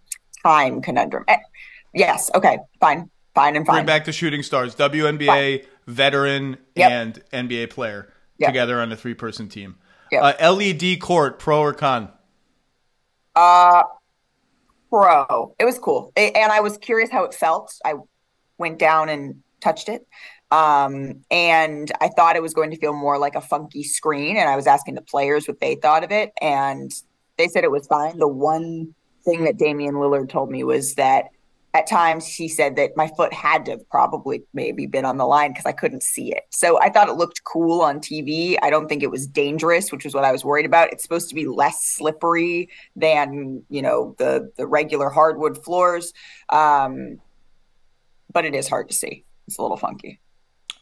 time 0.43 0.81
conundrum 0.81 1.25
Eh, 1.29 1.37
Yes. 1.95 2.31
Okay. 2.35 2.59
Fine. 2.81 3.11
Fine 3.35 3.57
and 3.57 3.65
Bring 3.65 3.79
fine. 3.79 3.87
back 3.87 4.05
the 4.05 4.13
Shooting 4.13 4.43
Stars, 4.43 4.75
WNBA 4.75 5.65
veteran 5.87 6.59
Yep. 6.75 6.91
and 6.91 7.23
NBA 7.51 7.71
player 7.71 8.13
Yep. 8.39 8.49
together 8.51 8.81
on 8.81 8.93
a 8.93 8.97
three 8.97 9.15
person 9.15 9.49
team. 9.49 9.77
Yep. 10.13 10.23
Uh, 10.41 10.53
LED 10.55 10.97
court, 11.01 11.39
pro 11.39 11.61
or 11.61 11.73
con? 11.73 12.11
Uh, 13.35 13.85
pro. 14.91 15.55
It 15.59 15.65
was 15.65 15.79
cool, 15.79 16.13
A- 16.17 16.33
and 16.33 16.53
I 16.53 16.61
was 16.61 16.77
curious 16.79 17.11
how 17.11 17.25
it 17.25 17.35
felt. 17.35 17.75
I 17.85 17.95
went 18.59 18.79
down 18.79 19.09
and 19.09 19.43
touched 19.61 19.89
it, 19.89 20.07
um, 20.51 21.23
and 21.31 21.93
I 22.01 22.09
thought 22.09 22.37
it 22.37 22.43
was 22.43 22.55
going 22.55 22.71
to 22.71 22.79
feel 22.79 22.95
more 22.95 23.19
like 23.19 23.35
a 23.35 23.41
funky 23.41 23.83
screen. 23.83 24.37
And 24.37 24.49
I 24.49 24.57
was 24.57 24.67
asking 24.67 24.95
the 24.95 25.03
players 25.03 25.47
what 25.47 25.61
they 25.61 25.75
thought 25.75 26.05
of 26.05 26.11
it, 26.11 26.33
and 26.41 26.93
they 27.37 27.49
said 27.49 27.65
it 27.65 27.71
was 27.71 27.87
fine. 27.87 28.19
The 28.19 28.29
one 28.29 28.95
thing 29.25 29.45
that 29.45 29.59
Damian 29.59 29.97
Lillard 29.97 30.29
told 30.29 30.51
me 30.51 30.65
was 30.65 30.95
that 30.95 31.27
at 31.75 31.87
times 31.87 32.27
he 32.27 32.49
said 32.49 32.77
that 32.77 32.97
my 32.97 33.09
foot 33.17 33.33
had 33.33 33.67
to 33.67 33.73
have 33.73 33.89
probably 33.91 34.43
maybe 34.55 34.87
been 34.87 35.05
on 35.05 35.19
the 35.19 35.27
line 35.27 35.53
because 35.53 35.67
I 35.67 35.73
couldn't 35.73 36.03
see 36.03 36.33
it. 36.33 36.45
So 36.49 36.81
I 36.81 36.89
thought 36.89 37.09
it 37.09 37.17
looked 37.17 37.45
cool 37.45 37.83
on 37.83 38.01
TV. 38.01 38.57
I 38.63 38.71
don't 38.71 38.89
think 38.89 39.03
it 39.03 39.11
was 39.11 39.27
dangerous, 39.27 39.93
which 39.93 40.05
was 40.05 40.15
what 40.15 40.25
I 40.25 40.33
was 40.33 40.45
worried 40.45 40.65
about. 40.65 40.93
It's 40.93 41.03
supposed 41.03 41.29
to 41.29 41.35
be 41.35 41.47
less 41.47 41.85
slippery 41.85 42.71
than 42.97 43.63
you 43.69 43.83
know 43.83 44.15
the 44.19 44.51
the 44.57 44.67
regular 44.67 45.11
hardwood 45.11 45.63
floors, 45.63 46.15
um, 46.49 47.21
but 48.33 48.47
it 48.47 48.55
is 48.55 48.67
hard 48.67 48.89
to 48.89 48.95
see. 48.95 49.25
It's 49.47 49.59
a 49.59 49.63
little 49.63 49.77
funky. 49.77 50.21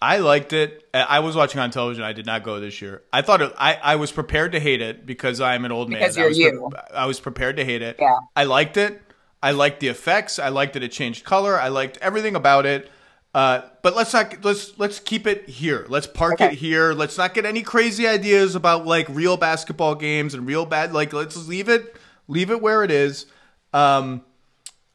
I 0.01 0.19
liked 0.19 0.53
it. 0.53 0.89
I 0.93 1.01
I 1.03 1.19
was 1.21 1.35
watching 1.37 1.61
on 1.61 1.71
television. 1.71 2.05
I 2.05 2.13
did 2.13 2.27
not 2.27 2.43
go 2.43 2.61
this 2.61 2.81
year. 2.83 3.03
I 3.13 3.23
thought 3.23 3.41
it, 3.43 3.53
I 3.57 3.75
I 3.75 3.97
was 3.97 4.13
prepared 4.13 4.53
to 4.53 4.61
hate 4.61 4.81
it 4.83 5.07
because 5.07 5.41
I'm 5.41 5.65
an 5.65 5.73
old 5.73 5.89
Because 5.89 6.17
man. 6.17 6.23
you're 6.23 6.27
I 6.27 6.29
was 6.29 6.39
you. 6.39 6.71
I 6.95 7.07
was 7.07 7.21
prepared 7.21 7.57
to 7.57 7.65
hate 7.65 7.83
it. 7.83 7.97
Yeah. 7.99 8.19
I 8.35 8.45
liked 8.45 8.77
it. 8.77 9.01
I 9.43 9.53
liked 9.53 9.81
the 9.81 9.89
effects. 9.89 10.39
I 10.39 10.49
liked 10.49 10.75
that 10.75 10.83
it 10.83 10.93
changed 10.93 11.25
color. 11.25 11.59
I 11.59 11.69
liked 11.69 11.99
everything 12.03 12.35
about 12.37 12.67
it. 12.67 12.91
Uh, 13.35 13.63
but 13.83 13.95
let's 13.95 14.13
not 14.15 14.43
let's 14.45 14.79
let's 14.79 14.99
keep 14.99 15.27
it 15.27 15.49
here. 15.49 15.85
Let's 15.89 16.07
park 16.07 16.35
Okay. 16.35 16.47
it 16.47 16.53
here. 16.55 16.93
Let's 16.95 17.19
not 17.19 17.35
get 17.35 17.45
any 17.45 17.63
crazy 17.63 18.07
ideas 18.09 18.55
about 18.55 18.87
like 18.87 19.07
real 19.11 19.37
basketball 19.37 19.95
games 19.95 20.33
and 20.35 20.47
real 20.47 20.65
bad. 20.67 20.93
Like 20.93 21.13
let's 21.13 21.47
leave 21.47 21.69
it 21.69 21.97
leave 22.29 22.51
it 22.51 22.61
where 22.63 22.83
it 22.83 22.91
is. 22.91 23.27
Um, 23.75 24.23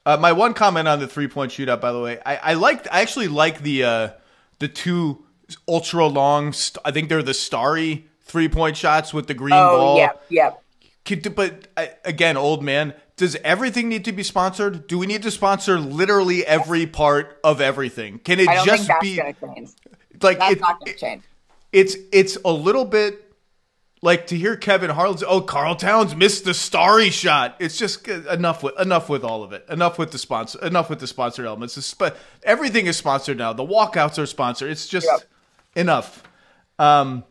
uh, 0.06 0.18
my 0.18 0.32
one 0.32 0.56
comment 0.56 0.88
on 0.88 1.00
the 1.00 1.08
three 1.08 1.28
point 1.28 1.52
shootout, 1.52 1.82
by 1.82 1.92
the 1.92 2.00
way, 2.02 2.20
I, 2.26 2.36
I 2.38 2.54
liked. 2.56 2.88
I 2.92 3.02
actually 3.02 3.28
like 3.28 3.62
the 3.62 3.84
uh, 3.84 4.10
the 4.62 4.70
two 4.70 5.26
ultra 5.68 6.06
long. 6.08 6.54
St- 6.54 6.82
I 6.86 6.92
think 6.92 7.10
they're 7.10 7.22
the 7.22 7.34
starry 7.34 8.08
three 8.22 8.48
point 8.48 8.78
shots 8.78 9.14
with 9.14 9.28
the 9.28 9.34
green 9.34 9.54
Oh, 9.54 9.78
ball. 9.78 9.98
Yeah, 9.98 10.12
yeah. 10.30 10.52
Could- 11.04 11.36
But 11.36 11.68
again, 12.06 12.38
old 12.38 12.64
man, 12.64 12.94
does 13.18 13.36
everything 13.44 13.90
need 13.90 14.06
to 14.06 14.12
be 14.14 14.24
sponsored? 14.24 14.88
Do 14.88 14.98
we 14.98 15.08
need 15.08 15.24
to 15.24 15.32
sponsor 15.32 15.80
literally 15.80 16.46
every 16.46 16.86
part 16.88 17.40
of 17.44 17.60
everything? 17.60 18.20
Can 18.20 18.40
it 18.40 18.48
just 18.64 18.90
be 19.02 19.18
going 19.18 19.34
to 19.34 19.48
change. 19.56 19.70
like 20.22 20.40
That's 20.40 20.54
it, 20.54 20.62
not 20.62 20.80
going 20.80 20.94
to 20.94 20.98
change. 20.98 21.24
it's 21.74 21.96
it's 22.14 22.38
a 22.46 22.52
little 22.54 22.86
bit 22.86 23.31
like 24.02 24.28
to 24.28 24.38
hear 24.38 24.56
Kevin 24.56 24.90
Harlan's 24.92 25.24
"Oh, 25.24 25.42
Karl 25.42 25.76
Towns 25.76 26.16
missed 26.16 26.46
the 26.46 26.54
starry 26.54 27.10
shot." 27.10 27.56
It's 27.60 27.78
just 27.78 28.08
enough 28.08 28.64
with 28.64 28.80
enough 28.80 29.10
with 29.10 29.24
all 29.24 29.44
of 29.44 29.54
it. 29.54 29.66
Enough 29.70 29.98
with 30.00 30.12
the 30.12 30.18
sponsor. 30.18 30.60
Enough 30.66 30.90
with 30.90 31.00
the 31.00 31.08
sponsored 31.08 31.46
elements. 31.46 31.76
The 31.76 31.82
sp- 31.86 32.18
everything 32.44 32.88
is 32.88 32.98
sponsored 32.98 33.38
now. 33.38 33.54
The 33.54 33.66
walkouts 33.66 34.18
are 34.22 34.26
sponsored. 34.26 34.72
It's 34.72 34.88
just 34.88 35.08
Yep. 35.08 35.22
enough. 35.76 36.24
Um, 36.80 37.24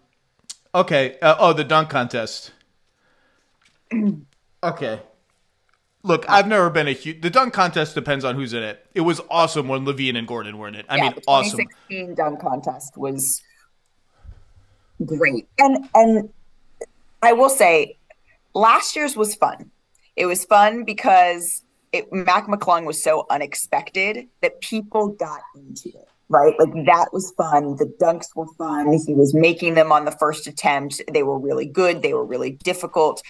okay. 0.75 1.19
Uh, 1.21 1.37
oh, 1.39 1.53
the 1.53 1.65
dunk 1.65 1.91
contest. 1.91 2.53
okay. 4.63 5.01
Look, 6.03 6.25
I've 6.31 6.47
never 6.47 6.71
been 6.71 6.89
a 6.89 6.93
huge. 6.93 7.21
The 7.21 7.29
dunk 7.29 7.53
contest 7.53 7.95
depends 7.95 8.25
on 8.25 8.35
who's 8.35 8.55
in 8.55 8.63
it. 8.63 8.87
It 8.95 9.03
was 9.03 9.21
awesome 9.29 9.69
when 9.69 9.85
LaVine 9.85 10.17
and 10.17 10.27
Gordon 10.27 10.57
were 10.57 10.69
in 10.69 10.75
it. 10.75 10.87
I 10.89 10.97
yeah, 10.97 11.03
mean, 11.03 11.13
the 11.17 11.23
awesome. 11.29 11.59
2016 11.59 12.15
dunk 12.15 12.41
contest 12.41 12.97
was 12.97 13.43
great, 15.05 15.47
and 15.59 15.89
and 15.95 16.31
I 17.23 17.33
will 17.33 17.51
say, 17.51 17.99
last 18.55 18.97
year's 18.97 19.17
was 19.17 19.35
fun. 19.35 19.71
It 20.17 20.27
was 20.27 20.45
fun 20.45 20.85
because 20.85 21.65
it, 21.93 22.13
Mac 22.13 22.47
McClung 22.47 22.87
was 22.87 23.03
so 23.03 23.27
unexpected 23.31 24.29
that 24.43 24.61
people 24.61 25.09
got 25.09 25.41
into 25.55 25.89
it. 25.89 26.09
Right, 26.29 26.55
like 26.61 26.87
that 26.87 27.13
was 27.13 27.33
fun. 27.37 27.75
The 27.77 27.93
dunks 28.01 28.37
were 28.37 28.47
fun. 28.57 28.93
He 29.05 29.15
was 29.15 29.35
making 29.35 29.75
them 29.75 29.91
on 29.91 30.05
the 30.05 30.13
first 30.13 30.47
attempt. 30.47 31.03
They 31.13 31.25
were 31.25 31.39
really 31.39 31.67
good. 31.67 32.03
They 32.03 32.15
were 32.15 32.25
really 32.25 32.53
difficult. 32.53 33.21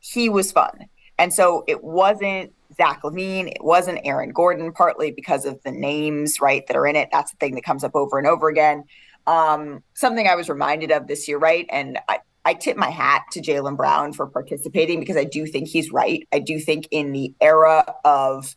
He 0.00 0.30
was 0.30 0.52
fun. 0.52 0.86
And 1.18 1.34
so 1.34 1.64
it 1.66 1.84
wasn't 1.84 2.52
Zach 2.76 3.02
LaVine, 3.02 3.48
it 3.48 3.62
wasn't 3.62 4.00
Aaron 4.04 4.30
Gordon, 4.30 4.72
partly 4.72 5.10
because 5.10 5.44
of 5.44 5.62
the 5.62 5.70
names, 5.70 6.40
right, 6.40 6.66
that 6.66 6.76
are 6.76 6.86
in 6.86 6.96
it. 6.96 7.08
That's 7.12 7.30
the 7.30 7.36
thing 7.38 7.54
that 7.54 7.64
comes 7.64 7.84
up 7.84 7.94
over 7.94 8.18
and 8.18 8.26
over 8.26 8.48
again. 8.48 8.84
Um, 9.26 9.82
something 9.94 10.26
I 10.26 10.34
was 10.34 10.48
reminded 10.48 10.90
of 10.90 11.06
this 11.06 11.26
year, 11.26 11.38
right? 11.38 11.66
And 11.70 11.98
I, 12.08 12.18
I 12.46 12.54
tip 12.54 12.76
my 12.76 12.90
hat 12.90 13.24
to 13.32 13.40
Jaylen 13.40 13.76
Brown 13.76 14.12
for 14.12 14.28
participating 14.28 15.00
because 15.00 15.16
I 15.16 15.24
do 15.24 15.46
think 15.46 15.66
he's 15.66 15.90
right. 15.90 16.26
I 16.32 16.38
do 16.38 16.60
think 16.60 16.86
in 16.92 17.10
the 17.10 17.34
era 17.40 17.84
of 18.04 18.54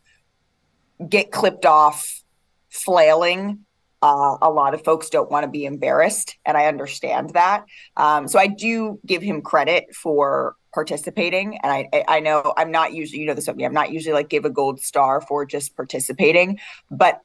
get 1.09 1.31
clipped 1.31 1.65
off 1.65 2.21
flailing, 2.69 3.65
uh, 4.03 4.37
a 4.43 4.49
lot 4.51 4.75
of 4.75 4.83
folks 4.83 5.09
don't 5.09 5.31
want 5.31 5.43
to 5.43 5.49
be 5.49 5.65
embarrassed, 5.65 6.37
and 6.45 6.55
I 6.55 6.67
understand 6.67 7.31
that. 7.31 7.65
Um, 7.97 8.27
so 8.27 8.37
I 8.37 8.45
do 8.45 8.99
give 9.07 9.23
him 9.23 9.41
credit 9.41 9.95
for 9.95 10.55
participating, 10.71 11.57
and 11.63 11.71
I 11.71 11.89
I- 12.07 12.19
know 12.19 12.53
I'm 12.55 12.69
not 12.69 12.93
usually 12.93 13.21
you 13.21 13.25
know 13.25 13.33
this 13.33 13.47
of 13.47 13.57
me 13.57 13.65
I'm 13.65 13.73
not 13.73 13.91
usually 13.91 14.13
like 14.13 14.29
give 14.29 14.45
a 14.45 14.51
gold 14.51 14.79
star 14.81 15.19
for 15.19 15.47
just 15.47 15.75
participating, 15.75 16.59
but 16.91 17.21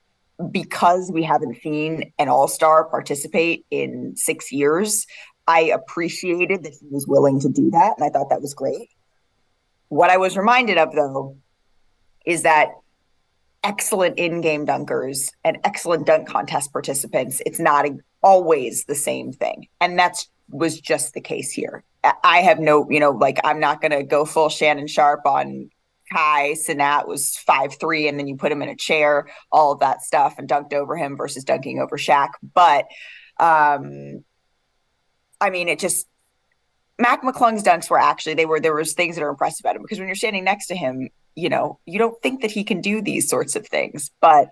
because 0.51 1.13
we 1.13 1.23
haven't 1.23 1.61
seen 1.63 2.13
an 2.19 2.29
all 2.29 2.49
star 2.49 2.85
participate 2.85 3.65
in 3.71 4.17
six 4.17 4.51
years, 4.51 5.07
I 5.47 5.61
appreciated 5.63 6.65
that 6.65 6.73
he 6.73 6.87
was 6.91 7.07
willing 7.07 7.41
to 7.41 7.49
do 7.49 7.71
that, 7.71 7.95
and 7.99 8.05
I 8.05 8.11
thought 8.11 8.31
that 8.31 8.43
was 8.43 8.55
great. 8.55 8.89
What 9.89 10.11
I 10.11 10.17
was 10.17 10.37
reminded 10.37 10.79
of 10.79 10.93
though 10.95 11.37
is 12.25 12.43
that 12.43 12.69
excellent 13.63 14.19
in-game 14.19 14.67
dunkers 14.67 15.31
and 15.45 15.59
excellent 15.65 16.07
dunk 16.07 16.29
contest 16.29 16.73
participants, 16.73 17.41
it's 17.47 17.61
not 17.61 17.87
always 18.23 18.85
the 18.85 18.95
same 18.95 19.33
thing. 19.33 19.69
And 19.81 19.99
that's 19.99 20.29
was 20.51 20.81
just 20.81 21.15
the 21.15 21.21
case 21.21 21.51
here. 21.51 21.85
I 22.23 22.39
have 22.43 22.59
no, 22.59 22.87
you 22.91 23.01
know, 23.01 23.11
like 23.11 23.39
I'm 23.45 23.61
not 23.61 23.81
going 23.81 23.93
to 23.93 24.03
go 24.03 24.27
full 24.27 24.51
Shannon 24.51 24.87
Sharpe 24.87 25.25
on 25.25 25.71
Kai 26.13 26.53
Cenat 26.53 27.09
was 27.09 27.37
five 27.37 27.79
three, 27.81 28.09
and 28.09 28.19
then 28.19 28.27
you 28.27 28.37
put 28.37 28.53
him 28.53 28.61
in 28.61 28.69
a 28.69 28.77
chair, 28.77 29.27
all 29.51 29.73
of 29.73 29.81
that 29.81 30.03
stuff, 30.03 30.35
and 30.39 30.49
dunked 30.49 30.75
over 30.75 30.97
him 30.97 31.17
versus 31.17 31.45
dunking 31.45 31.81
over 31.81 31.97
Shaq. 31.97 32.31
But 32.43 32.85
um, 33.41 34.23
I 35.45 35.51
mean, 35.51 35.69
it 35.69 35.79
just 35.79 36.07
Mac 36.99 37.23
McClung's 37.23 37.63
dunks 37.63 37.91
were 37.91 37.99
actually 37.99 38.35
they 38.35 38.47
were 38.47 38.61
there 38.61 38.75
was 38.75 38.95
things 38.95 39.17
that 39.17 39.23
are 39.23 39.29
impressive 39.29 39.61
about 39.63 39.77
him 39.77 39.83
because 39.83 39.99
when 39.99 40.09
you're 40.09 40.15
standing 40.15 40.43
next 40.45 40.69
to 40.69 40.75
him, 40.75 41.11
you 41.37 41.51
know, 41.51 41.79
you 41.85 41.99
don't 41.99 42.21
think 42.23 42.41
that 42.41 42.51
he 42.51 42.65
can 42.65 42.81
do 42.81 43.03
these 43.03 43.29
sorts 43.29 43.55
of 43.55 43.67
things, 43.67 44.11
but 44.23 44.49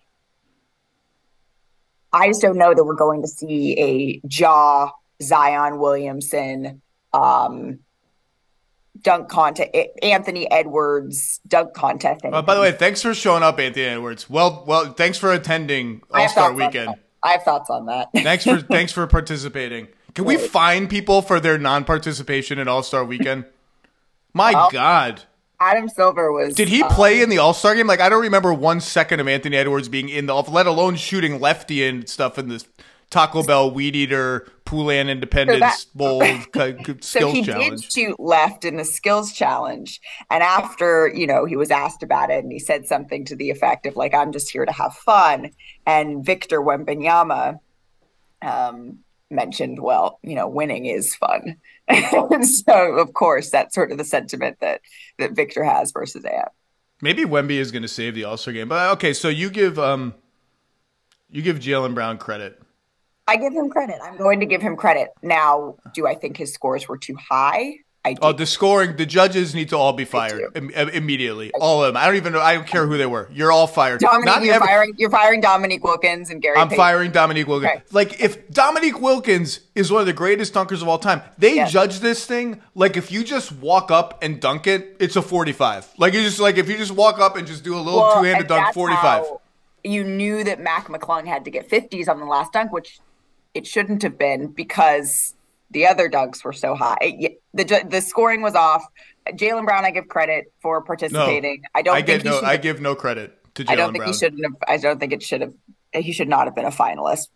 I 2.13 2.29
just 2.29 2.43
don't 2.43 2.59
know 2.59 2.75
that 2.75 2.85
we're 2.85 2.95
going 2.95 3.23
to 3.23 3.29
see 3.29 3.79
a 3.79 4.27
Jaw 4.29 4.91
Zion 5.23 5.79
Williamson 5.79 6.83
um, 7.15 7.79
dunk 9.01 9.31
contest, 9.31 9.71
Anthony 10.03 10.51
Edwards 10.51 11.41
dunk 11.49 11.73
contest. 11.73 12.23
Uh, 12.23 12.43
by 12.43 12.55
the 12.55 12.61
way, 12.61 12.73
thanks 12.73 13.01
for 13.01 13.15
showing 13.15 13.43
up, 13.43 13.59
Anthony 13.59 13.87
Edwards. 13.87 14.29
Well, 14.29 14.65
well, 14.67 14.93
thanks 14.93 15.17
for 15.17 15.33
attending 15.33 16.03
All 16.11 16.29
Star 16.29 16.53
Weekend. 16.53 16.97
I 17.23 17.31
have 17.33 17.45
thoughts 17.45 17.71
on 17.71 17.87
that. 17.87 18.11
thanks 18.13 18.45
for 18.45 18.61
thanks 18.71 18.93
for 18.93 19.07
participating. 19.07 19.89
Can 20.15 20.25
we 20.25 20.37
fine 20.37 20.89
people 20.89 21.23
for 21.23 21.41
their 21.41 21.59
non-participation 21.59 22.59
in 22.59 22.69
All 22.69 22.83
Star 22.83 23.05
Weekend? 23.05 23.47
My 24.33 24.53
well, 24.53 24.71
God. 24.71 25.23
Adam 25.61 25.89
Silver 25.89 26.33
was. 26.33 26.55
Did 26.55 26.69
he 26.69 26.83
um, 26.83 26.91
play 26.91 27.23
in 27.23 27.29
the 27.29 27.39
All 27.39 27.55
Star 27.55 27.75
game? 27.75 27.87
Like 27.87 28.01
I 28.01 28.09
don't 28.09 28.23
remember 28.23 28.53
one 28.53 28.81
second 28.81 29.21
of 29.21 29.29
Anthony 29.29 29.57
Edwards 29.57 29.89
being 29.89 30.09
in 30.09 30.27
the, 30.27 30.35
let 30.35 30.67
alone 30.67 30.97
shooting 30.97 31.41
lefty 31.41 31.85
and 31.87 32.09
stuff 32.09 32.39
in 32.39 32.49
this 32.49 32.67
Taco 33.11 33.43
Bell 33.43 33.71
Weed 33.71 33.95
Eater 33.95 34.49
Poulan 34.65 35.09
Independence 35.09 35.87
so 35.95 36.19
that, 36.19 36.53
Bowl 36.55 36.97
skills 37.01 37.07
so 37.07 37.31
he 37.31 37.45
challenge. 37.45 37.83
did 37.83 37.93
shoot 37.93 38.19
left 38.19 38.65
in 38.65 38.77
the 38.77 38.85
skills 38.85 39.33
challenge, 39.33 40.01
and 40.31 40.43
after 40.43 41.09
you 41.15 41.27
know 41.27 41.45
he 41.45 41.57
was 41.57 41.71
asked 41.71 42.03
about 42.03 42.31
it, 42.31 42.43
and 42.43 42.51
he 42.51 42.59
said 42.59 42.87
something 42.87 43.25
to 43.27 43.37
the 43.37 43.51
effect 43.51 43.87
of 43.87 43.97
like, 43.97 44.15
"I'm 44.15 44.33
just 44.33 44.51
here 44.51 44.65
to 44.65 44.73
have 44.73 44.95
fun." 44.95 45.51
And 45.87 46.25
Victor 46.25 46.61
Wembanyama 46.61 47.61
um, 48.41 48.99
mentioned, 49.33 49.81
"Well, 49.81 50.19
you 50.23 50.35
know, 50.35 50.49
winning 50.49 50.87
is 50.87 51.15
fun." 51.15 51.57
so 52.43 52.99
of 52.99 53.13
course, 53.15 53.51
that's 53.51 53.75
sort 53.75 53.93
of 53.93 53.99
the 53.99 54.05
sentiment 54.05 54.59
that 54.61 54.81
that 55.19 55.33
Victor 55.33 55.65
has 55.65 55.93
versus 55.93 56.25
Ant. 56.25 56.49
Maybe 57.01 57.25
Wemby 57.25 57.57
is 57.57 57.73
going 57.73 57.83
to 57.83 57.89
save 57.89 58.15
the 58.15 58.25
All 58.25 58.37
Star 58.37 58.55
game, 58.55 58.69
but 58.69 58.93
okay. 58.93 59.13
So 59.13 59.29
you 59.29 59.51
give 59.51 59.79
um, 59.79 60.15
you 61.31 61.43
give 61.43 61.59
Jaylen 61.59 61.95
Brown 61.95 62.19
credit 62.19 62.63
I 63.27 63.37
give 63.37 63.53
him 63.53 63.71
credit. 63.71 63.97
I'm 64.03 64.17
going 64.17 64.41
to 64.41 64.47
give 64.47 64.61
him 64.61 64.77
credit. 64.77 65.09
Now, 65.23 65.77
do 65.95 66.07
I 66.07 66.15
think 66.15 66.37
his 66.37 66.53
scores 66.53 66.89
were 66.89 66.99
too 66.99 67.17
high? 67.17 67.77
I. 68.05 68.17
Oh, 68.21 68.33
the 68.33 68.47
scoring, 68.47 68.97
the 68.97 69.07
judges 69.07 69.55
need 69.55 69.69
to 69.69 69.77
all 69.77 69.93
be 69.93 70.05
fired 70.05 70.57
Im- 70.57 70.71
immediately. 70.71 71.53
All 71.53 71.85
of 71.85 71.93
them. 71.93 71.97
I 71.97 72.07
don't 72.07 72.17
even 72.17 72.33
know. 72.33 72.41
I 72.41 72.55
don't 72.55 72.67
care 72.67 72.87
who 72.87 72.99
they 72.99 73.07
were. 73.07 73.29
You're 73.33 73.53
all 73.53 73.69
fired. 73.69 74.01
Dominique, 74.01 74.27
Not 74.27 74.43
you're, 74.43 74.59
firing, 74.59 74.95
you're 74.97 75.11
firing 75.11 75.41
Dominique 75.41 75.85
Wilkins 75.85 76.29
and 76.31 76.43
Gary. 76.43 76.57
I'm 76.57 76.69
Payton. 76.69 76.77
firing 76.77 77.11
Dominique 77.13 77.47
Wilkins. 77.47 77.71
Okay. 77.71 77.83
Like, 77.93 78.21
if 78.21 78.51
Dominique 78.51 79.01
Wilkins 79.01 79.61
is 79.77 79.93
one 79.93 80.01
of 80.01 80.07
the 80.07 80.13
greatest 80.13 80.53
dunkers 80.53 80.83
of 80.83 80.89
all 80.89 80.99
time, 80.99 81.23
they 81.39 81.55
yes. 81.55 81.71
judge 81.71 82.01
this 82.01 82.27
thing 82.27 82.61
like 82.75 82.97
if 82.97 83.13
you 83.13 83.23
just 83.23 83.53
walk 83.53 83.93
up 83.93 84.19
and 84.21 84.41
dunk 84.41 84.67
it, 84.67 84.97
it's 84.99 85.15
a 85.15 85.23
45. 85.23 85.93
Like, 85.97 86.13
you 86.15 86.23
just, 86.23 86.41
like, 86.41 86.57
if 86.57 86.69
you 86.69 86.77
just 86.77 86.93
walk 86.93 87.21
up 87.21 87.37
and 87.37 87.47
just 87.47 87.63
do 87.63 87.77
a 87.77 87.79
little 87.79 88.01
well, 88.01 88.19
two 88.19 88.25
handed 88.25 88.49
dunk, 88.49 88.75
45. 88.75 89.27
You 89.85 90.03
knew 90.03 90.43
that 90.43 90.61
Mac 90.61 90.89
McClung 90.89 91.27
had 91.27 91.45
to 91.45 91.53
get 91.53 91.69
50s 91.69 92.09
on 92.09 92.19
the 92.19 92.27
last 92.27 92.53
dunk, 92.53 92.73
which 92.73 92.99
it 93.55 93.67
shouldn't 93.67 94.03
have 94.03 94.19
been 94.19 94.49
because 94.49 95.35
the 95.73 95.87
other 95.87 96.09
dunks 96.09 96.45
were 96.45 96.53
so 96.53 96.75
high. 96.75 96.99
It, 97.01 97.43
the 97.55 97.87
the 97.89 98.01
scoring 98.01 98.43
was 98.43 98.55
off. 98.55 98.85
Jaylen 99.29 99.65
Brown, 99.65 99.85
I 99.85 99.91
give 99.91 100.09
credit 100.09 100.53
for 100.61 100.83
participating. 100.83 101.63
No, 101.63 101.69
I 101.75 101.83
don't. 101.83 101.97
I 101.97 102.01
give 102.01 102.25
no. 102.25 102.41
I 102.41 102.57
give 102.57 102.81
no 102.81 102.95
credit 102.95 103.39
to 103.55 103.65
Jaylen 103.65 103.71
I 103.71 103.77
don't 103.77 103.93
think 103.93 104.05
Brown. 104.05 104.13
he 104.13 104.19
shouldn't 104.19 104.45
have. 104.45 104.55
I 104.69 104.77
don't 104.77 104.99
think 104.99 105.13
it 105.13 105.23
should 105.23 105.41
have. 105.41 105.55
He 105.93 106.13
should 106.13 106.29
not 106.29 106.47
have 106.47 106.55
been 106.55 106.65
a 106.65 106.71
finalist. 106.71 107.29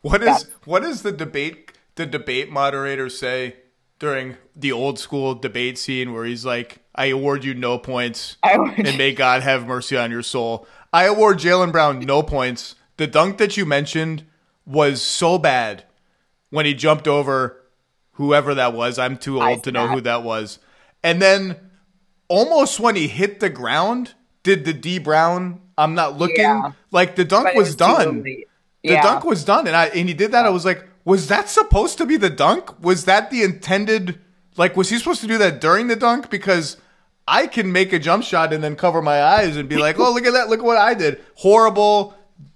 What 0.00 0.22
is 0.22 0.48
what 0.64 0.84
is 0.84 1.02
the 1.02 1.12
debate? 1.12 1.72
The 1.96 2.06
debate 2.06 2.50
moderator 2.50 3.08
say 3.08 3.56
during 3.98 4.36
the 4.54 4.72
old 4.72 4.98
school 4.98 5.34
debate 5.34 5.76
scene 5.76 6.12
where 6.12 6.24
he's 6.24 6.44
like, 6.44 6.78
"I 6.94 7.06
award 7.06 7.44
you 7.44 7.52
no 7.52 7.78
points, 7.78 8.36
and 8.42 8.96
may 8.96 9.12
God 9.12 9.42
have 9.42 9.66
mercy 9.66 9.96
on 9.96 10.10
your 10.10 10.22
soul." 10.22 10.66
I 10.92 11.06
award 11.06 11.38
Jaylen 11.38 11.72
Brown 11.72 11.98
no 12.00 12.22
points. 12.22 12.76
The 12.96 13.06
dunk 13.06 13.38
that 13.38 13.56
you 13.56 13.66
mentioned 13.66 14.24
was 14.64 15.02
so 15.02 15.38
bad 15.38 15.84
when 16.52 16.66
he 16.66 16.74
jumped 16.74 17.08
over 17.08 17.60
whoever 18.12 18.54
that 18.54 18.74
was. 18.74 18.98
I'm 18.98 19.16
too 19.18 19.42
old 19.42 19.64
to 19.64 19.72
know 19.72 19.88
who 19.88 20.00
that 20.02 20.22
was. 20.22 20.60
And 21.02 21.20
then 21.20 21.56
almost 22.28 22.78
when 22.78 22.94
he 22.94 23.08
hit 23.08 23.40
the 23.40 23.50
ground, 23.50 24.14
did 24.44 24.64
the 24.64 24.72
D 24.72 24.98
Brown, 24.98 25.60
I'm 25.76 25.94
not 25.94 26.18
looking, 26.18 26.44
yeah. 26.44 26.72
like 26.92 27.16
the 27.16 27.24
dunk 27.24 27.54
was, 27.54 27.68
was, 27.68 27.76
done. 27.76 28.22
The 28.22 28.46
dunk 28.84 29.24
was 29.24 29.44
done. 29.44 29.66
And 29.66 29.74
I 29.74 29.86
and 29.86 30.08
he 30.08 30.14
did 30.14 30.32
that. 30.32 30.46
I 30.46 30.50
was 30.50 30.64
like, 30.64 30.86
was 31.04 31.28
that 31.28 31.48
supposed 31.48 31.98
to 31.98 32.06
be 32.06 32.16
the 32.16 32.30
dunk? 32.30 32.82
Was 32.82 33.06
that 33.06 33.30
the 33.30 33.42
intended 33.42 34.20
like 34.56 34.76
was 34.76 34.90
he 34.90 34.98
supposed 34.98 35.22
to 35.22 35.26
do 35.26 35.38
that 35.38 35.60
during 35.60 35.88
the 35.88 35.96
dunk? 35.96 36.30
Because 36.30 36.76
I 37.26 37.46
can 37.46 37.72
make 37.72 37.92
a 37.92 37.98
jump 37.98 38.24
shot 38.24 38.52
and 38.52 38.62
then 38.62 38.76
cover 38.76 39.00
my 39.00 39.22
eyes 39.22 39.56
and 39.56 39.68
be 39.68 39.76
like, 39.76 39.98
oh 39.98 40.12
look 40.12 40.26
at 40.26 40.32
that, 40.32 40.48
look 40.48 40.60
at 40.60 40.66
what 40.66 40.78
I 40.78 40.94
did. 40.94 41.20
Horrible 41.36 42.14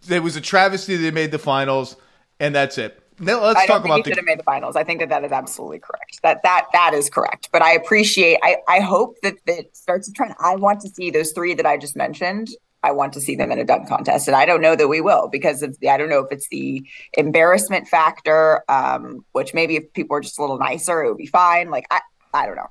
it 0.09 0.23
was 0.23 0.37
a 0.37 0.41
travesty 0.41 0.97
they 0.97 1.11
made 1.11 1.31
the 1.31 1.39
finals, 1.39 1.97
and 2.39 2.55
that's 2.55 2.79
it. 2.79 3.03
Now 3.19 3.43
let's 3.43 3.61
I 3.61 3.67
talk 3.67 3.85
about 3.85 4.05
the. 4.05 4.11
Should 4.11 4.19
have 4.19 4.27
made 4.27 4.39
the 4.39 4.45
finals. 4.45 4.77
I 4.77 4.85
think 4.85 5.01
that 5.01 5.09
that 5.09 5.25
is 5.25 5.33
absolutely 5.33 5.79
correct. 5.79 6.21
That 6.23 6.43
that 6.43 6.67
that 6.73 6.93
is 6.93 7.09
correct. 7.09 7.49
But 7.51 7.63
I 7.63 7.73
appreciate. 7.73 8.39
I 8.43 8.59
I 8.69 8.81
hope 8.81 9.17
that 9.23 9.37
it 9.47 9.75
starts 9.77 10.09
a 10.09 10.13
trend. 10.13 10.35
I 10.39 10.57
want 10.57 10.81
to 10.81 10.89
see 10.89 11.11
those 11.11 11.33
three 11.33 11.55
that 11.55 11.67
I 11.67 11.79
just 11.79 11.97
mentioned. 11.97 12.49
I 12.83 12.93
want 12.93 13.15
to 13.15 13.21
see 13.21 13.35
them 13.35 13.51
in 13.51 13.59
a 13.59 13.65
dunk 13.65 13.89
contest, 13.89 14.29
and 14.29 14.37
I 14.37 14.45
don't 14.45 14.61
know 14.61 14.77
that 14.77 14.89
we 14.89 15.01
will 15.01 15.29
because 15.29 15.63
of 15.63 15.79
the, 15.81 15.89
I 15.89 15.97
don't 15.97 16.11
know 16.11 16.21
if 16.21 16.31
it's 16.31 16.49
the 16.49 16.87
embarrassment 17.15 17.89
factor, 17.89 18.63
um, 18.69 19.25
which 19.33 19.55
maybe 19.55 19.77
if 19.77 19.93
people 19.93 20.17
are 20.17 20.21
just 20.21 20.39
a 20.39 20.43
little 20.43 20.59
nicer, 20.59 21.03
it 21.03 21.09
would 21.09 21.17
be 21.17 21.27
fine. 21.27 21.71
Like 21.71 21.87
I 21.91 22.01
I 22.35 22.47
don't 22.47 22.57
know. 22.57 22.71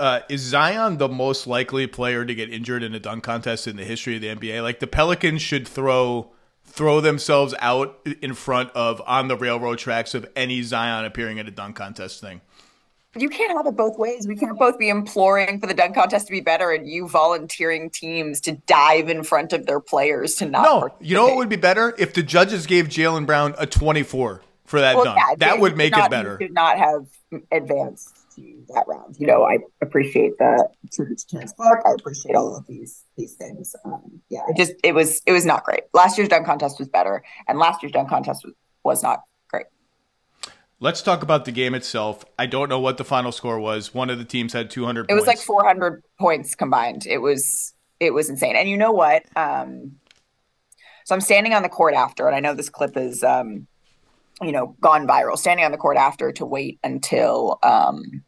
Uh, 0.00 0.20
is 0.28 0.40
Zion 0.42 0.98
the 0.98 1.08
most 1.08 1.46
likely 1.46 1.86
player 1.86 2.24
to 2.24 2.34
get 2.34 2.52
injured 2.52 2.82
in 2.82 2.94
a 2.94 3.00
dunk 3.00 3.24
contest 3.24 3.66
in 3.66 3.76
the 3.76 3.84
history 3.84 4.16
of 4.16 4.22
the 4.22 4.28
NBA? 4.28 4.62
Like 4.62 4.78
the 4.78 4.86
Pelicans 4.86 5.42
should 5.42 5.66
throw 5.66 6.32
throw 6.78 7.00
themselves 7.00 7.56
out 7.58 7.98
in 8.22 8.32
front 8.34 8.70
of 8.70 9.02
on 9.04 9.26
the 9.26 9.36
railroad 9.36 9.78
tracks 9.78 10.14
of 10.14 10.24
any 10.36 10.62
Zion 10.62 11.04
appearing 11.04 11.40
at 11.40 11.48
a 11.48 11.50
dunk 11.50 11.74
contest 11.74 12.20
thing. 12.20 12.40
You 13.16 13.28
can't 13.28 13.50
have 13.56 13.66
it 13.66 13.76
both 13.76 13.98
ways. 13.98 14.28
We 14.28 14.36
can't 14.36 14.56
both 14.56 14.78
be 14.78 14.88
imploring 14.88 15.58
for 15.58 15.66
the 15.66 15.74
dunk 15.74 15.96
contest 15.96 16.28
to 16.28 16.30
be 16.30 16.40
better 16.40 16.70
and 16.70 16.88
you 16.88 17.08
volunteering 17.08 17.90
teams 17.90 18.40
to 18.42 18.52
dive 18.52 19.08
in 19.08 19.24
front 19.24 19.52
of 19.52 19.66
their 19.66 19.80
players 19.80 20.36
to 20.36 20.46
not. 20.46 20.62
No, 20.62 20.88
you 21.00 21.16
know 21.16 21.26
what 21.26 21.36
would 21.38 21.48
be 21.48 21.56
better 21.56 21.96
if 21.98 22.14
the 22.14 22.22
judges 22.22 22.66
gave 22.66 22.86
Jaylen 22.86 23.26
Brown 23.26 23.56
a 23.58 23.66
twenty-four 23.66 24.42
for 24.64 24.80
that 24.80 24.94
well, 24.94 25.06
dunk. 25.06 25.18
Yeah, 25.18 25.34
that 25.38 25.58
would 25.58 25.76
make 25.76 25.90
not, 25.90 26.06
it 26.06 26.10
better. 26.10 26.36
Did 26.36 26.52
not 26.52 26.78
have 26.78 27.08
advanced 27.50 28.17
to 28.38 28.72
that 28.74 28.84
round. 28.86 29.16
You 29.18 29.26
know, 29.26 29.44
I 29.44 29.58
appreciate 29.80 30.38
the 30.38 30.68
tribute 30.92 31.18
to 31.18 31.26
Terrence 31.26 31.52
Clarke. 31.52 31.82
I 31.86 31.92
appreciate 31.92 32.34
all 32.34 32.56
of 32.56 32.66
these 32.66 33.04
these 33.16 33.34
things. 33.34 33.74
Um, 33.84 34.20
yeah, 34.28 34.42
it 34.48 34.56
just 34.56 34.72
it 34.84 34.94
was 34.94 35.22
it 35.26 35.32
was 35.32 35.44
not 35.44 35.64
great. 35.64 35.82
Last 35.94 36.18
year's 36.18 36.28
dunk 36.28 36.46
contest 36.46 36.78
was 36.78 36.88
better, 36.88 37.22
and 37.46 37.58
last 37.58 37.82
year's 37.82 37.92
dunk 37.92 38.08
contest 38.08 38.44
was, 38.44 38.54
was 38.84 39.02
not 39.02 39.22
great. 39.48 39.66
Let's 40.80 41.02
talk 41.02 41.22
about 41.22 41.44
the 41.44 41.52
game 41.52 41.74
itself. 41.74 42.24
I 42.38 42.46
don't 42.46 42.68
know 42.68 42.80
what 42.80 42.98
the 42.98 43.04
final 43.04 43.32
score 43.32 43.58
was. 43.58 43.94
One 43.94 44.10
of 44.10 44.18
the 44.18 44.24
teams 44.24 44.52
had 44.52 44.70
200 44.70 45.10
It 45.10 45.14
was 45.14 45.26
like 45.26 45.38
400 45.38 46.02
points 46.18 46.54
combined. 46.54 47.06
It 47.06 47.18
was 47.18 47.74
it 48.00 48.12
was 48.12 48.30
insane. 48.30 48.56
And 48.56 48.68
you 48.68 48.76
know 48.76 48.92
what? 48.92 49.24
Um, 49.36 49.96
so 51.04 51.14
I'm 51.14 51.20
standing 51.20 51.54
on 51.54 51.62
the 51.62 51.68
court 51.68 51.94
after, 51.94 52.26
and 52.26 52.36
I 52.36 52.40
know 52.40 52.54
this 52.54 52.68
clip 52.68 52.96
is 52.96 53.24
um, 53.24 53.66
you 54.42 54.52
know, 54.52 54.76
gone 54.80 55.06
viral, 55.06 55.36
standing 55.36 55.64
on 55.64 55.72
the 55.72 55.78
court 55.78 55.96
after 55.96 56.32
to 56.32 56.46
wait 56.46 56.78
until 56.84 57.58
um, 57.62 58.22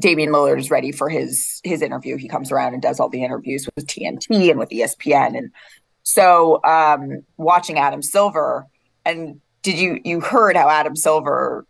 Damian 0.00 0.30
Lillard 0.30 0.58
is 0.58 0.70
ready 0.70 0.90
for 0.92 1.08
his 1.08 1.60
his 1.64 1.82
interview. 1.82 2.16
He 2.16 2.28
comes 2.28 2.50
around 2.50 2.72
and 2.72 2.82
does 2.82 2.98
all 2.98 3.08
the 3.08 3.22
interviews 3.22 3.68
with 3.74 3.86
TNT 3.86 4.50
and 4.50 4.58
with 4.58 4.70
ESPN. 4.70 5.38
And 5.38 5.50
so 6.02 6.62
um, 6.64 7.22
watching 7.36 7.78
Adam 7.78 8.02
Silver, 8.02 8.66
and 9.04 9.40
did 9.62 9.78
you 9.78 10.00
you 10.04 10.20
heard 10.20 10.56
how 10.56 10.68
Adam 10.68 10.96
Silver 10.96 11.66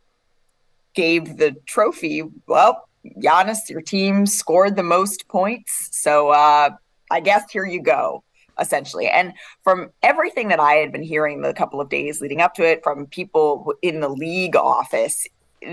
gave 0.94 1.36
the 1.36 1.52
trophy? 1.66 2.22
Well, 2.46 2.88
Giannis, 3.18 3.68
your 3.68 3.82
team 3.82 4.26
scored 4.26 4.76
the 4.76 4.82
most 4.82 5.28
points, 5.28 5.90
so 5.92 6.30
uh, 6.30 6.70
I 7.10 7.20
guess 7.20 7.50
here 7.50 7.66
you 7.66 7.82
go 7.82 8.24
essentially. 8.58 9.08
And 9.08 9.32
from 9.62 9.90
everything 10.02 10.48
that 10.48 10.60
I 10.60 10.74
had 10.74 10.92
been 10.92 11.02
hearing 11.02 11.42
the 11.42 11.52
couple 11.52 11.80
of 11.80 11.88
days 11.88 12.20
leading 12.20 12.40
up 12.40 12.54
to 12.54 12.62
it 12.64 12.82
from 12.82 13.06
people 13.06 13.74
in 13.82 14.00
the 14.00 14.08
league 14.08 14.56
office, 14.56 15.26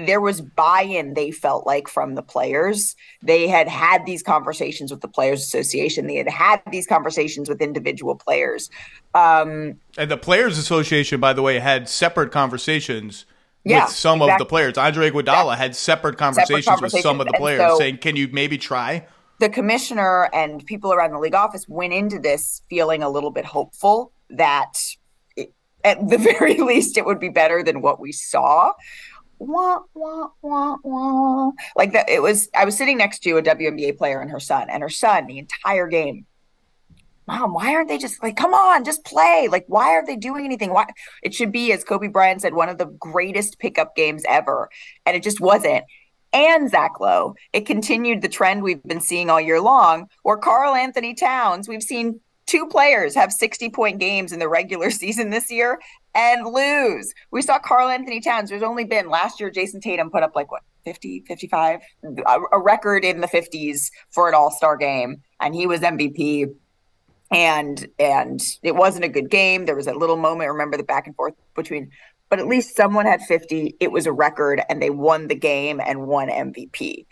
there 0.06 0.22
was 0.22 0.42
buy-in 0.42 1.14
they 1.14 1.32
felt 1.32 1.66
like 1.66 1.88
from 1.88 2.16
the 2.16 2.22
players 2.22 2.96
they 3.22 3.48
had 3.48 3.68
had 3.68 4.06
these 4.06 4.24
conversations 4.24 4.92
with 4.92 5.02
the 5.02 5.08
players 5.08 5.42
association 5.42 6.08
they 6.08 6.16
had 6.16 6.30
had 6.30 6.62
these 6.72 6.88
conversations 6.88 7.50
with 7.50 7.62
individual 7.62 8.16
players 8.16 8.70
um, 9.14 9.78
and 9.98 10.10
the 10.10 10.18
players 10.18 10.58
association 10.58 11.20
by 11.20 11.34
the 11.34 11.42
way 11.42 11.60
had 11.60 11.88
separate 11.90 12.32
conversations 12.32 13.26
yeah, 13.64 13.86
with 13.86 13.94
some 13.94 14.22
exactly. 14.22 14.34
of 14.34 14.40
the 14.40 14.46
players 14.46 14.78
andre 14.78 15.12
iguodala 15.12 15.52
Yeah. 15.52 15.56
had 15.56 15.76
separate 15.76 16.18
conversations, 16.18 16.66
Separate 16.66 16.94
with 16.94 17.02
some 17.02 17.22
of 17.22 17.28
the 17.28 17.34
players 17.34 17.62
so- 17.62 17.78
saying 17.78 17.98
can 17.98 18.16
you 18.16 18.28
maybe 18.32 18.58
try 18.58 19.06
the 19.42 19.50
commissioner 19.50 20.30
and 20.34 20.64
people 20.66 20.94
around 20.94 21.12
the 21.14 21.20
league 21.20 21.34
office 21.34 21.68
went 21.68 21.94
into 21.94 22.20
this 22.20 22.62
feeling 22.70 23.02
a 23.02 23.10
little 23.10 23.32
bit 23.32 23.44
hopeful 23.44 24.14
that 24.30 24.74
it, 25.36 25.52
at 25.84 26.08
the 26.10 26.18
very 26.40 26.58
least 26.60 26.96
it 26.96 27.06
would 27.06 27.20
be 27.20 27.30
better 27.30 27.64
than 27.64 27.82
what 27.82 28.00
we 28.00 28.12
saw. 28.12 28.72
Wah, 29.44 29.80
wah, 29.96 30.28
wah, 30.44 30.78
wah. 30.84 31.52
Like 31.76 31.94
that, 31.94 32.08
it 32.08 32.22
was. 32.22 32.48
I 32.54 32.64
was 32.64 32.78
sitting 32.78 33.00
next 33.00 33.24
to 33.24 33.38
a 33.38 33.42
WNBA 33.42 33.98
player 33.98 34.22
and 34.22 34.30
her 34.30 34.40
son, 34.40 34.70
and 34.70 34.84
her 34.84 34.90
son 34.90 35.26
the 35.26 35.40
entire 35.40 35.88
game. 35.88 36.28
Mom, 37.26 37.56
why 37.56 37.74
aren't 37.74 37.88
they 37.88 37.98
just 37.98 38.22
like, 38.22 38.36
come 38.36 38.54
on, 38.54 38.84
just 38.84 39.04
play? 39.04 39.48
Like, 39.50 39.66
why 39.68 39.96
aren't 39.96 40.06
they 40.06 40.16
doing 40.16 40.46
anything? 40.46 40.72
Why? 40.72 40.86
It 41.24 41.34
should 41.34 41.52
be, 41.52 41.72
as 41.72 41.84
Kobe 41.84 42.08
Bryant 42.08 42.44
said, 42.44 42.54
one 42.54 42.70
of 42.70 42.78
the 42.78 42.86
greatest 42.86 43.58
pickup 43.58 43.96
games 43.96 44.24
ever, 44.30 44.70
and 45.08 45.18
it 45.18 45.24
just 45.24 45.42
wasn't 45.42 45.86
and 46.34 46.70
Zach 46.70 47.00
Lowe. 47.00 47.36
It 47.52 47.66
continued 47.66 48.22
the 48.22 48.30
trend 48.30 48.62
we've 48.62 48.84
been 48.84 49.02
seeing 49.02 49.30
all 49.30 49.42
year 49.42 49.60
long, 49.60 50.08
where 50.24 50.38
Karl 50.38 50.76
Anthony 50.76 51.14
Towns, 51.14 51.68
we've 51.68 51.84
seen 51.84 52.22
two 52.46 52.68
players 52.68 53.16
have 53.16 53.34
60 53.34 53.70
point 53.70 54.00
games 54.00 54.32
in 54.32 54.40
the 54.40 54.48
regular 54.48 54.92
season 54.92 55.32
this 55.32 55.52
year 55.52 55.80
and 56.14 56.46
lose. 56.46 57.14
We 57.32 57.42
saw 57.42 57.60
Karl 57.60 57.90
Anthony 57.90 58.20
Towns. 58.20 58.50
There's 58.50 58.64
only 58.64 58.86
been 58.86 59.10
last 59.10 59.40
year, 59.40 59.50
Jayson 59.50 59.82
Tatum 59.82 60.10
put 60.10 60.24
up 60.24 60.36
like 60.36 60.52
what, 60.52 60.64
50, 60.84 61.24
55, 61.28 61.82
a, 62.04 62.40
a 62.54 62.60
record 62.60 63.06
in 63.06 63.22
the 63.22 63.28
50s 63.28 63.92
for 64.10 64.28
an 64.28 64.34
all 64.34 64.52
star 64.52 64.78
game, 64.78 65.22
and 65.40 65.54
he 65.54 65.68
was 65.68 65.82
MVP. 65.82 66.54
And 67.34 67.88
and 67.98 68.42
it 68.62 68.76
wasn't 68.76 69.06
a 69.06 69.10
good 69.10 69.30
game. 69.30 69.66
There 69.66 69.76
was 69.76 69.88
a 69.88 69.94
little 69.94 70.18
moment. 70.18 70.52
Remember 70.52 70.76
the 70.76 70.84
back 70.84 71.08
and 71.08 71.16
forth 71.16 71.34
between 71.56 71.90
but 72.32 72.40
at 72.40 72.48
least 72.48 72.78
someone 72.78 73.06
had 73.06 73.22
50. 73.22 73.76
It 73.82 73.92
was 73.92 74.08
a 74.08 74.12
record, 74.12 74.62
and 74.70 74.82
they 74.82 74.90
won 74.90 75.28
the 75.28 75.36
game 75.36 75.82
and 75.86 76.08
won 76.08 76.30
MVP. 76.30 77.06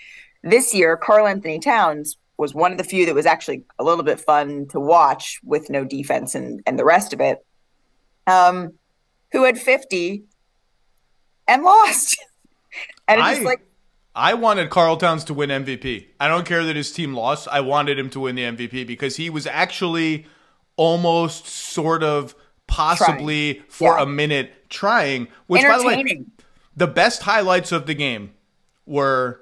This 0.44 0.74
year, 0.74 0.96
Karl 0.96 1.28
Anthony 1.28 1.60
Towns 1.60 2.18
was 2.38 2.56
one 2.56 2.72
of 2.72 2.78
the 2.78 2.86
few 2.86 3.06
that 3.06 3.14
was 3.14 3.26
actually 3.26 3.66
a 3.78 3.84
little 3.84 4.06
bit 4.06 4.22
fun 4.22 4.66
to 4.70 4.80
watch 4.80 5.42
with 5.44 5.70
no 5.70 5.84
defense 5.84 6.36
and, 6.36 6.62
and 6.66 6.80
the 6.80 6.86
rest 6.86 7.12
of 7.12 7.20
it, 7.20 7.46
um, 8.28 8.72
who 9.32 9.44
had 9.44 9.58
50 9.60 10.24
and 11.48 11.64
lost. 11.64 12.18
and 13.08 13.22
it's 13.22 13.46
like, 13.46 13.62
I 14.16 14.34
wanted 14.34 14.70
Karl 14.70 14.98
Towns 14.98 15.24
to 15.26 15.34
win 15.34 15.50
MVP. 15.50 16.08
I 16.20 16.28
don't 16.28 16.46
care 16.46 16.64
that 16.64 16.76
his 16.76 16.92
team 16.92 17.14
lost. 17.14 17.48
I 17.52 17.62
wanted 17.62 17.98
him 17.98 18.10
to 18.12 18.20
win 18.22 18.36
the 18.36 18.44
MVP 18.44 18.86
because 18.86 19.16
he 19.16 19.30
was 19.30 19.48
actually 19.48 20.26
almost 20.76 21.46
sort 21.48 22.04
of 22.04 22.36
possibly 22.68 23.62
for 23.70 23.98
Yeah. 23.98 24.04
a 24.04 24.06
minute 24.06 24.70
trying, 24.70 25.28
which 25.48 25.62
by 25.64 25.78
the 25.78 25.86
way, 25.86 26.26
the 26.76 26.88
best 26.88 27.24
highlights 27.24 27.72
of 27.72 27.86
the 27.86 27.94
game 27.94 28.32
were 28.86 29.42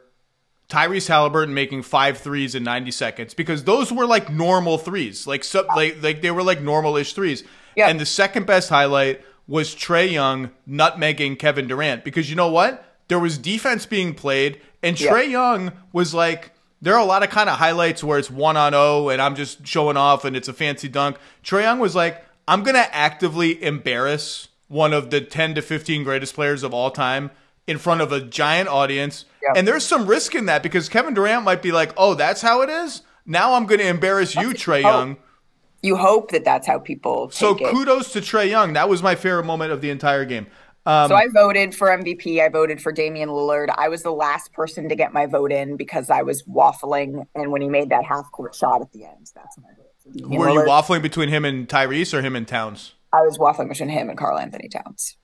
Tyrese 0.70 1.08
Halliburton 1.08 1.54
making 1.54 1.84
five 1.84 2.18
threes 2.18 2.56
in 2.56 2.64
90 2.64 2.92
seconds 2.92 3.34
because 3.34 3.64
those 3.64 3.92
were 3.92 4.06
like 4.06 4.30
normal 4.30 4.78
threes, 4.78 5.26
like 5.28 5.44
sub, 5.44 5.66
like 5.76 6.02
like 6.02 6.22
they 6.22 6.32
were 6.32 6.44
like 6.44 6.62
normal-ish 6.62 7.14
threes. 7.14 7.44
Yeah. 7.76 7.90
And 7.90 8.00
the 8.00 8.06
second 8.06 8.46
best 8.46 8.70
highlight 8.70 9.22
was 9.48 9.74
Trae 9.76 10.12
Young 10.12 10.52
nutmegging 10.70 11.40
Kevin 11.40 11.68
Durant 11.68 12.04
because 12.04 12.30
you 12.30 12.36
know 12.36 12.50
what? 12.50 12.84
There 13.08 13.20
was 13.20 13.38
defense 13.38 13.86
being 13.86 14.14
played, 14.14 14.60
and 14.84 15.00
Yeah. 15.00 15.12
Trae 15.12 15.30
Young 15.30 15.72
was 15.94 16.14
like. 16.14 16.52
There 16.80 16.94
are 16.94 17.00
a 17.00 17.06
lot 17.06 17.24
of 17.24 17.32
kind 17.32 17.50
of 17.50 17.58
highlights 17.58 18.04
where 18.04 18.20
it's 18.20 18.30
one 18.30 18.56
on 18.56 18.76
O 18.76 19.10
and 19.10 19.20
I'm 19.20 19.34
just 19.36 19.66
showing 19.66 19.98
off 19.98 20.24
and 20.26 20.36
it's 20.36 20.48
a 20.48 20.54
fancy 20.54 20.88
dunk. 20.88 21.18
Trae 21.44 21.64
Young 21.64 21.80
was 21.80 21.96
like, 21.96 22.24
I'm 22.48 22.62
gonna 22.62 22.88
actively 22.92 23.64
embarrass 23.64 24.50
one 24.68 24.94
of 24.94 25.10
the 25.10 25.20
10 25.20 25.56
to 25.56 25.64
15 25.64 26.04
greatest 26.04 26.36
players 26.36 26.62
of 26.62 26.76
all 26.76 26.92
time 26.92 27.32
in 27.66 27.80
front 27.80 28.02
of 28.02 28.12
a 28.12 28.22
giant 28.22 28.70
audience. 28.70 29.26
Yeah. 29.42 29.54
And 29.56 29.68
there's 29.68 29.84
some 29.86 30.06
risk 30.06 30.36
in 30.36 30.46
that 30.46 30.62
because 30.62 30.88
Kevin 30.88 31.16
Durant 31.16 31.44
might 31.44 31.64
be 31.64 31.72
like, 31.72 31.94
"Oh, 31.98 32.14
that's 32.14 32.44
how 32.44 32.62
it 32.62 32.70
is. 32.70 33.02
Now 33.26 33.54
I'm 33.56 33.66
going 33.66 33.80
to 33.80 33.88
embarrass 33.88 34.36
you, 34.36 34.50
Trae 34.50 34.84
hope. 34.84 34.94
Oh, 34.94 34.98
Young." 35.00 35.18
You 35.82 35.96
hope 35.96 36.32
that 36.32 36.44
that's 36.44 36.66
how 36.68 36.80
people 36.80 37.30
So 37.30 37.54
take 37.54 37.68
it. 37.68 37.72
kudos 37.72 38.12
to 38.14 38.20
Trae 38.20 38.50
Young. 38.50 38.74
That 38.74 38.90
was 38.90 39.04
my 39.04 39.16
favorite 39.16 39.46
moment 39.46 39.72
of 39.72 39.82
the 39.82 39.90
entire 39.90 40.26
game. 40.26 40.48
Um, 40.86 41.10
So 41.10 41.16
I 41.16 41.28
voted 41.28 41.76
for 41.76 41.90
MVP. 41.90 42.42
I 42.42 42.50
voted 42.50 42.82
for 42.82 42.92
Damian 42.92 43.30
Lillard. 43.30 43.74
I 43.78 43.90
was 43.90 44.04
the 44.04 44.12
last 44.12 44.54
person 44.54 44.90
to 44.90 44.96
get 44.96 45.14
my 45.14 45.26
vote 45.26 45.52
in 45.52 45.76
because 45.78 46.10
I 46.10 46.22
was 46.24 46.44
waffling, 46.44 47.26
and 47.36 47.52
when 47.52 47.62
he 47.62 47.70
made 47.70 47.90
that 47.90 48.06
half 48.06 48.32
court 48.32 48.56
shot 48.56 48.82
at 48.82 48.92
the 48.92 49.04
end, 49.06 49.30
that's 49.36 49.58
when 49.58 49.66
I 49.66 49.70
voted 49.76 49.92
for 50.02 50.10
Damian 50.18 50.40
were 50.42 50.50
you 50.50 50.62
waffling 50.70 51.02
between 51.02 51.30
him 51.30 51.46
and 51.46 51.68
Tyrese 51.68 52.14
or 52.14 52.22
him 52.22 52.36
and 52.36 52.48
Towns? 52.48 52.94
I 53.14 53.22
was 53.22 53.38
waffling 53.38 53.70
between 53.70 53.90
him 53.90 54.10
and 54.10 54.18
Karl 54.18 54.38
Anthony 54.40 54.70
Towns. 54.70 55.18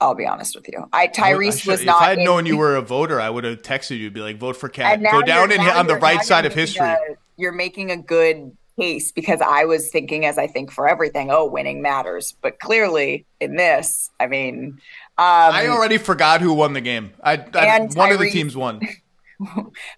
I'll 0.00 0.14
be 0.14 0.26
honest 0.26 0.54
with 0.54 0.68
you. 0.68 0.86
I 0.92 1.04
I 1.04 1.08
Tyrese 1.08 1.60
should- 1.62 1.70
was 1.70 1.80
if 1.80 1.86
not. 1.86 1.96
If 1.96 2.02
I 2.02 2.08
had 2.10 2.18
in- 2.18 2.24
known 2.24 2.44
you 2.46 2.58
were 2.58 2.76
a 2.76 2.82
voter, 2.82 3.18
I 3.20 3.30
would 3.30 3.44
have 3.44 3.62
texted 3.62 3.98
you, 3.98 4.10
be 4.10 4.20
like, 4.20 4.36
"Vote 4.36 4.56
for 4.56 4.68
Cat. 4.68 5.02
Go 5.02 5.22
down 5.22 5.50
in, 5.50 5.60
on 5.60 5.86
the 5.86 5.96
right 5.96 6.22
side 6.22 6.44
of 6.44 6.52
history." 6.54 6.86
a- 6.86 6.98
you're 7.38 7.52
making 7.52 7.90
a 7.90 7.96
good 7.96 8.54
case 8.78 9.12
because 9.12 9.40
I 9.40 9.64
was 9.64 9.90
thinking, 9.90 10.24
as 10.24 10.38
I 10.38 10.46
think 10.46 10.70
for 10.70 10.88
everything, 10.88 11.30
oh, 11.30 11.46
winning 11.46 11.82
matters. 11.82 12.34
But 12.42 12.60
clearly, 12.60 13.26
in 13.40 13.56
this, 13.56 14.10
I 14.20 14.26
mean, 14.26 14.78
um, 15.18 15.54
I 15.54 15.68
already 15.68 15.98
forgot 15.98 16.40
who 16.40 16.52
won 16.52 16.72
the 16.72 16.80
game. 16.80 17.12
I, 17.22 17.34
I 17.54 17.66
And 17.76 17.94
one 17.94 18.12
of 18.12 18.18
the 18.18 18.30
teams 18.30 18.56
won. 18.56 18.80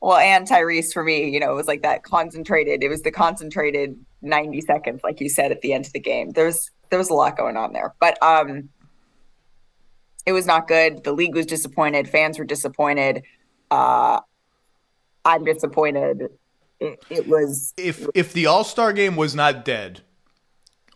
Well, 0.02 0.16
and 0.16 0.48
Tyrese 0.48 0.92
for 0.92 1.04
me, 1.04 1.30
you 1.30 1.38
know, 1.38 1.52
it 1.52 1.54
was 1.54 1.68
like 1.68 1.82
that 1.82 2.02
concentrated. 2.02 2.82
It 2.82 2.88
was 2.88 3.02
the 3.02 3.12
concentrated 3.12 3.96
90 4.20 4.60
seconds, 4.62 5.00
like 5.04 5.20
you 5.20 5.28
said 5.28 5.52
at 5.52 5.60
the 5.60 5.72
end 5.72 5.86
of 5.86 5.92
the 5.92 6.00
game. 6.00 6.32
There's 6.32 6.72
there 6.90 6.98
was 6.98 7.08
a 7.08 7.14
lot 7.14 7.36
going 7.36 7.56
on 7.56 7.72
there, 7.72 7.94
but 8.00 8.20
um, 8.20 8.68
it 10.26 10.32
was 10.32 10.44
not 10.44 10.66
good. 10.66 11.04
The 11.04 11.12
league 11.12 11.36
was 11.36 11.46
disappointed. 11.46 12.08
Fans 12.08 12.38
were 12.38 12.44
disappointed. 12.44 13.22
Uh, 13.70 14.20
I'm 15.24 15.44
disappointed. 15.44 16.30
It, 16.80 17.02
it 17.10 17.26
was 17.28 17.74
if 17.76 18.06
if 18.14 18.32
the 18.32 18.46
All 18.46 18.64
Star 18.64 18.92
game 18.92 19.16
was 19.16 19.34
not 19.34 19.64
dead 19.64 20.02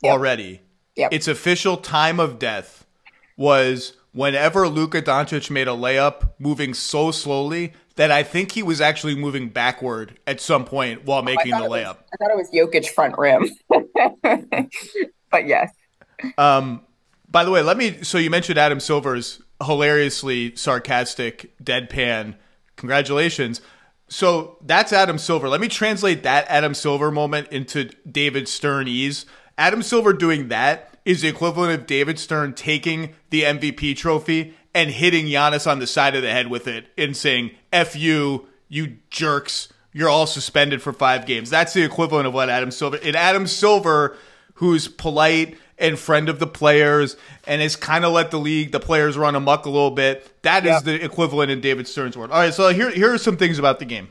Yep. 0.03 0.13
already, 0.13 0.63
Yep. 0.97 1.13
its 1.13 1.29
official 1.29 1.77
time 1.77 2.19
of 2.21 2.39
death 2.39 2.87
was 3.37 3.97
whenever 4.13 4.69
Luka 4.69 5.01
Doncic 5.03 5.51
made 5.51 5.69
a 5.69 5.73
layup, 5.73 6.31
moving 6.39 6.75
so 6.75 7.11
slowly 7.11 7.73
that 7.97 8.11
I 8.11 8.23
think 8.23 8.53
he 8.53 8.63
was 8.63 8.81
actually 8.81 9.15
moving 9.15 9.49
backward 9.49 10.19
at 10.27 10.41
some 10.41 10.65
point 10.65 11.05
while 11.05 11.23
making 11.23 11.53
I 11.55 11.61
the 11.63 11.67
layup. 11.69 11.97
was- 11.97 11.97
I 12.13 12.17
thought 12.17 12.31
it 12.31 12.37
was 12.37 12.51
Jokic 12.53 12.89
front 12.91 13.17
rim, 13.19 13.49
but 15.31 15.47
yes, 15.47 15.71
Um, 16.39 16.83
by 17.29 17.45
the 17.45 17.51
way, 17.51 17.63
let 17.63 17.77
me. 17.77 18.03
So 18.03 18.19
you 18.19 18.29
mentioned 18.31 18.59
Adam 18.59 18.79
Silver's 18.81 19.41
hilariously 19.65 20.55
sarcastic 20.57 21.53
deadpan. 21.63 22.35
Congratulations. 22.77 23.61
So 24.13 24.59
that's 24.61 24.93
Adam 24.93 25.17
Silver. 25.17 25.49
Let 25.49 25.63
me 25.63 25.69
translate 25.69 26.23
that 26.25 26.45
Adam 26.49 26.75
Silver 26.75 27.11
moment 27.11 27.49
into 27.49 27.85
David 28.07 28.47
Stern 28.47 28.87
ease. 28.87 29.25
Adam 29.57 29.81
Silver 29.81 30.13
doing 30.13 30.49
that 30.49 30.99
is 31.07 31.23
the 31.23 31.29
equivalent 31.29 31.81
of 31.81 31.87
David 31.87 32.19
Stern 32.19 32.53
taking 32.53 33.15
the 33.31 33.45
MVP 33.45 33.97
trophy 33.97 34.55
and 34.75 34.91
hitting 34.91 35.25
Giannis 35.25 35.67
on 35.67 35.79
the 35.79 35.87
side 35.87 36.15
of 36.15 36.21
the 36.21 36.31
head 36.31 36.49
with 36.49 36.69
it 36.69 36.89
and 36.99 37.17
saying, 37.17 37.53
F 37.73 37.97
you, 37.97 38.49
you 38.69 38.99
jerks. 39.09 39.73
You're 39.95 40.11
all 40.11 40.27
suspended 40.27 40.83
for 40.83 40.93
five 40.93 41.25
games. 41.25 41.49
That's 41.49 41.73
the 41.73 41.83
equivalent 41.83 42.27
of 42.27 42.35
what 42.35 42.51
Adam 42.51 42.71
Silver. 42.71 42.99
And 43.03 43.17
Adam 43.17 43.47
Silver, 43.47 44.19
who's 44.55 44.89
polite 44.89 45.57
and 45.83 45.99
friend 45.99 46.29
of 46.31 46.39
the 46.39 46.47
players 46.47 47.17
and 47.47 47.61
has 47.61 47.77
kind 47.77 48.05
of 48.07 48.13
let 48.13 48.31
the 48.31 48.39
league, 48.39 48.73
the 48.73 48.81
players 48.81 49.19
run 49.19 49.35
amok 49.35 49.67
a 49.67 49.71
little 49.71 49.91
bit. 49.91 50.43
That 50.43 50.65
is 50.65 50.71
Yep. 50.73 50.85
the 50.85 51.05
equivalent 51.05 51.51
in 51.51 51.61
David 51.61 51.87
Stern's 51.89 52.17
word. 52.17 52.31
All 52.31 52.39
right, 52.39 52.55
so 52.55 52.69
here, 52.73 52.91
here 52.91 53.13
are 53.13 53.19
some 53.19 53.37
things 53.37 53.59
about 53.59 53.79
the 53.81 53.85
game. 53.85 54.09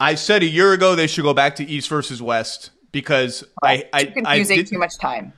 I 0.00 0.14
said 0.14 0.42
a 0.42 0.46
year 0.46 0.72
ago 0.72 0.94
they 0.94 1.06
should 1.06 1.24
go 1.24 1.34
back 1.34 1.56
to 1.56 1.64
East 1.64 1.88
versus 1.88 2.22
West 2.22 2.70
because 2.92 3.44
I, 3.62 3.84
I, 3.92 4.04
too 4.04 4.22
I 4.24 4.42
did, 4.42 4.66
too 4.68 4.78
much 4.78 4.96
time. 4.98 5.32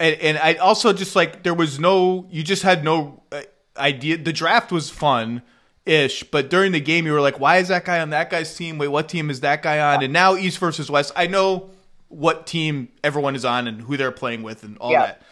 and, 0.00 0.16
and 0.20 0.38
I 0.38 0.54
also 0.54 0.92
just 0.92 1.14
like 1.14 1.42
there 1.42 1.54
was 1.54 1.78
no 1.78 2.26
you 2.30 2.42
just 2.42 2.62
had 2.62 2.84
no 2.84 3.22
uh, 3.30 3.42
idea 3.76 4.16
the 4.16 4.32
draft 4.32 4.72
was 4.72 4.90
fun 4.90 5.42
ish 5.84 6.24
but 6.24 6.48
during 6.50 6.72
the 6.72 6.80
game 6.80 7.06
you 7.06 7.12
were 7.12 7.20
like 7.20 7.38
why 7.40 7.58
is 7.58 7.68
that 7.68 7.84
guy 7.84 8.00
on 8.00 8.10
that 8.10 8.30
guy's 8.30 8.54
team 8.56 8.78
wait 8.78 8.88
what 8.88 9.08
team 9.08 9.30
is 9.30 9.40
that 9.40 9.62
guy 9.62 9.78
on 9.80 10.02
and 10.02 10.12
now 10.12 10.36
east 10.36 10.58
versus 10.58 10.90
west 10.90 11.10
i 11.16 11.26
know 11.26 11.70
what 12.12 12.46
team 12.46 12.88
everyone 13.02 13.34
is 13.34 13.44
on 13.44 13.66
and 13.66 13.80
who 13.82 13.96
they're 13.96 14.12
playing 14.12 14.42
with 14.42 14.62
and 14.62 14.76
all 14.78 14.92
Yeah. 14.92 15.06
that 15.06 15.22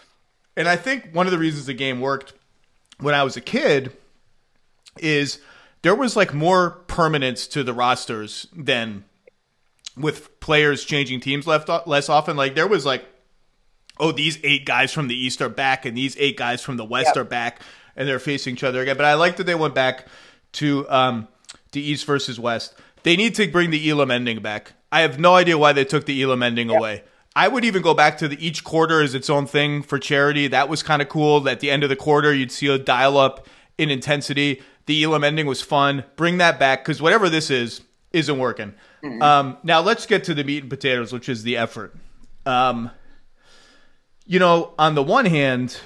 and 0.56 0.66
i 0.68 0.76
think 0.76 1.10
one 1.12 1.26
of 1.26 1.30
the 1.32 1.38
reasons 1.38 1.66
the 1.66 1.74
game 1.74 2.00
worked 2.00 2.32
when 2.98 3.14
i 3.14 3.22
was 3.22 3.36
a 3.36 3.40
kid 3.40 3.92
is 4.98 5.38
there 5.82 5.94
was 5.94 6.16
like 6.16 6.32
more 6.34 6.70
permanence 6.88 7.46
to 7.48 7.62
the 7.62 7.72
rosters 7.74 8.46
than 8.54 9.04
with 9.96 10.40
players 10.40 10.84
changing 10.84 11.20
teams 11.20 11.46
left 11.46 11.68
less 11.86 12.08
often 12.08 12.36
like 12.36 12.54
there 12.54 12.66
was 12.68 12.84
like 12.86 13.04
oh, 14.02 14.12
these 14.12 14.38
eight 14.44 14.64
guys 14.64 14.90
from 14.94 15.08
the 15.08 15.14
East 15.14 15.42
are 15.42 15.50
back 15.50 15.84
and 15.84 15.94
these 15.94 16.16
eight 16.18 16.34
guys 16.38 16.62
from 16.62 16.78
the 16.78 16.84
West 16.86 17.08
Yep. 17.08 17.16
are 17.18 17.24
back. 17.24 17.60
and 17.94 18.08
they're 18.08 18.18
facing 18.18 18.54
each 18.54 18.64
other 18.64 18.80
again. 18.80 18.96
But 18.96 19.04
I 19.04 19.12
like 19.12 19.36
that 19.36 19.44
they 19.44 19.54
went 19.54 19.74
back 19.74 20.06
to 20.52 20.88
um, 20.88 21.28
to 21.72 21.80
East 21.80 22.06
versus 22.06 22.40
West. 22.40 22.72
They 23.02 23.14
need 23.14 23.34
to 23.34 23.46
bring 23.48 23.68
the 23.68 23.90
Elam 23.90 24.10
ending 24.10 24.40
back. 24.40 24.72
I 24.92 25.00
have 25.00 25.18
no 25.18 25.34
idea 25.34 25.56
why 25.56 25.72
they 25.72 25.84
took 25.84 26.06
the 26.06 26.22
Elam 26.22 26.42
ending 26.42 26.70
yep. 26.70 26.78
away. 26.78 27.04
I 27.36 27.48
would 27.48 27.64
even 27.64 27.82
go 27.82 27.94
back 27.94 28.18
to 28.18 28.28
the 28.28 28.44
each 28.44 28.64
quarter 28.64 29.00
is 29.02 29.14
its 29.14 29.30
own 29.30 29.46
thing 29.46 29.82
for 29.82 29.98
charity. 29.98 30.48
That 30.48 30.68
was 30.68 30.82
kind 30.82 31.00
of 31.00 31.08
cool. 31.08 31.48
At 31.48 31.60
the 31.60 31.70
end 31.70 31.84
of 31.84 31.88
the 31.88 31.96
quarter, 31.96 32.34
you'd 32.34 32.50
see 32.50 32.66
a 32.66 32.78
dial 32.78 33.16
up 33.16 33.46
in 33.78 33.88
intensity. 33.90 34.62
The 34.86 35.04
Elam 35.04 35.22
ending 35.22 35.46
was 35.46 35.62
fun. 35.62 36.04
Bring 36.16 36.38
that 36.38 36.58
back 36.58 36.84
because 36.84 37.00
whatever 37.00 37.28
this 37.28 37.50
is 37.50 37.82
isn't 38.12 38.38
working. 38.38 38.74
Mm-hmm. 39.04 39.22
Um, 39.22 39.58
now 39.62 39.80
let's 39.80 40.06
get 40.06 40.24
to 40.24 40.34
the 40.34 40.42
meat 40.42 40.62
and 40.62 40.70
potatoes, 40.70 41.12
which 41.12 41.28
is 41.28 41.44
the 41.44 41.56
effort. 41.56 41.94
Um, 42.44 42.90
you 44.26 44.38
know, 44.38 44.74
on 44.78 44.96
the 44.96 45.02
one 45.02 45.26
hand, 45.26 45.78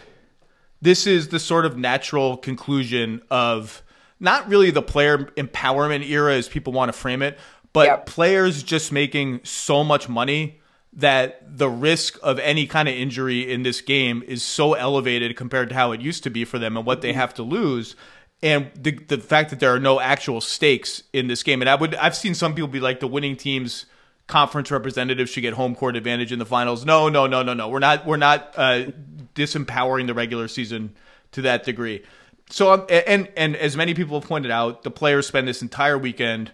this 0.80 1.06
is 1.06 1.28
the 1.28 1.38
sort 1.38 1.66
of 1.66 1.76
natural 1.76 2.36
conclusion 2.36 3.22
of 3.30 3.82
not 4.20 4.48
really 4.48 4.70
the 4.70 4.82
player 4.82 5.18
empowerment 5.36 6.08
era 6.08 6.34
as 6.34 6.48
people 6.48 6.72
want 6.72 6.88
to 6.88 6.92
frame 6.92 7.22
it, 7.22 7.38
but 7.74 7.86
yep. 7.86 8.06
players 8.06 8.62
just 8.62 8.92
making 8.92 9.40
so 9.42 9.84
much 9.84 10.08
money 10.08 10.60
that 10.94 11.58
the 11.58 11.68
risk 11.68 12.16
of 12.22 12.38
any 12.38 12.66
kind 12.66 12.88
of 12.88 12.94
injury 12.94 13.52
in 13.52 13.64
this 13.64 13.80
game 13.80 14.22
is 14.26 14.42
so 14.42 14.74
elevated 14.74 15.36
compared 15.36 15.68
to 15.68 15.74
how 15.74 15.90
it 15.90 16.00
used 16.00 16.22
to 16.22 16.30
be 16.30 16.44
for 16.44 16.58
them 16.58 16.76
and 16.76 16.86
what 16.86 17.02
they 17.02 17.10
mm-hmm. 17.10 17.18
have 17.18 17.34
to 17.34 17.42
lose. 17.42 17.96
And 18.42 18.70
the 18.76 18.92
the 18.92 19.18
fact 19.18 19.50
that 19.50 19.58
there 19.58 19.74
are 19.74 19.80
no 19.80 20.00
actual 20.00 20.40
stakes 20.40 21.02
in 21.12 21.26
this 21.26 21.42
game. 21.42 21.60
And 21.62 21.68
I 21.68 21.74
would 21.74 21.94
I've 21.96 22.16
seen 22.16 22.34
some 22.34 22.54
people 22.54 22.68
be 22.68 22.80
like 22.80 23.00
the 23.00 23.08
winning 23.08 23.36
teams 23.36 23.86
conference 24.28 24.70
representatives 24.70 25.30
should 25.30 25.42
get 25.42 25.54
home 25.54 25.74
court 25.74 25.96
advantage 25.96 26.30
in 26.30 26.38
the 26.38 26.46
finals. 26.46 26.84
No 26.84 27.08
no 27.08 27.26
no 27.26 27.42
no 27.42 27.54
no. 27.54 27.68
We're 27.68 27.80
not 27.80 28.06
we're 28.06 28.16
not 28.16 28.54
uh, 28.56 28.86
disempowering 29.34 30.06
the 30.06 30.14
regular 30.14 30.46
season 30.46 30.94
to 31.32 31.42
that 31.42 31.64
degree. 31.64 32.04
So 32.50 32.72
um, 32.72 32.86
and 32.88 33.28
and 33.36 33.56
as 33.56 33.76
many 33.76 33.94
people 33.94 34.20
have 34.20 34.28
pointed 34.28 34.52
out 34.52 34.84
the 34.84 34.92
players 34.92 35.26
spend 35.26 35.48
this 35.48 35.60
entire 35.60 35.98
weekend 35.98 36.52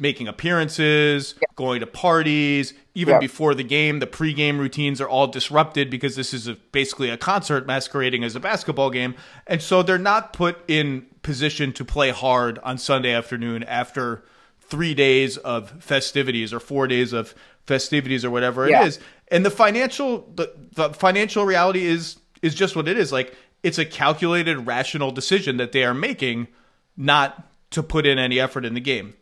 making 0.00 0.28
appearances, 0.28 1.34
going 1.56 1.80
to 1.80 1.86
parties. 1.86 2.74
Even 2.94 3.20
before 3.20 3.54
the 3.54 3.62
game, 3.62 4.00
the 4.00 4.06
pregame 4.06 4.58
routines 4.58 5.00
are 5.00 5.08
all 5.08 5.26
disrupted 5.26 5.90
because 5.90 6.16
this 6.16 6.34
is 6.34 6.48
a, 6.48 6.54
basically 6.72 7.08
a 7.08 7.16
concert 7.16 7.66
masquerading 7.66 8.24
as 8.24 8.34
a 8.34 8.40
basketball 8.40 8.90
game. 8.90 9.14
And 9.46 9.62
so 9.62 9.82
they're 9.82 9.98
not 9.98 10.32
put 10.32 10.58
in 10.68 11.06
position 11.22 11.72
to 11.74 11.84
play 11.84 12.10
hard 12.10 12.58
on 12.60 12.78
Sunday 12.78 13.12
afternoon 13.12 13.62
after 13.64 14.24
three 14.60 14.94
days 14.94 15.36
of 15.36 15.70
festivities 15.82 16.52
or 16.52 16.60
four 16.60 16.86
days 16.86 17.12
of 17.12 17.34
festivities 17.66 18.24
or 18.24 18.30
whatever 18.30 18.68
yeah. 18.68 18.82
it 18.82 18.88
is. 18.88 18.98
And 19.28 19.44
the 19.44 19.50
financial 19.50 20.30
the, 20.34 20.52
the 20.74 20.90
financial 20.90 21.44
reality 21.44 21.86
is 21.86 22.18
is 22.42 22.54
just 22.54 22.74
what 22.76 22.88
it 22.88 22.96
is. 22.96 23.12
Like 23.12 23.36
it's 23.62 23.78
a 23.78 23.84
calculated, 23.84 24.66
rational 24.66 25.10
decision 25.10 25.56
that 25.58 25.72
they 25.72 25.84
are 25.84 25.94
making 25.94 26.48
not 26.96 27.46
to 27.70 27.82
put 27.82 28.06
in 28.06 28.18
any 28.18 28.40
effort 28.40 28.64
in 28.64 28.74
the 28.74 28.80
game. 28.80 29.14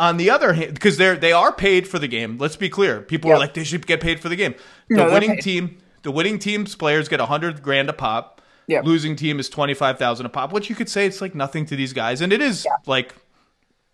On 0.00 0.16
the 0.16 0.30
other 0.30 0.52
hand, 0.52 0.74
because 0.74 0.96
they're 0.96 1.16
they 1.16 1.32
are 1.32 1.52
paid 1.52 1.88
for 1.88 1.98
the 1.98 2.06
game. 2.06 2.38
Let's 2.38 2.56
be 2.56 2.68
clear. 2.68 3.00
People 3.00 3.30
yep. 3.30 3.36
are 3.36 3.40
like 3.40 3.54
they 3.54 3.64
should 3.64 3.86
get 3.86 4.00
paid 4.00 4.20
for 4.20 4.28
the 4.28 4.36
game. 4.36 4.54
The 4.88 4.96
no, 4.96 5.12
winning 5.12 5.38
team, 5.38 5.78
the 6.02 6.12
winning 6.12 6.38
team's 6.38 6.76
players 6.76 7.08
get 7.08 7.20
a 7.20 7.26
hundred 7.26 7.62
grand 7.62 7.88
a 7.88 7.92
pop. 7.92 8.40
Yep. 8.68 8.84
Losing 8.84 9.16
team 9.16 9.40
is 9.40 9.48
twenty 9.48 9.74
five 9.74 9.98
thousand 9.98 10.26
a 10.26 10.28
pop. 10.28 10.52
Which 10.52 10.70
you 10.70 10.76
could 10.76 10.88
say 10.88 11.06
it's 11.06 11.20
like 11.20 11.34
nothing 11.34 11.66
to 11.66 11.76
these 11.76 11.92
guys, 11.92 12.20
and 12.20 12.32
it 12.32 12.40
is 12.40 12.64
yep. 12.64 12.86
like 12.86 13.14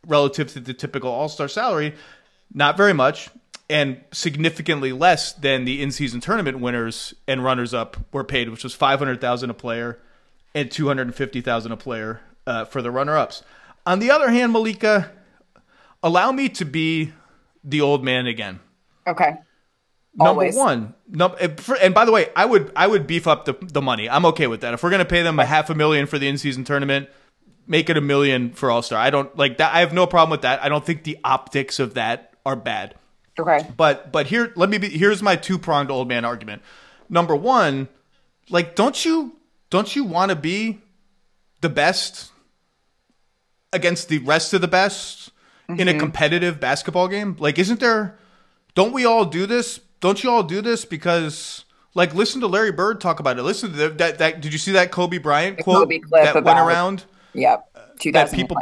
relative 0.06 0.52
to 0.52 0.60
the 0.60 0.74
typical 0.74 1.10
All 1.10 1.31
Star 1.31 1.48
salary, 1.48 1.94
not 2.52 2.76
very 2.76 2.93
much, 2.93 3.31
and 3.70 4.01
significantly 4.12 4.93
less 4.93 5.32
than 5.32 5.64
the 5.64 5.82
in 5.82 5.90
season 5.90 6.20
tournament 6.20 6.60
winners 6.60 7.14
and 7.26 7.43
runners 7.43 7.72
up 7.72 7.97
were 8.12 8.24
paid, 8.24 8.51
which 8.51 8.62
was 8.62 8.74
five 8.74 8.98
hundred 8.98 9.20
thousand 9.20 9.48
a 9.48 9.55
player 9.55 9.98
and 10.55 10.70
two 10.70 10.86
hundred 10.86 11.06
and 11.06 11.14
fifty 11.14 11.40
thousand 11.40 11.72
a 11.72 11.76
player 11.76 12.20
uh, 12.47 12.64
for 12.66 12.82
the 12.82 12.90
runner 12.90 13.16
ups. 13.16 13.43
On 13.86 14.01
the 14.01 14.10
other 14.10 14.31
hand, 14.31 14.52
Malika 14.52 15.10
allow 16.05 16.31
me 16.31 16.48
to 16.51 16.64
be 16.64 17.12
the 17.64 17.81
old 17.81 18.05
man 18.05 18.26
again. 18.28 18.60
Okay. 19.06 19.35
Number 20.16 20.28
Always. 20.28 20.55
one, 20.55 20.94
no, 21.09 21.31
eh, 21.40 21.48
and 21.82 21.93
by 21.93 22.05
the 22.05 22.12
way, 22.12 22.28
I 22.36 22.44
would 22.44 22.70
I 22.76 22.86
would 22.86 23.05
beef 23.05 23.26
up 23.26 23.47
the 23.47 23.55
the 23.60 23.82
money. 23.82 24.09
I'm 24.09 24.24
okay 24.26 24.47
with 24.47 24.60
that. 24.60 24.72
If 24.72 24.85
we're 24.85 24.90
gonna 24.90 25.05
pay 25.05 25.22
them 25.22 25.40
a 25.40 25.44
half 25.44 25.70
a 25.70 25.74
million 25.74 26.06
for 26.06 26.20
the 26.20 26.28
in 26.28 26.39
season 26.39 26.62
tournament, 26.62 27.09
make 27.66 27.90
it 27.90 27.97
a 27.97 28.01
million 28.01 28.52
for 28.52 28.70
All 28.70 28.81
Star. 28.81 29.01
I 29.01 29.10
don't 29.10 29.36
like 29.36 29.56
that. 29.59 29.74
I 29.74 29.81
have 29.81 29.93
no 29.93 30.06
problem 30.06 30.31
with 30.31 30.43
that. 30.43 30.62
I 30.62 30.68
don't 30.68 30.86
think 30.86 31.02
the 31.02 31.18
optics 31.24 31.81
of 31.81 31.94
that 31.94 32.35
are 32.47 32.55
bad. 32.55 32.94
Okay. 33.36 33.66
But 33.76 34.12
but 34.12 34.28
here, 34.28 34.52
let 34.55 34.70
me 34.70 34.78
be. 34.78 34.89
Here's 34.89 35.20
my 35.20 35.35
two 35.35 35.59
pronged 35.59 35.90
old 35.90 36.06
man 36.06 36.24
argument. 36.24 36.62
Number 37.09 37.35
one, 37.35 37.89
like, 38.51 38.76
don't 38.76 39.05
you 39.05 39.36
don't 39.70 39.97
you 39.97 40.05
want 40.05 40.31
to 40.31 40.36
be 40.36 40.78
the 41.60 41.68
best 41.68 42.31
against 43.72 44.09
the 44.09 44.18
rest 44.18 44.55
of 44.55 44.60
the 44.60 44.68
best? 44.68 45.32
Mm-hmm. 45.68 45.80
in 45.80 45.88
a 45.88 45.92
mm-hmm. 45.92 46.00
competitive 46.00 46.60
basketball 46.60 47.08
game? 47.08 47.36
Like, 47.38 47.58
isn't 47.58 47.80
there? 47.80 48.18
Don't 48.74 48.92
we 48.92 49.04
all 49.04 49.24
do 49.24 49.46
this? 49.46 49.80
Don't 50.00 50.22
you 50.22 50.30
all 50.30 50.42
do 50.42 50.60
this 50.60 50.84
because? 50.84 51.64
Like, 51.96 52.12
listen 52.12 52.40
to 52.40 52.48
Larry 52.48 52.72
Bird 52.72 53.00
talk 53.00 53.20
about 53.20 53.38
it. 53.38 53.44
Listen 53.44 53.70
to 53.70 53.76
the, 53.76 53.88
that. 53.90 54.18
That 54.18 54.40
did 54.40 54.52
you 54.52 54.58
see 54.58 54.72
that 54.72 54.90
Kobe 54.90 55.18
Bryant 55.18 55.60
quote 55.60 55.88
Kobe 55.88 56.00
that 56.10 56.34
went 56.34 56.58
around? 56.58 57.04
Yep, 57.34 57.68
that 58.12 58.32
people 58.32 58.56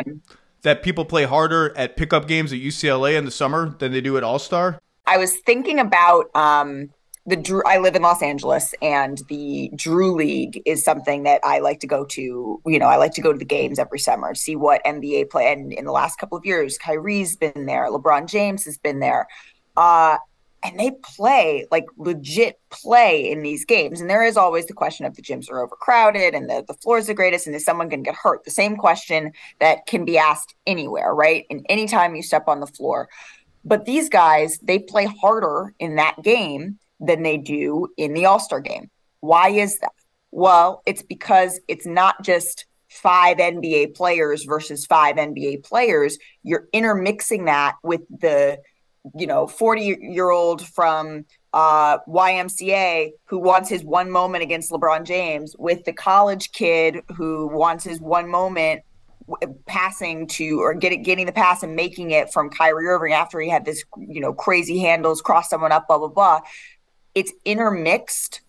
that 0.63 0.83
people 0.83 1.05
play 1.05 1.25
harder 1.25 1.77
at 1.77 1.97
pickup 1.97 2.27
games 2.27 2.53
at 2.53 2.59
UCLA 2.59 3.17
in 3.17 3.25
the 3.25 3.31
summer 3.31 3.75
than 3.79 3.93
they 3.93 4.01
do 4.01 4.17
at 4.17 4.25
All 4.25 4.39
Star. 4.39 4.81
I 5.07 5.19
was 5.19 5.37
thinking 5.37 5.79
about 5.79 6.35
um, 6.35 6.91
the 7.25 7.37
Drew. 7.37 7.63
I 7.65 7.79
live 7.79 7.95
in 7.95 8.03
Los 8.03 8.23
Angeles, 8.23 8.75
and 8.83 9.21
the 9.29 9.71
Drew 9.77 10.15
League 10.15 10.61
is 10.67 10.85
something 10.85 11.23
that 11.23 11.41
I 11.45 11.61
like 11.61 11.81
to 11.81 11.87
go 11.87 12.05
to. 12.07 12.61
You 12.67 12.79
know, 12.79 12.87
I 12.87 12.97
like 12.97 13.13
to 13.15 13.21
go 13.21 13.33
to 13.33 13.39
the 13.39 13.45
games 13.45 13.79
every 13.79 14.01
summer, 14.01 14.35
see 14.35 14.57
what 14.57 14.85
NBA 14.85 15.31
play. 15.31 15.53
And 15.53 15.73
in 15.73 15.85
the 15.85 15.93
last 15.93 16.19
couple 16.19 16.37
of 16.37 16.45
years, 16.45 16.79
Kyrie's 16.79 17.37
been 17.37 17.67
there, 17.67 17.89
LeBron 17.91 18.29
James 18.29 18.65
has 18.65 18.77
been 18.77 18.99
there, 18.99 19.29
uh, 19.77 20.19
and 20.65 20.79
they 20.79 20.93
play 21.03 21.67
like 21.71 21.87
legit 21.97 22.59
play 22.71 23.31
in 23.31 23.43
these 23.43 23.65
games. 23.65 24.01
And 24.01 24.11
there 24.11 24.25
is 24.25 24.37
always 24.37 24.67
the 24.67 24.73
question 24.73 25.07
of 25.07 25.15
the 25.15 25.23
gyms 25.23 25.49
are 25.49 25.63
overcrowded 25.63 26.35
and 26.35 26.51
the 26.51 26.65
the 26.67 26.75
floor 26.75 26.99
is 26.99 27.07
the 27.07 27.15
greatest, 27.15 27.47
and 27.47 27.55
is 27.55 27.65
someone 27.65 27.89
going 27.89 28.03
to 28.03 28.11
get 28.11 28.19
hurt? 28.21 28.45
The 28.45 28.51
same 28.51 28.77
question 28.77 29.31
that 29.61 29.87
can 29.87 30.05
be 30.05 30.19
asked 30.19 30.57
anywhere, 30.67 31.15
right? 31.15 31.47
And 31.51 31.65
anytime 31.69 32.17
you 32.17 32.23
step 32.23 32.49
on 32.49 32.59
the 32.59 32.67
floor. 32.67 33.09
But 33.65 33.85
these 33.85 34.09
guys, 34.09 34.59
they 34.61 34.81
play 34.81 35.07
harder 35.07 35.73
in 35.79 35.95
that 35.95 36.21
game 36.25 36.81
than 37.03 37.23
they 37.23 37.37
do 37.37 37.89
in 37.97 38.15
the 38.15 38.27
All 38.27 38.39
Star 38.39 38.61
game. 38.61 38.91
Why 39.21 39.51
is 39.51 39.79
that? 39.81 39.93
Well, 40.31 40.83
it's 40.87 41.03
because 41.03 41.61
it's 41.69 41.87
not 41.87 42.23
just 42.23 42.67
five 42.89 43.39
NBA 43.39 43.95
players 43.95 44.45
versus 44.45 44.87
five 44.87 45.17
NBA 45.17 45.65
players. 45.65 46.19
You're 46.43 46.69
intermixing 46.73 47.47
that 47.47 47.77
with 47.83 48.03
the, 48.09 48.59
you 49.15 49.27
know, 49.27 49.47
40 49.47 49.99
year 50.01 50.31
old 50.31 50.67
from 50.67 51.25
uh, 51.53 51.99
YMCA 52.09 53.13
who 53.27 53.39
wants 53.39 53.69
his 53.69 53.85
one 53.85 54.11
moment 54.11 54.43
against 54.43 54.71
LeBron 54.71 55.05
James 55.05 55.55
with 55.59 55.85
the 55.85 55.93
college 55.93 56.53
kid 56.53 57.03
who 57.17 57.47
wants 57.49 57.85
his 57.85 58.01
one 58.01 58.29
moment 58.29 58.83
passing 59.67 60.27
to 60.27 60.61
or 60.61 60.75
getting 60.75 61.03
getting 61.03 61.27
the 61.27 61.33
pass 61.33 61.63
and 61.63 61.77
making 61.77 62.11
it 62.11 62.33
from 62.33 62.51
Kyrie 62.51 62.87
Irving 62.87 63.13
after 63.13 63.41
he 63.41 63.49
had 63.49 63.65
this 63.65 63.85
you 63.97 64.21
know 64.21 64.33
crazy 64.33 64.79
handles 64.79 65.23
cross 65.23 65.49
someone 65.49 65.73
up 65.73 65.87
blah 65.87 65.99
blah 65.99 66.09
blah 66.09 66.41
it's 67.15 67.33
intermixed 67.45 68.41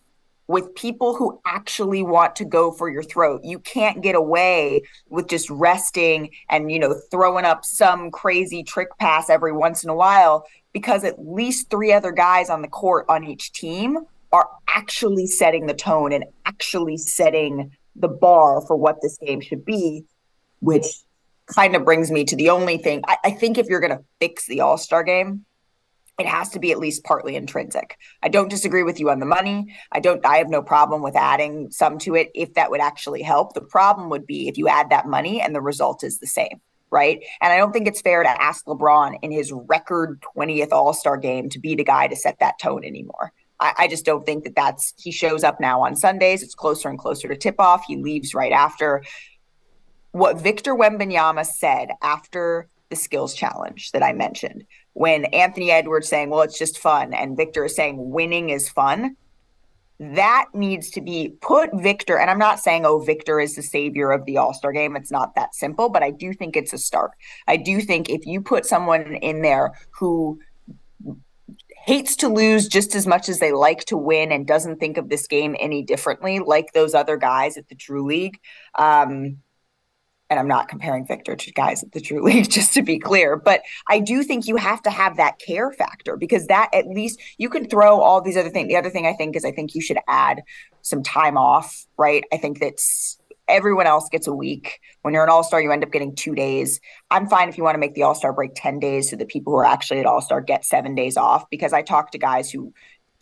with 0.46 0.74
people 0.74 1.14
who 1.14 1.40
actually 1.46 2.02
want 2.02 2.36
to 2.36 2.44
go 2.44 2.70
for 2.70 2.90
your 2.90 3.02
throat. 3.02 3.40
You 3.44 3.58
can't 3.58 4.02
get 4.02 4.14
away 4.14 4.82
with 5.08 5.28
just 5.28 5.48
resting 5.48 6.30
and, 6.50 6.70
you 6.70 6.78
know, 6.78 6.94
throwing 7.10 7.44
up 7.44 7.64
some 7.64 8.10
crazy 8.10 8.62
trick 8.62 8.88
pass 8.98 9.30
every 9.30 9.52
once 9.52 9.84
in 9.84 9.90
a 9.90 9.94
while 9.94 10.44
because 10.72 11.04
at 11.04 11.24
least 11.24 11.70
three 11.70 11.92
other 11.92 12.12
guys 12.12 12.50
on 12.50 12.60
the 12.60 12.68
court 12.68 13.06
on 13.08 13.24
each 13.24 13.52
team 13.52 13.98
are 14.32 14.48
actually 14.68 15.26
setting 15.26 15.66
the 15.66 15.74
tone 15.74 16.12
and 16.12 16.24
actually 16.44 16.96
setting 16.98 17.70
the 17.96 18.08
bar 18.08 18.60
for 18.66 18.76
what 18.76 19.00
this 19.00 19.16
game 19.18 19.40
should 19.40 19.64
be, 19.64 20.04
which 20.60 20.86
kind 21.46 21.76
of 21.76 21.84
brings 21.84 22.10
me 22.10 22.24
to 22.24 22.36
the 22.36 22.50
only 22.50 22.76
thing 22.76 23.02
I, 23.06 23.16
I 23.24 23.30
think 23.30 23.58
if 23.58 23.66
you're 23.68 23.80
going 23.80 23.96
to 23.96 24.04
fix 24.20 24.46
the 24.46 24.60
All 24.60 24.76
Star 24.76 25.04
game, 25.04 25.44
it 26.18 26.26
has 26.26 26.48
to 26.50 26.60
be 26.60 26.70
at 26.70 26.78
least 26.78 27.04
partly 27.04 27.34
intrinsic. 27.34 27.98
I 28.22 28.28
don't 28.28 28.48
disagree 28.48 28.82
with 28.82 29.00
you 29.00 29.10
on 29.10 29.18
the 29.18 29.26
money. 29.26 29.74
I 29.92 30.00
don't 30.00 30.24
I 30.24 30.36
have 30.36 30.48
no 30.48 30.62
problem 30.62 31.02
with 31.02 31.16
adding 31.16 31.70
some 31.70 31.98
to 32.00 32.14
it 32.14 32.30
if 32.34 32.54
that 32.54 32.70
would 32.70 32.80
actually 32.80 33.22
help. 33.22 33.54
The 33.54 33.60
problem 33.60 34.10
would 34.10 34.26
be 34.26 34.48
if 34.48 34.56
you 34.56 34.68
add 34.68 34.90
that 34.90 35.06
money 35.06 35.40
and 35.40 35.54
the 35.54 35.60
result 35.60 36.04
is 36.04 36.18
the 36.18 36.26
same, 36.26 36.60
right? 36.90 37.22
And 37.40 37.52
I 37.52 37.56
don't 37.56 37.72
think 37.72 37.88
it's 37.88 38.00
fair 38.00 38.22
to 38.22 38.42
ask 38.42 38.64
LeBron 38.66 39.18
in 39.22 39.32
his 39.32 39.52
record 39.52 40.22
20th 40.36 40.72
All-Star 40.72 41.16
game 41.16 41.48
to 41.50 41.58
be 41.58 41.74
the 41.74 41.84
guy 41.84 42.06
to 42.06 42.16
set 42.16 42.38
that 42.38 42.60
tone 42.60 42.84
anymore. 42.84 43.32
I, 43.58 43.72
I 43.78 43.88
just 43.88 44.04
don't 44.04 44.24
think 44.24 44.44
that 44.44 44.54
that's 44.54 44.94
he 44.96 45.10
shows 45.10 45.42
up 45.42 45.60
now 45.60 45.82
on 45.82 45.96
Sundays. 45.96 46.42
It's 46.42 46.54
closer 46.54 46.88
and 46.88 46.98
closer 46.98 47.26
to 47.26 47.36
tip 47.36 47.56
off. 47.58 47.84
He 47.86 47.96
leaves 47.96 48.34
right 48.34 48.52
after. 48.52 49.02
What 50.12 50.40
Victor 50.40 50.76
Wembanyama 50.76 51.44
said 51.44 51.88
after 52.00 52.68
the 52.88 52.94
skills 52.94 53.34
challenge 53.34 53.90
that 53.90 54.04
I 54.04 54.12
mentioned 54.12 54.64
when 54.94 55.26
Anthony 55.26 55.70
Edwards 55.70 56.08
saying, 56.08 56.30
well, 56.30 56.42
it's 56.42 56.58
just 56.58 56.78
fun, 56.78 57.12
and 57.14 57.36
Victor 57.36 57.64
is 57.66 57.76
saying 57.76 58.10
winning 58.10 58.50
is 58.50 58.68
fun, 58.68 59.16
that 60.00 60.46
needs 60.54 60.90
to 60.90 61.00
be 61.00 61.34
put 61.40 61.70
Victor. 61.74 62.18
And 62.18 62.30
I'm 62.30 62.38
not 62.38 62.58
saying, 62.58 62.84
oh, 62.84 62.98
Victor 62.98 63.38
is 63.38 63.54
the 63.54 63.62
savior 63.62 64.10
of 64.10 64.24
the 64.24 64.38
All 64.38 64.52
Star 64.52 64.72
game. 64.72 64.96
It's 64.96 65.12
not 65.12 65.34
that 65.36 65.54
simple, 65.54 65.88
but 65.88 66.02
I 66.02 66.10
do 66.10 66.32
think 66.32 66.56
it's 66.56 66.72
a 66.72 66.78
start. 66.78 67.12
I 67.46 67.56
do 67.56 67.80
think 67.80 68.08
if 68.08 68.26
you 68.26 68.40
put 68.40 68.66
someone 68.66 69.14
in 69.16 69.42
there 69.42 69.72
who 69.90 70.40
hates 71.84 72.16
to 72.16 72.28
lose 72.28 72.66
just 72.66 72.94
as 72.94 73.06
much 73.06 73.28
as 73.28 73.38
they 73.38 73.52
like 73.52 73.84
to 73.84 73.96
win 73.96 74.32
and 74.32 74.46
doesn't 74.46 74.80
think 74.80 74.96
of 74.96 75.10
this 75.10 75.26
game 75.26 75.54
any 75.60 75.82
differently, 75.82 76.38
like 76.38 76.72
those 76.72 76.94
other 76.94 77.16
guys 77.16 77.56
at 77.56 77.68
the 77.68 77.74
Drew 77.74 78.06
League. 78.06 78.40
Um, 78.76 79.38
and 80.30 80.40
I'm 80.40 80.48
not 80.48 80.68
comparing 80.68 81.06
Victor 81.06 81.36
to 81.36 81.52
guys 81.52 81.82
at 81.82 81.92
the 81.92 82.00
Drew 82.00 82.22
League, 82.22 82.50
just 82.50 82.74
to 82.74 82.82
be 82.82 82.98
clear, 82.98 83.36
but 83.36 83.62
I 83.88 84.00
do 84.00 84.22
think 84.22 84.46
you 84.46 84.56
have 84.56 84.82
to 84.82 84.90
have 84.90 85.16
that 85.16 85.38
care 85.38 85.70
factor 85.72 86.16
because 86.16 86.46
that 86.46 86.70
at 86.72 86.86
least 86.88 87.20
you 87.38 87.48
can 87.48 87.68
throw 87.68 88.00
all 88.00 88.20
these 88.20 88.36
other 88.36 88.50
things. 88.50 88.68
The 88.68 88.76
other 88.76 88.90
thing 88.90 89.06
I 89.06 89.12
think 89.12 89.36
is 89.36 89.44
I 89.44 89.52
think 89.52 89.74
you 89.74 89.80
should 89.80 89.98
add 90.08 90.42
some 90.82 91.02
time 91.02 91.36
off, 91.36 91.86
right? 91.96 92.24
I 92.32 92.36
think 92.36 92.60
that's 92.60 93.18
everyone 93.48 93.86
else 93.86 94.08
gets 94.08 94.26
a 94.26 94.34
week. 94.34 94.80
When 95.02 95.14
you're 95.14 95.24
an 95.24 95.30
all 95.30 95.44
star, 95.44 95.60
you 95.60 95.70
end 95.70 95.84
up 95.84 95.92
getting 95.92 96.14
two 96.14 96.34
days. 96.34 96.80
I'm 97.10 97.28
fine 97.28 97.48
if 97.48 97.58
you 97.58 97.64
want 97.64 97.74
to 97.74 97.80
make 97.80 97.94
the 97.94 98.02
all 98.02 98.14
star 98.14 98.32
break 98.32 98.52
10 98.54 98.78
days 98.78 99.10
so 99.10 99.16
the 99.16 99.26
people 99.26 99.52
who 99.52 99.58
are 99.58 99.64
actually 99.64 100.00
at 100.00 100.06
all 100.06 100.20
star 100.20 100.40
get 100.40 100.64
seven 100.64 100.94
days 100.94 101.16
off 101.16 101.48
because 101.50 101.72
I 101.72 101.82
talked 101.82 102.12
to 102.12 102.18
guys 102.18 102.50
who 102.50 102.72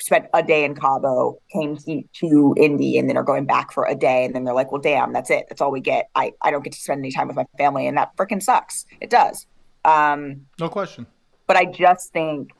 spent 0.02 0.26
a 0.34 0.42
day 0.42 0.64
in 0.64 0.74
Cabo, 0.74 1.38
came 1.52 1.76
to 1.76 2.54
Indy, 2.56 2.98
and 2.98 3.08
then 3.08 3.16
are 3.16 3.22
going 3.22 3.46
back 3.46 3.72
for 3.72 3.86
a 3.86 3.94
day. 3.94 4.24
And 4.24 4.34
then 4.34 4.44
they're 4.44 4.54
like, 4.54 4.72
well, 4.72 4.80
damn, 4.80 5.12
that's 5.12 5.30
it. 5.30 5.46
That's 5.48 5.60
all 5.60 5.70
we 5.70 5.80
get. 5.80 6.10
I, 6.14 6.32
I 6.42 6.50
don't 6.50 6.64
get 6.64 6.72
to 6.72 6.80
spend 6.80 6.98
any 6.98 7.12
time 7.12 7.28
with 7.28 7.36
my 7.36 7.46
family. 7.56 7.86
And 7.86 7.96
that 7.96 8.16
freaking 8.16 8.42
sucks. 8.42 8.86
It 9.00 9.10
does. 9.10 9.46
Um, 9.84 10.46
no 10.58 10.68
question. 10.68 11.06
But 11.46 11.56
I 11.56 11.66
just 11.66 12.12
think 12.12 12.50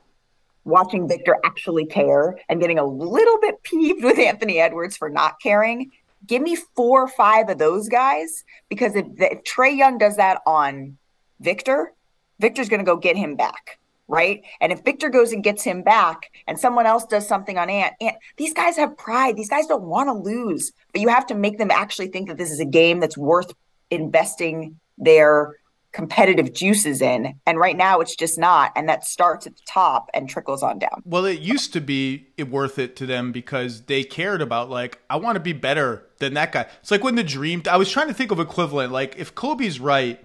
watching 0.64 1.08
Victor 1.08 1.36
actually 1.44 1.86
care 1.86 2.38
and 2.48 2.60
getting 2.60 2.78
a 2.78 2.84
little 2.84 3.38
bit 3.40 3.62
peeved 3.62 4.04
with 4.04 4.18
Anthony 4.18 4.60
Edwards 4.60 4.96
for 4.96 5.08
not 5.10 5.40
caring 5.40 5.90
give 6.26 6.42
me 6.42 6.56
four 6.76 7.02
or 7.02 7.08
five 7.08 7.48
of 7.48 7.58
those 7.58 7.88
guys 7.88 8.44
because 8.68 8.94
if, 8.94 9.06
if 9.18 9.42
Trae 9.44 9.76
Young 9.76 9.98
does 9.98 10.16
that 10.16 10.40
on 10.46 10.96
Victor, 11.40 11.92
Victor's 12.38 12.68
going 12.68 12.80
to 12.80 12.84
go 12.84 12.96
get 12.96 13.16
him 13.16 13.36
back. 13.36 13.78
Right. 14.08 14.42
And 14.60 14.72
if 14.72 14.82
Victor 14.84 15.08
goes 15.08 15.32
and 15.32 15.42
gets 15.42 15.62
him 15.62 15.82
back 15.82 16.30
and 16.46 16.58
someone 16.58 16.84
else 16.86 17.04
does 17.06 17.26
something 17.26 17.56
on 17.56 17.70
Ant, 17.70 17.94
Ant, 18.00 18.16
these 18.36 18.52
guys 18.52 18.76
have 18.76 18.96
pride. 18.98 19.36
These 19.36 19.48
guys 19.48 19.66
don't 19.66 19.84
want 19.84 20.08
to 20.08 20.12
lose, 20.12 20.72
but 20.92 21.00
you 21.00 21.08
have 21.08 21.26
to 21.28 21.34
make 21.34 21.56
them 21.56 21.70
actually 21.70 22.08
think 22.08 22.28
that 22.28 22.36
this 22.36 22.50
is 22.50 22.60
a 22.60 22.66
game 22.66 23.00
that's 23.00 23.16
worth 23.16 23.54
investing 23.90 24.78
their 24.98 25.54
competitive 25.92 26.52
juices 26.52 27.00
in. 27.00 27.38
And 27.46 27.58
right 27.58 27.76
now 27.76 28.00
it's 28.00 28.16
just 28.16 28.38
not. 28.38 28.72
And 28.74 28.88
that 28.88 29.04
starts 29.04 29.46
at 29.46 29.56
the 29.56 29.62
top 29.68 30.10
and 30.12 30.28
trickles 30.28 30.62
on 30.62 30.78
down. 30.78 31.02
Well, 31.04 31.24
it 31.24 31.40
used 31.40 31.72
to 31.74 31.80
be 31.80 32.28
worth 32.50 32.78
it 32.78 32.96
to 32.96 33.06
them 33.06 33.30
because 33.30 33.82
they 33.82 34.02
cared 34.02 34.42
about, 34.42 34.68
like, 34.68 35.00
I 35.08 35.16
want 35.16 35.36
to 35.36 35.40
be 35.40 35.52
better 35.52 36.06
than 36.18 36.34
that 36.34 36.52
guy. 36.52 36.66
It's 36.80 36.90
like 36.90 37.04
when 37.04 37.14
the 37.14 37.24
dream, 37.24 37.62
I 37.70 37.76
was 37.76 37.90
trying 37.90 38.08
to 38.08 38.14
think 38.14 38.30
of 38.30 38.40
equivalent. 38.40 38.92
Like, 38.92 39.16
if 39.16 39.34
Kobe's 39.34 39.80
right 39.80 40.22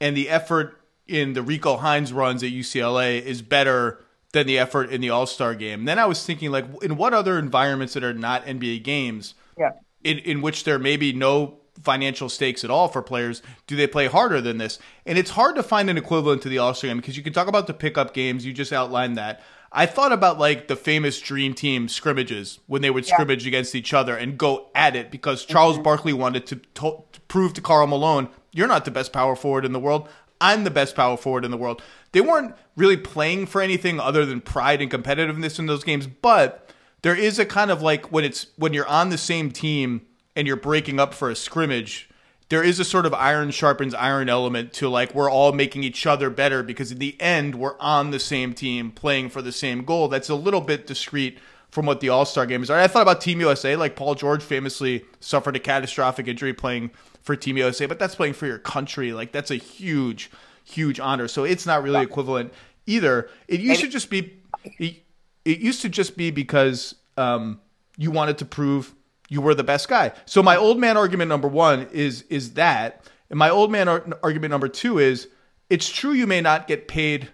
and 0.00 0.16
the 0.16 0.28
effort 0.28 0.80
in 1.06 1.34
the 1.34 1.42
Rico 1.42 1.76
Hines 1.76 2.12
runs 2.12 2.42
at 2.42 2.50
UCLA 2.50 3.20
is 3.22 3.42
better 3.42 4.00
than 4.32 4.46
the 4.46 4.58
effort 4.58 4.90
in 4.90 5.00
the 5.00 5.10
All 5.10 5.26
Star 5.26 5.54
game, 5.54 5.84
then 5.84 5.98
I 5.98 6.06
was 6.06 6.24
thinking, 6.24 6.50
like, 6.50 6.66
in 6.82 6.96
what 6.96 7.14
other 7.14 7.38
environments 7.38 7.94
that 7.94 8.04
are 8.04 8.12
not 8.12 8.44
NBA 8.44 8.82
games? 8.82 9.34
Yeah. 9.58 9.70
In, 10.02 10.18
in 10.18 10.42
which 10.42 10.64
there 10.64 10.78
may 10.78 10.98
be 10.98 11.12
no 11.14 11.58
financial 11.82 12.28
stakes 12.28 12.62
at 12.62 12.70
all 12.70 12.88
for 12.88 13.02
players, 13.02 13.42
do 13.66 13.76
they 13.76 13.86
play 13.86 14.06
harder 14.06 14.40
than 14.40 14.58
this? 14.58 14.78
And 15.06 15.16
it's 15.16 15.30
hard 15.30 15.56
to 15.56 15.62
find 15.62 15.88
an 15.88 15.96
equivalent 15.96 16.42
to 16.42 16.48
the 16.48 16.58
All 16.58 16.74
Star 16.74 16.88
game 16.88 16.98
because 16.98 17.16
you 17.16 17.22
can 17.22 17.32
talk 17.32 17.48
about 17.48 17.66
the 17.66 17.74
pickup 17.74 18.12
games. 18.12 18.44
You 18.44 18.52
just 18.52 18.72
outlined 18.72 19.16
that. 19.16 19.40
I 19.76 19.86
thought 19.86 20.12
about 20.12 20.38
like 20.38 20.68
the 20.68 20.76
famous 20.76 21.20
Dream 21.20 21.52
Team 21.52 21.88
scrimmages 21.88 22.60
when 22.66 22.80
they 22.80 22.90
would 22.90 23.06
scrimmage 23.06 23.44
against 23.44 23.74
each 23.74 23.92
other 23.92 24.16
and 24.16 24.38
go 24.38 24.68
at 24.72 24.94
it 24.94 25.10
because 25.10 25.44
Charles 25.44 25.74
mm-hmm. 25.74 25.82
Barkley 25.82 26.12
wanted 26.12 26.46
to, 26.46 26.56
to, 26.56 27.04
to 27.10 27.20
prove 27.26 27.54
to 27.54 27.60
Karl 27.60 27.88
Malone, 27.88 28.28
you're 28.52 28.68
not 28.68 28.84
the 28.84 28.92
best 28.92 29.12
power 29.12 29.34
forward 29.34 29.64
in 29.64 29.72
the 29.72 29.80
world. 29.80 30.08
I'm 30.44 30.64
the 30.64 30.70
best 30.70 30.94
power 30.94 31.16
forward 31.16 31.44
in 31.44 31.50
the 31.50 31.56
world. 31.56 31.82
They 32.12 32.20
weren't 32.20 32.54
really 32.76 32.98
playing 32.98 33.46
for 33.46 33.62
anything 33.62 33.98
other 33.98 34.26
than 34.26 34.42
pride 34.42 34.82
and 34.82 34.90
competitiveness 34.90 35.58
in 35.58 35.64
those 35.64 35.82
games, 35.82 36.06
but 36.06 36.70
there 37.00 37.16
is 37.16 37.38
a 37.38 37.46
kind 37.46 37.70
of 37.70 37.80
like 37.80 38.12
when 38.12 38.24
it's 38.24 38.48
when 38.56 38.74
you're 38.74 38.86
on 38.86 39.08
the 39.08 39.18
same 39.18 39.50
team 39.50 40.02
and 40.36 40.46
you're 40.46 40.56
breaking 40.56 41.00
up 41.00 41.14
for 41.14 41.30
a 41.30 41.34
scrimmage, 41.34 42.10
there 42.50 42.62
is 42.62 42.78
a 42.78 42.84
sort 42.84 43.06
of 43.06 43.14
iron 43.14 43.50
sharpens 43.52 43.94
iron 43.94 44.28
element 44.28 44.74
to 44.74 44.88
like 44.88 45.14
we're 45.14 45.30
all 45.30 45.52
making 45.52 45.82
each 45.82 46.06
other 46.06 46.28
better 46.28 46.62
because 46.62 46.92
in 46.92 46.98
the 46.98 47.18
end 47.20 47.54
we're 47.54 47.78
on 47.80 48.10
the 48.10 48.20
same 48.20 48.52
team 48.52 48.90
playing 48.90 49.30
for 49.30 49.40
the 49.40 49.52
same 49.52 49.84
goal. 49.84 50.08
That's 50.08 50.28
a 50.28 50.34
little 50.34 50.60
bit 50.60 50.86
discreet 50.86 51.38
from 51.74 51.86
what 51.86 51.98
the 51.98 52.08
All 52.08 52.24
Star 52.24 52.46
games 52.46 52.70
are. 52.70 52.78
I 52.78 52.86
thought 52.86 53.02
about 53.02 53.20
Team 53.20 53.40
USA, 53.40 53.74
like 53.74 53.96
Paul 53.96 54.14
George 54.14 54.44
famously 54.44 55.04
suffered 55.18 55.56
a 55.56 55.58
catastrophic 55.58 56.28
injury 56.28 56.54
playing 56.54 56.92
for 57.20 57.34
Team 57.34 57.56
USA, 57.56 57.86
but 57.86 57.98
that's 57.98 58.14
playing 58.14 58.34
for 58.34 58.46
your 58.46 58.60
country. 58.60 59.12
Like 59.12 59.32
that's 59.32 59.50
a 59.50 59.56
huge, 59.56 60.30
huge 60.62 61.00
honor. 61.00 61.26
So 61.26 61.42
it's 61.42 61.66
not 61.66 61.82
really 61.82 62.00
equivalent 62.00 62.52
either. 62.86 63.28
It 63.48 63.58
used 63.58 63.80
to 63.80 63.88
just 63.88 64.08
be, 64.08 64.34
it, 64.78 65.02
it 65.44 65.58
used 65.58 65.82
to 65.82 65.88
just 65.88 66.16
be 66.16 66.30
because 66.30 66.94
um, 67.16 67.60
you 67.98 68.12
wanted 68.12 68.38
to 68.38 68.44
prove 68.44 68.94
you 69.28 69.40
were 69.40 69.56
the 69.56 69.64
best 69.64 69.88
guy. 69.88 70.12
So 70.26 70.44
my 70.44 70.54
old 70.54 70.78
man 70.78 70.96
argument 70.96 71.28
number 71.28 71.48
one 71.48 71.88
is 71.90 72.22
is 72.30 72.52
that, 72.52 73.02
and 73.30 73.38
my 73.38 73.50
old 73.50 73.72
man 73.72 73.88
ar- 73.88 74.06
argument 74.22 74.52
number 74.52 74.68
two 74.68 75.00
is 75.00 75.26
it's 75.70 75.88
true 75.88 76.12
you 76.12 76.28
may 76.28 76.40
not 76.40 76.68
get 76.68 76.86
paid 76.86 77.30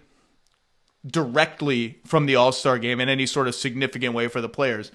directly 1.05 1.99
from 2.05 2.25
the 2.25 2.35
All 2.35 2.51
Star 2.51 2.77
game 2.77 2.99
in 2.99 3.09
any 3.09 3.25
sort 3.25 3.47
of 3.47 3.55
significant 3.55 4.13
way 4.13 4.27
for 4.27 4.41
the 4.41 4.49
players. 4.49 4.91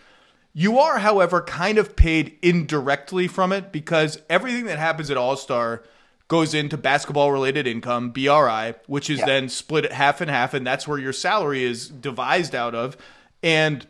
You 0.52 0.78
are, 0.78 1.00
however, 1.00 1.42
kind 1.42 1.76
of 1.76 1.96
paid 1.96 2.38
indirectly 2.40 3.28
from 3.28 3.52
it 3.52 3.72
because 3.72 4.20
everything 4.30 4.64
that 4.66 4.78
happens 4.78 5.10
at 5.10 5.16
All 5.16 5.36
Star 5.36 5.82
goes 6.28 6.54
into 6.54 6.76
basketball 6.76 7.30
related 7.30 7.66
income, 7.66 8.10
BRI, 8.10 8.74
which 8.86 9.10
is 9.10 9.20
yeah. 9.20 9.26
then 9.26 9.48
split 9.48 9.84
at 9.84 9.92
half 9.92 10.20
and 10.20 10.30
half, 10.30 10.54
and 10.54 10.66
that's 10.66 10.88
where 10.88 10.98
your 10.98 11.12
salary 11.12 11.62
is 11.62 11.88
devised 11.88 12.54
out 12.54 12.74
of. 12.74 12.96
And 13.42 13.86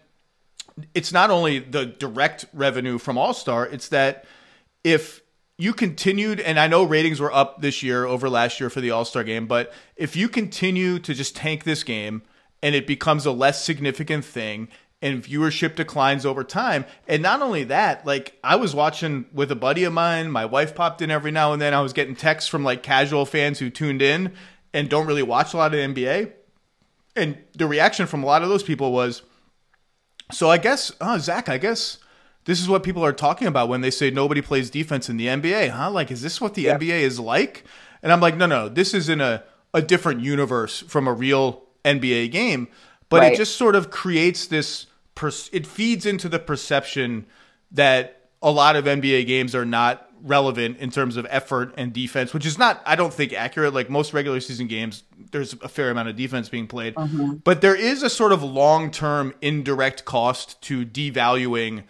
it's 0.95 1.13
not 1.13 1.31
only 1.31 1.59
the 1.59 1.87
direct 1.87 2.47
revenue 2.53 2.99
from 2.99 3.17
All 3.17 3.33
Star, 3.33 3.67
it's 3.67 3.89
that 3.89 4.25
if 4.85 5.23
you 5.59 5.73
continued, 5.73 6.39
and 6.41 6.61
I 6.61 6.67
know 6.67 6.85
ratings 6.85 7.19
were 7.19 7.33
up 7.33 7.63
this 7.63 7.83
year 7.83 8.05
over 8.05 8.29
last 8.29 8.61
year 8.61 8.69
for 8.69 8.81
the 8.81 8.91
All 8.91 9.05
Star 9.05 9.25
game, 9.25 9.47
but 9.47 9.73
if 9.97 10.15
you 10.15 10.29
continue 10.29 10.99
to 10.99 11.15
just 11.15 11.35
tank 11.35 11.65
this 11.65 11.83
game 11.83 12.23
and 12.63 12.75
it 12.75 12.87
becomes 12.87 13.25
a 13.25 13.33
less 13.33 13.65
significant 13.65 14.25
thing 14.25 14.69
and 15.01 15.23
viewership 15.23 15.75
declines 15.75 16.27
over 16.27 16.45
time, 16.45 16.85
and 17.09 17.23
not 17.23 17.41
only 17.41 17.65
that, 17.65 18.07
like 18.07 18.39
I 18.45 18.57
was 18.57 18.75
watching 18.75 19.27
with 19.33 19.51
a 19.51 19.57
buddy 19.57 19.85
of 19.85 19.95
mine, 19.95 20.31
my 20.31 20.45
wife 20.45 20.75
popped 20.75 21.01
in 21.01 21.11
every 21.11 21.31
now 21.31 21.53
and 21.53 21.63
then, 21.63 21.73
I 21.73 21.81
was 21.81 21.95
getting 21.95 22.17
texts 22.17 22.51
from 22.51 22.63
like 22.63 22.83
casual 22.83 23.25
fans 23.25 23.59
who 23.59 23.71
tuned 23.71 24.03
in 24.03 24.35
and 24.75 24.91
don't 24.91 25.07
really 25.07 25.23
watch 25.23 25.55
a 25.55 25.57
lot 25.57 25.73
of 25.73 25.81
NBA. 25.81 26.33
And 27.15 27.39
the 27.55 27.67
reaction 27.67 28.07
from 28.07 28.23
a 28.23 28.27
lot 28.27 28.43
of 28.43 28.51
those 28.51 28.63
people 28.63 28.93
was, 28.93 29.23
so 30.33 30.51
I 30.51 30.59
guess, 30.59 30.93
oh, 31.01 31.17
Zach, 31.17 31.49
I 31.49 31.57
guess 31.57 31.99
this 32.47 32.61
is 32.61 32.69
what 32.69 32.83
people 32.83 33.05
are 33.05 33.13
talking 33.13 33.49
about 33.49 33.69
when 33.69 33.81
they 33.81 33.91
say 33.91 34.11
nobody 34.11 34.41
plays 34.41 34.71
defense 34.71 35.09
in 35.09 35.17
the 35.17 35.27
NBA, 35.27 35.71
huh? 35.71 35.91
Like, 35.91 36.11
is 36.11 36.23
this 36.23 36.41
what 36.41 36.55
the 36.55 36.63
yeah. 36.63 36.79
NBA 36.79 37.01
is 37.01 37.21
like? 37.21 37.65
And 38.03 38.13
I'm 38.13 38.21
like, 38.21 38.37
no, 38.37 38.47
no, 38.47 38.69
this 38.69 38.95
is 38.95 39.09
in 39.09 39.21
a, 39.21 39.43
a 39.75 39.83
different 39.83 40.21
universe 40.21 40.81
from 40.83 41.09
a 41.09 41.13
real 41.13 41.65
NBA 41.85 42.31
game. 42.31 42.69
But 43.09 43.21
right. 43.21 43.33
it 43.33 43.37
just 43.37 43.57
sort 43.57 43.75
of 43.75 43.91
creates 43.91 44.47
this, 44.47 44.87
per- 45.17 45.33
it 45.53 45.67
feeds 45.67 46.07
into 46.07 46.29
the 46.29 46.39
perception 46.39 47.27
that 47.73 48.29
a 48.41 48.51
lot 48.51 48.77
of 48.77 48.85
NBA 48.85 49.27
games 49.27 49.55
are 49.55 49.65
not 49.65 50.09
relevant 50.23 50.79
in 50.79 50.91
terms 50.91 51.17
of 51.17 51.27
effort 51.31 51.75
and 51.77 51.93
defense, 51.93 52.33
which 52.33 52.47
is 52.47 52.59
not, 52.59 52.81
I 52.87 52.95
don't 52.95 53.13
think, 53.13 53.33
accurate. 53.33 53.75
Like 53.75 53.91
most 53.91 54.13
regular 54.13 54.39
season 54.39 54.69
games, 54.69 55.03
there's 55.33 55.55
a 55.55 55.69
fair 55.69 55.91
amount 55.91 56.11
of 56.11 56.17
defense 56.17 56.49
being 56.49 56.69
played, 56.69 56.95
mm-hmm. 56.95 57.35
but 57.43 57.61
there 57.61 57.75
is 57.75 58.05
a 58.05 58.11
sort 58.11 58.33
of 58.33 58.45
long 58.45 58.93
term 58.93 59.35
indirect 59.43 60.05
cost 60.05 60.63
to 60.63 60.87
devaluing 60.87 61.83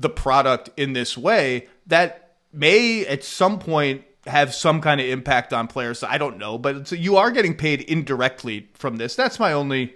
the 0.00 0.08
product 0.08 0.70
in 0.76 0.94
this 0.94 1.16
way 1.16 1.68
that 1.86 2.36
may 2.52 3.06
at 3.06 3.22
some 3.22 3.58
point 3.58 4.02
have 4.26 4.54
some 4.54 4.80
kind 4.80 5.00
of 5.00 5.06
impact 5.06 5.52
on 5.52 5.66
players. 5.66 6.02
I 6.02 6.18
don't 6.18 6.38
know, 6.38 6.58
but 6.58 6.90
you 6.92 7.16
are 7.16 7.30
getting 7.30 7.56
paid 7.56 7.82
indirectly 7.82 8.68
from 8.74 8.96
this. 8.96 9.14
That's 9.14 9.38
my 9.38 9.52
only. 9.52 9.94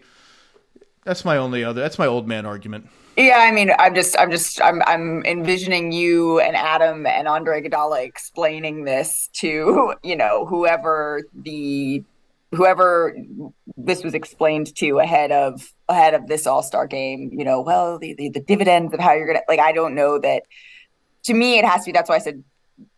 That's 1.04 1.24
my 1.24 1.36
only 1.36 1.62
other. 1.64 1.82
That's 1.82 1.98
my 1.98 2.06
old 2.06 2.26
man 2.26 2.46
argument. 2.46 2.88
Yeah, 3.16 3.38
I 3.38 3.52
mean, 3.52 3.70
I'm 3.78 3.94
just, 3.94 4.18
I'm 4.18 4.30
just, 4.30 4.60
I'm, 4.60 4.82
I'm 4.86 5.22
envisioning 5.24 5.92
you 5.92 6.40
and 6.40 6.56
Adam 6.56 7.06
and 7.06 7.28
Andre 7.28 7.62
Iguodala 7.62 8.02
explaining 8.04 8.84
this 8.84 9.28
to, 9.34 9.94
you 10.02 10.16
know, 10.16 10.46
whoever 10.46 11.22
the, 11.32 12.02
whoever 12.52 13.14
this 13.76 14.02
was 14.02 14.14
explained 14.14 14.74
to 14.76 14.98
ahead 14.98 15.30
of 15.30 15.73
ahead 15.88 16.14
of 16.14 16.26
this 16.26 16.46
All 16.46 16.62
Star 16.62 16.86
game. 16.86 17.30
You 17.32 17.44
know, 17.44 17.60
well, 17.60 17.98
the, 17.98 18.14
the 18.14 18.30
the 18.30 18.40
dividends 18.40 18.94
of 18.94 19.00
how 19.00 19.12
you're 19.12 19.26
gonna 19.26 19.42
like. 19.48 19.60
I 19.60 19.72
don't 19.72 19.94
know 19.94 20.18
that. 20.18 20.44
To 21.24 21.34
me, 21.34 21.58
it 21.58 21.64
has 21.64 21.84
to 21.84 21.88
be. 21.88 21.92
That's 21.92 22.08
why 22.08 22.16
I 22.16 22.20
said 22.20 22.44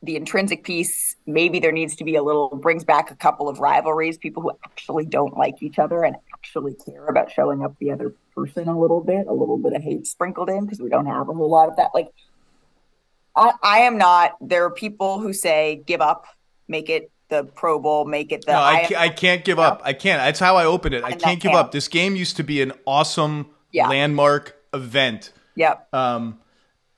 the 0.02 0.16
intrinsic 0.16 0.64
piece. 0.64 1.16
Maybe 1.26 1.58
there 1.58 1.72
needs 1.72 1.96
to 1.96 2.04
be 2.04 2.16
a 2.16 2.22
little 2.22 2.48
brings 2.48 2.84
back 2.84 3.10
a 3.10 3.16
couple 3.16 3.48
of 3.48 3.58
rivalries, 3.58 4.18
people 4.18 4.42
who 4.42 4.52
actually 4.64 5.06
don't 5.06 5.36
like 5.36 5.62
each 5.62 5.78
other 5.78 6.04
and 6.04 6.16
actually 6.34 6.74
care 6.74 7.06
about 7.06 7.30
showing 7.30 7.64
up 7.64 7.76
the 7.78 7.90
other 7.90 8.14
person 8.34 8.68
a 8.68 8.78
little 8.78 9.00
bit, 9.00 9.26
a 9.26 9.32
little 9.32 9.58
bit 9.58 9.72
of 9.72 9.82
hate 9.82 10.06
sprinkled 10.06 10.48
in 10.48 10.64
because 10.64 10.80
we 10.80 10.88
don't 10.88 11.06
have 11.06 11.28
a 11.28 11.32
whole 11.32 11.50
lot 11.50 11.68
of 11.68 11.76
that. 11.76 11.90
Like, 11.94 12.08
I, 13.34 13.52
I 13.62 13.78
am 13.80 13.98
not. 13.98 14.36
There 14.40 14.64
are 14.64 14.70
people 14.70 15.20
who 15.20 15.32
say 15.32 15.82
give 15.86 16.00
up, 16.00 16.26
make 16.68 16.88
it 16.88 17.10
the 17.28 17.44
Pro 17.44 17.78
Bowl, 17.78 18.04
make 18.04 18.32
it 18.32 18.46
the. 18.46 18.52
No, 18.52 18.58
I, 18.58 18.88
I, 18.96 19.02
I 19.04 19.08
can't 19.08 19.44
give 19.44 19.58
up. 19.58 19.82
I 19.84 19.92
can't. 19.92 20.20
That's 20.20 20.40
how 20.40 20.56
I 20.56 20.64
open 20.64 20.92
it. 20.92 21.04
I 21.04 21.12
can't 21.12 21.40
give 21.40 21.52
up. 21.52 21.72
This 21.72 21.88
game 21.88 22.16
used 22.16 22.36
to 22.36 22.44
be 22.44 22.62
an 22.62 22.72
awesome 22.86 23.46
yeah. 23.72 23.88
landmark 23.88 24.56
event. 24.72 25.32
Yep. 25.56 25.94
Um, 25.94 26.38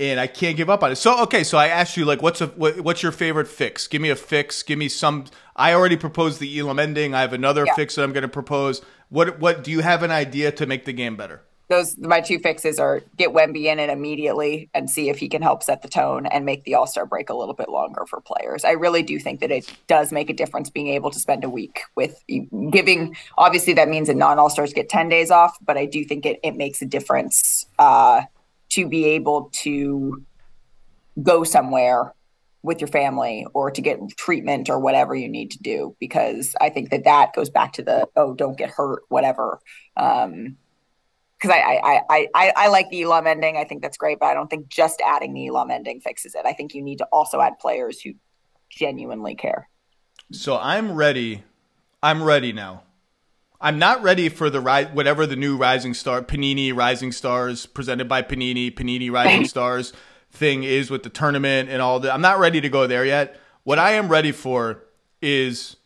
and 0.00 0.20
I 0.20 0.26
can't 0.26 0.56
give 0.56 0.70
up 0.70 0.82
on 0.82 0.92
it. 0.92 0.96
So 0.96 1.22
okay, 1.24 1.42
so 1.42 1.58
I 1.58 1.68
asked 1.68 1.96
you 1.96 2.04
like, 2.04 2.22
what's 2.22 2.40
a 2.40 2.46
what, 2.48 2.80
what's 2.80 3.02
your 3.02 3.12
favorite 3.12 3.48
fix? 3.48 3.86
Give 3.88 4.00
me 4.00 4.10
a 4.10 4.16
fix. 4.16 4.62
Give 4.62 4.78
me 4.78 4.88
some. 4.88 5.24
I 5.56 5.74
already 5.74 5.96
proposed 5.96 6.40
the 6.40 6.58
Elam 6.58 6.78
ending. 6.78 7.14
I 7.14 7.22
have 7.22 7.32
another 7.32 7.64
yeah. 7.66 7.74
fix 7.74 7.96
that 7.96 8.04
I'm 8.04 8.12
going 8.12 8.22
to 8.22 8.28
propose. 8.28 8.80
What 9.08 9.40
what 9.40 9.64
do 9.64 9.70
you 9.70 9.80
have 9.80 10.02
an 10.02 10.10
idea 10.10 10.52
to 10.52 10.66
make 10.66 10.84
the 10.84 10.92
game 10.92 11.16
better? 11.16 11.42
Those 11.68 11.98
my 11.98 12.20
two 12.20 12.38
fixes 12.38 12.78
are 12.78 13.02
get 13.16 13.30
Wemby 13.30 13.64
in 13.64 13.78
it 13.78 13.90
immediately 13.90 14.70
and 14.72 14.88
see 14.88 15.10
if 15.10 15.18
he 15.18 15.28
can 15.28 15.42
help 15.42 15.62
set 15.62 15.82
the 15.82 15.88
tone 15.88 16.24
and 16.26 16.46
make 16.46 16.64
the 16.64 16.74
All 16.74 16.86
Star 16.86 17.04
break 17.04 17.28
a 17.28 17.34
little 17.34 17.54
bit 17.54 17.68
longer 17.68 18.06
for 18.06 18.20
players. 18.22 18.64
I 18.64 18.72
really 18.72 19.02
do 19.02 19.18
think 19.18 19.40
that 19.40 19.50
it 19.50 19.70
does 19.86 20.10
make 20.10 20.30
a 20.30 20.32
difference 20.32 20.70
being 20.70 20.88
able 20.88 21.10
to 21.10 21.18
spend 21.18 21.44
a 21.44 21.50
week 21.50 21.80
with 21.94 22.22
giving. 22.70 23.16
Obviously, 23.36 23.74
that 23.74 23.88
means 23.88 24.08
that 24.08 24.16
non 24.16 24.38
All 24.38 24.48
Stars 24.48 24.72
get 24.72 24.88
ten 24.88 25.08
days 25.10 25.30
off, 25.30 25.56
but 25.60 25.76
I 25.76 25.84
do 25.84 26.04
think 26.04 26.24
it 26.24 26.40
it 26.42 26.56
makes 26.56 26.80
a 26.80 26.86
difference 26.86 27.66
uh, 27.78 28.22
to 28.70 28.88
be 28.88 29.04
able 29.04 29.50
to 29.52 30.24
go 31.22 31.44
somewhere 31.44 32.14
with 32.62 32.80
your 32.80 32.88
family 32.88 33.46
or 33.54 33.70
to 33.70 33.80
get 33.80 33.98
treatment 34.16 34.68
or 34.68 34.80
whatever 34.80 35.14
you 35.14 35.28
need 35.28 35.50
to 35.50 35.58
do 35.58 35.94
because 36.00 36.54
I 36.60 36.70
think 36.70 36.90
that 36.90 37.04
that 37.04 37.32
goes 37.32 37.50
back 37.50 37.72
to 37.74 37.82
the 37.82 38.08
oh 38.16 38.34
don't 38.34 38.56
get 38.56 38.70
hurt 38.70 39.02
whatever. 39.08 39.60
Um, 39.96 40.56
because 41.38 41.54
I, 41.54 42.00
I, 42.10 42.28
I, 42.34 42.52
I, 42.56 42.68
like 42.68 42.90
the 42.90 43.02
Elam 43.02 43.26
ending. 43.26 43.56
I 43.56 43.64
think 43.64 43.80
that's 43.80 43.96
great, 43.96 44.18
but 44.18 44.26
I 44.26 44.34
don't 44.34 44.50
think 44.50 44.68
just 44.68 45.00
adding 45.00 45.34
the 45.34 45.46
Elam 45.46 45.70
ending 45.70 46.00
fixes 46.00 46.34
it. 46.34 46.44
I 46.44 46.52
think 46.52 46.74
you 46.74 46.82
need 46.82 46.98
to 46.98 47.06
also 47.12 47.40
add 47.40 47.58
players 47.60 48.00
who 48.00 48.14
genuinely 48.70 49.36
care. 49.36 49.68
So 50.32 50.58
I'm 50.58 50.92
ready. 50.92 51.44
I'm 52.02 52.22
ready 52.22 52.52
now. 52.52 52.82
I'm 53.60 53.78
not 53.78 54.02
ready 54.02 54.28
for 54.28 54.50
the 54.50 54.60
ri- 54.60 54.86
whatever 54.86 55.26
the 55.26 55.36
new 55.36 55.56
Rising 55.56 55.94
Star 55.94 56.22
Panini 56.22 56.74
Rising 56.74 57.12
Stars 57.12 57.66
presented 57.66 58.08
by 58.08 58.22
Panini 58.22 58.72
Panini 58.72 59.10
Rising 59.10 59.44
Stars 59.46 59.92
thing 60.30 60.62
is 60.62 60.90
with 60.90 61.02
the 61.02 61.08
tournament 61.08 61.68
and 61.68 61.80
all 61.82 62.00
that. 62.00 62.12
I'm 62.12 62.20
not 62.20 62.38
ready 62.38 62.60
to 62.60 62.68
go 62.68 62.86
there 62.86 63.04
yet. 63.04 63.40
What 63.64 63.78
I 63.78 63.92
am 63.92 64.08
ready 64.08 64.32
for 64.32 64.84
is 65.20 65.76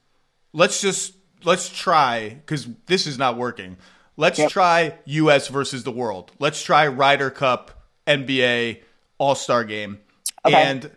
let's 0.53 0.81
just 0.81 1.15
let's 1.45 1.69
try 1.69 2.31
because 2.31 2.69
this 2.87 3.07
is 3.07 3.19
not 3.19 3.37
working. 3.37 3.77
Let's 4.17 4.39
yep. 4.39 4.51
try 4.51 4.99
US 5.05 5.49
versus 5.49 5.85
the 5.85 5.93
world. 5.93 6.33
Let's 6.39 6.63
try 6.63 6.87
Ryder 6.87 7.31
Cup, 7.31 7.83
NBA, 8.07 8.81
All 9.19 9.35
Star 9.35 9.65
game. 9.65 9.99
Okay. 10.45 10.55
And 10.55 10.91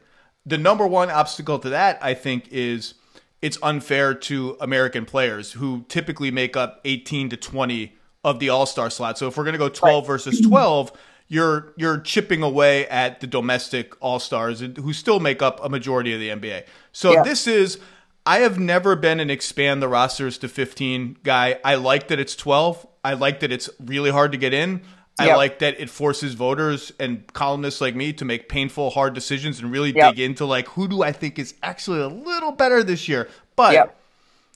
the 0.45 0.57
number 0.57 0.85
one 0.85 1.09
obstacle 1.09 1.59
to 1.59 1.69
that, 1.69 1.99
I 2.01 2.13
think, 2.13 2.49
is 2.51 2.95
it's 3.41 3.57
unfair 3.61 4.13
to 4.13 4.57
American 4.59 5.05
players 5.05 5.53
who 5.53 5.85
typically 5.87 6.31
make 6.31 6.57
up 6.57 6.81
18 6.83 7.29
to 7.29 7.37
20 7.37 7.93
of 8.23 8.39
the 8.39 8.49
All 8.49 8.65
Star 8.65 8.89
slot. 8.89 9.17
So 9.17 9.27
if 9.27 9.37
we're 9.37 9.43
going 9.43 9.53
to 9.53 9.59
go 9.59 9.69
12 9.69 10.03
right. 10.03 10.07
versus 10.07 10.41
12, 10.41 10.91
you're 11.27 11.73
you're 11.77 11.99
chipping 11.99 12.43
away 12.43 12.87
at 12.87 13.19
the 13.19 13.27
domestic 13.27 13.93
All 14.01 14.19
Stars 14.19 14.59
who 14.59 14.93
still 14.93 15.19
make 15.19 15.41
up 15.41 15.63
a 15.63 15.69
majority 15.69 16.13
of 16.13 16.19
the 16.19 16.29
NBA. 16.29 16.65
So 16.91 17.13
yeah. 17.13 17.23
this 17.23 17.47
is 17.47 17.79
I 18.25 18.39
have 18.39 18.59
never 18.59 18.95
been 18.95 19.19
an 19.19 19.29
expand 19.29 19.81
the 19.81 19.87
rosters 19.87 20.37
to 20.39 20.47
15 20.47 21.17
guy. 21.23 21.59
I 21.63 21.75
like 21.75 22.07
that 22.07 22.19
it's 22.19 22.35
12. 22.35 22.87
I 23.03 23.13
like 23.13 23.41
that 23.41 23.51
it's 23.51 23.69
really 23.79 24.09
hard 24.09 24.31
to 24.31 24.37
get 24.37 24.53
in. 24.53 24.81
I 25.17 25.27
yep. 25.27 25.37
like 25.37 25.59
that 25.59 25.79
it 25.79 25.89
forces 25.89 26.33
voters 26.33 26.91
and 26.99 27.31
columnists 27.31 27.79
like 27.79 27.95
me 27.95 28.11
to 28.13 28.25
make 28.25 28.49
painful, 28.49 28.89
hard 28.89 29.13
decisions 29.13 29.61
and 29.61 29.71
really 29.71 29.91
yep. 29.91 30.15
dig 30.15 30.19
into 30.19 30.45
like 30.45 30.67
who 30.69 30.87
do 30.87 31.03
I 31.03 31.11
think 31.11 31.39
is 31.39 31.53
actually 31.63 32.01
a 32.01 32.07
little 32.07 32.51
better 32.51 32.83
this 32.83 33.07
year. 33.07 33.29
But 33.55 33.73
yep. 33.73 33.97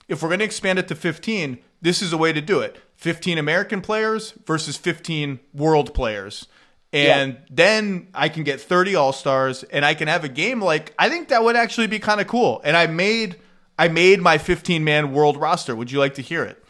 if 0.09 0.21
we're 0.21 0.29
going 0.29 0.39
to 0.39 0.45
expand 0.45 0.79
it 0.79 0.87
to 0.89 0.95
15, 0.95 1.59
this 1.81 2.01
is 2.01 2.11
a 2.11 2.17
way 2.17 2.33
to 2.33 2.41
do 2.41 2.59
it. 2.59 2.77
15 2.97 3.37
American 3.37 3.79
players 3.79 4.31
versus 4.45 4.75
15 4.75 5.39
world 5.53 5.93
players. 5.93 6.47
And 6.91 7.37
then 7.49 8.07
I 8.13 8.27
can 8.27 8.43
get 8.43 8.59
30 8.59 8.95
All 8.95 9.13
Stars 9.13 9.63
and 9.63 9.85
I 9.85 9.93
can 9.93 10.07
have 10.07 10.23
a 10.23 10.29
game 10.29 10.59
like 10.61 10.93
I 10.99 11.07
think 11.07 11.29
that 11.29 11.43
would 11.43 11.55
actually 11.55 11.87
be 11.87 11.99
kind 11.99 12.19
of 12.19 12.27
cool. 12.27 12.61
And 12.65 12.75
I 12.75 12.87
made 12.87 13.37
I 13.79 13.87
made 13.87 14.21
my 14.21 14.37
15 14.37 14.83
man 14.83 15.13
world 15.13 15.37
roster. 15.37 15.73
Would 15.73 15.89
you 15.89 15.99
like 15.99 16.15
to 16.15 16.21
hear 16.21 16.43
it? 16.43 16.61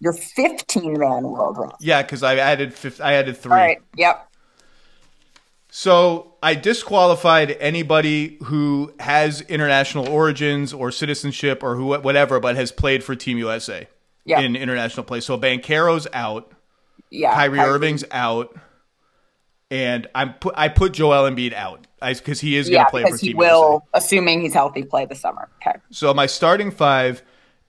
Your 0.00 0.12
15 0.12 0.92
man 0.98 1.22
world 1.24 1.56
roster. 1.56 1.78
Yeah, 1.80 2.02
because 2.02 2.22
I 2.22 2.36
added 2.36 2.74
I 3.00 3.14
added 3.14 3.38
three. 3.38 3.52
All 3.52 3.58
right. 3.58 3.78
Yep. 3.96 4.28
So 5.70 6.34
I 6.42 6.54
disqualified 6.54 7.52
anybody 7.52 8.36
who 8.44 8.92
has 9.00 9.40
international 9.40 10.06
origins 10.06 10.74
or 10.74 10.90
citizenship 10.90 11.62
or 11.62 11.76
who 11.76 11.98
whatever, 11.98 12.38
but 12.38 12.56
has 12.56 12.70
played 12.70 13.02
for 13.02 13.16
Team 13.16 13.38
USA 13.38 13.88
yep. 14.26 14.42
in 14.42 14.54
international 14.54 15.04
play. 15.04 15.20
So 15.20 15.38
Banchero's 15.38 16.06
out. 16.12 16.52
Yeah. 17.08 17.34
Kyrie, 17.34 17.56
Kyrie. 17.56 17.70
Irving's 17.70 18.04
out. 18.10 18.54
And 19.70 20.06
I'm 20.14 20.34
put 20.34 20.52
I 20.58 20.68
put 20.68 20.92
Joel 20.92 21.30
Embiid 21.30 21.54
out 21.54 21.81
because 22.02 22.40
he 22.40 22.56
is 22.56 22.68
going 22.68 22.84
to 22.84 22.90
play 22.90 23.04
for 23.04 23.16
Team 23.16 23.36
will, 23.36 23.72
USA. 23.72 23.86
assuming 23.94 24.40
he's 24.42 24.54
healthy, 24.54 24.82
play 24.82 25.06
the 25.06 25.14
summer. 25.14 25.48
Okay. 25.56 25.78
So 25.90 26.12
my 26.12 26.26
starting 26.26 26.70
five 26.70 27.22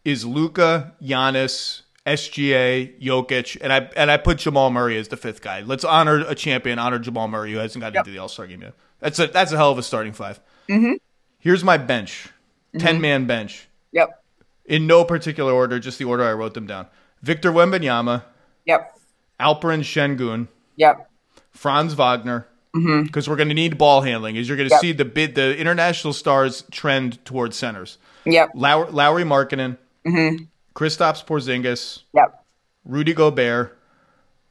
is 0.04 0.26
Luka, 0.26 0.94
Giannis, 1.02 1.84
SGA, 2.06 3.00
Jokic, 3.02 3.58
and 3.62 3.72
I 3.72 3.90
and 3.96 4.12
I 4.12 4.18
put 4.18 4.40
Jamal 4.40 4.70
Murray 4.70 4.98
as 4.98 5.08
the 5.08 5.18
fifth 5.18 5.42
guy. 5.42 5.62
Let's 5.62 5.86
honor 5.86 6.26
a 6.28 6.36
champion, 6.36 6.80
honor 6.80 7.00
Jamal 7.00 7.28
Murray 7.28 7.54
who 7.54 7.60
hasn't 7.60 7.82
gotten 7.82 7.96
yep. 7.96 8.06
into 8.06 8.12
the 8.12 8.20
All 8.20 8.28
Star 8.28 8.48
game 8.48 8.62
yet. 8.62 8.74
That's 9.00 9.20
a 9.20 9.28
that's 9.28 9.52
a 9.52 9.58
hell 9.58 9.72
of 9.72 9.78
a 9.78 9.84
starting 9.84 10.14
5 10.14 10.40
mm-hmm. 10.70 10.94
Here's 11.40 11.64
my 11.64 11.78
bench, 11.78 12.30
mm-hmm. 12.74 12.86
ten 12.86 13.02
man 13.02 13.26
bench. 13.26 13.68
Yep. 13.92 14.22
In 14.66 14.88
no 14.88 15.04
particular 15.04 15.52
order, 15.52 15.80
just 15.80 16.00
the 16.00 16.06
order 16.06 16.24
I 16.24 16.34
wrote 16.34 16.54
them 16.54 16.68
down. 16.68 16.88
Victor 17.22 17.52
Wembanyama. 17.52 18.24
Yep. 18.66 18.98
Alperen 19.40 19.82
Sengun. 19.82 20.48
Yep. 20.78 21.10
Franz 21.52 21.94
Wagner 21.94 22.48
because 22.74 22.86
mm-hmm. 22.86 23.32
we're 23.32 23.38
going 23.38 23.50
to 23.50 23.54
need 23.54 23.78
ball 23.78 24.02
handling. 24.02 24.36
Is 24.36 24.48
you're 24.48 24.58
going 24.58 24.70
to 24.70 24.74
yep. 24.74 24.82
see 24.82 24.92
the 24.92 25.06
bid 25.06 25.36
the 25.36 25.56
international 25.58 26.14
stars 26.14 26.64
trend 26.72 27.24
towards 27.24 27.56
centers. 27.56 27.98
Yep. 28.26 28.52
Lauri, 28.56 28.92
Lauri 28.92 29.24
Markkanen, 29.24 29.78
mm-hmm. 30.06 30.46
Kristaps 30.74 31.24
Porzingis. 31.26 32.04
Yep. 32.14 32.44
Rudy 32.86 33.14
Gobert. 33.14 33.78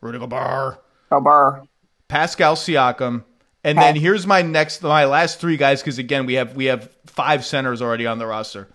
Rudy 0.01 0.19
Gobert. 0.19 0.83
Gobert. 1.11 1.67
Pascal 2.09 2.55
Siakam. 2.55 3.25
And 3.65 3.79
okay. 3.79 3.89
then 3.89 3.97
here's 3.97 4.27
my 4.27 4.43
next, 4.43 4.83
my 4.83 5.05
last 5.05 5.41
three 5.41 5.57
guys, 5.57 5.81
because 5.81 5.99
again 5.99 6.27
we 6.27 6.35
have 6.35 6.57
we 6.57 6.67
have 6.67 6.91
five 7.07 7.45
centers 7.45 7.83
already 7.83 8.07
on 8.07 8.19
the 8.19 8.27
roster. 8.27 8.69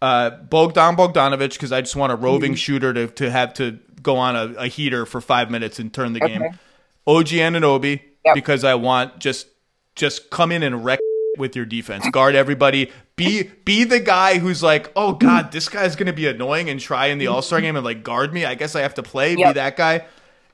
Uh, 0.00 0.30
Bogdan 0.30 0.96
Bogdanovic, 0.96 1.54
because 1.54 1.72
I 1.72 1.80
just 1.80 1.96
want 1.96 2.12
a 2.12 2.16
roving 2.16 2.52
mm-hmm. 2.52 2.56
shooter 2.56 2.94
to 2.94 3.06
to 3.08 3.30
have 3.30 3.54
to 3.54 3.78
go 4.02 4.16
on 4.16 4.36
a, 4.36 4.54
a, 4.58 4.66
heater 4.68 5.04
for 5.04 5.20
five 5.20 5.50
minutes 5.50 5.80
and 5.80 5.92
turn 5.92 6.12
the 6.12 6.22
okay. 6.22 6.38
game. 6.38 6.58
OG 7.06 7.26
Anunoby, 7.26 8.00
yep. 8.24 8.34
because 8.34 8.64
I 8.64 8.74
want 8.74 9.18
just 9.18 9.48
just 9.94 10.30
come 10.30 10.52
in 10.52 10.62
and 10.62 10.84
wreck 10.84 11.00
with 11.38 11.56
your 11.56 11.64
defense. 11.64 12.08
Guard 12.10 12.34
everybody. 12.34 12.90
Be 13.16 13.44
be 13.64 13.84
the 13.84 14.00
guy 14.00 14.38
who's 14.38 14.62
like, 14.62 14.92
oh 14.94 15.12
god, 15.12 15.52
this 15.52 15.68
guy's 15.68 15.96
gonna 15.96 16.12
be 16.12 16.26
annoying 16.26 16.70
and 16.70 16.78
try 16.78 17.06
in 17.06 17.18
the 17.18 17.26
All 17.26 17.42
Star 17.42 17.60
game 17.60 17.76
and 17.76 17.84
like 17.84 18.02
guard 18.02 18.32
me. 18.32 18.44
I 18.44 18.54
guess 18.54 18.74
I 18.74 18.82
have 18.82 18.94
to 18.94 19.02
play. 19.02 19.34
Yep. 19.36 19.48
Be 19.48 19.52
that 19.54 19.76
guy. 19.76 20.04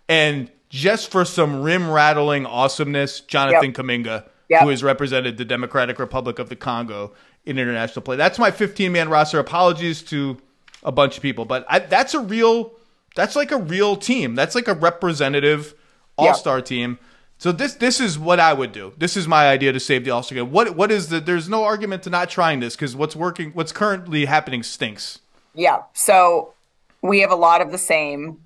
And 0.08 0.50
just 0.68 1.10
for 1.10 1.24
some 1.24 1.62
rim 1.62 1.90
rattling 1.90 2.46
awesomeness, 2.46 3.20
Jonathan 3.20 3.66
yep. 3.66 3.74
Kuminga, 3.74 4.28
yep. 4.48 4.62
who 4.62 4.68
has 4.68 4.82
represented 4.82 5.36
the 5.36 5.44
Democratic 5.44 5.98
Republic 5.98 6.38
of 6.38 6.48
the 6.48 6.56
Congo 6.56 7.12
in 7.44 7.58
international 7.58 8.02
play. 8.02 8.16
That's 8.16 8.38
my 8.38 8.50
15 8.50 8.92
man 8.92 9.08
roster. 9.08 9.38
Apologies 9.38 10.02
to 10.04 10.38
a 10.82 10.92
bunch 10.92 11.16
of 11.16 11.22
people, 11.22 11.44
but 11.44 11.64
I, 11.68 11.80
that's 11.80 12.14
a 12.14 12.20
real. 12.20 12.72
That's 13.14 13.36
like 13.36 13.52
a 13.52 13.58
real 13.58 13.94
team. 13.94 14.34
That's 14.34 14.56
like 14.56 14.66
a 14.66 14.74
representative 14.74 15.74
All 16.18 16.34
Star 16.34 16.60
team 16.60 16.98
so 17.38 17.52
this 17.52 17.74
this 17.74 18.00
is 18.00 18.18
what 18.18 18.40
I 18.40 18.52
would 18.52 18.72
do. 18.72 18.92
This 18.96 19.16
is 19.16 19.28
my 19.28 19.48
idea 19.48 19.72
to 19.72 19.80
save 19.80 20.04
the 20.04 20.10
All 20.10 20.22
Star 20.22 20.36
game. 20.36 20.50
What 20.50 20.76
what 20.76 20.90
is 20.90 21.08
the? 21.08 21.20
There's 21.20 21.48
no 21.48 21.64
argument 21.64 22.02
to 22.04 22.10
not 22.10 22.30
trying 22.30 22.60
this 22.60 22.76
because 22.76 22.96
what's 22.96 23.16
working, 23.16 23.50
what's 23.52 23.72
currently 23.72 24.24
happening 24.24 24.62
stinks. 24.62 25.20
Yeah. 25.54 25.82
So 25.92 26.54
we 27.02 27.20
have 27.20 27.30
a 27.30 27.36
lot 27.36 27.60
of 27.60 27.70
the 27.70 27.78
same. 27.78 28.38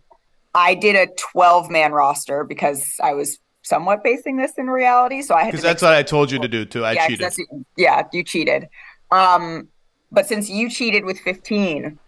I 0.54 0.74
did 0.74 0.96
a 0.96 1.12
12 1.32 1.70
man 1.70 1.92
roster 1.92 2.42
because 2.44 2.94
I 3.02 3.14
was 3.14 3.38
somewhat 3.62 4.02
basing 4.02 4.36
this 4.36 4.52
in 4.56 4.68
reality. 4.68 5.22
So 5.22 5.34
I 5.34 5.44
had 5.44 5.52
because 5.52 5.62
that's 5.62 5.82
what 5.82 5.94
I 5.94 6.02
told 6.02 6.30
you 6.30 6.40
to 6.40 6.48
do 6.48 6.64
too. 6.64 6.84
I 6.84 6.92
yeah, 6.92 7.06
cheated. 7.06 7.32
Yeah, 7.76 8.02
you 8.12 8.24
cheated. 8.24 8.68
Um, 9.10 9.68
but 10.10 10.26
since 10.26 10.48
you 10.48 10.70
cheated 10.70 11.04
with 11.04 11.18
15, 11.20 11.98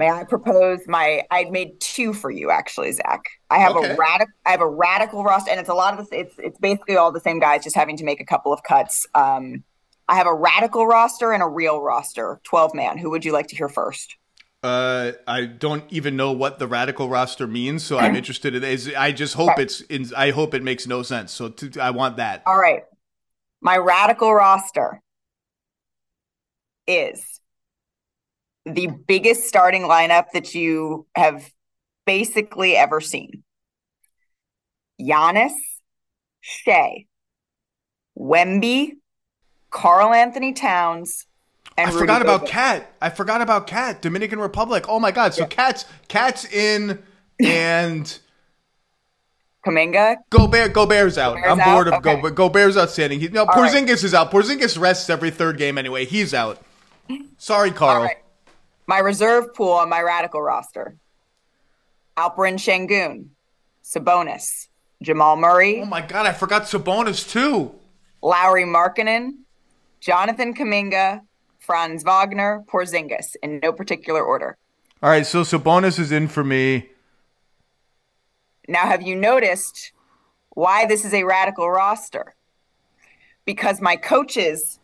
May 0.00 0.08
I 0.08 0.24
propose 0.24 0.78
my? 0.86 1.24
I 1.30 1.44
made 1.50 1.78
two 1.78 2.14
for 2.14 2.30
you 2.30 2.50
actually, 2.50 2.90
Zach. 2.92 3.20
I 3.50 3.58
have 3.58 3.76
okay. 3.76 3.90
a 3.90 3.96
radical. 3.98 4.32
I 4.46 4.50
have 4.52 4.62
a 4.62 4.66
radical 4.66 5.22
roster, 5.22 5.50
and 5.50 5.60
it's 5.60 5.68
a 5.68 5.74
lot 5.74 5.92
of 5.92 5.98
this. 5.98 6.08
It's 6.10 6.34
it's 6.38 6.58
basically 6.58 6.96
all 6.96 7.12
the 7.12 7.20
same 7.20 7.38
guys, 7.38 7.64
just 7.64 7.76
having 7.76 7.98
to 7.98 8.04
make 8.04 8.18
a 8.18 8.24
couple 8.24 8.50
of 8.50 8.62
cuts. 8.62 9.06
Um, 9.14 9.62
I 10.08 10.16
have 10.16 10.26
a 10.26 10.32
radical 10.32 10.86
roster 10.86 11.32
and 11.32 11.42
a 11.42 11.46
real 11.46 11.82
roster, 11.82 12.40
twelve 12.44 12.74
man. 12.74 12.96
Who 12.96 13.10
would 13.10 13.26
you 13.26 13.32
like 13.32 13.48
to 13.48 13.56
hear 13.56 13.68
first? 13.68 14.16
Uh, 14.62 15.12
I 15.26 15.44
don't 15.44 15.84
even 15.90 16.16
know 16.16 16.32
what 16.32 16.58
the 16.58 16.66
radical 16.66 17.10
roster 17.10 17.46
means, 17.46 17.84
so 17.84 17.98
I'm 17.98 18.16
interested 18.16 18.54
in. 18.54 18.64
Is 18.64 18.90
I 18.96 19.12
just 19.12 19.34
hope 19.34 19.50
Okay. 19.50 19.64
it's. 19.64 19.82
In, 19.82 20.06
I 20.16 20.30
hope 20.30 20.54
it 20.54 20.62
makes 20.62 20.86
no 20.86 21.02
sense. 21.02 21.30
So 21.30 21.50
to, 21.50 21.78
I 21.78 21.90
want 21.90 22.16
that. 22.16 22.42
All 22.46 22.58
right. 22.58 22.84
My 23.60 23.76
radical 23.76 24.32
roster 24.32 25.02
is 26.86 27.29
the 28.74 28.88
biggest 29.06 29.44
starting 29.46 29.82
lineup 29.82 30.26
that 30.32 30.54
you 30.54 31.06
have 31.14 31.50
basically 32.06 32.76
ever 32.76 33.00
seen. 33.00 33.42
Giannis, 35.00 35.52
Shai, 36.40 37.06
Wemby, 38.18 38.92
Karl 39.70 40.12
Anthony 40.12 40.52
Towns, 40.52 41.26
and 41.78 41.88
I 41.88 41.92
Rudy 41.92 42.00
forgot 42.02 42.22
about 42.22 42.40
Gobert. 42.40 42.50
Cat. 42.50 42.92
I 43.00 43.10
forgot 43.10 43.40
about 43.40 43.66
Cat. 43.66 44.02
Dominican 44.02 44.38
Republic. 44.40 44.84
Oh 44.88 44.98
my 45.00 45.10
God. 45.10 45.32
So 45.34 45.46
Cat's 45.46 45.86
Cat's 46.08 46.44
in 46.44 47.02
and 47.42 48.18
Kuminga. 49.66 50.16
Gobert 50.30 50.72
Gobert's 50.74 51.16
out. 51.16 51.36
Gobert's 51.36 51.50
I'm 51.50 51.58
bored 51.74 51.88
out? 51.88 51.94
of 51.94 51.98
Okay. 52.00 52.16
Gobert. 52.16 52.34
Gobert's 52.34 52.76
outstanding. 52.76 53.20
He, 53.20 53.28
no, 53.28 53.44
All 53.44 53.46
right. 53.46 53.72
Porzingis 53.72 54.04
is 54.04 54.12
out. 54.12 54.30
Porzingis 54.30 54.78
rests 54.78 55.08
every 55.08 55.30
third 55.30 55.56
game 55.56 55.78
anyway. 55.78 56.04
He's 56.04 56.34
out. 56.34 56.60
Sorry, 57.38 57.70
Carl. 57.70 57.98
All 57.98 58.04
right. 58.04 58.16
My 58.90 58.98
reserve 58.98 59.54
pool 59.54 59.74
on 59.74 59.88
my 59.88 60.02
radical 60.02 60.42
roster. 60.42 60.96
Alperen 62.16 62.58
Sengun, 62.58 63.28
Sabonis, 63.84 64.66
Jamal 65.00 65.36
Murray, 65.36 65.80
Oh 65.80 65.84
my 65.84 66.00
God. 66.00 66.26
I 66.26 66.32
forgot 66.32 66.62
Sabonis 66.62 67.30
too. 67.30 67.72
Lauri 68.20 68.64
Markkanen, 68.64 69.44
Jonathan 70.00 70.52
Kuminga, 70.54 71.20
Franz 71.60 72.02
Wagner, 72.02 72.64
Porzingis 72.66 73.36
in 73.44 73.60
no 73.62 73.72
particular 73.72 74.24
order. 74.24 74.58
All 75.04 75.10
right. 75.10 75.24
So 75.24 75.42
Sabonis 75.42 76.00
is 76.00 76.10
in 76.10 76.26
for 76.26 76.42
me. 76.42 76.88
Now, 78.66 78.88
have 78.88 79.02
you 79.02 79.14
noticed 79.14 79.92
why 80.48 80.84
this 80.86 81.04
is 81.04 81.14
a 81.14 81.22
radical 81.22 81.70
roster? 81.70 82.34
Because 83.44 83.80
my 83.80 83.94
coaches 83.94 84.79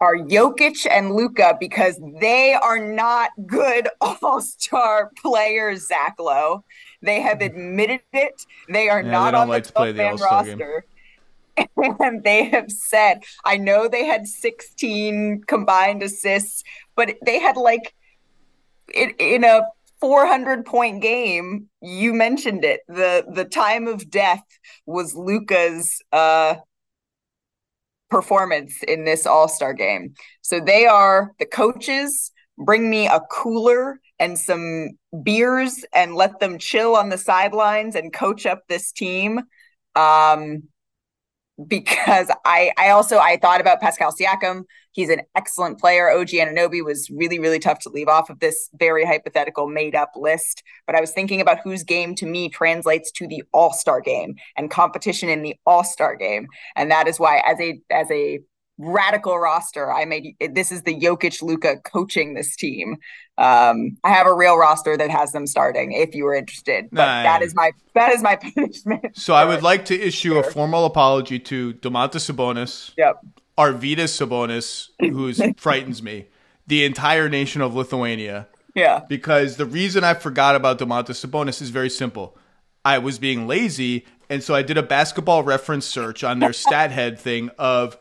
are 0.00 0.16
Jokic 0.16 0.86
and 0.90 1.12
Luka 1.14 1.56
because 1.58 2.00
they 2.20 2.54
are 2.54 2.78
not 2.78 3.30
good 3.46 3.88
all-star 4.00 5.10
players, 5.20 5.88
Zach 5.88 6.14
Lowe. 6.18 6.64
They 7.02 7.20
have 7.20 7.40
admitted 7.40 8.00
it. 8.12 8.40
They 8.68 8.88
are 8.88 9.02
Yeah, 9.02 9.08
they 9.08 9.12
not 9.12 9.32
don't 9.32 9.42
on 9.42 9.48
like 9.48 9.64
the 9.64 9.68
to 9.68 9.74
play 9.74 9.92
the 9.92 10.00
12-man 10.00 10.12
All-Star 10.12 10.44
game. 10.44 10.58
roster. 10.58 10.84
And 12.00 12.22
they 12.22 12.44
have 12.50 12.70
said, 12.70 13.24
I 13.44 13.56
know 13.56 13.88
they 13.88 14.04
had 14.04 14.28
16 14.28 15.42
combined 15.48 16.04
assists, 16.04 16.62
but 16.94 17.16
they 17.26 17.40
had 17.40 17.56
like 17.56 17.92
in, 18.94 19.10
in 19.18 19.42
a 19.44 19.62
400 20.00 20.64
point 20.64 21.02
game, 21.02 21.68
you 21.80 22.14
mentioned 22.14 22.64
it. 22.64 22.80
The 22.86 23.24
the 23.32 23.44
time 23.44 23.88
of 23.88 24.08
death 24.10 24.44
was 24.86 25.14
Luka's 25.16 26.00
uh 26.12 26.56
performance 28.10 28.82
in 28.86 29.04
this 29.04 29.26
All-Star 29.26 29.74
game. 29.74 30.14
So 30.42 30.60
they 30.60 30.86
are 30.86 31.32
the 31.38 31.46
coaches 31.46 32.32
bring 32.58 32.90
me 32.90 33.06
a 33.06 33.20
cooler 33.30 34.00
and 34.18 34.38
some 34.38 34.90
beers 35.22 35.84
and 35.94 36.14
let 36.14 36.40
them 36.40 36.58
chill 36.58 36.96
on 36.96 37.08
the 37.08 37.18
sidelines 37.18 37.94
and 37.94 38.12
coach 38.12 38.46
up 38.46 38.62
this 38.68 38.92
team. 38.92 39.40
Um 39.94 40.64
because 41.66 42.30
I 42.44 42.72
I 42.78 42.90
also 42.90 43.18
I 43.18 43.36
thought 43.36 43.60
about 43.60 43.80
Pascal 43.80 44.12
Siakam. 44.12 44.64
He's 44.92 45.10
an 45.10 45.22
excellent 45.34 45.78
player. 45.78 46.10
OG 46.10 46.28
Anunoby 46.28 46.84
was 46.84 47.10
really 47.10 47.38
really 47.38 47.58
tough 47.58 47.80
to 47.80 47.88
leave 47.90 48.08
off 48.08 48.30
of 48.30 48.40
this 48.40 48.70
very 48.74 49.04
hypothetical 49.04 49.68
made 49.68 49.94
up 49.94 50.12
list. 50.14 50.62
But 50.86 50.94
I 50.94 51.00
was 51.00 51.10
thinking 51.10 51.40
about 51.40 51.58
whose 51.62 51.82
game 51.82 52.14
to 52.16 52.26
me 52.26 52.48
translates 52.48 53.10
to 53.12 53.26
the 53.26 53.42
All 53.52 53.72
Star 53.72 54.00
game 54.00 54.36
and 54.56 54.70
competition 54.70 55.28
in 55.28 55.42
the 55.42 55.56
All 55.66 55.84
Star 55.84 56.14
game, 56.16 56.46
and 56.76 56.90
that 56.90 57.08
is 57.08 57.18
why 57.18 57.42
as 57.46 57.60
a 57.60 57.80
as 57.90 58.10
a 58.10 58.40
radical 58.78 59.38
roster, 59.38 59.92
I 59.92 60.04
made 60.04 60.36
this 60.52 60.70
is 60.72 60.82
the 60.82 60.94
Jokic 60.94 61.42
Luka 61.42 61.78
coaching 61.84 62.34
this 62.34 62.54
team. 62.56 62.96
Um, 63.36 63.96
I 64.02 64.10
have 64.10 64.26
a 64.26 64.34
real 64.34 64.56
roster 64.56 64.96
that 64.96 65.10
has 65.10 65.32
them 65.32 65.46
starting. 65.46 65.92
If 65.92 66.14
you 66.14 66.24
were 66.24 66.34
interested, 66.34 66.88
but 66.90 67.04
Nah, 67.04 67.22
that 67.24 67.42
is 67.42 67.54
my 67.54 67.72
that 67.94 68.12
is 68.12 68.22
my 68.22 68.36
punishment. 68.54 69.16
So 69.16 69.34
I 69.34 69.44
would 69.44 69.62
like 69.62 69.84
to 69.86 70.00
issue 70.00 70.38
a 70.38 70.42
formal 70.42 70.84
apology 70.84 71.38
to 71.40 71.74
Domantas 71.74 72.30
Sabonis, 72.32 72.92
Yep. 72.96 73.20
Arvydas 73.56 74.10
Sabonis, 74.16 74.88
who 75.00 75.32
frightens 75.56 76.02
me, 76.02 76.26
the 76.66 76.84
entire 76.84 77.28
nation 77.28 77.60
of 77.62 77.74
Lithuania, 77.74 78.46
Yeah. 78.74 79.00
because 79.08 79.56
the 79.56 79.66
reason 79.66 80.04
I 80.04 80.14
forgot 80.14 80.54
about 80.54 80.78
Domantas 80.78 81.24
Sabonis 81.24 81.60
is 81.62 81.70
very 81.70 81.90
simple. 81.90 82.36
I 82.84 82.98
was 82.98 83.18
being 83.18 83.46
lazy, 83.46 84.04
and 84.30 84.42
so 84.42 84.54
I 84.54 84.62
did 84.62 84.78
a 84.78 84.82
basketball 84.82 85.42
reference 85.42 85.86
search 85.86 86.22
on 86.24 86.38
their 86.38 86.52
stat 86.64 86.90
head 86.90 87.18
thing 87.18 87.50
of 87.58 87.96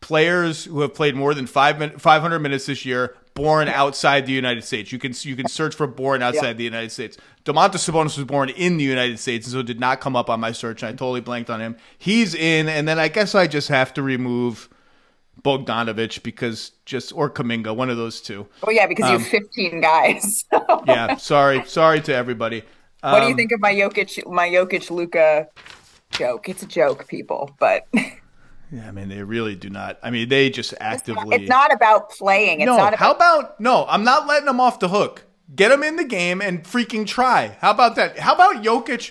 players 0.00 0.64
who 0.64 0.80
have 0.80 0.94
played 0.94 1.14
more 1.14 1.34
than 1.34 1.46
five 1.46 1.78
min- 1.78 1.98
500 1.98 2.38
minutes 2.38 2.66
this 2.66 2.84
year 2.84 3.16
born 3.34 3.68
outside 3.68 4.26
the 4.26 4.32
United 4.32 4.64
States. 4.64 4.90
You 4.92 4.98
can 4.98 5.12
you 5.22 5.36
can 5.36 5.46
search 5.48 5.74
for 5.74 5.86
born 5.86 6.22
outside 6.22 6.46
Yeah. 6.48 6.52
the 6.54 6.64
United 6.64 6.90
States. 6.90 7.16
Domantas 7.44 7.88
Sabonis 7.88 8.16
was 8.16 8.24
born 8.24 8.48
in 8.50 8.76
the 8.76 8.84
United 8.84 9.18
States, 9.18 9.46
and 9.46 9.52
so 9.52 9.62
did 9.62 9.80
not 9.80 10.00
come 10.00 10.16
up 10.16 10.28
on 10.28 10.40
my 10.40 10.52
search. 10.52 10.82
And 10.82 10.88
I 10.88 10.92
totally 10.92 11.20
blanked 11.20 11.48
on 11.50 11.60
him. 11.60 11.76
He's 11.98 12.34
in, 12.34 12.68
and 12.68 12.86
then 12.88 12.98
I 12.98 13.08
guess 13.08 13.34
I 13.34 13.46
just 13.46 13.68
have 13.68 13.94
to 13.94 14.02
remove 14.02 14.68
Bogdanovic 15.42 16.22
because 16.22 16.72
just 16.84 17.12
or 17.14 17.30
Kuminga, 17.30 17.74
one 17.74 17.88
of 17.88 17.96
those 17.96 18.20
two. 18.20 18.46
Oh 18.62 18.70
yeah, 18.70 18.86
because 18.86 19.08
you 19.08 19.16
Um, 19.16 19.22
have 19.22 19.30
15 19.30 19.80
guys. 19.80 20.44
Yeah, 20.86 21.16
sorry, 21.16 21.62
sorry 21.66 22.00
to 22.02 22.14
everybody. 22.14 22.62
What 23.02 23.20
do 23.20 23.26
you 23.26 23.30
Um, 23.32 23.36
think 23.36 23.52
of 23.52 23.60
my 23.60 23.72
Jokic 23.74 24.26
my 24.30 24.48
Jokic 24.48 24.90
Luka 24.90 25.46
joke? 26.10 26.48
It's 26.48 26.62
a 26.62 26.66
joke, 26.66 27.06
people, 27.08 27.54
but 27.58 27.86
Yeah, 28.70 28.86
I 28.86 28.92
mean 28.92 29.08
they 29.08 29.22
really 29.22 29.56
do 29.56 29.68
not. 29.68 29.98
I 30.02 30.10
mean 30.10 30.28
they 30.28 30.50
just 30.50 30.74
actively. 30.80 31.36
it's 31.36 31.48
not 31.48 31.72
about 31.72 32.10
playing. 32.10 32.60
It's 32.60 32.66
no, 32.66 32.76
not 32.76 32.94
about 32.94 32.98
how 32.98 33.12
about 33.12 33.60
no? 33.60 33.86
I'm 33.88 34.04
not 34.04 34.26
letting 34.26 34.46
them 34.46 34.60
off 34.60 34.78
the 34.78 34.88
hook. 34.88 35.24
Get 35.54 35.70
them 35.70 35.82
in 35.82 35.96
the 35.96 36.04
game 36.04 36.40
and 36.40 36.62
freaking 36.62 37.06
try. 37.06 37.56
How 37.60 37.72
about 37.72 37.96
that? 37.96 38.18
How 38.18 38.34
about 38.34 38.62
Jokic? 38.62 39.10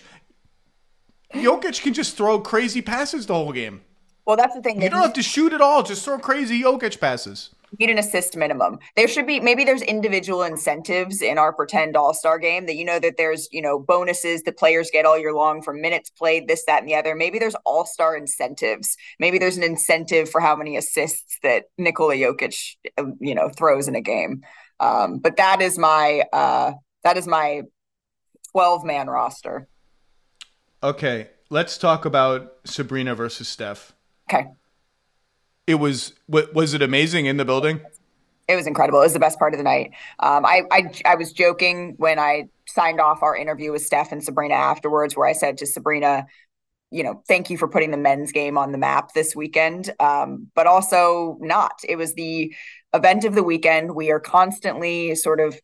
Jokic 1.33 1.81
can 1.81 1.93
just 1.93 2.15
throw 2.15 2.39
crazy 2.39 2.81
passes 2.81 3.25
the 3.25 3.33
whole 3.33 3.51
game. 3.51 3.81
Well, 4.25 4.37
that's 4.37 4.55
the 4.55 4.61
thing. 4.61 4.81
You 4.81 4.89
don't 4.89 5.01
have 5.01 5.13
to 5.13 5.23
shoot 5.23 5.53
at 5.53 5.61
all. 5.61 5.83
Just 5.83 6.05
throw 6.05 6.17
crazy 6.19 6.61
Jokic 6.61 6.99
passes. 6.99 7.49
Need 7.77 7.89
an 7.89 7.97
assist 7.99 8.35
minimum. 8.35 8.79
There 8.95 9.07
should 9.07 9.27
be 9.27 9.39
maybe 9.39 9.63
there's 9.63 9.81
individual 9.81 10.43
incentives 10.43 11.21
in 11.21 11.37
our 11.37 11.53
pretend 11.53 11.95
All 11.95 12.13
Star 12.13 12.39
game 12.39 12.65
that 12.65 12.75
you 12.75 12.85
know 12.85 12.99
that 12.99 13.17
there's 13.17 13.47
you 13.51 13.61
know 13.61 13.79
bonuses 13.79 14.43
that 14.43 14.57
players 14.57 14.89
get 14.91 15.05
all 15.05 15.17
year 15.17 15.33
long 15.33 15.61
for 15.61 15.73
minutes 15.73 16.09
played, 16.09 16.47
this, 16.47 16.65
that, 16.65 16.81
and 16.81 16.89
the 16.89 16.95
other. 16.95 17.15
Maybe 17.15 17.39
there's 17.39 17.55
All 17.65 17.85
Star 17.85 18.15
incentives. 18.15 18.97
Maybe 19.19 19.37
there's 19.37 19.57
an 19.57 19.63
incentive 19.63 20.29
for 20.29 20.41
how 20.41 20.55
many 20.55 20.77
assists 20.77 21.37
that 21.43 21.65
Nikola 21.77 22.15
Jokic 22.15 22.75
uh, 22.97 23.05
you 23.19 23.35
know 23.35 23.49
throws 23.49 23.87
in 23.87 23.95
a 23.95 24.01
game. 24.01 24.43
Um, 24.79 25.19
but 25.19 25.37
that 25.37 25.61
is 25.61 25.77
my 25.77 26.23
uh, 26.33 26.73
that 27.03 27.17
is 27.17 27.27
my 27.27 27.63
twelve 28.51 28.83
man 28.83 29.07
roster. 29.07 29.67
Okay, 30.81 31.29
let's 31.49 31.77
talk 31.77 32.05
about 32.05 32.53
Sabrina 32.65 33.15
versus 33.15 33.47
Steph. 33.47 33.93
Okay. 34.31 34.45
It 35.69 35.75
was 35.75 36.13
was 36.27 36.73
it 36.73 36.81
amazing 36.81 37.27
in 37.27 37.37
the 37.37 37.45
building? 37.45 37.79
It 38.47 38.55
was 38.55 38.65
incredible. 38.65 39.01
It 39.01 39.03
was 39.03 39.13
the 39.13 39.19
best 39.19 39.37
part 39.37 39.53
of 39.53 39.59
the 39.59 39.63
night. 39.63 39.91
Um, 40.19 40.43
I, 40.43 40.63
I 40.71 40.91
I 41.05 41.13
was 41.13 41.31
joking 41.31 41.93
when 41.97 42.17
I 42.17 42.45
signed 42.65 42.99
off 42.99 43.21
our 43.21 43.35
interview 43.35 43.71
with 43.71 43.85
Steph 43.85 44.11
and 44.11 44.23
Sabrina 44.23 44.55
afterwards, 44.55 45.15
where 45.15 45.27
I 45.27 45.33
said 45.33 45.59
to 45.59 45.67
Sabrina, 45.67 46.25
you 46.89 47.03
know, 47.03 47.21
thank 47.27 47.51
you 47.51 47.57
for 47.59 47.67
putting 47.67 47.91
the 47.91 47.97
men's 47.97 48.31
game 48.31 48.57
on 48.57 48.71
the 48.71 48.79
map 48.79 49.13
this 49.13 49.35
weekend, 49.35 49.91
um, 49.99 50.47
but 50.55 50.65
also 50.65 51.37
not. 51.39 51.81
It 51.87 51.97
was 51.97 52.15
the 52.15 52.51
event 52.95 53.23
of 53.23 53.35
the 53.35 53.43
weekend. 53.43 53.93
We 53.93 54.09
are 54.09 54.19
constantly 54.19 55.13
sort 55.13 55.39
of 55.39 55.59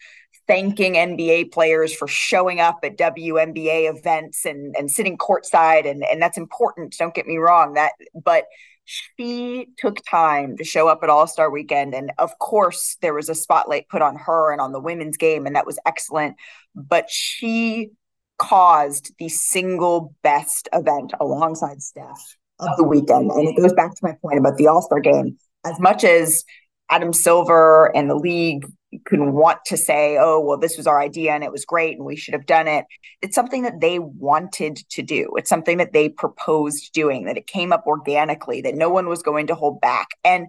thanking 0.46 0.94
NBA 0.94 1.52
players 1.52 1.96
for 1.96 2.08
showing 2.08 2.60
up 2.60 2.82
at 2.84 2.96
WNBA 2.96 3.90
events 3.90 4.46
and 4.46 4.76
and 4.78 4.92
sitting 4.92 5.18
courtside, 5.18 5.90
and 5.90 6.06
and 6.06 6.22
that's 6.22 6.38
important. 6.38 6.96
Don't 6.96 7.16
get 7.16 7.26
me 7.26 7.38
wrong. 7.38 7.74
That, 7.74 7.94
but 8.14 8.46
she 8.86 9.68
took 9.78 9.98
time 10.10 10.58
to 10.58 10.64
show 10.64 10.88
up 10.88 11.00
at 11.04 11.10
All 11.10 11.28
Star 11.28 11.50
Weekend, 11.50 11.94
and 11.94 12.12
of 12.18 12.38
course, 12.40 12.98
there 13.02 13.14
was 13.14 13.30
a 13.30 13.36
spotlight 13.36 13.90
put 13.90 14.02
on 14.02 14.16
her 14.16 14.52
and 14.52 14.62
on 14.62 14.72
the 14.72 14.80
women's 14.80 15.18
game, 15.18 15.46
and 15.46 15.56
that 15.56 15.66
was 15.66 15.80
excellent. 15.86 16.36
But 16.76 17.10
she 17.10 17.92
caused 18.38 19.14
the 19.18 19.30
single 19.30 20.14
best 20.22 20.70
event 20.74 21.14
alongside 21.20 21.82
Steph 21.82 22.38
of 22.60 22.78
the 22.78 22.84
weekend, 22.84 23.32
and 23.32 23.48
it 23.48 23.60
goes 23.60 23.74
back 23.74 23.92
to 23.92 24.00
my 24.04 24.14
point 24.22 24.40
about 24.40 24.58
the 24.58 24.68
All 24.68 24.82
Star 24.82 25.00
game. 25.00 25.38
As 25.66 25.80
much 25.80 26.04
as 26.04 26.44
Adam 26.90 27.14
Silver 27.14 27.96
and 27.96 28.10
the 28.10 28.16
league 28.16 28.66
could 29.06 29.20
want 29.20 29.60
to 29.66 29.78
say, 29.78 30.18
oh, 30.20 30.40
well, 30.40 30.58
this 30.58 30.78
was 30.78 30.88
our 30.88 31.00
idea 31.00 31.34
and 31.34 31.44
it 31.44 31.52
was 31.52 31.66
great 31.66 31.98
and 31.98 32.06
we 32.06 32.16
should 32.16 32.34
have 32.34 32.46
done 32.46 32.68
it. 32.68 32.86
It's 33.22 33.36
something 33.36 33.64
that 33.64 33.82
they 33.82 34.00
wanted 34.00 34.78
to 34.92 35.02
do. 35.02 35.30
It's 35.36 35.50
something 35.50 35.78
that 35.78 35.94
they 35.94 36.10
proposed 36.10 36.94
doing, 36.94 37.26
that 37.26 37.38
it 37.38 37.48
came 37.48 37.74
up 37.74 37.84
organically, 37.88 38.62
that 38.62 38.76
no 38.76 38.90
one 38.90 39.08
was 39.08 39.22
going 39.22 39.48
to 39.48 39.56
hold 39.56 39.82
back. 39.82 40.10
And 40.24 40.48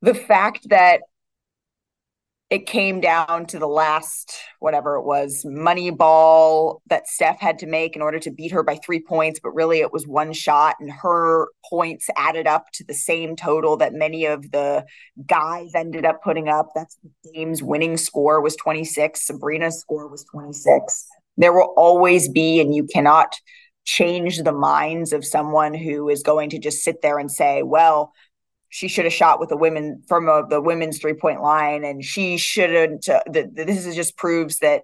the 0.00 0.14
fact 0.14 0.68
that 0.68 1.02
it 2.52 2.66
came 2.66 3.00
down 3.00 3.46
to 3.46 3.58
the 3.58 3.66
last 3.66 4.34
whatever 4.58 4.96
it 4.96 5.04
was 5.04 5.42
money 5.46 5.90
ball 5.90 6.82
that 6.86 7.08
Steph 7.08 7.40
had 7.40 7.58
to 7.60 7.66
make 7.66 7.96
in 7.96 8.02
order 8.02 8.18
to 8.18 8.30
beat 8.30 8.52
her 8.52 8.62
by 8.62 8.76
three 8.76 9.00
points, 9.00 9.40
but 9.42 9.54
really 9.54 9.80
it 9.80 9.90
was 9.90 10.06
one 10.06 10.34
shot, 10.34 10.76
and 10.78 10.92
her 10.92 11.48
points 11.70 12.10
added 12.14 12.46
up 12.46 12.66
to 12.74 12.84
the 12.84 12.92
same 12.92 13.36
total 13.36 13.78
that 13.78 13.94
many 13.94 14.26
of 14.26 14.50
the 14.50 14.84
guys 15.26 15.74
ended 15.74 16.04
up 16.04 16.22
putting 16.22 16.50
up. 16.50 16.68
That's 16.74 16.98
Dame's 17.32 17.62
winning 17.62 17.96
score 17.96 18.42
was 18.42 18.54
26. 18.56 19.26
Sabrina's 19.26 19.80
score 19.80 20.06
was 20.06 20.22
26. 20.24 21.06
There 21.38 21.54
will 21.54 21.72
always 21.78 22.28
be, 22.28 22.60
and 22.60 22.74
you 22.74 22.84
cannot 22.84 23.34
change 23.86 24.42
the 24.42 24.52
minds 24.52 25.14
of 25.14 25.24
someone 25.24 25.72
who 25.72 26.10
is 26.10 26.22
going 26.22 26.50
to 26.50 26.58
just 26.58 26.82
sit 26.82 27.00
there 27.00 27.18
and 27.18 27.30
say, 27.30 27.62
well, 27.62 28.12
she 28.72 28.88
should 28.88 29.04
have 29.04 29.12
shot 29.12 29.38
with 29.38 29.50
the 29.50 29.56
women 29.56 30.02
from 30.08 30.30
a, 30.30 30.46
the 30.48 30.60
women's 30.60 30.98
three 30.98 31.12
point 31.12 31.42
line 31.42 31.84
and 31.84 32.02
she 32.02 32.38
shouldn't 32.38 33.06
uh, 33.06 33.20
the, 33.26 33.48
this 33.52 33.84
is 33.84 33.94
just 33.94 34.16
proves 34.16 34.60
that 34.60 34.82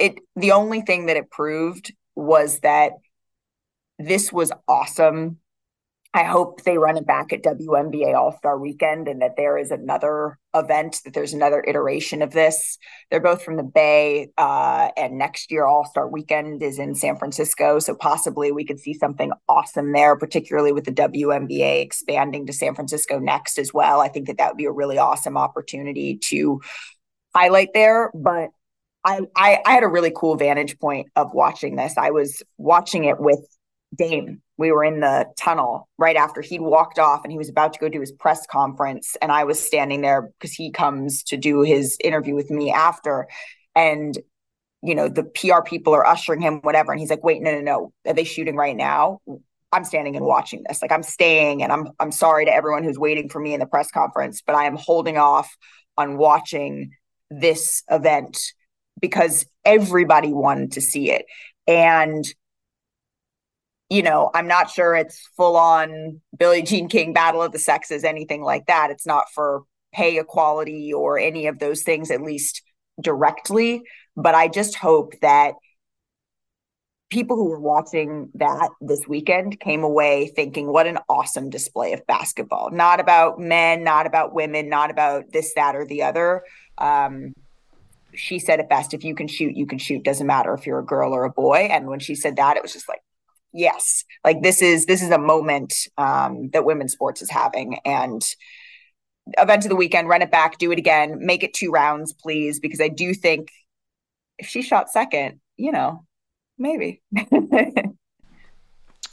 it 0.00 0.18
the 0.34 0.50
only 0.52 0.80
thing 0.80 1.06
that 1.06 1.16
it 1.16 1.30
proved 1.30 1.94
was 2.16 2.58
that 2.60 2.92
this 4.00 4.32
was 4.32 4.50
awesome 4.66 5.38
I 6.12 6.24
hope 6.24 6.64
they 6.64 6.76
run 6.76 6.96
it 6.96 7.06
back 7.06 7.32
at 7.32 7.44
WNBA 7.44 8.16
All 8.16 8.32
Star 8.36 8.58
Weekend 8.58 9.06
and 9.06 9.22
that 9.22 9.36
there 9.36 9.56
is 9.56 9.70
another 9.70 10.38
event, 10.52 11.00
that 11.04 11.14
there's 11.14 11.32
another 11.32 11.62
iteration 11.66 12.20
of 12.20 12.32
this. 12.32 12.78
They're 13.10 13.20
both 13.20 13.44
from 13.44 13.56
the 13.56 13.62
Bay, 13.62 14.30
uh, 14.36 14.88
and 14.96 15.18
next 15.18 15.52
year 15.52 15.66
All 15.66 15.84
Star 15.84 16.08
Weekend 16.08 16.64
is 16.64 16.80
in 16.80 16.96
San 16.96 17.16
Francisco. 17.16 17.78
So 17.78 17.94
possibly 17.94 18.50
we 18.50 18.64
could 18.64 18.80
see 18.80 18.92
something 18.92 19.30
awesome 19.48 19.92
there, 19.92 20.16
particularly 20.16 20.72
with 20.72 20.84
the 20.84 20.92
WNBA 20.92 21.80
expanding 21.80 22.44
to 22.46 22.52
San 22.52 22.74
Francisco 22.74 23.20
next 23.20 23.56
as 23.56 23.72
well. 23.72 24.00
I 24.00 24.08
think 24.08 24.26
that 24.26 24.38
that 24.38 24.50
would 24.50 24.58
be 24.58 24.64
a 24.64 24.72
really 24.72 24.98
awesome 24.98 25.36
opportunity 25.36 26.18
to 26.24 26.60
highlight 27.36 27.68
there. 27.72 28.10
But 28.14 28.50
I, 29.04 29.20
I, 29.36 29.60
I 29.64 29.72
had 29.72 29.84
a 29.84 29.88
really 29.88 30.12
cool 30.14 30.34
vantage 30.34 30.76
point 30.80 31.06
of 31.14 31.32
watching 31.34 31.76
this. 31.76 31.96
I 31.96 32.10
was 32.10 32.42
watching 32.58 33.04
it 33.04 33.20
with 33.20 33.38
Dame 33.96 34.40
we 34.60 34.72
were 34.72 34.84
in 34.84 35.00
the 35.00 35.26
tunnel 35.38 35.88
right 35.96 36.16
after 36.16 36.42
he'd 36.42 36.60
walked 36.60 36.98
off 36.98 37.22
and 37.24 37.32
he 37.32 37.38
was 37.38 37.48
about 37.48 37.72
to 37.72 37.78
go 37.78 37.88
do 37.88 37.98
his 37.98 38.12
press 38.12 38.46
conference. 38.46 39.16
And 39.22 39.32
i 39.32 39.44
was 39.44 39.58
standing 39.58 40.02
there 40.02 40.22
because 40.22 40.52
he 40.52 40.70
comes 40.70 41.22
to 41.24 41.36
do 41.36 41.62
his 41.62 41.96
interview 42.04 42.34
with 42.34 42.50
me 42.50 42.70
after. 42.70 43.26
And 43.74 44.16
you 44.82 44.94
know 44.94 45.08
the 45.08 45.24
pr 45.24 45.62
people 45.64 45.94
are 45.94 46.06
ushering 46.06 46.40
him 46.42 46.60
whatever. 46.60 46.92
And 46.92 47.00
he's 47.00 47.10
like 47.10 47.24
wait 47.24 47.42
no 47.42 47.52
no 47.52 47.60
no. 47.60 47.92
Are 48.06 48.14
they 48.14 48.24
shooting 48.24 48.56
right 48.56 48.76
now? 48.76 49.20
I'm 49.72 49.84
standing 49.84 50.16
and 50.16 50.26
watching 50.26 50.62
this. 50.68 50.82
Like 50.82 50.92
i'm 50.92 51.02
staying 51.02 51.62
and 51.62 51.72
i'm 51.72 51.88
i'm 51.98 52.12
sorry 52.12 52.44
to 52.44 52.54
everyone 52.54 52.84
who's 52.84 52.98
waiting 52.98 53.28
for 53.28 53.40
me 53.40 53.54
in 53.54 53.60
the 53.60 53.66
press 53.66 53.90
conference 53.90 54.42
but 54.46 54.54
i 54.54 54.64
am 54.64 54.76
holding 54.76 55.16
off 55.16 55.56
on 55.96 56.18
watching 56.18 56.92
this 57.30 57.82
event 57.90 58.38
because 59.00 59.46
everybody 59.64 60.32
wanted 60.32 60.72
to 60.72 60.80
see 60.80 61.10
it. 61.10 61.24
And 61.66 62.24
you 63.90 64.02
know, 64.04 64.30
I'm 64.32 64.46
not 64.46 64.70
sure 64.70 64.94
it's 64.94 65.28
full 65.36 65.56
on 65.56 66.20
Billie 66.38 66.62
Jean 66.62 66.88
King 66.88 67.12
battle 67.12 67.42
of 67.42 67.50
the 67.50 67.58
sexes, 67.58 68.04
anything 68.04 68.40
like 68.40 68.66
that. 68.66 68.90
It's 68.90 69.04
not 69.04 69.24
for 69.34 69.64
pay 69.92 70.18
equality 70.18 70.92
or 70.92 71.18
any 71.18 71.48
of 71.48 71.58
those 71.58 71.82
things, 71.82 72.12
at 72.12 72.22
least 72.22 72.62
directly. 73.00 73.82
But 74.16 74.36
I 74.36 74.46
just 74.46 74.76
hope 74.76 75.14
that 75.22 75.54
people 77.10 77.36
who 77.36 77.48
were 77.48 77.58
watching 77.58 78.30
that 78.34 78.70
this 78.80 79.08
weekend 79.08 79.58
came 79.58 79.82
away 79.82 80.28
thinking, 80.36 80.72
what 80.72 80.86
an 80.86 80.98
awesome 81.08 81.50
display 81.50 81.92
of 81.92 82.06
basketball. 82.06 82.70
Not 82.70 83.00
about 83.00 83.40
men, 83.40 83.82
not 83.82 84.06
about 84.06 84.32
women, 84.32 84.68
not 84.68 84.92
about 84.92 85.32
this, 85.32 85.52
that, 85.56 85.74
or 85.74 85.84
the 85.84 86.04
other. 86.04 86.44
Um, 86.78 87.34
she 88.14 88.38
said 88.38 88.60
it 88.60 88.68
best 88.68 88.94
if 88.94 89.02
you 89.02 89.16
can 89.16 89.26
shoot, 89.26 89.56
you 89.56 89.66
can 89.66 89.78
shoot. 89.78 90.04
Doesn't 90.04 90.28
matter 90.28 90.54
if 90.54 90.64
you're 90.64 90.78
a 90.78 90.84
girl 90.84 91.12
or 91.12 91.24
a 91.24 91.30
boy. 91.30 91.68
And 91.72 91.88
when 91.88 91.98
she 91.98 92.14
said 92.14 92.36
that, 92.36 92.56
it 92.56 92.62
was 92.62 92.72
just 92.72 92.88
like, 92.88 93.00
yes. 93.52 94.04
Like 94.24 94.42
this 94.42 94.62
is 94.62 94.86
this 94.86 95.02
is 95.02 95.10
a 95.10 95.18
moment 95.18 95.74
um, 95.98 96.50
that 96.52 96.64
women's 96.64 96.92
sports 96.92 97.22
is 97.22 97.30
having 97.30 97.78
and 97.84 98.22
event 99.38 99.64
of 99.64 99.68
the 99.68 99.76
weekend 99.76 100.08
run 100.08 100.22
it 100.22 100.30
back 100.30 100.58
do 100.58 100.72
it 100.72 100.78
again 100.78 101.18
make 101.20 101.44
it 101.44 101.54
two 101.54 101.70
rounds 101.70 102.12
please 102.12 102.58
because 102.58 102.80
i 102.80 102.88
do 102.88 103.14
think 103.14 103.50
if 104.38 104.48
she 104.48 104.60
shot 104.60 104.90
second 104.90 105.38
you 105.56 105.70
know 105.70 106.04
maybe. 106.60 107.02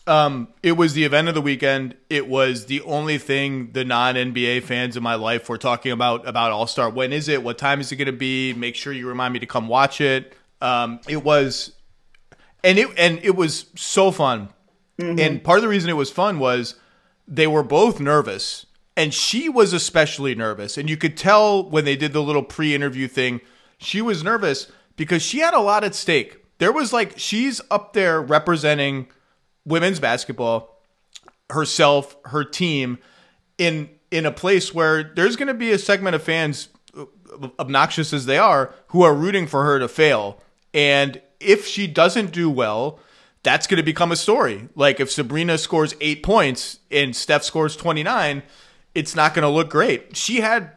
Um 0.06 0.48
it 0.64 0.72
was 0.72 0.94
the 0.94 1.04
event 1.04 1.28
of 1.28 1.36
the 1.36 1.42
weekend. 1.42 1.94
It 2.10 2.30
was 2.30 2.68
the 2.68 2.80
only 2.84 3.18
thing 3.18 3.74
the 3.74 3.84
non-nba 3.84 4.64
fans 4.64 4.96
in 4.96 5.04
my 5.04 5.16
life 5.16 5.50
were 5.50 5.58
talking 5.58 5.92
about 5.92 6.26
about 6.26 6.54
all-star. 6.54 6.90
When 6.90 7.12
is 7.12 7.28
it? 7.28 7.44
What 7.44 7.58
time 7.58 7.82
is 7.82 7.92
it 7.92 7.98
going 7.98 8.06
to 8.06 8.14
be? 8.14 8.54
Make 8.54 8.76
sure 8.76 8.94
you 8.94 9.06
remind 9.06 9.34
me 9.34 9.40
to 9.40 9.46
come 9.46 9.68
watch 9.68 10.00
it. 10.00 10.34
Um 10.62 11.02
it 11.10 11.26
was 11.26 11.74
and 12.68 12.78
it 12.78 12.90
and 12.98 13.20
it 13.24 13.36
was 13.36 13.68
so 13.76 14.12
fun. 14.12 14.50
Mm-hmm. 15.00 15.20
And 15.20 15.44
part 15.44 15.58
of 15.58 15.62
the 15.62 15.70
reason 15.70 15.90
it 15.90 15.94
was 15.94 16.12
fun 16.12 16.38
was 16.38 16.76
they 17.28 17.48
were 17.48 17.64
both 17.64 18.00
nervous, 18.00 18.66
and 18.98 19.14
she 19.14 19.48
was 19.48 19.72
especially 19.72 20.36
nervous. 20.36 20.78
And 20.78 20.90
you 20.90 20.98
could 20.98 21.16
tell 21.16 21.68
when 21.68 21.86
they 21.86 21.96
did 21.96 22.12
the 22.12 22.22
little 22.22 22.44
pre-interview 22.44 23.08
thing, 23.08 23.40
she 23.78 24.02
was 24.02 24.24
nervous 24.24 24.70
because 24.98 25.22
she 25.22 25.40
had 25.40 25.54
a 25.54 25.62
lot 25.62 25.86
at 25.86 25.96
stake. 25.96 26.44
There 26.58 26.74
was 26.74 26.92
like 26.92 27.18
she's 27.18 27.62
up 27.72 27.94
there 27.94 28.22
representing 28.22 29.08
women's 29.66 30.00
basketball, 30.02 30.82
herself, 31.50 32.18
her 32.26 32.44
team 32.44 32.98
in 33.58 33.90
in 34.12 34.26
a 34.26 34.32
place 34.32 34.74
where 34.74 35.04
there's 35.16 35.38
going 35.38 35.48
to 35.48 35.54
be 35.54 35.72
a 35.72 35.80
segment 35.80 36.16
of 36.16 36.24
fans 36.24 36.68
obnoxious 37.60 38.12
as 38.12 38.26
they 38.26 38.38
are 38.38 38.74
who 38.88 39.04
are 39.04 39.14
rooting 39.14 39.48
for 39.48 39.64
her 39.64 39.80
to 39.80 39.88
fail. 39.88 40.42
And 40.74 41.22
if 41.40 41.66
she 41.66 41.88
doesn't 41.88 42.32
do 42.32 42.50
well, 42.50 43.00
that's 43.44 43.68
going 43.68 43.78
to 43.78 43.84
become 43.84 44.12
a 44.12 44.16
story. 44.16 44.70
Like 44.76 45.00
if 45.00 45.12
Sabrina 45.12 45.58
scores 45.58 45.96
eight 46.02 46.24
points 46.24 46.80
and 46.92 47.16
Steph 47.16 47.44
scores 47.44 47.76
29, 47.76 48.44
it's 48.94 49.16
not 49.16 49.34
going 49.34 49.44
to 49.44 49.50
look 49.50 49.70
great. 49.70 50.18
She 50.18 50.42
had 50.42 50.72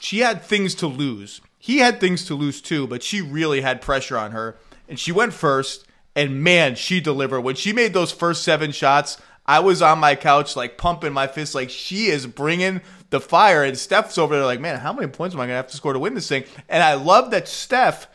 she 0.00 0.18
had 0.18 0.42
things 0.42 0.74
to 0.76 0.86
lose. 0.86 1.40
He 1.58 1.78
had 1.78 1.98
things 1.98 2.26
to 2.26 2.34
lose 2.34 2.60
too, 2.60 2.86
but 2.86 3.02
she 3.02 3.22
really 3.22 3.62
had 3.62 3.80
pressure 3.80 4.18
on 4.18 4.32
her. 4.32 4.58
And 4.86 5.00
she 5.00 5.12
went 5.12 5.32
first, 5.32 5.86
and 6.14 6.42
man, 6.44 6.74
she 6.74 7.00
delivered. 7.00 7.40
When 7.40 7.54
she 7.54 7.72
made 7.72 7.94
those 7.94 8.12
first 8.12 8.42
seven 8.42 8.70
shots, 8.70 9.16
I 9.46 9.60
was 9.60 9.80
on 9.80 9.98
my 9.98 10.14
couch, 10.14 10.56
like 10.56 10.76
pumping 10.76 11.12
my 11.12 11.26
fist, 11.26 11.54
like 11.54 11.70
she 11.70 12.06
is 12.06 12.26
bringing 12.26 12.82
the 13.08 13.20
fire. 13.20 13.64
And 13.64 13.78
Steph's 13.78 14.18
over 14.18 14.34
there, 14.36 14.44
like, 14.44 14.60
man, 14.60 14.78
how 14.78 14.92
many 14.92 15.08
points 15.08 15.34
am 15.34 15.40
I 15.40 15.44
going 15.44 15.50
to 15.52 15.56
have 15.56 15.68
to 15.68 15.76
score 15.76 15.94
to 15.94 15.98
win 15.98 16.14
this 16.14 16.28
thing? 16.28 16.44
And 16.68 16.82
I 16.82 16.94
love 16.94 17.30
that 17.30 17.48
Steph 17.48 18.08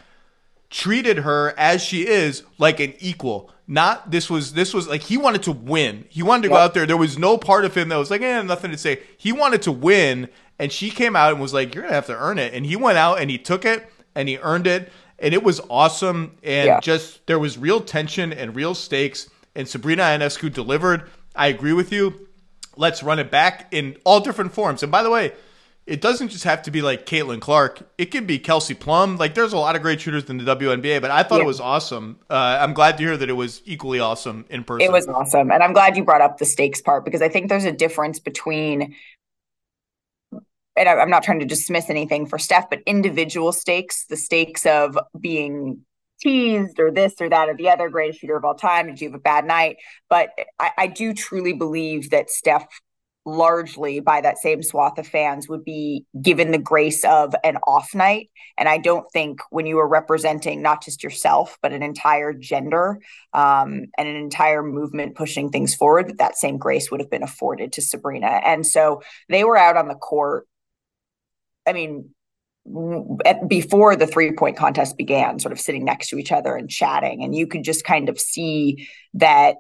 treated 0.69 1.19
her 1.19 1.53
as 1.57 1.83
she 1.83 2.07
is 2.07 2.43
like 2.57 2.79
an 2.79 2.93
equal. 2.99 3.51
Not 3.67 4.11
this 4.11 4.29
was 4.29 4.53
this 4.53 4.73
was 4.73 4.87
like 4.87 5.01
he 5.01 5.17
wanted 5.17 5.43
to 5.43 5.51
win. 5.51 6.05
He 6.09 6.23
wanted 6.23 6.43
to 6.43 6.49
go 6.49 6.55
out 6.55 6.73
there. 6.73 6.85
There 6.85 6.97
was 6.97 7.17
no 7.17 7.37
part 7.37 7.65
of 7.65 7.75
him 7.75 7.89
that 7.89 7.97
was 7.97 8.09
like, 8.09 8.21
eh, 8.21 8.41
nothing 8.41 8.71
to 8.71 8.77
say. 8.77 9.01
He 9.17 9.31
wanted 9.31 9.61
to 9.63 9.71
win, 9.71 10.29
and 10.57 10.71
she 10.71 10.89
came 10.89 11.15
out 11.15 11.31
and 11.31 11.41
was 11.41 11.53
like, 11.53 11.75
"You're 11.75 11.83
gonna 11.83 11.93
have 11.93 12.07
to 12.07 12.17
earn 12.17 12.39
it." 12.39 12.53
And 12.53 12.65
he 12.65 12.75
went 12.75 12.97
out 12.97 13.19
and 13.19 13.29
he 13.29 13.37
took 13.37 13.65
it 13.65 13.87
and 14.15 14.27
he 14.27 14.37
earned 14.39 14.65
it, 14.65 14.91
and 15.19 15.35
it 15.35 15.43
was 15.43 15.61
awesome. 15.69 16.37
And 16.41 16.67
yeah. 16.67 16.79
just 16.79 17.25
there 17.27 17.37
was 17.37 17.57
real 17.57 17.79
tension 17.81 18.33
and 18.33 18.55
real 18.55 18.73
stakes. 18.73 19.29
And 19.55 19.67
Sabrina 19.67 20.03
Ionescu 20.03 20.51
delivered. 20.51 21.09
I 21.35 21.47
agree 21.47 21.73
with 21.73 21.91
you. 21.91 22.27
Let's 22.75 23.03
run 23.03 23.19
it 23.19 23.29
back 23.29 23.67
in 23.71 23.97
all 24.03 24.19
different 24.19 24.53
forms. 24.53 24.81
And 24.83 24.91
by 24.91 25.03
the 25.03 25.09
way, 25.09 25.33
it 25.89 26.01
doesn't 26.01 26.29
just 26.29 26.43
have 26.43 26.61
to 26.63 26.71
be 26.71 26.83
like 26.83 27.07
Caitlin 27.07 27.41
Clark. 27.41 27.81
It 27.97 28.05
can 28.07 28.25
be 28.25 28.37
Kelsey 28.37 28.75
Plum. 28.75 29.17
Like 29.17 29.33
there's 29.33 29.53
a 29.53 29.57
lot 29.57 29.75
of 29.75 29.81
great 29.81 29.99
shooters 29.99 30.29
in 30.29 30.37
the 30.37 30.55
WNBA, 30.55 31.01
but 31.01 31.09
I 31.09 31.23
thought 31.23 31.37
yeah. 31.37 31.43
it 31.43 31.47
was 31.47 31.59
awesome. 31.59 32.19
Uh, 32.29 32.59
I'm 32.61 32.75
glad 32.75 32.97
to 32.97 33.03
hear 33.03 33.17
that 33.17 33.27
it 33.27 33.33
was 33.33 33.63
equally 33.65 33.99
awesome 33.99 34.45
in 34.49 34.63
person. 34.63 34.87
It 34.87 34.91
was 34.91 35.07
awesome, 35.07 35.51
and 35.51 35.63
I'm 35.63 35.73
glad 35.73 35.97
you 35.97 36.03
brought 36.03 36.21
up 36.21 36.37
the 36.37 36.45
stakes 36.45 36.79
part 36.79 37.05
because 37.05 37.23
I 37.23 37.29
think 37.29 37.49
there's 37.49 37.65
a 37.65 37.71
difference 37.71 38.19
between. 38.19 38.95
And 40.77 40.87
I'm 40.87 41.09
not 41.09 41.23
trying 41.23 41.39
to 41.39 41.45
dismiss 41.45 41.89
anything 41.89 42.25
for 42.25 42.37
Steph, 42.37 42.69
but 42.69 42.81
individual 42.85 43.51
stakes, 43.51 44.05
the 44.05 44.15
stakes 44.15 44.65
of 44.65 44.97
being 45.19 45.81
teased 46.21 46.79
or 46.79 46.91
this 46.91 47.15
or 47.19 47.29
that 47.29 47.49
or 47.49 47.55
the 47.55 47.69
other 47.69 47.89
greatest 47.89 48.19
shooter 48.19 48.37
of 48.37 48.45
all 48.45 48.55
time. 48.55 48.87
Did 48.87 49.01
you 49.01 49.09
have 49.09 49.15
a 49.15 49.19
bad 49.19 49.43
night? 49.43 49.77
But 50.09 50.29
I, 50.59 50.71
I 50.77 50.87
do 50.87 51.13
truly 51.13 51.51
believe 51.51 52.11
that 52.11 52.29
Steph 52.29 52.67
largely 53.25 53.99
by 53.99 54.21
that 54.21 54.37
same 54.37 54.63
swath 54.63 54.97
of 54.97 55.07
fans 55.07 55.47
would 55.47 55.63
be 55.63 56.05
given 56.21 56.51
the 56.51 56.57
grace 56.57 57.03
of 57.03 57.35
an 57.43 57.57
off 57.67 57.93
night. 57.93 58.29
And 58.57 58.67
I 58.67 58.77
don't 58.77 59.09
think 59.11 59.41
when 59.49 59.65
you 59.65 59.77
are 59.79 59.87
representing 59.87 60.61
not 60.61 60.83
just 60.83 61.03
yourself, 61.03 61.57
but 61.61 61.73
an 61.73 61.83
entire 61.83 62.33
gender 62.33 62.99
um, 63.33 63.85
and 63.97 64.07
an 64.07 64.15
entire 64.15 64.63
movement 64.63 65.15
pushing 65.15 65.49
things 65.49 65.75
forward, 65.75 66.09
that 66.09 66.17
that 66.17 66.37
same 66.37 66.57
grace 66.57 66.89
would 66.89 67.01
have 67.01 67.09
been 67.09 67.23
afforded 67.23 67.73
to 67.73 67.81
Sabrina. 67.81 68.27
And 68.27 68.65
so 68.65 69.01
they 69.27 69.43
were 69.43 69.57
out 69.57 69.77
on 69.77 69.87
the 69.87 69.95
court. 69.95 70.47
I 71.67 71.73
mean, 71.73 72.09
before 73.47 73.95
the 73.95 74.07
three 74.07 74.31
point 74.31 74.57
contest 74.57 74.97
began, 74.97 75.39
sort 75.39 75.51
of 75.51 75.59
sitting 75.59 75.85
next 75.85 76.09
to 76.09 76.17
each 76.17 76.31
other 76.31 76.55
and 76.55 76.69
chatting. 76.69 77.23
And 77.23 77.35
you 77.35 77.47
could 77.47 77.63
just 77.63 77.83
kind 77.83 78.09
of 78.09 78.19
see 78.19 78.87
that 79.15 79.55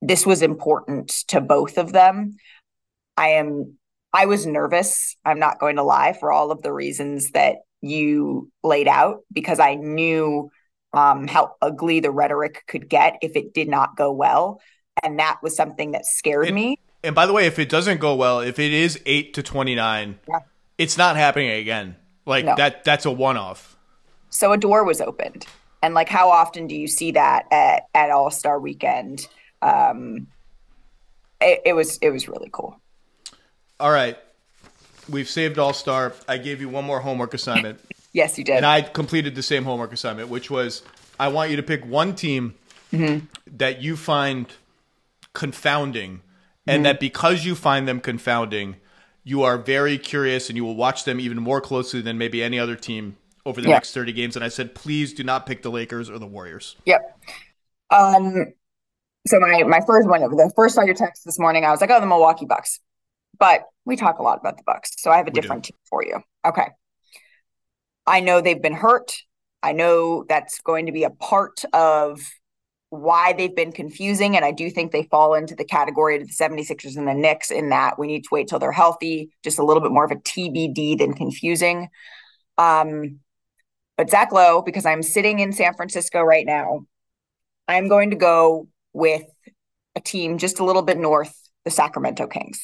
this 0.00 0.26
was 0.26 0.42
important 0.42 1.08
to 1.28 1.40
both 1.40 1.78
of 1.78 1.92
them. 1.92 2.36
I 3.16 3.28
am 3.28 3.78
I 4.12 4.26
was 4.26 4.46
nervous. 4.46 5.16
I'm 5.24 5.38
not 5.38 5.58
going 5.58 5.76
to 5.76 5.82
lie 5.82 6.12
for 6.12 6.30
all 6.30 6.50
of 6.50 6.62
the 6.62 6.72
reasons 6.72 7.30
that 7.30 7.58
you 7.80 8.50
laid 8.62 8.88
out 8.88 9.22
because 9.32 9.58
I 9.58 9.74
knew 9.74 10.50
um, 10.92 11.26
how 11.26 11.54
ugly 11.62 12.00
the 12.00 12.10
rhetoric 12.10 12.64
could 12.68 12.88
get 12.88 13.16
if 13.22 13.36
it 13.36 13.54
did 13.54 13.68
not 13.68 13.96
go 13.96 14.12
well. 14.12 14.60
And 15.02 15.18
that 15.18 15.38
was 15.42 15.56
something 15.56 15.92
that 15.92 16.04
scared 16.04 16.46
and, 16.46 16.54
me. 16.54 16.78
And 17.02 17.14
by 17.14 17.26
the 17.26 17.32
way, 17.32 17.46
if 17.46 17.58
it 17.58 17.68
doesn't 17.68 17.98
go 17.98 18.14
well, 18.14 18.40
if 18.40 18.58
it 18.58 18.72
is 18.72 19.00
8 19.06 19.34
to 19.34 19.42
29, 19.42 20.18
yeah. 20.28 20.38
it's 20.76 20.98
not 20.98 21.16
happening 21.16 21.50
again. 21.50 21.96
Like 22.26 22.44
no. 22.44 22.54
that 22.56 22.84
that's 22.84 23.04
a 23.04 23.10
one 23.10 23.36
off. 23.36 23.76
So 24.30 24.52
a 24.52 24.58
door 24.58 24.84
was 24.84 25.00
opened. 25.00 25.46
And 25.82 25.94
like 25.94 26.08
how 26.08 26.30
often 26.30 26.66
do 26.66 26.76
you 26.76 26.86
see 26.86 27.12
that 27.12 27.46
at, 27.50 27.84
at 27.94 28.10
All 28.10 28.30
Star 28.30 28.60
weekend? 28.60 29.26
Um, 29.62 30.28
it, 31.40 31.62
it 31.66 31.72
was 31.72 31.98
it 31.98 32.10
was 32.10 32.28
really 32.28 32.50
cool. 32.52 32.80
All 33.82 33.90
right. 33.90 34.16
We've 35.10 35.28
saved 35.28 35.58
All 35.58 35.72
Star. 35.72 36.14
I 36.28 36.38
gave 36.38 36.60
you 36.60 36.68
one 36.68 36.84
more 36.84 37.00
homework 37.00 37.34
assignment. 37.34 37.80
yes, 38.12 38.38
you 38.38 38.44
did. 38.44 38.58
And 38.58 38.64
I 38.64 38.82
completed 38.82 39.34
the 39.34 39.42
same 39.42 39.64
homework 39.64 39.92
assignment, 39.92 40.28
which 40.28 40.52
was 40.52 40.82
I 41.18 41.26
want 41.26 41.50
you 41.50 41.56
to 41.56 41.64
pick 41.64 41.84
one 41.84 42.14
team 42.14 42.54
mm-hmm. 42.92 43.26
that 43.56 43.82
you 43.82 43.96
find 43.96 44.46
confounding, 45.32 46.20
and 46.64 46.76
mm-hmm. 46.76 46.82
that 46.84 47.00
because 47.00 47.44
you 47.44 47.56
find 47.56 47.88
them 47.88 47.98
confounding, 47.98 48.76
you 49.24 49.42
are 49.42 49.58
very 49.58 49.98
curious 49.98 50.48
and 50.48 50.56
you 50.56 50.64
will 50.64 50.76
watch 50.76 51.02
them 51.02 51.18
even 51.18 51.42
more 51.42 51.60
closely 51.60 52.00
than 52.00 52.16
maybe 52.16 52.40
any 52.40 52.60
other 52.60 52.76
team 52.76 53.16
over 53.44 53.60
the 53.60 53.66
next 53.66 53.94
30 53.94 54.12
games. 54.12 54.36
And 54.36 54.44
I 54.44 54.48
said, 54.48 54.76
please 54.76 55.12
do 55.12 55.24
not 55.24 55.44
pick 55.44 55.62
the 55.62 55.72
Lakers 55.72 56.08
or 56.08 56.20
the 56.20 56.26
Warriors. 56.26 56.76
Yep. 56.84 57.20
Um, 57.90 58.52
so 59.26 59.40
my 59.40 59.64
my 59.64 59.80
first 59.84 60.06
one, 60.08 60.20
the 60.20 60.52
first 60.54 60.76
saw 60.76 60.82
your 60.82 60.94
text 60.94 61.24
this 61.24 61.40
morning, 61.40 61.64
I 61.64 61.72
was 61.72 61.80
like, 61.80 61.90
oh, 61.90 61.98
the 61.98 62.06
Milwaukee 62.06 62.46
Bucks. 62.46 62.78
But 63.38 63.64
we 63.84 63.96
talk 63.96 64.18
a 64.18 64.22
lot 64.22 64.38
about 64.38 64.56
the 64.56 64.62
Bucks, 64.64 64.92
so 64.98 65.10
I 65.10 65.16
have 65.16 65.26
a 65.26 65.30
we 65.30 65.40
different 65.40 65.64
do. 65.64 65.68
team 65.68 65.78
for 65.88 66.04
you. 66.04 66.20
Okay. 66.46 66.68
I 68.06 68.20
know 68.20 68.40
they've 68.40 68.60
been 68.60 68.74
hurt. 68.74 69.16
I 69.62 69.72
know 69.72 70.24
that's 70.28 70.60
going 70.60 70.86
to 70.86 70.92
be 70.92 71.04
a 71.04 71.10
part 71.10 71.64
of 71.72 72.20
why 72.92 73.32
they've 73.32 73.56
been 73.56 73.72
confusing. 73.72 74.36
And 74.36 74.44
I 74.44 74.52
do 74.52 74.68
think 74.68 74.92
they 74.92 75.04
fall 75.04 75.34
into 75.34 75.54
the 75.54 75.64
category 75.64 76.20
of 76.20 76.26
the 76.26 76.32
76ers 76.32 76.98
and 76.98 77.08
the 77.08 77.14
Knicks 77.14 77.50
in 77.50 77.70
that 77.70 77.98
we 77.98 78.06
need 78.06 78.24
to 78.24 78.28
wait 78.30 78.48
till 78.48 78.58
they're 78.58 78.70
healthy, 78.70 79.30
just 79.42 79.58
a 79.58 79.64
little 79.64 79.82
bit 79.82 79.92
more 79.92 80.04
of 80.04 80.10
a 80.10 80.16
TBD 80.16 80.98
than 80.98 81.14
confusing. 81.14 81.88
Um, 82.58 83.20
but 83.96 84.10
Zach 84.10 84.30
Lowe, 84.30 84.60
because 84.60 84.84
I'm 84.84 85.02
sitting 85.02 85.38
in 85.38 85.52
San 85.52 85.72
Francisco 85.74 86.20
right 86.20 86.44
now, 86.44 86.84
I'm 87.66 87.88
going 87.88 88.10
to 88.10 88.16
go 88.16 88.68
with 88.92 89.24
a 89.96 90.00
team 90.00 90.36
just 90.36 90.58
a 90.60 90.64
little 90.64 90.82
bit 90.82 90.98
north, 90.98 91.34
the 91.64 91.70
Sacramento 91.70 92.26
Kings. 92.26 92.60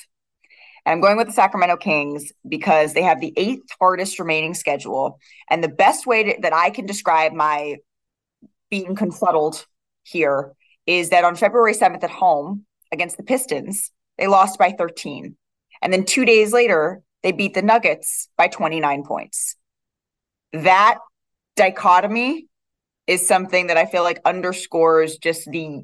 And 0.85 0.93
I'm 0.93 1.01
going 1.01 1.17
with 1.17 1.27
the 1.27 1.33
Sacramento 1.33 1.77
Kings 1.77 2.33
because 2.49 2.95
they 2.95 3.03
have 3.03 3.21
the 3.21 3.33
eighth 3.37 3.69
hardest 3.81 4.19
remaining 4.19 4.55
schedule. 4.55 5.19
And 5.51 5.63
the 5.63 5.69
best 5.69 6.07
way 6.07 6.23
to, 6.25 6.41
that 6.43 6.53
I 6.53 6.71
can 6.71 6.87
describe 6.87 7.33
my 7.33 7.77
being 8.71 8.95
confuddled 8.95 9.67
here 10.05 10.53
is 10.87 11.11
that 11.11 11.25
on 11.25 11.37
February 11.37 11.75
7th 11.75 12.03
at 12.03 12.11
home 12.11 12.65
against 12.93 13.17
the 13.17 13.23
Pistons, 13.23 13.91
they 14.17 14.27
lost 14.27 14.59
by 14.59 14.73
13. 14.73 15.37
And 15.83 15.93
then 15.93 16.05
two 16.05 16.25
days 16.25 16.53
later, 16.53 17.03
they 17.23 17.33
beat 17.33 17.55
the 17.55 17.63
Nuggets 17.63 18.29
by 18.37 18.49
29 18.49 19.05
points. 19.05 19.57
That 20.53 20.99
dichotomy 21.57 22.47
is 23.07 23.27
something 23.27 23.69
that 23.69 23.77
I 23.77 23.87
feel 23.87 24.03
like 24.03 24.21
underscores 24.25 25.19
just 25.19 25.51
the 25.51 25.83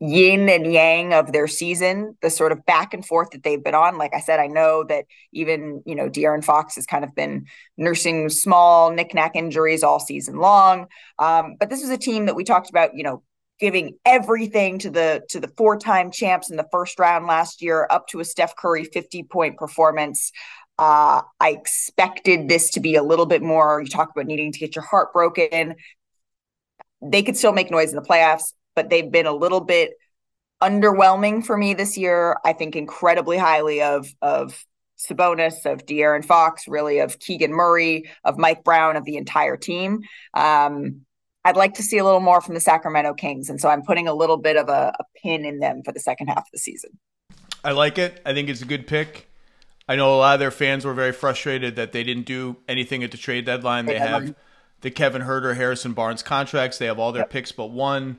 yin 0.00 0.48
and 0.48 0.72
yang 0.72 1.14
of 1.14 1.32
their 1.32 1.46
season, 1.46 2.16
the 2.20 2.30
sort 2.30 2.52
of 2.52 2.64
back 2.66 2.94
and 2.94 3.06
forth 3.06 3.30
that 3.30 3.42
they've 3.42 3.62
been 3.62 3.74
on. 3.74 3.96
Like 3.96 4.14
I 4.14 4.20
said, 4.20 4.40
I 4.40 4.48
know 4.48 4.84
that 4.84 5.06
even, 5.32 5.82
you 5.86 5.94
know, 5.94 6.08
De'Aaron 6.08 6.44
Fox 6.44 6.74
has 6.74 6.86
kind 6.86 7.04
of 7.04 7.14
been 7.14 7.46
nursing 7.76 8.28
small 8.28 8.90
knickknack 8.90 9.36
injuries 9.36 9.82
all 9.82 10.00
season 10.00 10.36
long. 10.36 10.86
Um, 11.18 11.56
but 11.58 11.70
this 11.70 11.80
was 11.80 11.90
a 11.90 11.96
team 11.96 12.26
that 12.26 12.34
we 12.34 12.44
talked 12.44 12.70
about, 12.70 12.96
you 12.96 13.04
know, 13.04 13.22
giving 13.60 13.96
everything 14.04 14.80
to 14.80 14.90
the 14.90 15.22
to 15.28 15.38
the 15.38 15.50
four-time 15.56 16.10
champs 16.10 16.50
in 16.50 16.56
the 16.56 16.66
first 16.72 16.98
round 16.98 17.26
last 17.26 17.62
year, 17.62 17.86
up 17.88 18.08
to 18.08 18.18
a 18.20 18.24
Steph 18.24 18.56
Curry 18.56 18.84
50-point 18.84 19.56
performance. 19.56 20.32
Uh, 20.76 21.22
I 21.38 21.50
expected 21.50 22.48
this 22.48 22.72
to 22.72 22.80
be 22.80 22.96
a 22.96 23.02
little 23.02 23.26
bit 23.26 23.42
more. 23.42 23.80
You 23.80 23.86
talk 23.86 24.10
about 24.10 24.26
needing 24.26 24.50
to 24.50 24.58
get 24.58 24.74
your 24.74 24.84
heart 24.84 25.12
broken. 25.12 25.76
They 27.00 27.22
could 27.22 27.36
still 27.36 27.52
make 27.52 27.70
noise 27.70 27.90
in 27.90 27.96
the 27.96 28.02
playoffs 28.02 28.52
but 28.74 28.90
they've 28.90 29.10
been 29.10 29.26
a 29.26 29.32
little 29.32 29.60
bit 29.60 29.92
underwhelming 30.62 31.44
for 31.44 31.56
me 31.56 31.74
this 31.74 31.96
year. 31.96 32.38
I 32.44 32.52
think 32.52 32.76
incredibly 32.76 33.38
highly 33.38 33.82
of 33.82 34.08
of 34.22 34.64
Sabonis, 34.98 35.66
of 35.66 35.84
De'Aaron 35.86 36.24
Fox, 36.24 36.66
really 36.68 37.00
of 37.00 37.18
Keegan 37.18 37.52
Murray, 37.52 38.10
of 38.24 38.38
Mike 38.38 38.64
Brown, 38.64 38.96
of 38.96 39.04
the 39.04 39.16
entire 39.16 39.56
team. 39.56 40.00
Um, 40.32 41.02
I'd 41.44 41.56
like 41.56 41.74
to 41.74 41.82
see 41.82 41.98
a 41.98 42.04
little 42.04 42.20
more 42.20 42.40
from 42.40 42.54
the 42.54 42.60
Sacramento 42.60 43.14
Kings, 43.14 43.50
and 43.50 43.60
so 43.60 43.68
I'm 43.68 43.82
putting 43.82 44.08
a 44.08 44.14
little 44.14 44.38
bit 44.38 44.56
of 44.56 44.68
a, 44.68 44.94
a 44.98 45.04
pin 45.22 45.44
in 45.44 45.58
them 45.58 45.82
for 45.84 45.92
the 45.92 46.00
second 46.00 46.28
half 46.28 46.38
of 46.38 46.50
the 46.52 46.58
season. 46.58 46.98
I 47.62 47.72
like 47.72 47.98
it. 47.98 48.22
I 48.24 48.32
think 48.32 48.48
it's 48.48 48.62
a 48.62 48.66
good 48.66 48.86
pick. 48.86 49.28
I 49.88 49.96
know 49.96 50.14
a 50.14 50.16
lot 50.16 50.34
of 50.34 50.40
their 50.40 50.50
fans 50.50 50.86
were 50.86 50.94
very 50.94 51.12
frustrated 51.12 51.76
that 51.76 51.92
they 51.92 52.04
didn't 52.04 52.24
do 52.24 52.56
anything 52.66 53.04
at 53.04 53.10
the 53.10 53.18
trade 53.18 53.44
deadline. 53.44 53.84
They 53.84 53.98
have 53.98 54.34
the 54.80 54.90
Kevin 54.90 55.22
Huerter, 55.22 55.54
Harrison 55.56 55.92
Barnes 55.92 56.22
contracts. 56.22 56.78
They 56.78 56.86
have 56.86 56.98
all 56.98 57.12
their 57.12 57.22
yep. 57.22 57.30
picks 57.30 57.52
but 57.52 57.70
one. 57.70 58.18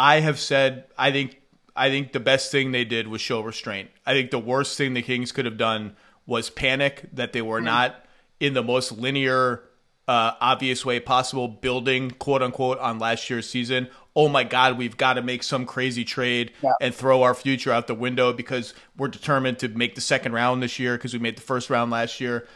I 0.00 0.20
have 0.20 0.40
said 0.40 0.86
I 0.96 1.12
think 1.12 1.42
I 1.76 1.90
think 1.90 2.12
the 2.12 2.20
best 2.20 2.50
thing 2.50 2.72
they 2.72 2.84
did 2.84 3.06
was 3.06 3.20
show 3.20 3.42
restraint. 3.42 3.90
I 4.06 4.14
think 4.14 4.30
the 4.30 4.38
worst 4.38 4.78
thing 4.78 4.94
the 4.94 5.02
Kings 5.02 5.30
could 5.30 5.44
have 5.44 5.58
done 5.58 5.94
was 6.26 6.48
panic 6.48 7.04
that 7.12 7.34
they 7.34 7.42
were 7.42 7.58
mm-hmm. 7.58 7.66
not 7.66 8.06
in 8.40 8.54
the 8.54 8.62
most 8.62 8.92
linear, 8.92 9.62
uh, 10.08 10.32
obvious 10.40 10.86
way 10.86 11.00
possible, 11.00 11.48
building 11.48 12.12
quote 12.12 12.42
unquote 12.42 12.78
on 12.78 12.98
last 12.98 13.28
year's 13.28 13.48
season. 13.48 13.88
Oh 14.16 14.28
my 14.28 14.42
God, 14.42 14.78
we've 14.78 14.96
got 14.96 15.14
to 15.14 15.22
make 15.22 15.42
some 15.42 15.66
crazy 15.66 16.04
trade 16.04 16.52
yeah. 16.62 16.72
and 16.80 16.94
throw 16.94 17.22
our 17.22 17.34
future 17.34 17.70
out 17.70 17.86
the 17.86 17.94
window 17.94 18.32
because 18.32 18.72
we're 18.96 19.08
determined 19.08 19.58
to 19.58 19.68
make 19.68 19.96
the 19.96 20.00
second 20.00 20.32
round 20.32 20.62
this 20.62 20.78
year 20.78 20.96
because 20.96 21.12
we 21.12 21.18
made 21.18 21.36
the 21.36 21.42
first 21.42 21.68
round 21.68 21.90
last 21.90 22.20
year. 22.22 22.48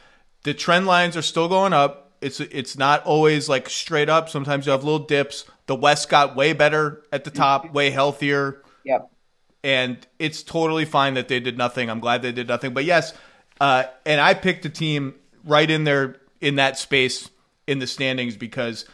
The 0.44 0.54
trend 0.54 0.86
lines 0.86 1.14
are 1.14 1.22
still 1.22 1.48
going 1.48 1.74
up. 1.74 2.12
It's 2.22 2.40
it's 2.40 2.78
not 2.78 3.04
always 3.04 3.50
like 3.50 3.68
straight 3.68 4.08
up. 4.08 4.30
Sometimes 4.30 4.64
you 4.64 4.72
have 4.72 4.82
little 4.82 5.04
dips 5.04 5.44
the 5.66 5.74
West 5.74 6.08
got 6.08 6.36
way 6.36 6.52
better 6.52 7.02
at 7.12 7.24
the 7.24 7.30
top, 7.30 7.72
way 7.72 7.90
healthier. 7.90 8.62
Yep. 8.84 9.10
And 9.62 10.06
it's 10.18 10.42
totally 10.42 10.84
fine 10.84 11.14
that 11.14 11.28
they 11.28 11.40
did 11.40 11.56
nothing. 11.56 11.88
I'm 11.88 12.00
glad 12.00 12.22
they 12.22 12.32
did 12.32 12.48
nothing. 12.48 12.74
But 12.74 12.84
yes, 12.84 13.14
uh, 13.60 13.84
and 14.04 14.20
I 14.20 14.34
picked 14.34 14.64
a 14.66 14.68
team 14.68 15.14
right 15.44 15.70
in 15.70 15.84
there 15.84 16.16
in 16.40 16.56
that 16.56 16.78
space 16.78 17.30
in 17.66 17.78
the 17.78 17.86
standings 17.86 18.36
because 18.36 18.84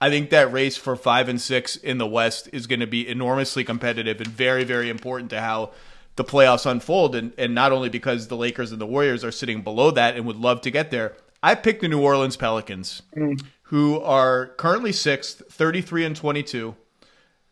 I 0.00 0.08
think 0.08 0.30
that 0.30 0.52
race 0.52 0.76
for 0.76 0.94
five 0.94 1.28
and 1.28 1.40
six 1.40 1.74
in 1.74 1.98
the 1.98 2.06
West 2.06 2.48
is 2.52 2.68
going 2.68 2.80
to 2.80 2.86
be 2.86 3.08
enormously 3.08 3.64
competitive 3.64 4.20
and 4.20 4.28
very, 4.28 4.62
very 4.62 4.88
important 4.88 5.30
to 5.30 5.40
how 5.40 5.72
the 6.14 6.24
playoffs 6.24 6.64
unfold. 6.64 7.16
And, 7.16 7.32
and 7.36 7.54
not 7.54 7.72
only 7.72 7.88
because 7.88 8.28
the 8.28 8.36
Lakers 8.36 8.70
and 8.70 8.80
the 8.80 8.86
Warriors 8.86 9.24
are 9.24 9.32
sitting 9.32 9.62
below 9.62 9.90
that 9.90 10.16
and 10.16 10.24
would 10.26 10.36
love 10.36 10.60
to 10.60 10.70
get 10.70 10.92
there. 10.92 11.16
I 11.42 11.56
picked 11.56 11.80
the 11.80 11.88
New 11.88 12.00
Orleans 12.00 12.36
Pelicans. 12.36 13.02
Mm 13.16 13.40
who 13.70 14.00
are 14.00 14.48
currently 14.56 14.90
sixth, 14.90 15.42
33 15.48 16.04
and 16.04 16.16
22. 16.16 16.74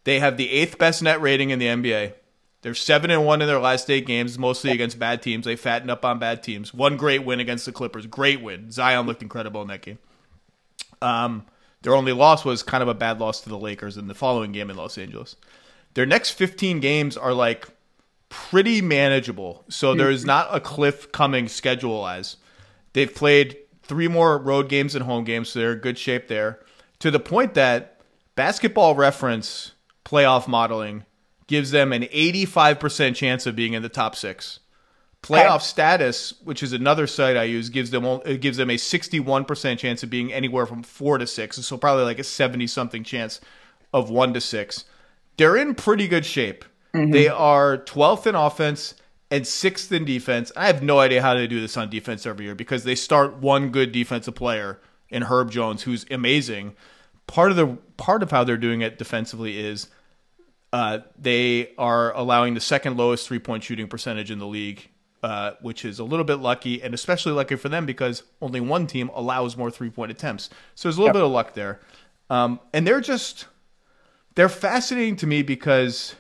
They 0.03 0.19
have 0.19 0.36
the 0.36 0.51
eighth 0.51 0.77
best 0.77 1.01
net 1.01 1.20
rating 1.20 1.51
in 1.51 1.61
the 1.61 1.66
NBA. 1.66 2.15
They're 2.62 2.74
seven 2.74 3.12
and 3.12 3.24
one 3.24 3.40
in 3.40 3.47
their 3.47 3.61
last 3.61 3.89
eight 3.89 4.05
games, 4.05 4.36
mostly 4.36 4.73
against 4.73 4.99
bad 4.99 5.23
teams. 5.23 5.47
They 5.47 5.55
fattened 5.55 5.93
up 5.93 6.05
on 6.05 6.19
bad 6.19 6.43
teams. 6.43 6.74
One 6.74 6.97
great 6.97 7.24
win 7.24 7.39
against 7.39 7.66
the 7.66 7.73
Clippers. 7.73 8.07
Great 8.07 8.43
win. 8.43 8.73
Zion 8.73 9.07
looked 9.07 9.23
incredible 9.23 9.62
in 9.62 9.69
that 9.69 9.82
game. 9.82 9.99
Um, 11.01 11.47
their 11.82 11.95
only 11.95 12.12
loss 12.12 12.45
was 12.45 12.65
kind 12.65 12.82
of 12.82 12.89
a 12.89 12.95
bad 12.95 13.20
loss 13.20 13.40
to 13.43 13.49
the 13.49 13.59
Lakers 13.59 13.97
in 13.97 14.09
the 14.09 14.15
following 14.15 14.51
game 14.51 14.70
in 14.70 14.77
Los 14.77 14.99
Angeles. 14.99 15.36
Their 15.95 16.07
next 16.07 16.31
15 16.31 16.81
games 16.81 17.16
are 17.16 17.32
like 17.32 17.69
pretty 18.28 18.82
manageable. 18.82 19.65
So 19.69 19.95
there 19.95 20.11
is 20.11 20.24
not 20.24 20.49
a 20.51 20.59
cliff 20.59 21.12
coming 21.12 21.47
schedule 21.47 22.01
wise. 22.01 22.39
They've 22.93 23.15
played 23.15 23.57
three 23.89 24.09
more 24.09 24.39
road 24.39 24.69
games 24.69 24.94
and 24.94 25.05
home 25.05 25.24
games, 25.24 25.48
so 25.48 25.59
they're 25.59 25.73
in 25.73 25.78
good 25.78 25.98
shape 25.98 26.28
there. 26.28 26.60
To 27.01 27.10
the 27.10 27.20
point 27.20 27.55
that 27.55 28.01
basketball 28.35 28.94
reference 28.94 29.73
playoff 30.05 30.47
modeling 30.47 31.05
gives 31.47 31.70
them 31.70 31.93
an 31.93 32.02
85% 32.02 33.15
chance 33.15 33.47
of 33.47 33.56
being 33.56 33.73
in 33.73 33.82
the 33.82 33.89
top 33.89 34.15
six. 34.15 34.60
Playoff 35.23 35.56
okay. 35.56 35.65
status, 35.65 36.35
which 36.44 36.62
is 36.62 36.73
another 36.73 37.09
site 37.09 37.36
I 37.36 37.43
use, 37.44 37.70
gives 37.70 37.90
them 37.90 38.05
it 38.24 38.40
gives 38.40 38.56
them 38.56 38.70
a 38.70 38.77
61% 38.77 39.78
chance 39.78 40.02
of 40.05 40.10
being 40.10 40.32
anywhere 40.32 40.65
from 40.65 40.85
four 40.85 41.19
to 41.19 41.27
six. 41.27 41.56
So 41.56 41.77
probably 41.77 42.05
like 42.05 42.20
a 42.20 42.24
70 42.24 42.69
something 42.69 43.02
chance 43.02 43.40
of 43.93 44.10
one 44.10 44.32
to 44.35 44.40
six. 44.40 44.85
They're 45.36 45.56
in 45.56 45.74
pretty 45.74 46.06
good 46.06 46.24
shape. 46.24 46.65
Mm-hmm. 46.94 47.10
They 47.10 47.28
are 47.28 47.78
12th 47.78 48.27
in 48.27 48.35
offense 48.36 48.94
and 49.30 49.46
sixth 49.46 49.92
in 49.92 50.05
defense. 50.05 50.50
I 50.56 50.66
have 50.66 50.82
no 50.82 50.98
idea 50.98 51.22
how 51.22 51.34
they 51.34 51.46
do 51.46 51.60
this 51.60 51.76
on 51.76 51.90
defense 51.90 52.26
every 52.26 52.46
year 52.46 52.55
because 52.55 52.84
they 52.84 52.94
start 52.94 53.36
one 53.36 53.70
good 53.70 53.92
defensive 53.92 54.34
player 54.34 54.80
in 55.09 55.22
Herb 55.22 55.50
Jones, 55.50 55.82
who's 55.82 56.06
amazing. 56.10 56.74
Part 57.26 57.50
of 57.50 57.56
the 57.56 57.78
part 57.96 58.22
of 58.22 58.30
how 58.30 58.44
they're 58.44 58.56
doing 58.56 58.80
it 58.80 58.98
defensively 58.98 59.59
is 59.59 59.88
uh, 60.72 61.00
they 61.18 61.72
are 61.76 62.14
allowing 62.14 62.55
the 62.55 62.60
second 62.60 62.96
lowest 62.96 63.26
three 63.26 63.38
point 63.38 63.64
shooting 63.64 63.88
percentage 63.88 64.30
in 64.30 64.38
the 64.38 64.46
league 64.46 64.88
uh, 65.22 65.52
which 65.60 65.84
is 65.84 65.98
a 65.98 66.05
little 66.05 66.24
bit 66.24 66.36
lucky, 66.36 66.82
and 66.82 66.94
especially 66.94 67.32
lucky 67.32 67.56
for 67.56 67.68
them 67.68 67.86
because 67.86 68.22
only 68.40 68.60
one 68.60 68.86
team 68.86 69.10
allows 69.14 69.56
more 69.56 69.70
three 69.70 69.90
point 69.90 70.10
attempts. 70.10 70.48
So 70.74 70.88
there's 70.88 70.96
a 70.96 71.00
little 71.00 71.09
yep. 71.09 71.14
bit 71.14 71.24
of 71.24 71.30
luck 71.30 71.55
there. 71.55 71.80
Um, 72.30 72.60
and 72.72 72.86
they're 72.86 73.00
just 73.00 73.46
they're 74.34 74.48
fascinating 74.48 75.16
to 75.16 75.26
me 75.26 75.42
because 75.42 76.14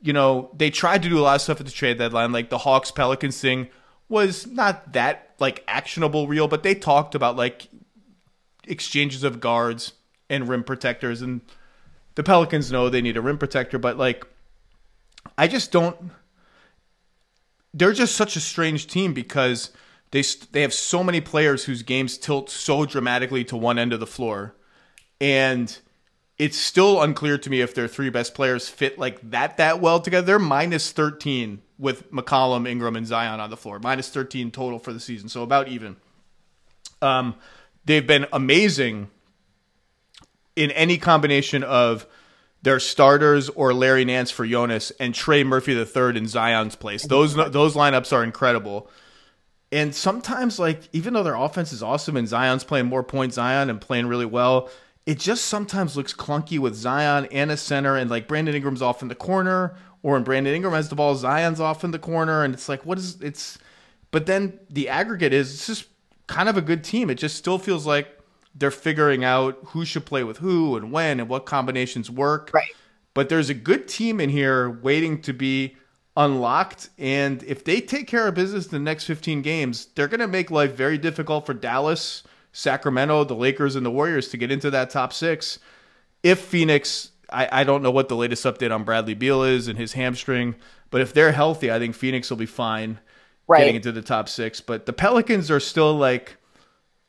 you 0.00 0.12
know 0.12 0.50
they 0.56 0.70
tried 0.70 1.02
to 1.02 1.08
do 1.08 1.18
a 1.18 1.22
lot 1.22 1.36
of 1.36 1.42
stuff 1.42 1.60
at 1.60 1.66
the 1.66 1.72
trade 1.72 1.98
deadline, 1.98 2.32
like 2.32 2.50
the 2.50 2.58
Hawks 2.58 2.90
Pelicans 2.90 3.40
thing 3.40 3.68
was 4.08 4.46
not 4.46 4.92
that 4.92 5.34
like 5.38 5.64
actionable 5.68 6.26
real, 6.26 6.48
but 6.48 6.62
they 6.62 6.74
talked 6.74 7.14
about 7.14 7.36
like 7.36 7.68
exchanges 8.66 9.24
of 9.24 9.40
guards 9.40 9.92
and 10.30 10.48
rim 10.48 10.64
protectors, 10.64 11.22
and 11.22 11.40
the 12.14 12.22
Pelicans 12.22 12.72
know 12.72 12.88
they 12.88 13.02
need 13.02 13.16
a 13.16 13.22
rim 13.22 13.38
protector, 13.38 13.78
but 13.78 13.96
like 13.96 14.26
I 15.36 15.46
just 15.46 15.72
don't. 15.72 16.10
They're 17.74 17.92
just 17.92 18.16
such 18.16 18.34
a 18.34 18.40
strange 18.40 18.86
team 18.86 19.12
because 19.12 19.70
they 20.10 20.22
they 20.52 20.62
have 20.62 20.72
so 20.72 21.04
many 21.04 21.20
players 21.20 21.64
whose 21.64 21.82
games 21.82 22.16
tilt 22.16 22.50
so 22.50 22.86
dramatically 22.86 23.44
to 23.44 23.56
one 23.56 23.78
end 23.78 23.92
of 23.92 24.00
the 24.00 24.06
floor, 24.06 24.54
and 25.20 25.78
it's 26.38 26.56
still 26.56 27.02
unclear 27.02 27.38
to 27.38 27.50
me 27.50 27.60
if 27.60 27.74
their 27.74 27.88
three 27.88 28.10
best 28.10 28.34
players 28.34 28.68
fit 28.68 28.98
like 28.98 29.30
that 29.30 29.56
that 29.56 29.80
well 29.80 30.00
together. 30.00 30.26
They're 30.26 30.38
minus 30.38 30.92
thirteen 30.92 31.62
with 31.78 32.10
McCollum, 32.12 32.68
Ingram, 32.68 32.96
and 32.96 33.06
Zion 33.06 33.40
on 33.40 33.50
the 33.50 33.56
floor, 33.56 33.78
minus 33.78 34.08
thirteen 34.08 34.50
total 34.50 34.78
for 34.78 34.92
the 34.92 35.00
season, 35.00 35.28
so 35.28 35.42
about 35.42 35.68
even. 35.68 35.96
Um, 37.00 37.34
they've 37.84 38.06
been 38.06 38.26
amazing 38.32 39.10
in 40.56 40.70
any 40.72 40.98
combination 40.98 41.62
of 41.62 42.06
their 42.62 42.80
starters 42.80 43.48
or 43.50 43.72
Larry 43.72 44.04
Nance 44.04 44.32
for 44.32 44.44
Jonas 44.44 44.90
and 44.98 45.14
Trey 45.14 45.44
Murphy 45.44 45.74
the 45.74 45.86
third 45.86 46.16
in 46.16 46.26
Zion's 46.26 46.74
place. 46.74 47.04
Those 47.04 47.36
those 47.36 47.74
lineups 47.74 48.12
are 48.12 48.24
incredible. 48.24 48.90
And 49.70 49.94
sometimes, 49.94 50.58
like 50.58 50.88
even 50.92 51.14
though 51.14 51.22
their 51.22 51.36
offense 51.36 51.72
is 51.72 51.82
awesome 51.82 52.16
and 52.16 52.26
Zion's 52.26 52.64
playing 52.64 52.86
more 52.86 53.04
points, 53.04 53.36
Zion 53.36 53.70
and 53.70 53.80
playing 53.80 54.06
really 54.06 54.26
well, 54.26 54.70
it 55.08 55.18
just 55.18 55.46
sometimes 55.46 55.96
looks 55.96 56.12
clunky 56.12 56.58
with 56.58 56.74
Zion 56.74 57.28
and 57.32 57.50
a 57.50 57.56
center 57.56 57.96
and 57.96 58.10
like 58.10 58.28
Brandon 58.28 58.54
Ingram's 58.54 58.82
off 58.82 59.00
in 59.00 59.08
the 59.08 59.14
corner, 59.14 59.74
or 60.02 60.12
when 60.12 60.22
Brandon 60.22 60.54
Ingram 60.54 60.74
has 60.74 60.90
the 60.90 60.96
ball, 60.96 61.14
Zion's 61.14 61.60
off 61.60 61.82
in 61.82 61.92
the 61.92 61.98
corner, 61.98 62.44
and 62.44 62.52
it's 62.52 62.68
like 62.68 62.84
what 62.84 62.98
is 62.98 63.18
it's. 63.22 63.58
But 64.10 64.26
then 64.26 64.60
the 64.68 64.90
aggregate 64.90 65.32
is 65.32 65.54
it's 65.54 65.66
just 65.66 65.86
kind 66.26 66.46
of 66.46 66.58
a 66.58 66.60
good 66.60 66.84
team. 66.84 67.08
It 67.08 67.14
just 67.14 67.36
still 67.36 67.58
feels 67.58 67.86
like 67.86 68.18
they're 68.54 68.70
figuring 68.70 69.24
out 69.24 69.58
who 69.68 69.86
should 69.86 70.04
play 70.04 70.24
with 70.24 70.36
who 70.36 70.76
and 70.76 70.92
when 70.92 71.20
and 71.20 71.28
what 71.30 71.46
combinations 71.46 72.10
work. 72.10 72.50
Right. 72.52 72.68
But 73.14 73.30
there's 73.30 73.48
a 73.48 73.54
good 73.54 73.88
team 73.88 74.20
in 74.20 74.28
here 74.28 74.68
waiting 74.68 75.22
to 75.22 75.32
be 75.32 75.74
unlocked. 76.18 76.90
And 76.98 77.42
if 77.44 77.64
they 77.64 77.80
take 77.80 78.08
care 78.08 78.28
of 78.28 78.34
business 78.34 78.66
in 78.66 78.72
the 78.72 78.78
next 78.78 79.04
15 79.04 79.40
games, 79.40 79.86
they're 79.94 80.06
going 80.06 80.20
to 80.20 80.28
make 80.28 80.50
life 80.50 80.74
very 80.74 80.98
difficult 80.98 81.46
for 81.46 81.54
Dallas, 81.54 82.24
Sacramento, 82.58 83.22
the 83.22 83.36
Lakers, 83.36 83.76
and 83.76 83.86
the 83.86 83.90
Warriors 83.90 84.26
to 84.30 84.36
get 84.36 84.50
into 84.50 84.68
that 84.72 84.90
top 84.90 85.12
six. 85.12 85.60
If 86.24 86.40
Phoenix, 86.40 87.12
I, 87.30 87.48
I 87.60 87.64
don't 87.64 87.82
know 87.82 87.92
what 87.92 88.08
the 88.08 88.16
latest 88.16 88.44
update 88.44 88.74
on 88.74 88.82
Bradley 88.82 89.14
Beal 89.14 89.44
is 89.44 89.68
and 89.68 89.78
his 89.78 89.92
hamstring, 89.92 90.56
but 90.90 91.00
if 91.00 91.14
they're 91.14 91.30
healthy, 91.30 91.70
I 91.70 91.78
think 91.78 91.94
Phoenix 91.94 92.28
will 92.30 92.36
be 92.36 92.46
fine 92.46 92.98
right. 93.46 93.60
getting 93.60 93.76
into 93.76 93.92
the 93.92 94.02
top 94.02 94.28
six. 94.28 94.60
But 94.60 94.86
the 94.86 94.92
Pelicans 94.92 95.52
are 95.52 95.60
still 95.60 95.94
like 95.94 96.36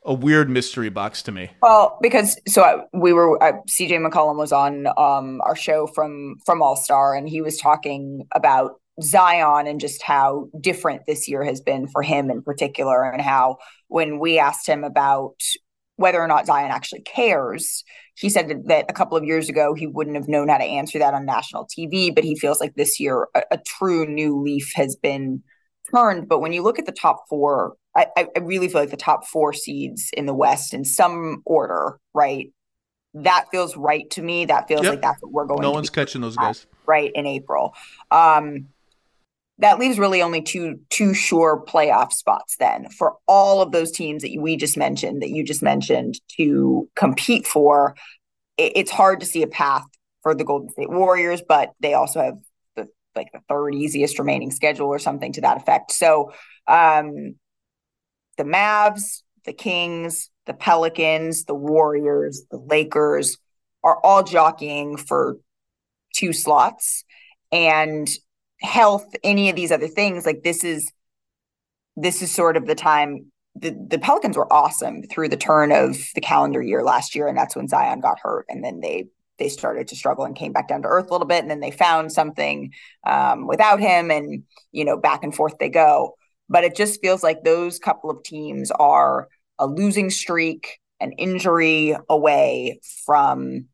a 0.06 0.14
weird 0.14 0.52
mystery 0.52 0.90
box 0.90 1.24
to 1.24 1.32
me. 1.32 1.50
Well, 1.64 1.98
because 2.00 2.40
so 2.48 2.62
I, 2.62 2.84
we 2.94 3.12
were 3.12 3.42
uh, 3.42 3.54
CJ 3.68 4.08
McCollum 4.08 4.38
was 4.38 4.52
on 4.52 4.86
um, 4.98 5.42
our 5.42 5.56
show 5.56 5.88
from 5.88 6.38
from 6.46 6.62
All 6.62 6.76
Star, 6.76 7.16
and 7.16 7.28
he 7.28 7.42
was 7.42 7.58
talking 7.58 8.28
about 8.36 8.79
Zion 9.02 9.68
and 9.68 9.80
just 9.80 10.02
how 10.04 10.50
different 10.60 11.04
this 11.08 11.28
year 11.28 11.44
has 11.44 11.62
been 11.62 11.88
for 11.88 12.02
him 12.02 12.30
in 12.30 12.42
particular, 12.42 13.04
and 13.04 13.22
how 13.22 13.58
when 13.88 14.20
we 14.20 14.40
asked 14.40 14.68
him 14.68 14.84
about 14.84 15.36
whether 15.96 16.22
or 16.22 16.28
not 16.28 16.46
Zion 16.46 16.72
actually 16.72 17.02
cares, 17.02 17.84
he 18.16 18.30
said 18.30 18.48
that, 18.50 18.68
that 18.68 18.86
a 18.90 18.94
couple 18.94 19.18
of 19.18 19.26
years 19.26 19.50
ago 19.50 19.74
he 19.74 19.86
wouldn't 19.86 20.16
have 20.16 20.30
known 20.30 20.48
how 20.48 20.58
to 20.58 20.64
answer 20.64 21.00
that 21.00 21.14
on 21.14 21.26
national 21.26 21.68
TV, 21.68 22.14
but 22.14 22.24
he 22.24 22.36
feels 22.36 22.62
like 22.62 22.76
this 22.76 23.00
year 23.00 23.28
a, 23.36 23.44
a 23.52 23.58
true 23.58 24.06
new 24.06 24.42
leaf 24.42 24.72
has 24.76 24.96
been 24.96 25.44
turned. 25.94 26.30
But 26.30 26.40
when 26.40 26.54
you 26.54 26.64
look 26.64 26.80
at 26.80 26.86
the 26.86 26.94
top 26.94 27.26
four 27.28 27.76
I, 27.96 28.28
I 28.36 28.40
really 28.40 28.68
feel 28.68 28.82
like 28.82 28.92
the 28.92 28.98
top 28.98 29.26
four 29.26 29.54
seeds 29.54 30.10
in 30.14 30.26
the 30.26 30.34
West 30.34 30.74
in 30.74 30.86
some 30.86 31.42
order, 31.46 32.00
right? 32.14 32.52
That 33.14 33.46
feels 33.52 33.76
right 33.76 34.10
to 34.12 34.22
me. 34.22 34.46
That 34.46 34.68
feels 34.68 34.84
yep. 34.84 34.94
like 34.94 35.02
that's 35.02 35.22
what 35.22 35.32
we're 35.32 35.46
going. 35.46 35.62
No 35.62 35.72
one's 35.72 35.90
catching 35.90 36.22
those 36.22 36.36
guys, 36.36 36.68
right? 36.86 37.12
In 37.16 37.26
April, 37.26 37.74
um, 38.12 38.68
that 39.60 39.77
leaves 39.77 39.99
really 39.99 40.22
only 40.22 40.41
two 40.41 40.80
two 40.90 41.14
sure 41.14 41.64
playoff 41.68 42.11
spots 42.14 42.56
then 42.57 42.90
for 42.90 43.18
all 43.27 43.61
of 43.61 43.72
those 43.72 43.91
teams 43.91 44.23
that 44.23 44.36
we 44.40 44.57
just 44.57 44.77
mentioned 44.77 45.22
that 45.22 45.30
you 45.30 45.44
just 45.44 45.61
mentioned 45.61 46.19
to 46.38 46.90
compete 46.95 47.45
for. 47.45 47.95
It, 48.57 48.73
it's 48.76 48.91
hard 48.91 49.19
to 49.19 49.26
see 49.26 49.44
a 49.44 49.48
path 49.48 49.84
for 50.23 50.34
the 50.34 50.44
Golden 50.44 50.69
State 50.69 50.90
Warriors, 50.90 51.41
but 51.48 51.73
they 51.80 51.94
also 51.94 52.22
have 52.22 52.38
the 52.76 52.88
like 53.15 53.31
the 53.34 53.41
third 53.49 53.76
easiest 53.76 54.18
remaining 54.18 54.52
schedule 54.52 54.88
or 54.88 54.99
something 54.99 55.34
to 55.34 55.41
that 55.41 55.57
effect. 55.57 55.91
So 55.91 56.31
um, 56.68 57.36
the 58.38 58.44
Mavs, 58.44 59.23
the 59.45 59.53
Kings, 59.53 60.30
the 60.45 60.53
Pelicans, 60.53 61.45
the 61.45 61.56
Warriors, 61.56 62.44
the 62.49 62.57
Lakers 62.57 63.38
are 63.84 63.99
all 64.03 64.23
jockeying 64.23 64.98
for 64.98 65.38
two 66.15 66.34
slots 66.34 67.03
and 67.52 68.10
health 68.61 69.06
any 69.23 69.49
of 69.49 69.56
these 69.56 69.72
other 69.72 69.88
things 69.88 70.26
like 70.26 70.44
this 70.44 70.64
is 70.64 70.91
this 71.95 72.22
is 72.22 72.31
sort 72.31 72.57
of 72.57 72.65
the 72.65 72.76
time 72.76 73.31
the, 73.56 73.76
the 73.90 73.99
Pelicans 73.99 74.38
were 74.38 74.52
awesome 74.53 75.03
through 75.03 75.27
the 75.27 75.38
turn 75.38 75.72
of 75.72 75.98
the 76.15 76.22
calendar 76.22 76.61
year 76.61 76.84
last 76.84 77.15
year 77.15 77.27
and 77.27 77.38
that's 77.38 77.56
when 77.56 77.68
Zion 77.68 77.99
got 77.99 78.19
hurt 78.19 78.45
and 78.49 78.64
then 78.64 78.80
they 78.80 79.07
they 79.40 79.49
started 79.49 79.88
to 79.88 79.95
struggle 79.95 80.26
and 80.26 80.36
came 80.36 80.52
back 80.52 80.68
down 80.68 80.81
to 80.81 80.88
earth 80.88 81.10
a 81.10 81.14
little 81.14 81.27
bit 81.27 81.41
and 81.41 81.49
then 81.49 81.61
they 81.61 81.72
found 81.72 82.11
something 82.11 82.72
um, 83.07 83.48
without 83.48 83.80
him 83.80 84.11
and 84.11 84.44
you 84.72 84.86
know 84.86 84.98
back 84.98 85.23
and 85.23 85.34
forth 85.34 85.57
they 85.60 85.69
go. 85.69 86.15
But 86.49 86.64
it 86.64 86.76
just 86.76 87.02
feels 87.02 87.23
like 87.23 87.44
those 87.44 87.80
couple 87.80 88.10
of 88.10 88.23
teams 88.23 88.72
are 88.72 89.30
a 89.57 89.68
losing 89.68 90.10
streak, 90.10 90.80
an 90.99 91.11
injury 91.14 91.95
away 92.10 92.80
from 93.06 93.65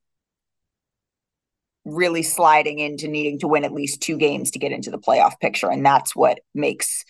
really 1.85 2.23
sliding 2.23 2.79
into 2.79 3.07
needing 3.07 3.39
to 3.39 3.47
win 3.47 3.63
at 3.63 3.71
least 3.71 4.01
two 4.01 4.17
games 4.17 4.51
to 4.51 4.59
get 4.59 4.71
into 4.71 4.91
the 4.91 4.97
playoff 4.97 5.39
picture. 5.39 5.69
And 5.69 5.85
that's 5.85 6.15
what 6.15 6.39
makes 6.53 7.05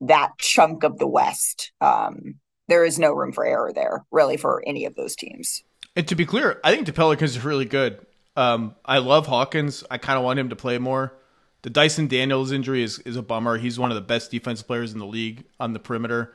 that 0.00 0.32
chunk 0.38 0.84
of 0.84 0.98
the 0.98 1.06
West. 1.06 1.72
Um, 1.80 2.36
there 2.68 2.84
is 2.84 2.98
no 2.98 3.12
room 3.12 3.32
for 3.32 3.44
error 3.44 3.72
there, 3.74 4.04
really, 4.12 4.36
for 4.36 4.62
any 4.66 4.84
of 4.84 4.94
those 4.94 5.16
teams. 5.16 5.62
And 5.96 6.06
to 6.08 6.14
be 6.14 6.24
clear, 6.24 6.60
I 6.62 6.72
think 6.72 6.86
the 6.86 6.92
Pelicans 6.92 7.36
are 7.36 7.46
really 7.48 7.64
good. 7.64 8.06
Um, 8.36 8.76
I 8.84 8.98
love 8.98 9.26
Hawkins. 9.26 9.82
I 9.90 9.98
kind 9.98 10.16
of 10.16 10.24
want 10.24 10.38
him 10.38 10.50
to 10.50 10.56
play 10.56 10.78
more. 10.78 11.12
The 11.62 11.70
Dyson 11.70 12.06
Daniels 12.06 12.52
injury 12.52 12.82
is, 12.82 13.00
is 13.00 13.16
a 13.16 13.22
bummer. 13.22 13.58
He's 13.58 13.78
one 13.78 13.90
of 13.90 13.96
the 13.96 14.00
best 14.00 14.30
defensive 14.30 14.66
players 14.66 14.92
in 14.92 14.98
the 14.98 15.06
league 15.06 15.44
on 15.58 15.72
the 15.72 15.80
perimeter. 15.80 16.32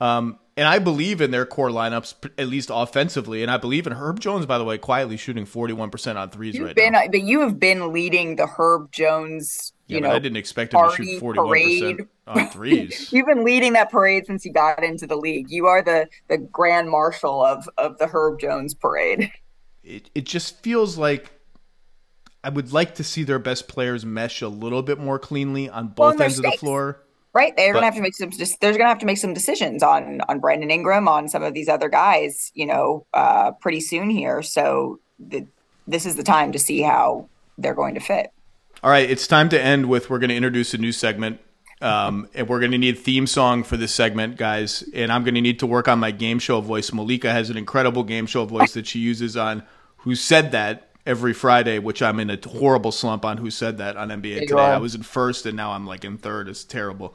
Um, 0.00 0.38
and 0.56 0.68
I 0.68 0.78
believe 0.78 1.20
in 1.20 1.30
their 1.30 1.46
core 1.46 1.70
lineups, 1.70 2.14
at 2.36 2.48
least 2.48 2.70
offensively. 2.72 3.42
And 3.42 3.50
I 3.50 3.56
believe 3.56 3.86
in 3.86 3.92
Herb 3.92 4.20
Jones, 4.20 4.46
by 4.46 4.58
the 4.58 4.64
way, 4.64 4.78
quietly 4.78 5.16
shooting 5.16 5.46
41% 5.46 6.16
on 6.16 6.30
3s 6.30 6.54
You've 6.54 6.66
right 6.66 6.76
been, 6.76 6.92
now. 6.92 7.06
But 7.10 7.22
you 7.22 7.40
have 7.40 7.58
been 7.58 7.92
leading 7.92 8.36
the 8.36 8.46
Herb 8.46 8.92
Jones, 8.92 9.72
you 9.86 9.96
yeah, 9.96 10.08
know, 10.08 10.10
I 10.10 10.18
didn't 10.18 10.36
expect 10.36 10.74
him 10.74 10.80
to 10.80 10.96
shoot 10.96 11.22
41% 11.22 11.36
parade. 11.36 12.08
on 12.26 12.48
threes. 12.50 13.12
You've 13.12 13.26
been 13.26 13.44
leading 13.44 13.72
that 13.74 13.90
parade 13.90 14.26
since 14.26 14.44
you 14.44 14.52
got 14.52 14.82
into 14.84 15.06
the 15.06 15.16
league. 15.16 15.50
You 15.50 15.66
are 15.66 15.82
the, 15.82 16.08
the 16.28 16.38
grand 16.38 16.90
marshal 16.90 17.44
of, 17.44 17.68
of 17.78 17.98
the 17.98 18.06
Herb 18.06 18.40
Jones 18.40 18.74
parade. 18.74 19.32
It, 19.82 20.10
it 20.14 20.26
just 20.26 20.62
feels 20.62 20.98
like 20.98 21.30
I 22.44 22.48
would 22.50 22.72
like 22.72 22.96
to 22.96 23.04
see 23.04 23.22
their 23.22 23.38
best 23.38 23.68
players 23.68 24.04
mesh 24.04 24.42
a 24.42 24.48
little 24.48 24.82
bit 24.82 24.98
more 24.98 25.18
cleanly 25.18 25.68
on 25.68 25.88
both 25.88 26.20
ends 26.20 26.38
of 26.38 26.44
the 26.44 26.52
floor. 26.52 27.02
Right, 27.32 27.56
they're 27.56 27.72
but, 27.72 27.78
gonna 27.78 27.86
have 27.86 27.94
to 27.94 28.00
make 28.00 28.14
some. 28.16 28.30
They're 28.60 28.72
gonna 28.72 28.88
have 28.88 28.98
to 28.98 29.06
make 29.06 29.18
some 29.18 29.34
decisions 29.34 29.82
on 29.82 30.20
on 30.28 30.40
Brandon 30.40 30.70
Ingram, 30.70 31.06
on 31.06 31.28
some 31.28 31.44
of 31.44 31.54
these 31.54 31.68
other 31.68 31.88
guys. 31.88 32.50
You 32.54 32.66
know, 32.66 33.06
uh, 33.14 33.52
pretty 33.52 33.80
soon 33.80 34.10
here. 34.10 34.42
So 34.42 34.98
the, 35.18 35.46
this 35.86 36.06
is 36.06 36.16
the 36.16 36.24
time 36.24 36.52
to 36.52 36.58
see 36.58 36.80
how 36.82 37.28
they're 37.56 37.74
going 37.74 37.94
to 37.94 38.00
fit. 38.00 38.32
All 38.82 38.90
right, 38.90 39.08
it's 39.08 39.26
time 39.26 39.48
to 39.50 39.60
end 39.60 39.88
with. 39.88 40.10
We're 40.10 40.18
going 40.18 40.30
to 40.30 40.36
introduce 40.36 40.74
a 40.74 40.78
new 40.78 40.92
segment. 40.92 41.40
Um, 41.82 42.28
and 42.34 42.46
we're 42.46 42.58
going 42.60 42.72
to 42.72 42.78
need 42.78 42.96
a 42.96 42.98
theme 42.98 43.26
song 43.26 43.62
for 43.62 43.76
this 43.76 43.94
segment, 43.94 44.36
guys. 44.36 44.84
And 44.92 45.10
I'm 45.10 45.24
going 45.24 45.34
to 45.34 45.40
need 45.40 45.60
to 45.60 45.66
work 45.66 45.88
on 45.88 45.98
my 45.98 46.10
game 46.10 46.38
show 46.38 46.60
voice. 46.60 46.92
Malika 46.92 47.30
has 47.30 47.48
an 47.48 47.56
incredible 47.56 48.02
game 48.02 48.26
show 48.26 48.44
voice 48.44 48.74
that 48.74 48.86
she 48.86 48.98
uses 48.98 49.36
on 49.36 49.62
Who 49.98 50.14
Said 50.14 50.52
That 50.52 50.89
every 51.06 51.32
Friday, 51.32 51.78
which 51.78 52.02
I'm 52.02 52.20
in 52.20 52.30
a 52.30 52.38
horrible 52.48 52.92
slump 52.92 53.24
on. 53.24 53.38
Who 53.38 53.50
said 53.50 53.78
that 53.78 53.96
on 53.96 54.08
NBA 54.08 54.40
today? 54.40 54.54
I 54.54 54.78
was 54.78 54.94
in 54.94 55.02
first, 55.02 55.46
and 55.46 55.56
now 55.56 55.72
I'm 55.72 55.86
like 55.86 56.04
in 56.04 56.18
third. 56.18 56.48
It's 56.48 56.64
terrible. 56.64 57.14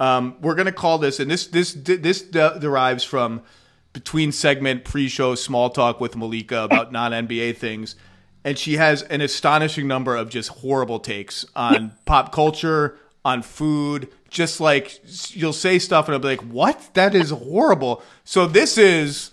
Um, 0.00 0.36
we're 0.40 0.54
gonna 0.54 0.72
call 0.72 0.98
this, 0.98 1.20
and 1.20 1.30
this 1.30 1.46
this 1.46 1.74
this 1.74 2.22
derives 2.22 3.04
from 3.04 3.42
between 3.92 4.32
segment 4.32 4.84
pre-show 4.84 5.34
small 5.34 5.70
talk 5.70 6.00
with 6.00 6.16
Malika 6.16 6.64
about 6.64 6.92
non 6.98 7.12
NBA 7.12 7.56
things, 7.56 7.94
and 8.44 8.58
she 8.58 8.76
has 8.76 9.02
an 9.02 9.20
astonishing 9.20 9.86
number 9.86 10.16
of 10.16 10.28
just 10.28 10.48
horrible 10.48 10.98
takes 10.98 11.44
on 11.54 11.92
pop 12.04 12.32
culture, 12.32 12.98
on 13.24 13.42
food, 13.42 14.08
just 14.28 14.60
like 14.60 15.00
you'll 15.30 15.52
say 15.52 15.78
stuff 15.78 16.06
and 16.06 16.14
I'll 16.14 16.20
be 16.20 16.28
like, 16.28 16.40
"What? 16.40 16.90
That 16.94 17.14
is 17.14 17.30
horrible." 17.30 18.02
So 18.24 18.46
this 18.46 18.78
is 18.78 19.30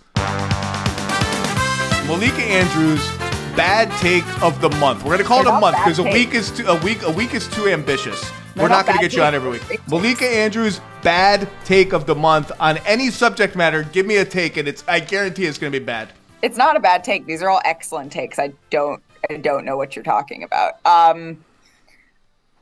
Malika 2.06 2.42
Andrews 2.42 3.19
bad 3.56 3.90
take 4.00 4.24
of 4.42 4.60
the 4.60 4.70
month. 4.70 5.04
We're 5.04 5.12
gonna 5.12 5.24
call 5.24 5.42
They're 5.42 5.52
it 5.52 5.56
a 5.56 5.60
month 5.60 5.76
because 5.76 5.98
a 5.98 6.04
week 6.04 6.34
is 6.34 6.50
too, 6.50 6.66
a 6.66 6.80
week 6.82 7.02
a 7.02 7.10
week 7.10 7.34
is 7.34 7.48
too 7.48 7.68
ambitious. 7.68 8.20
They're 8.54 8.64
We're 8.64 8.68
not 8.68 8.86
not 8.86 8.86
gonna 8.86 9.00
get 9.00 9.14
you 9.14 9.22
on 9.22 9.34
every 9.34 9.50
week. 9.50 9.88
Malika 9.88 10.26
Andrews 10.26 10.80
bad 11.02 11.48
take 11.64 11.92
of 11.92 12.06
the 12.06 12.14
month 12.14 12.52
on 12.60 12.78
any 12.78 13.10
subject 13.10 13.56
matter. 13.56 13.84
Give 13.84 14.06
me 14.06 14.16
a 14.16 14.24
take 14.24 14.56
and 14.56 14.66
it's 14.66 14.84
I 14.88 15.00
guarantee 15.00 15.46
it's 15.46 15.58
gonna 15.58 15.70
be 15.70 15.78
bad. 15.78 16.10
It's 16.42 16.56
not 16.56 16.76
a 16.76 16.80
bad 16.80 17.04
take. 17.04 17.26
These 17.26 17.42
are 17.42 17.50
all 17.50 17.60
excellent 17.64 18.12
takes. 18.12 18.38
I 18.38 18.52
don't 18.70 19.02
I 19.28 19.36
don't 19.36 19.64
know 19.64 19.76
what 19.76 19.94
you're 19.94 20.02
talking 20.02 20.42
about. 20.42 20.74
Um, 20.84 21.44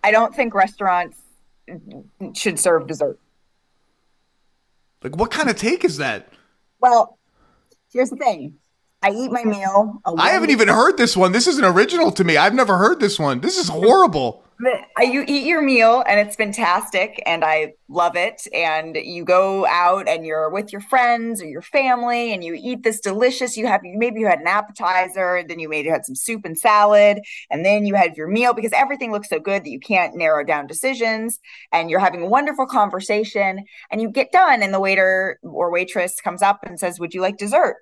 I 0.03 0.11
don't 0.11 0.35
think 0.35 0.55
restaurants 0.55 1.19
should 2.35 2.59
serve 2.59 2.87
dessert. 2.87 3.19
Like 5.03 5.17
what 5.17 5.31
kind 5.31 5.49
of 5.49 5.57
take 5.57 5.85
is 5.85 5.99
that? 5.99 6.29
Well, 6.81 7.19
here's 7.93 8.11
the 8.11 8.17
thing. 8.17 8.55
I 9.03 9.11
eat 9.11 9.31
my 9.31 9.45
meal. 9.45 10.01
I 10.19 10.31
haven't 10.31 10.51
even 10.51 10.69
heard 10.69 10.97
this 10.97 11.17
one. 11.17 11.33
This 11.33 11.47
is 11.47 11.59
an 11.59 11.65
original 11.65 12.11
to 12.13 12.25
me. 12.25 12.37
I've 12.37 12.55
never 12.55 12.79
heard 12.79 12.99
this 12.99 13.19
one. 13.19 13.41
This 13.41 13.57
is 13.57 13.69
horrible. 13.69 14.45
You 15.01 15.25
eat 15.29 15.47
your 15.47 15.63
meal 15.63 16.03
and 16.09 16.19
it's 16.19 16.35
fantastic 16.35 17.23
and 17.25 17.45
I 17.45 17.75
love 17.89 18.17
it. 18.17 18.43
And 18.53 18.97
you 18.97 19.25
go 19.25 19.65
out 19.67 20.09
and 20.09 20.27
you're 20.27 20.51
with 20.51 20.73
your 20.73 20.81
friends 20.81 21.41
or 21.41 21.47
your 21.47 21.63
family 21.63 22.33
and 22.33 22.43
you 22.43 22.59
eat 22.59 22.83
this 22.83 22.99
delicious. 22.99 23.57
You 23.57 23.69
have 23.69 23.83
maybe 23.85 24.19
you 24.19 24.27
had 24.27 24.41
an 24.41 24.49
appetizer, 24.49 25.45
then 25.47 25.61
you 25.61 25.69
maybe 25.69 25.89
had 25.89 26.05
some 26.05 26.17
soup 26.17 26.45
and 26.45 26.59
salad, 26.59 27.21
and 27.51 27.65
then 27.65 27.87
you 27.87 27.95
had 27.95 28.17
your 28.17 28.27
meal 28.27 28.53
because 28.53 28.73
everything 28.73 29.13
looks 29.13 29.29
so 29.29 29.39
good 29.39 29.65
that 29.65 29.71
you 29.71 29.79
can't 29.79 30.17
narrow 30.17 30.45
down 30.45 30.67
decisions. 30.67 31.39
And 31.71 31.89
you're 31.89 32.01
having 32.01 32.23
a 32.23 32.29
wonderful 32.29 32.67
conversation 32.67 33.65
and 33.93 34.03
you 34.03 34.11
get 34.11 34.33
done, 34.33 34.63
and 34.65 34.75
the 34.75 34.81
waiter 34.81 35.39
or 35.45 35.71
waitress 35.71 36.21
comes 36.21 36.43
up 36.43 36.59
and 36.65 36.81
says, 36.81 36.99
Would 36.99 37.15
you 37.15 37.21
like 37.21 37.37
dessert? 37.37 37.77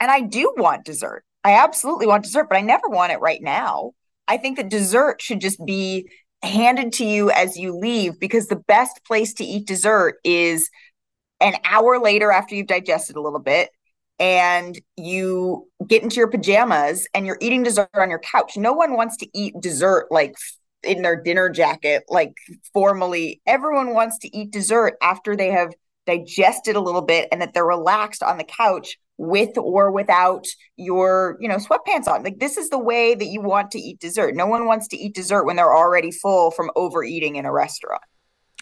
And 0.00 0.10
I 0.10 0.20
do 0.20 0.52
want 0.56 0.84
dessert. 0.84 1.24
I 1.44 1.52
absolutely 1.52 2.06
want 2.06 2.24
dessert, 2.24 2.48
but 2.48 2.58
I 2.58 2.60
never 2.60 2.88
want 2.88 3.12
it 3.12 3.20
right 3.20 3.40
now. 3.42 3.92
I 4.28 4.36
think 4.36 4.56
that 4.56 4.68
dessert 4.68 5.22
should 5.22 5.40
just 5.40 5.64
be 5.64 6.10
handed 6.42 6.92
to 6.94 7.04
you 7.04 7.30
as 7.30 7.56
you 7.56 7.76
leave 7.76 8.18
because 8.18 8.48
the 8.48 8.56
best 8.56 9.04
place 9.04 9.32
to 9.34 9.44
eat 9.44 9.66
dessert 9.66 10.16
is 10.24 10.70
an 11.40 11.54
hour 11.64 11.98
later 11.98 12.32
after 12.32 12.54
you've 12.54 12.66
digested 12.66 13.16
a 13.16 13.20
little 13.20 13.38
bit 13.38 13.70
and 14.18 14.80
you 14.96 15.68
get 15.86 16.02
into 16.02 16.16
your 16.16 16.28
pajamas 16.28 17.06
and 17.14 17.26
you're 17.26 17.38
eating 17.40 17.62
dessert 17.62 17.88
on 17.94 18.10
your 18.10 18.18
couch. 18.18 18.56
No 18.56 18.72
one 18.72 18.94
wants 18.94 19.16
to 19.18 19.28
eat 19.38 19.54
dessert 19.60 20.06
like 20.10 20.34
in 20.82 21.02
their 21.02 21.20
dinner 21.20 21.50
jacket, 21.50 22.04
like 22.08 22.34
formally. 22.72 23.40
Everyone 23.46 23.92
wants 23.92 24.18
to 24.18 24.36
eat 24.36 24.50
dessert 24.50 24.96
after 25.02 25.36
they 25.36 25.50
have 25.50 25.72
digested 26.06 26.76
a 26.76 26.80
little 26.80 27.02
bit 27.02 27.28
and 27.30 27.42
that 27.42 27.52
they're 27.52 27.66
relaxed 27.66 28.22
on 28.22 28.38
the 28.38 28.44
couch 28.44 28.98
with 29.18 29.56
or 29.56 29.90
without 29.90 30.44
your 30.76 31.36
you 31.40 31.48
know 31.48 31.56
sweatpants 31.56 32.06
on 32.06 32.22
like 32.22 32.38
this 32.38 32.56
is 32.58 32.68
the 32.68 32.78
way 32.78 33.14
that 33.14 33.26
you 33.26 33.40
want 33.40 33.70
to 33.70 33.78
eat 33.78 33.98
dessert 33.98 34.34
no 34.34 34.46
one 34.46 34.66
wants 34.66 34.86
to 34.88 34.96
eat 34.96 35.14
dessert 35.14 35.44
when 35.44 35.56
they're 35.56 35.74
already 35.74 36.10
full 36.10 36.50
from 36.50 36.70
overeating 36.76 37.36
in 37.36 37.46
a 37.46 37.52
restaurant 37.52 38.02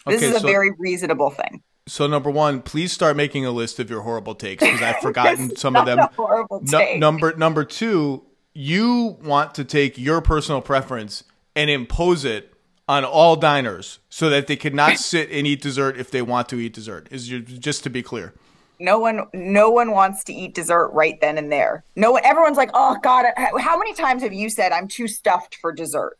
this 0.07 0.21
Okay, 0.21 0.29
is 0.29 0.35
a 0.37 0.39
so- 0.39 0.47
very 0.47 0.71
reasonable 0.77 1.29
thing 1.29 1.61
So 1.87 2.07
number 2.07 2.31
one, 2.31 2.61
please 2.61 2.91
start 2.91 3.15
making 3.17 3.45
a 3.45 3.51
list 3.51 3.79
of 3.79 3.89
your 3.89 4.01
horrible 4.01 4.33
takes 4.33 4.63
because 4.63 4.81
I've 4.81 4.99
forgotten 5.01 5.55
some 5.55 5.75
of 5.75 5.85
them. 5.85 5.99
horrible 6.15 6.61
take. 6.65 6.99
number 6.99 7.35
number 7.35 7.63
two, 7.65 8.23
you 8.53 9.17
want 9.23 9.53
to 9.55 9.63
take 9.65 9.97
your 9.97 10.21
personal 10.21 10.61
preference 10.61 11.23
and 11.55 11.69
impose 11.69 12.23
it 12.25 12.53
on 12.87 13.03
all 13.03 13.35
diners 13.35 13.99
so 14.09 14.29
that 14.29 14.47
they 14.47 14.55
cannot 14.55 14.97
sit 15.11 15.29
and 15.31 15.45
eat 15.45 15.61
dessert 15.61 15.97
if 15.97 16.09
they 16.11 16.21
want 16.21 16.47
to 16.49 16.59
eat 16.59 16.73
dessert. 16.73 17.07
Is 17.11 17.29
your, 17.29 17.41
just 17.41 17.83
to 17.83 17.89
be 17.89 18.01
clear. 18.01 18.33
No 18.79 18.99
one 18.99 19.27
no 19.33 19.69
one 19.69 19.91
wants 19.91 20.23
to 20.25 20.33
eat 20.33 20.53
dessert 20.53 20.89
right 20.89 21.19
then 21.21 21.37
and 21.37 21.51
there. 21.51 21.83
No 21.95 22.11
one 22.11 22.25
everyone's 22.25 22.57
like 22.57 22.71
oh 22.73 22.97
god 23.01 23.25
how 23.37 23.77
many 23.77 23.93
times 23.93 24.23
have 24.23 24.33
you 24.33 24.49
said 24.49 24.71
i'm 24.71 24.87
too 24.87 25.07
stuffed 25.07 25.55
for 25.55 25.71
dessert 25.71 26.17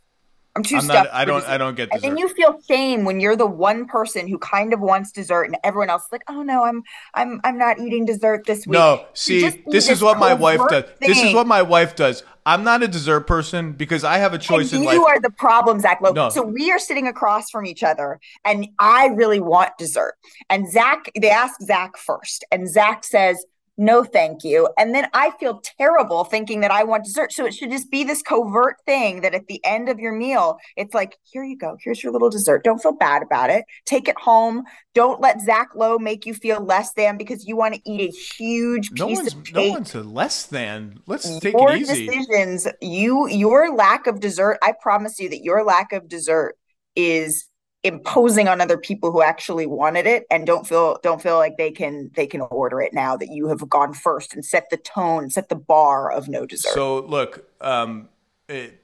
i'm 0.56 0.64
too 0.64 0.78
I'm 0.78 0.82
stuffed 0.82 1.06
not. 1.06 1.14
I 1.14 1.26
don't. 1.26 1.42
dessert." 1.42 1.52
I 1.52 1.58
don't 1.58 1.76
get 1.76 1.90
And 1.92 2.02
then 2.02 2.18
you 2.18 2.30
feel 2.30 2.60
shame 2.68 3.04
when 3.06 3.20
you're 3.20 3.36
the 3.36 3.46
one 3.46 3.86
person 3.86 4.28
who 4.28 4.38
kind 4.40 4.74
of 4.74 4.80
wants 4.80 5.12
dessert, 5.12 5.44
and 5.44 5.58
everyone 5.64 5.90
else 5.90 6.04
is 6.06 6.12
like, 6.12 6.24
"Oh 6.28 6.44
no, 6.44 6.64
I'm 6.64 6.84
I'm 7.14 7.42
I'm 7.44 7.58
not 7.58 7.80
eating 7.80 8.06
dessert 8.06 8.46
this 8.46 8.66
week." 8.66 8.74
No, 8.74 9.06
see, 9.14 9.42
need 9.42 9.64
this 9.68 9.90
is 9.90 10.02
what 10.02 10.18
my 10.18 10.34
wife 10.34 10.60
does. 10.70 10.84
covert 10.84 11.00
This 11.00 11.22
is 11.22 11.34
what 11.34 11.48
my 11.48 11.62
wife 11.62 11.96
does. 11.96 12.24
I'm 12.48 12.64
not 12.64 12.84
a 12.84 12.88
dessert 12.88 13.22
person 13.22 13.72
because 13.72 14.04
I 14.04 14.20
have 14.20 14.34
a 14.34 14.38
choice 14.38 14.72
and 14.72 14.78
in 14.78 14.82
you 14.84 14.88
life. 14.90 14.96
You 14.96 15.06
are 15.08 15.20
the 15.20 15.32
problem, 15.32 15.80
Zach 15.80 16.00
Lowe. 16.00 16.12
No. 16.12 16.30
So 16.30 16.44
we 16.44 16.72
are 16.72 16.78
sitting 16.78 17.08
across 17.08 17.50
from 17.50 17.66
each 17.66 17.82
other, 17.82 18.20
and 18.44 18.68
I 18.78 19.08
really 19.08 19.40
want 19.40 19.72
dessert. 19.80 20.14
And 20.50 20.72
Zach, 20.72 21.10
they 21.20 21.32
ask 21.32 21.60
Zach 21.62 21.98
first, 21.98 22.46
and 22.52 22.70
Zach 22.70 23.04
says, 23.04 23.46
"No, 23.78 24.04
thank 24.04 24.44
you." 24.44 24.70
And 24.78 24.94
then 24.94 25.08
I 25.14 25.32
feel 25.40 25.62
terrible 25.78 26.24
thinking 26.24 26.62
that 26.62 26.72
I 26.72 26.84
want 26.84 27.04
dessert. 27.06 27.32
So 27.32 27.46
it 27.46 27.54
should 27.54 27.72
just 27.72 27.92
be 27.92 28.04
this 28.04 28.22
covert 28.22 28.78
thing 28.86 29.22
that 29.22 29.34
at 29.34 29.48
the 29.48 29.64
end 29.66 29.90
of 29.90 30.00
your 30.00 30.14
meal, 30.14 30.58
it's 30.76 30.94
like, 30.94 31.18
"Here 31.24 31.44
you 31.44 31.58
go. 31.58 31.78
Here's 31.84 32.04
your 32.04 32.12
little 32.12 32.30
dessert. 32.30 32.64
Don't 32.64 32.82
feel 32.82 32.94
bad 32.94 33.24
about 33.24 33.50
it. 33.50 33.66
Take 33.86 34.08
it 34.08 34.18
home. 34.20 34.64
Don't 34.94 35.20
let 35.20 35.42
Zach 35.42 35.70
Lowe 35.76 35.98
make 35.98 36.26
you 36.26 36.34
feel 36.34 36.64
less 36.64 36.94
than 36.94 37.18
because 37.18 37.46
you 37.46 37.56
want 37.56 37.76
to 37.76 37.82
eat 37.86 38.02
a 38.02 38.44
huge 38.44 38.92
no 38.98 39.08
piece 39.08 39.18
one's 39.18 39.34
of 39.34 39.54
no 39.54 39.70
one's 39.70 39.96
less 39.96 40.46
than. 40.46 41.00
Let's 41.06 41.40
take 41.40 41.56
it 41.56 41.78
easy. 41.78 42.06
decisions 42.06 42.68
you 42.82 43.28
your 43.30 43.74
lack 43.76 44.08
of 44.08 44.20
dessert 44.20 44.58
i 44.62 44.74
promise 44.82 45.20
you 45.20 45.30
that 45.30 45.44
your 45.44 45.64
lack 45.64 45.92
of 45.92 46.08
dessert 46.08 46.56
is 46.96 47.46
imposing 47.86 48.48
on 48.48 48.60
other 48.60 48.78
people 48.78 49.12
who 49.12 49.22
actually 49.22 49.68
wanted 49.68 50.08
it 50.08 50.26
and 50.32 50.48
don't 50.48 50.68
feel 50.68 51.00
don't 51.04 51.22
feel 51.22 51.38
like 51.38 51.56
they 51.58 51.72
can 51.72 52.10
they 52.16 52.26
can 52.26 52.42
order 52.42 52.82
it 52.82 52.94
now 52.94 53.16
that 53.16 53.30
you 53.30 53.48
have 53.48 53.70
gone 53.70 53.94
first 53.94 54.34
and 54.34 54.44
set 54.44 54.68
the 54.72 54.78
tone 54.78 55.30
set 55.30 55.50
the 55.50 55.56
bar 55.56 56.12
of 56.12 56.28
no 56.28 56.46
dessert 56.48 56.74
So 56.74 57.00
look, 57.02 57.48
um, 57.62 58.10
it, 58.50 58.82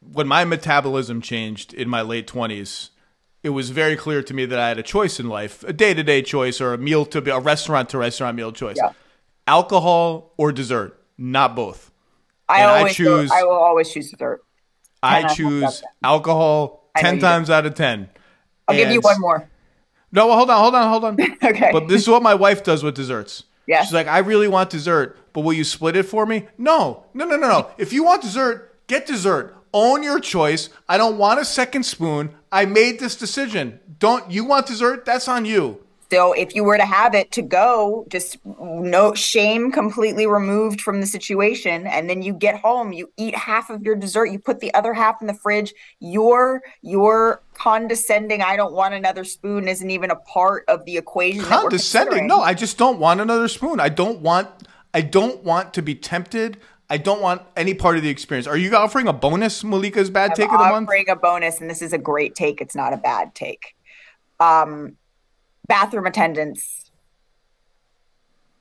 when 0.00 0.26
my 0.26 0.44
metabolism 0.44 1.20
changed 1.20 1.72
in 1.72 1.88
my 1.88 2.02
late 2.02 2.26
twenties, 2.26 2.90
it 3.44 3.50
was 3.50 3.70
very 3.70 3.94
clear 3.94 4.20
to 4.20 4.34
me 4.34 4.44
that 4.46 4.58
I 4.58 4.66
had 4.68 4.78
a 4.78 4.82
choice 4.82 5.20
in 5.20 5.28
life, 5.28 5.62
a 5.62 5.72
day 5.72 5.94
to 5.94 6.02
day 6.02 6.22
choice 6.22 6.60
or 6.60 6.74
a 6.74 6.78
meal 6.78 7.06
to 7.06 7.20
be 7.22 7.30
a 7.30 7.38
restaurant 7.38 7.88
to 7.90 7.98
restaurant 7.98 8.36
meal 8.36 8.50
choice. 8.52 8.76
Yeah. 8.76 8.90
Alcohol 9.46 10.32
or 10.36 10.50
dessert, 10.50 11.00
not 11.16 11.54
both. 11.54 11.92
i 12.48 12.60
and 12.62 12.70
I 12.70 12.78
always 12.78 12.96
choose- 12.96 13.30
i 13.30 13.42
will 13.44 13.52
always 13.52 13.88
choose 13.92 14.10
dessert 14.10 14.40
I 15.02 15.22
choose 15.34 15.84
alcohol 16.02 16.56
I 16.62 16.85
ten 16.96 17.18
times 17.18 17.50
out 17.50 17.66
of 17.66 17.74
ten. 17.74 18.08
i'll 18.68 18.76
give 18.76 18.90
you 18.90 19.00
one 19.00 19.20
more 19.20 19.48
No, 20.12 20.32
hold 20.32 20.50
on, 20.50 20.58
hold 20.60 20.74
on, 20.74 20.88
hold 20.88 21.04
on. 21.04 21.36
Okay. 21.42 21.70
But 21.72 21.88
this 21.88 22.02
is 22.02 22.08
what 22.08 22.22
my 22.22 22.34
wife 22.34 22.62
does 22.62 22.82
with 22.82 22.94
desserts. 22.94 23.44
Yeah. 23.66 23.82
She's 23.82 23.92
like, 23.92 24.06
I 24.06 24.18
really 24.18 24.48
want 24.48 24.70
dessert, 24.70 25.18
but 25.32 25.40
will 25.40 25.52
you 25.52 25.64
split 25.64 25.96
it 25.96 26.04
for 26.04 26.24
me? 26.24 26.46
No, 26.56 27.04
no, 27.12 27.24
no, 27.26 27.36
no, 27.36 27.48
no. 27.48 27.70
If 27.78 27.92
you 27.92 28.04
want 28.04 28.22
dessert, 28.22 28.72
get 28.86 29.06
dessert. 29.06 29.54
Own 29.74 30.02
your 30.02 30.20
choice. 30.20 30.70
I 30.88 30.96
don't 30.96 31.18
want 31.18 31.40
a 31.40 31.44
second 31.44 31.84
spoon. 31.84 32.30
I 32.50 32.64
made 32.64 32.98
this 33.00 33.16
decision. 33.16 33.80
Don't 33.98 34.30
you 34.30 34.44
want 34.44 34.66
dessert? 34.66 35.04
That's 35.04 35.28
on 35.28 35.44
you. 35.44 35.84
So 36.10 36.32
if 36.32 36.54
you 36.54 36.62
were 36.62 36.76
to 36.76 36.86
have 36.86 37.14
it 37.14 37.32
to 37.32 37.42
go, 37.42 38.06
just 38.08 38.38
no 38.44 39.14
shame 39.14 39.72
completely 39.72 40.26
removed 40.26 40.80
from 40.80 41.00
the 41.00 41.06
situation, 41.06 41.86
and 41.86 42.08
then 42.08 42.22
you 42.22 42.32
get 42.32 42.60
home, 42.60 42.92
you 42.92 43.10
eat 43.16 43.34
half 43.34 43.70
of 43.70 43.82
your 43.82 43.96
dessert, 43.96 44.26
you 44.26 44.38
put 44.38 44.60
the 44.60 44.72
other 44.74 44.94
half 44.94 45.20
in 45.20 45.26
the 45.26 45.34
fridge. 45.34 45.74
Your 45.98 46.62
your 46.82 47.42
condescending, 47.54 48.42
I 48.42 48.56
don't 48.56 48.72
want 48.72 48.94
another 48.94 49.24
spoon, 49.24 49.66
isn't 49.66 49.90
even 49.90 50.10
a 50.10 50.16
part 50.16 50.64
of 50.68 50.84
the 50.84 50.96
equation. 50.96 51.42
Condescending. 51.42 52.26
No, 52.26 52.40
I 52.40 52.54
just 52.54 52.78
don't 52.78 52.98
want 52.98 53.20
another 53.20 53.48
spoon. 53.48 53.80
I 53.80 53.88
don't 53.88 54.20
want 54.20 54.48
I 54.94 55.00
don't 55.00 55.42
want 55.42 55.74
to 55.74 55.82
be 55.82 55.94
tempted. 55.94 56.58
I 56.88 56.98
don't 56.98 57.20
want 57.20 57.42
any 57.56 57.74
part 57.74 57.96
of 57.96 58.02
the 58.02 58.08
experience. 58.10 58.46
Are 58.46 58.56
you 58.56 58.74
offering 58.76 59.08
a 59.08 59.12
bonus, 59.12 59.64
Malika's 59.64 60.08
bad 60.08 60.36
take 60.36 60.46
of 60.46 60.52
the 60.52 60.58
month? 60.58 60.88
offering 60.88 61.08
a 61.08 61.16
bonus, 61.16 61.60
and 61.60 61.68
this 61.68 61.82
is 61.82 61.92
a 61.92 61.98
great 61.98 62.36
take. 62.36 62.60
It's 62.60 62.76
not 62.76 62.92
a 62.92 62.96
bad 62.96 63.34
take. 63.34 63.74
Um, 64.38 64.96
bathroom 65.66 66.06
attendants 66.06 66.90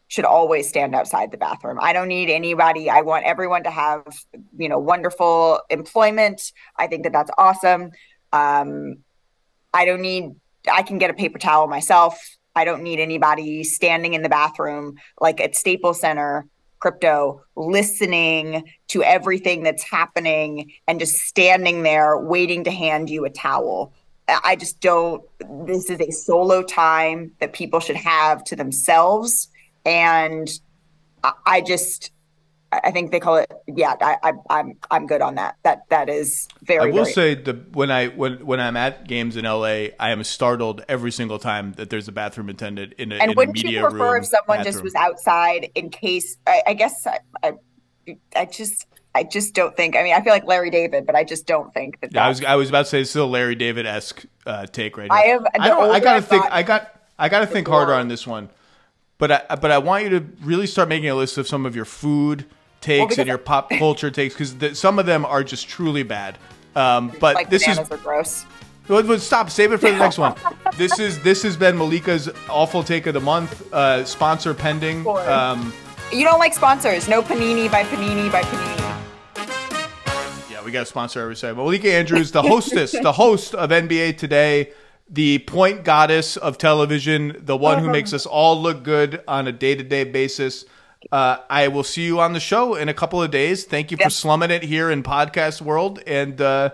should 0.07 0.26
always 0.26 0.68
stand 0.68 0.94
outside 0.95 1.32
the 1.32 1.38
bathroom. 1.38 1.77
I 1.82 1.91
don't 1.91 2.07
need 2.07 2.30
anybody. 2.30 2.90
I 2.90 3.02
want 3.02 3.26
everyone 3.26 3.64
to 3.64 3.72
have, 3.72 4.03
you 4.57 4.69
know, 4.69 4.80
wonderful 4.80 5.61
employment. 5.69 6.52
I 6.77 6.88
think 6.88 7.03
that 7.03 7.11
that's 7.11 7.32
awesome. 7.38 7.91
Um, 8.32 8.98
I 9.73 9.86
don't 9.86 10.02
need. 10.02 10.36
I 10.72 10.84
can 10.84 10.98
get 10.98 11.10
a 11.10 11.14
paper 11.14 11.40
towel 11.40 11.68
myself. 11.68 12.19
I 12.56 12.65
don't 12.65 12.84
need 12.84 12.99
anybody 12.99 13.64
standing 13.64 14.14
in 14.14 14.22
the 14.22 14.30
bathroom 14.30 14.95
like 15.19 15.41
at 15.41 15.56
Staples 15.56 15.99
Center 15.99 16.45
crypto 16.80 17.41
listening 17.56 18.64
to 18.90 19.03
everything 19.03 19.64
that's 19.64 19.84
happening 19.84 20.72
and 20.88 20.99
just 20.99 21.15
standing 21.15 21.84
there 21.84 22.18
waiting 22.18 22.64
to 22.64 22.72
hand 22.72 23.10
you 23.10 23.26
a 23.26 23.30
towel 23.30 23.94
I 24.27 24.56
just 24.56 24.81
don't. 24.81 25.23
This 25.68 25.89
is 25.89 25.99
a 25.99 26.11
solo 26.11 26.64
time 26.64 27.31
that 27.39 27.53
people 27.53 27.80
should 27.80 27.95
have 27.95 28.43
to 28.45 28.56
themselves, 28.56 29.49
and 29.85 30.49
I, 31.45 31.61
just 31.61 32.11
I 32.72 32.91
think 32.91 33.11
they 33.11 33.19
call 33.19 33.38
it. 33.38 33.52
Yeah, 33.68 33.95
I, 34.02 34.18
I, 34.23 34.34
I'm 34.49 34.73
I'm 34.89 35.07
good 35.07 35.22
on 35.22 35.35
that. 35.35 35.57
That 35.64 35.88
that 35.89 36.10
is 36.10 36.47
very. 36.64 36.91
I 36.91 36.95
will 36.95 37.03
very, 37.03 37.14
say 37.14 37.35
the 37.35 37.53
when 37.73 37.91
I 37.91 38.07
when 38.07 38.45
when 38.45 38.60
I'm 38.60 38.76
at 38.76 39.07
games 39.07 39.38
in 39.38 39.45
LA, 39.45 39.89
I 39.99 40.10
am 40.10 40.23
startled 40.23 40.84
every 40.89 41.11
single 41.11 41.39
time 41.39 41.73
that 41.73 41.89
there's 41.89 42.07
a 42.07 42.11
bathroom 42.11 42.49
attendant 42.49 42.93
in 42.93 43.11
a, 43.11 43.15
And 43.15 43.23
in 43.26 43.30
a 43.30 43.34
wouldn't 43.35 43.56
media 43.56 43.81
you 43.81 43.88
prefer 43.88 44.14
room 44.14 44.23
if 44.23 44.30
someone 44.30 44.64
just 44.64 44.84
was 44.84 44.95
outside 44.95 45.69
in 45.76 45.89
case? 45.89 46.38
I, 46.47 46.64
I 46.68 46.73
guess 46.73 47.06
I, 47.06 47.19
I, 47.43 47.53
I 48.35 48.45
just, 48.45 48.88
I 49.15 49.23
just 49.23 49.53
don't 49.53 49.75
think. 49.75 49.95
I 49.95 50.03
mean, 50.03 50.13
I 50.13 50.21
feel 50.21 50.33
like 50.33 50.45
Larry 50.45 50.69
David, 50.69 51.05
but 51.05 51.15
I 51.15 51.23
just 51.23 51.47
don't 51.47 51.73
think 51.73 51.99
that. 52.01 52.13
Yeah, 52.13 52.25
I 52.25 52.29
was 52.29 52.43
I 52.43 52.55
was 52.55 52.69
about 52.69 52.83
to 52.83 52.89
say 52.89 53.01
it's 53.01 53.09
still 53.09 53.25
a 53.25 53.27
Larry 53.27 53.55
David 53.55 53.85
esque 53.85 54.25
uh, 54.45 54.65
take 54.65 54.97
right 54.97 55.09
here. 55.11 55.17
I 55.19 55.21
have- 55.27 55.45
I 55.59 55.67
don't. 55.67 55.89
I 55.89 55.99
gotta 56.01 56.17
I've 56.17 56.27
think. 56.27 56.45
I 56.51 56.61
got. 56.63 56.91
I 57.17 57.29
gotta 57.29 57.47
think 57.47 57.67
more- 57.67 57.77
harder 57.77 57.93
on 57.93 58.09
this 58.09 58.27
one. 58.27 58.49
But 59.17 59.31
I 59.49 59.55
but 59.55 59.71
I 59.71 59.77
want 59.77 60.03
you 60.03 60.09
to 60.19 60.25
really 60.43 60.67
start 60.67 60.89
making 60.89 61.09
a 61.09 61.15
list 61.15 61.37
of 61.37 61.47
some 61.47 61.65
of 61.65 61.75
your 61.75 61.85
food 61.85 62.45
takes 62.81 63.05
because- 63.05 63.17
and 63.19 63.27
your 63.27 63.37
pop 63.37 63.69
culture 63.79 64.11
takes 64.11 64.35
because 64.35 64.77
some 64.77 64.99
of 64.99 65.05
them 65.05 65.23
are 65.25 65.43
just 65.43 65.69
truly 65.69 66.03
bad. 66.03 66.37
Um, 66.75 67.13
but 67.21 67.35
like 67.35 67.49
this 67.49 67.65
is 67.65 67.79
are 67.79 67.97
gross. 67.97 68.45
Well, 68.89 69.01
but 69.01 69.21
stop. 69.21 69.49
Save 69.49 69.71
it 69.71 69.77
for 69.77 69.89
the 69.89 69.97
next 69.97 70.17
one. 70.17 70.35
This 70.77 70.99
is 70.99 71.21
this 71.23 71.41
has 71.43 71.55
been 71.55 71.77
Malika's 71.77 72.29
awful 72.49 72.83
take 72.83 73.05
of 73.05 73.13
the 73.13 73.21
month. 73.21 73.71
Uh, 73.73 74.03
sponsor 74.03 74.53
pending. 74.53 75.07
Um, 75.07 75.71
You 76.11 76.25
don't 76.25 76.37
like 76.37 76.53
sponsors? 76.53 77.07
No 77.07 77.21
panini 77.21 77.71
by 77.71 77.83
panini 77.83 78.29
by 78.29 78.41
panini. 78.41 78.84
We 80.65 80.71
got 80.71 80.83
a 80.83 80.85
sponsor 80.85 81.21
every 81.21 81.35
segment. 81.35 81.59
Malika 81.59 81.93
Andrews, 81.93 82.31
the 82.31 82.41
hostess, 82.41 82.91
the 82.91 83.13
host 83.13 83.53
of 83.53 83.69
NBA 83.69 84.17
Today, 84.17 84.71
the 85.07 85.39
point 85.39 85.83
goddess 85.83 86.35
of 86.35 86.57
television, 86.57 87.37
the 87.39 87.55
one 87.55 87.79
who 87.79 87.89
makes 87.89 88.11
us 88.11 88.25
all 88.25 88.59
look 88.59 88.83
good 88.83 89.23
on 89.27 89.47
a 89.47 89.51
day 89.51 89.75
to 89.75 89.83
day 89.83 90.03
basis. 90.03 90.65
Uh, 91.11 91.37
I 91.49 91.67
will 91.67 91.83
see 91.83 92.03
you 92.03 92.19
on 92.19 92.33
the 92.33 92.39
show 92.39 92.73
in 92.73 92.89
a 92.89 92.93
couple 92.93 93.21
of 93.21 93.29
days. 93.29 93.63
Thank 93.63 93.91
you 93.91 93.97
for 93.97 94.09
slumming 94.09 94.49
it 94.49 94.63
here 94.63 94.89
in 94.89 95.03
podcast 95.03 95.61
world, 95.61 96.01
and 96.07 96.41
uh, 96.41 96.71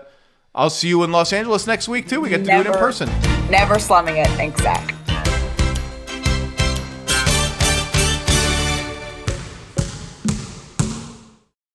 I'll 0.54 0.70
see 0.70 0.88
you 0.88 1.02
in 1.02 1.12
Los 1.12 1.34
Angeles 1.34 1.66
next 1.66 1.86
week 1.86 2.08
too. 2.08 2.22
We 2.22 2.30
get 2.30 2.38
to 2.38 2.50
do 2.50 2.60
it 2.60 2.66
in 2.66 2.72
person. 2.72 3.10
Never 3.50 3.78
slumming 3.78 4.16
it. 4.16 4.28
Thanks, 4.28 4.62
Zach. 4.62 4.94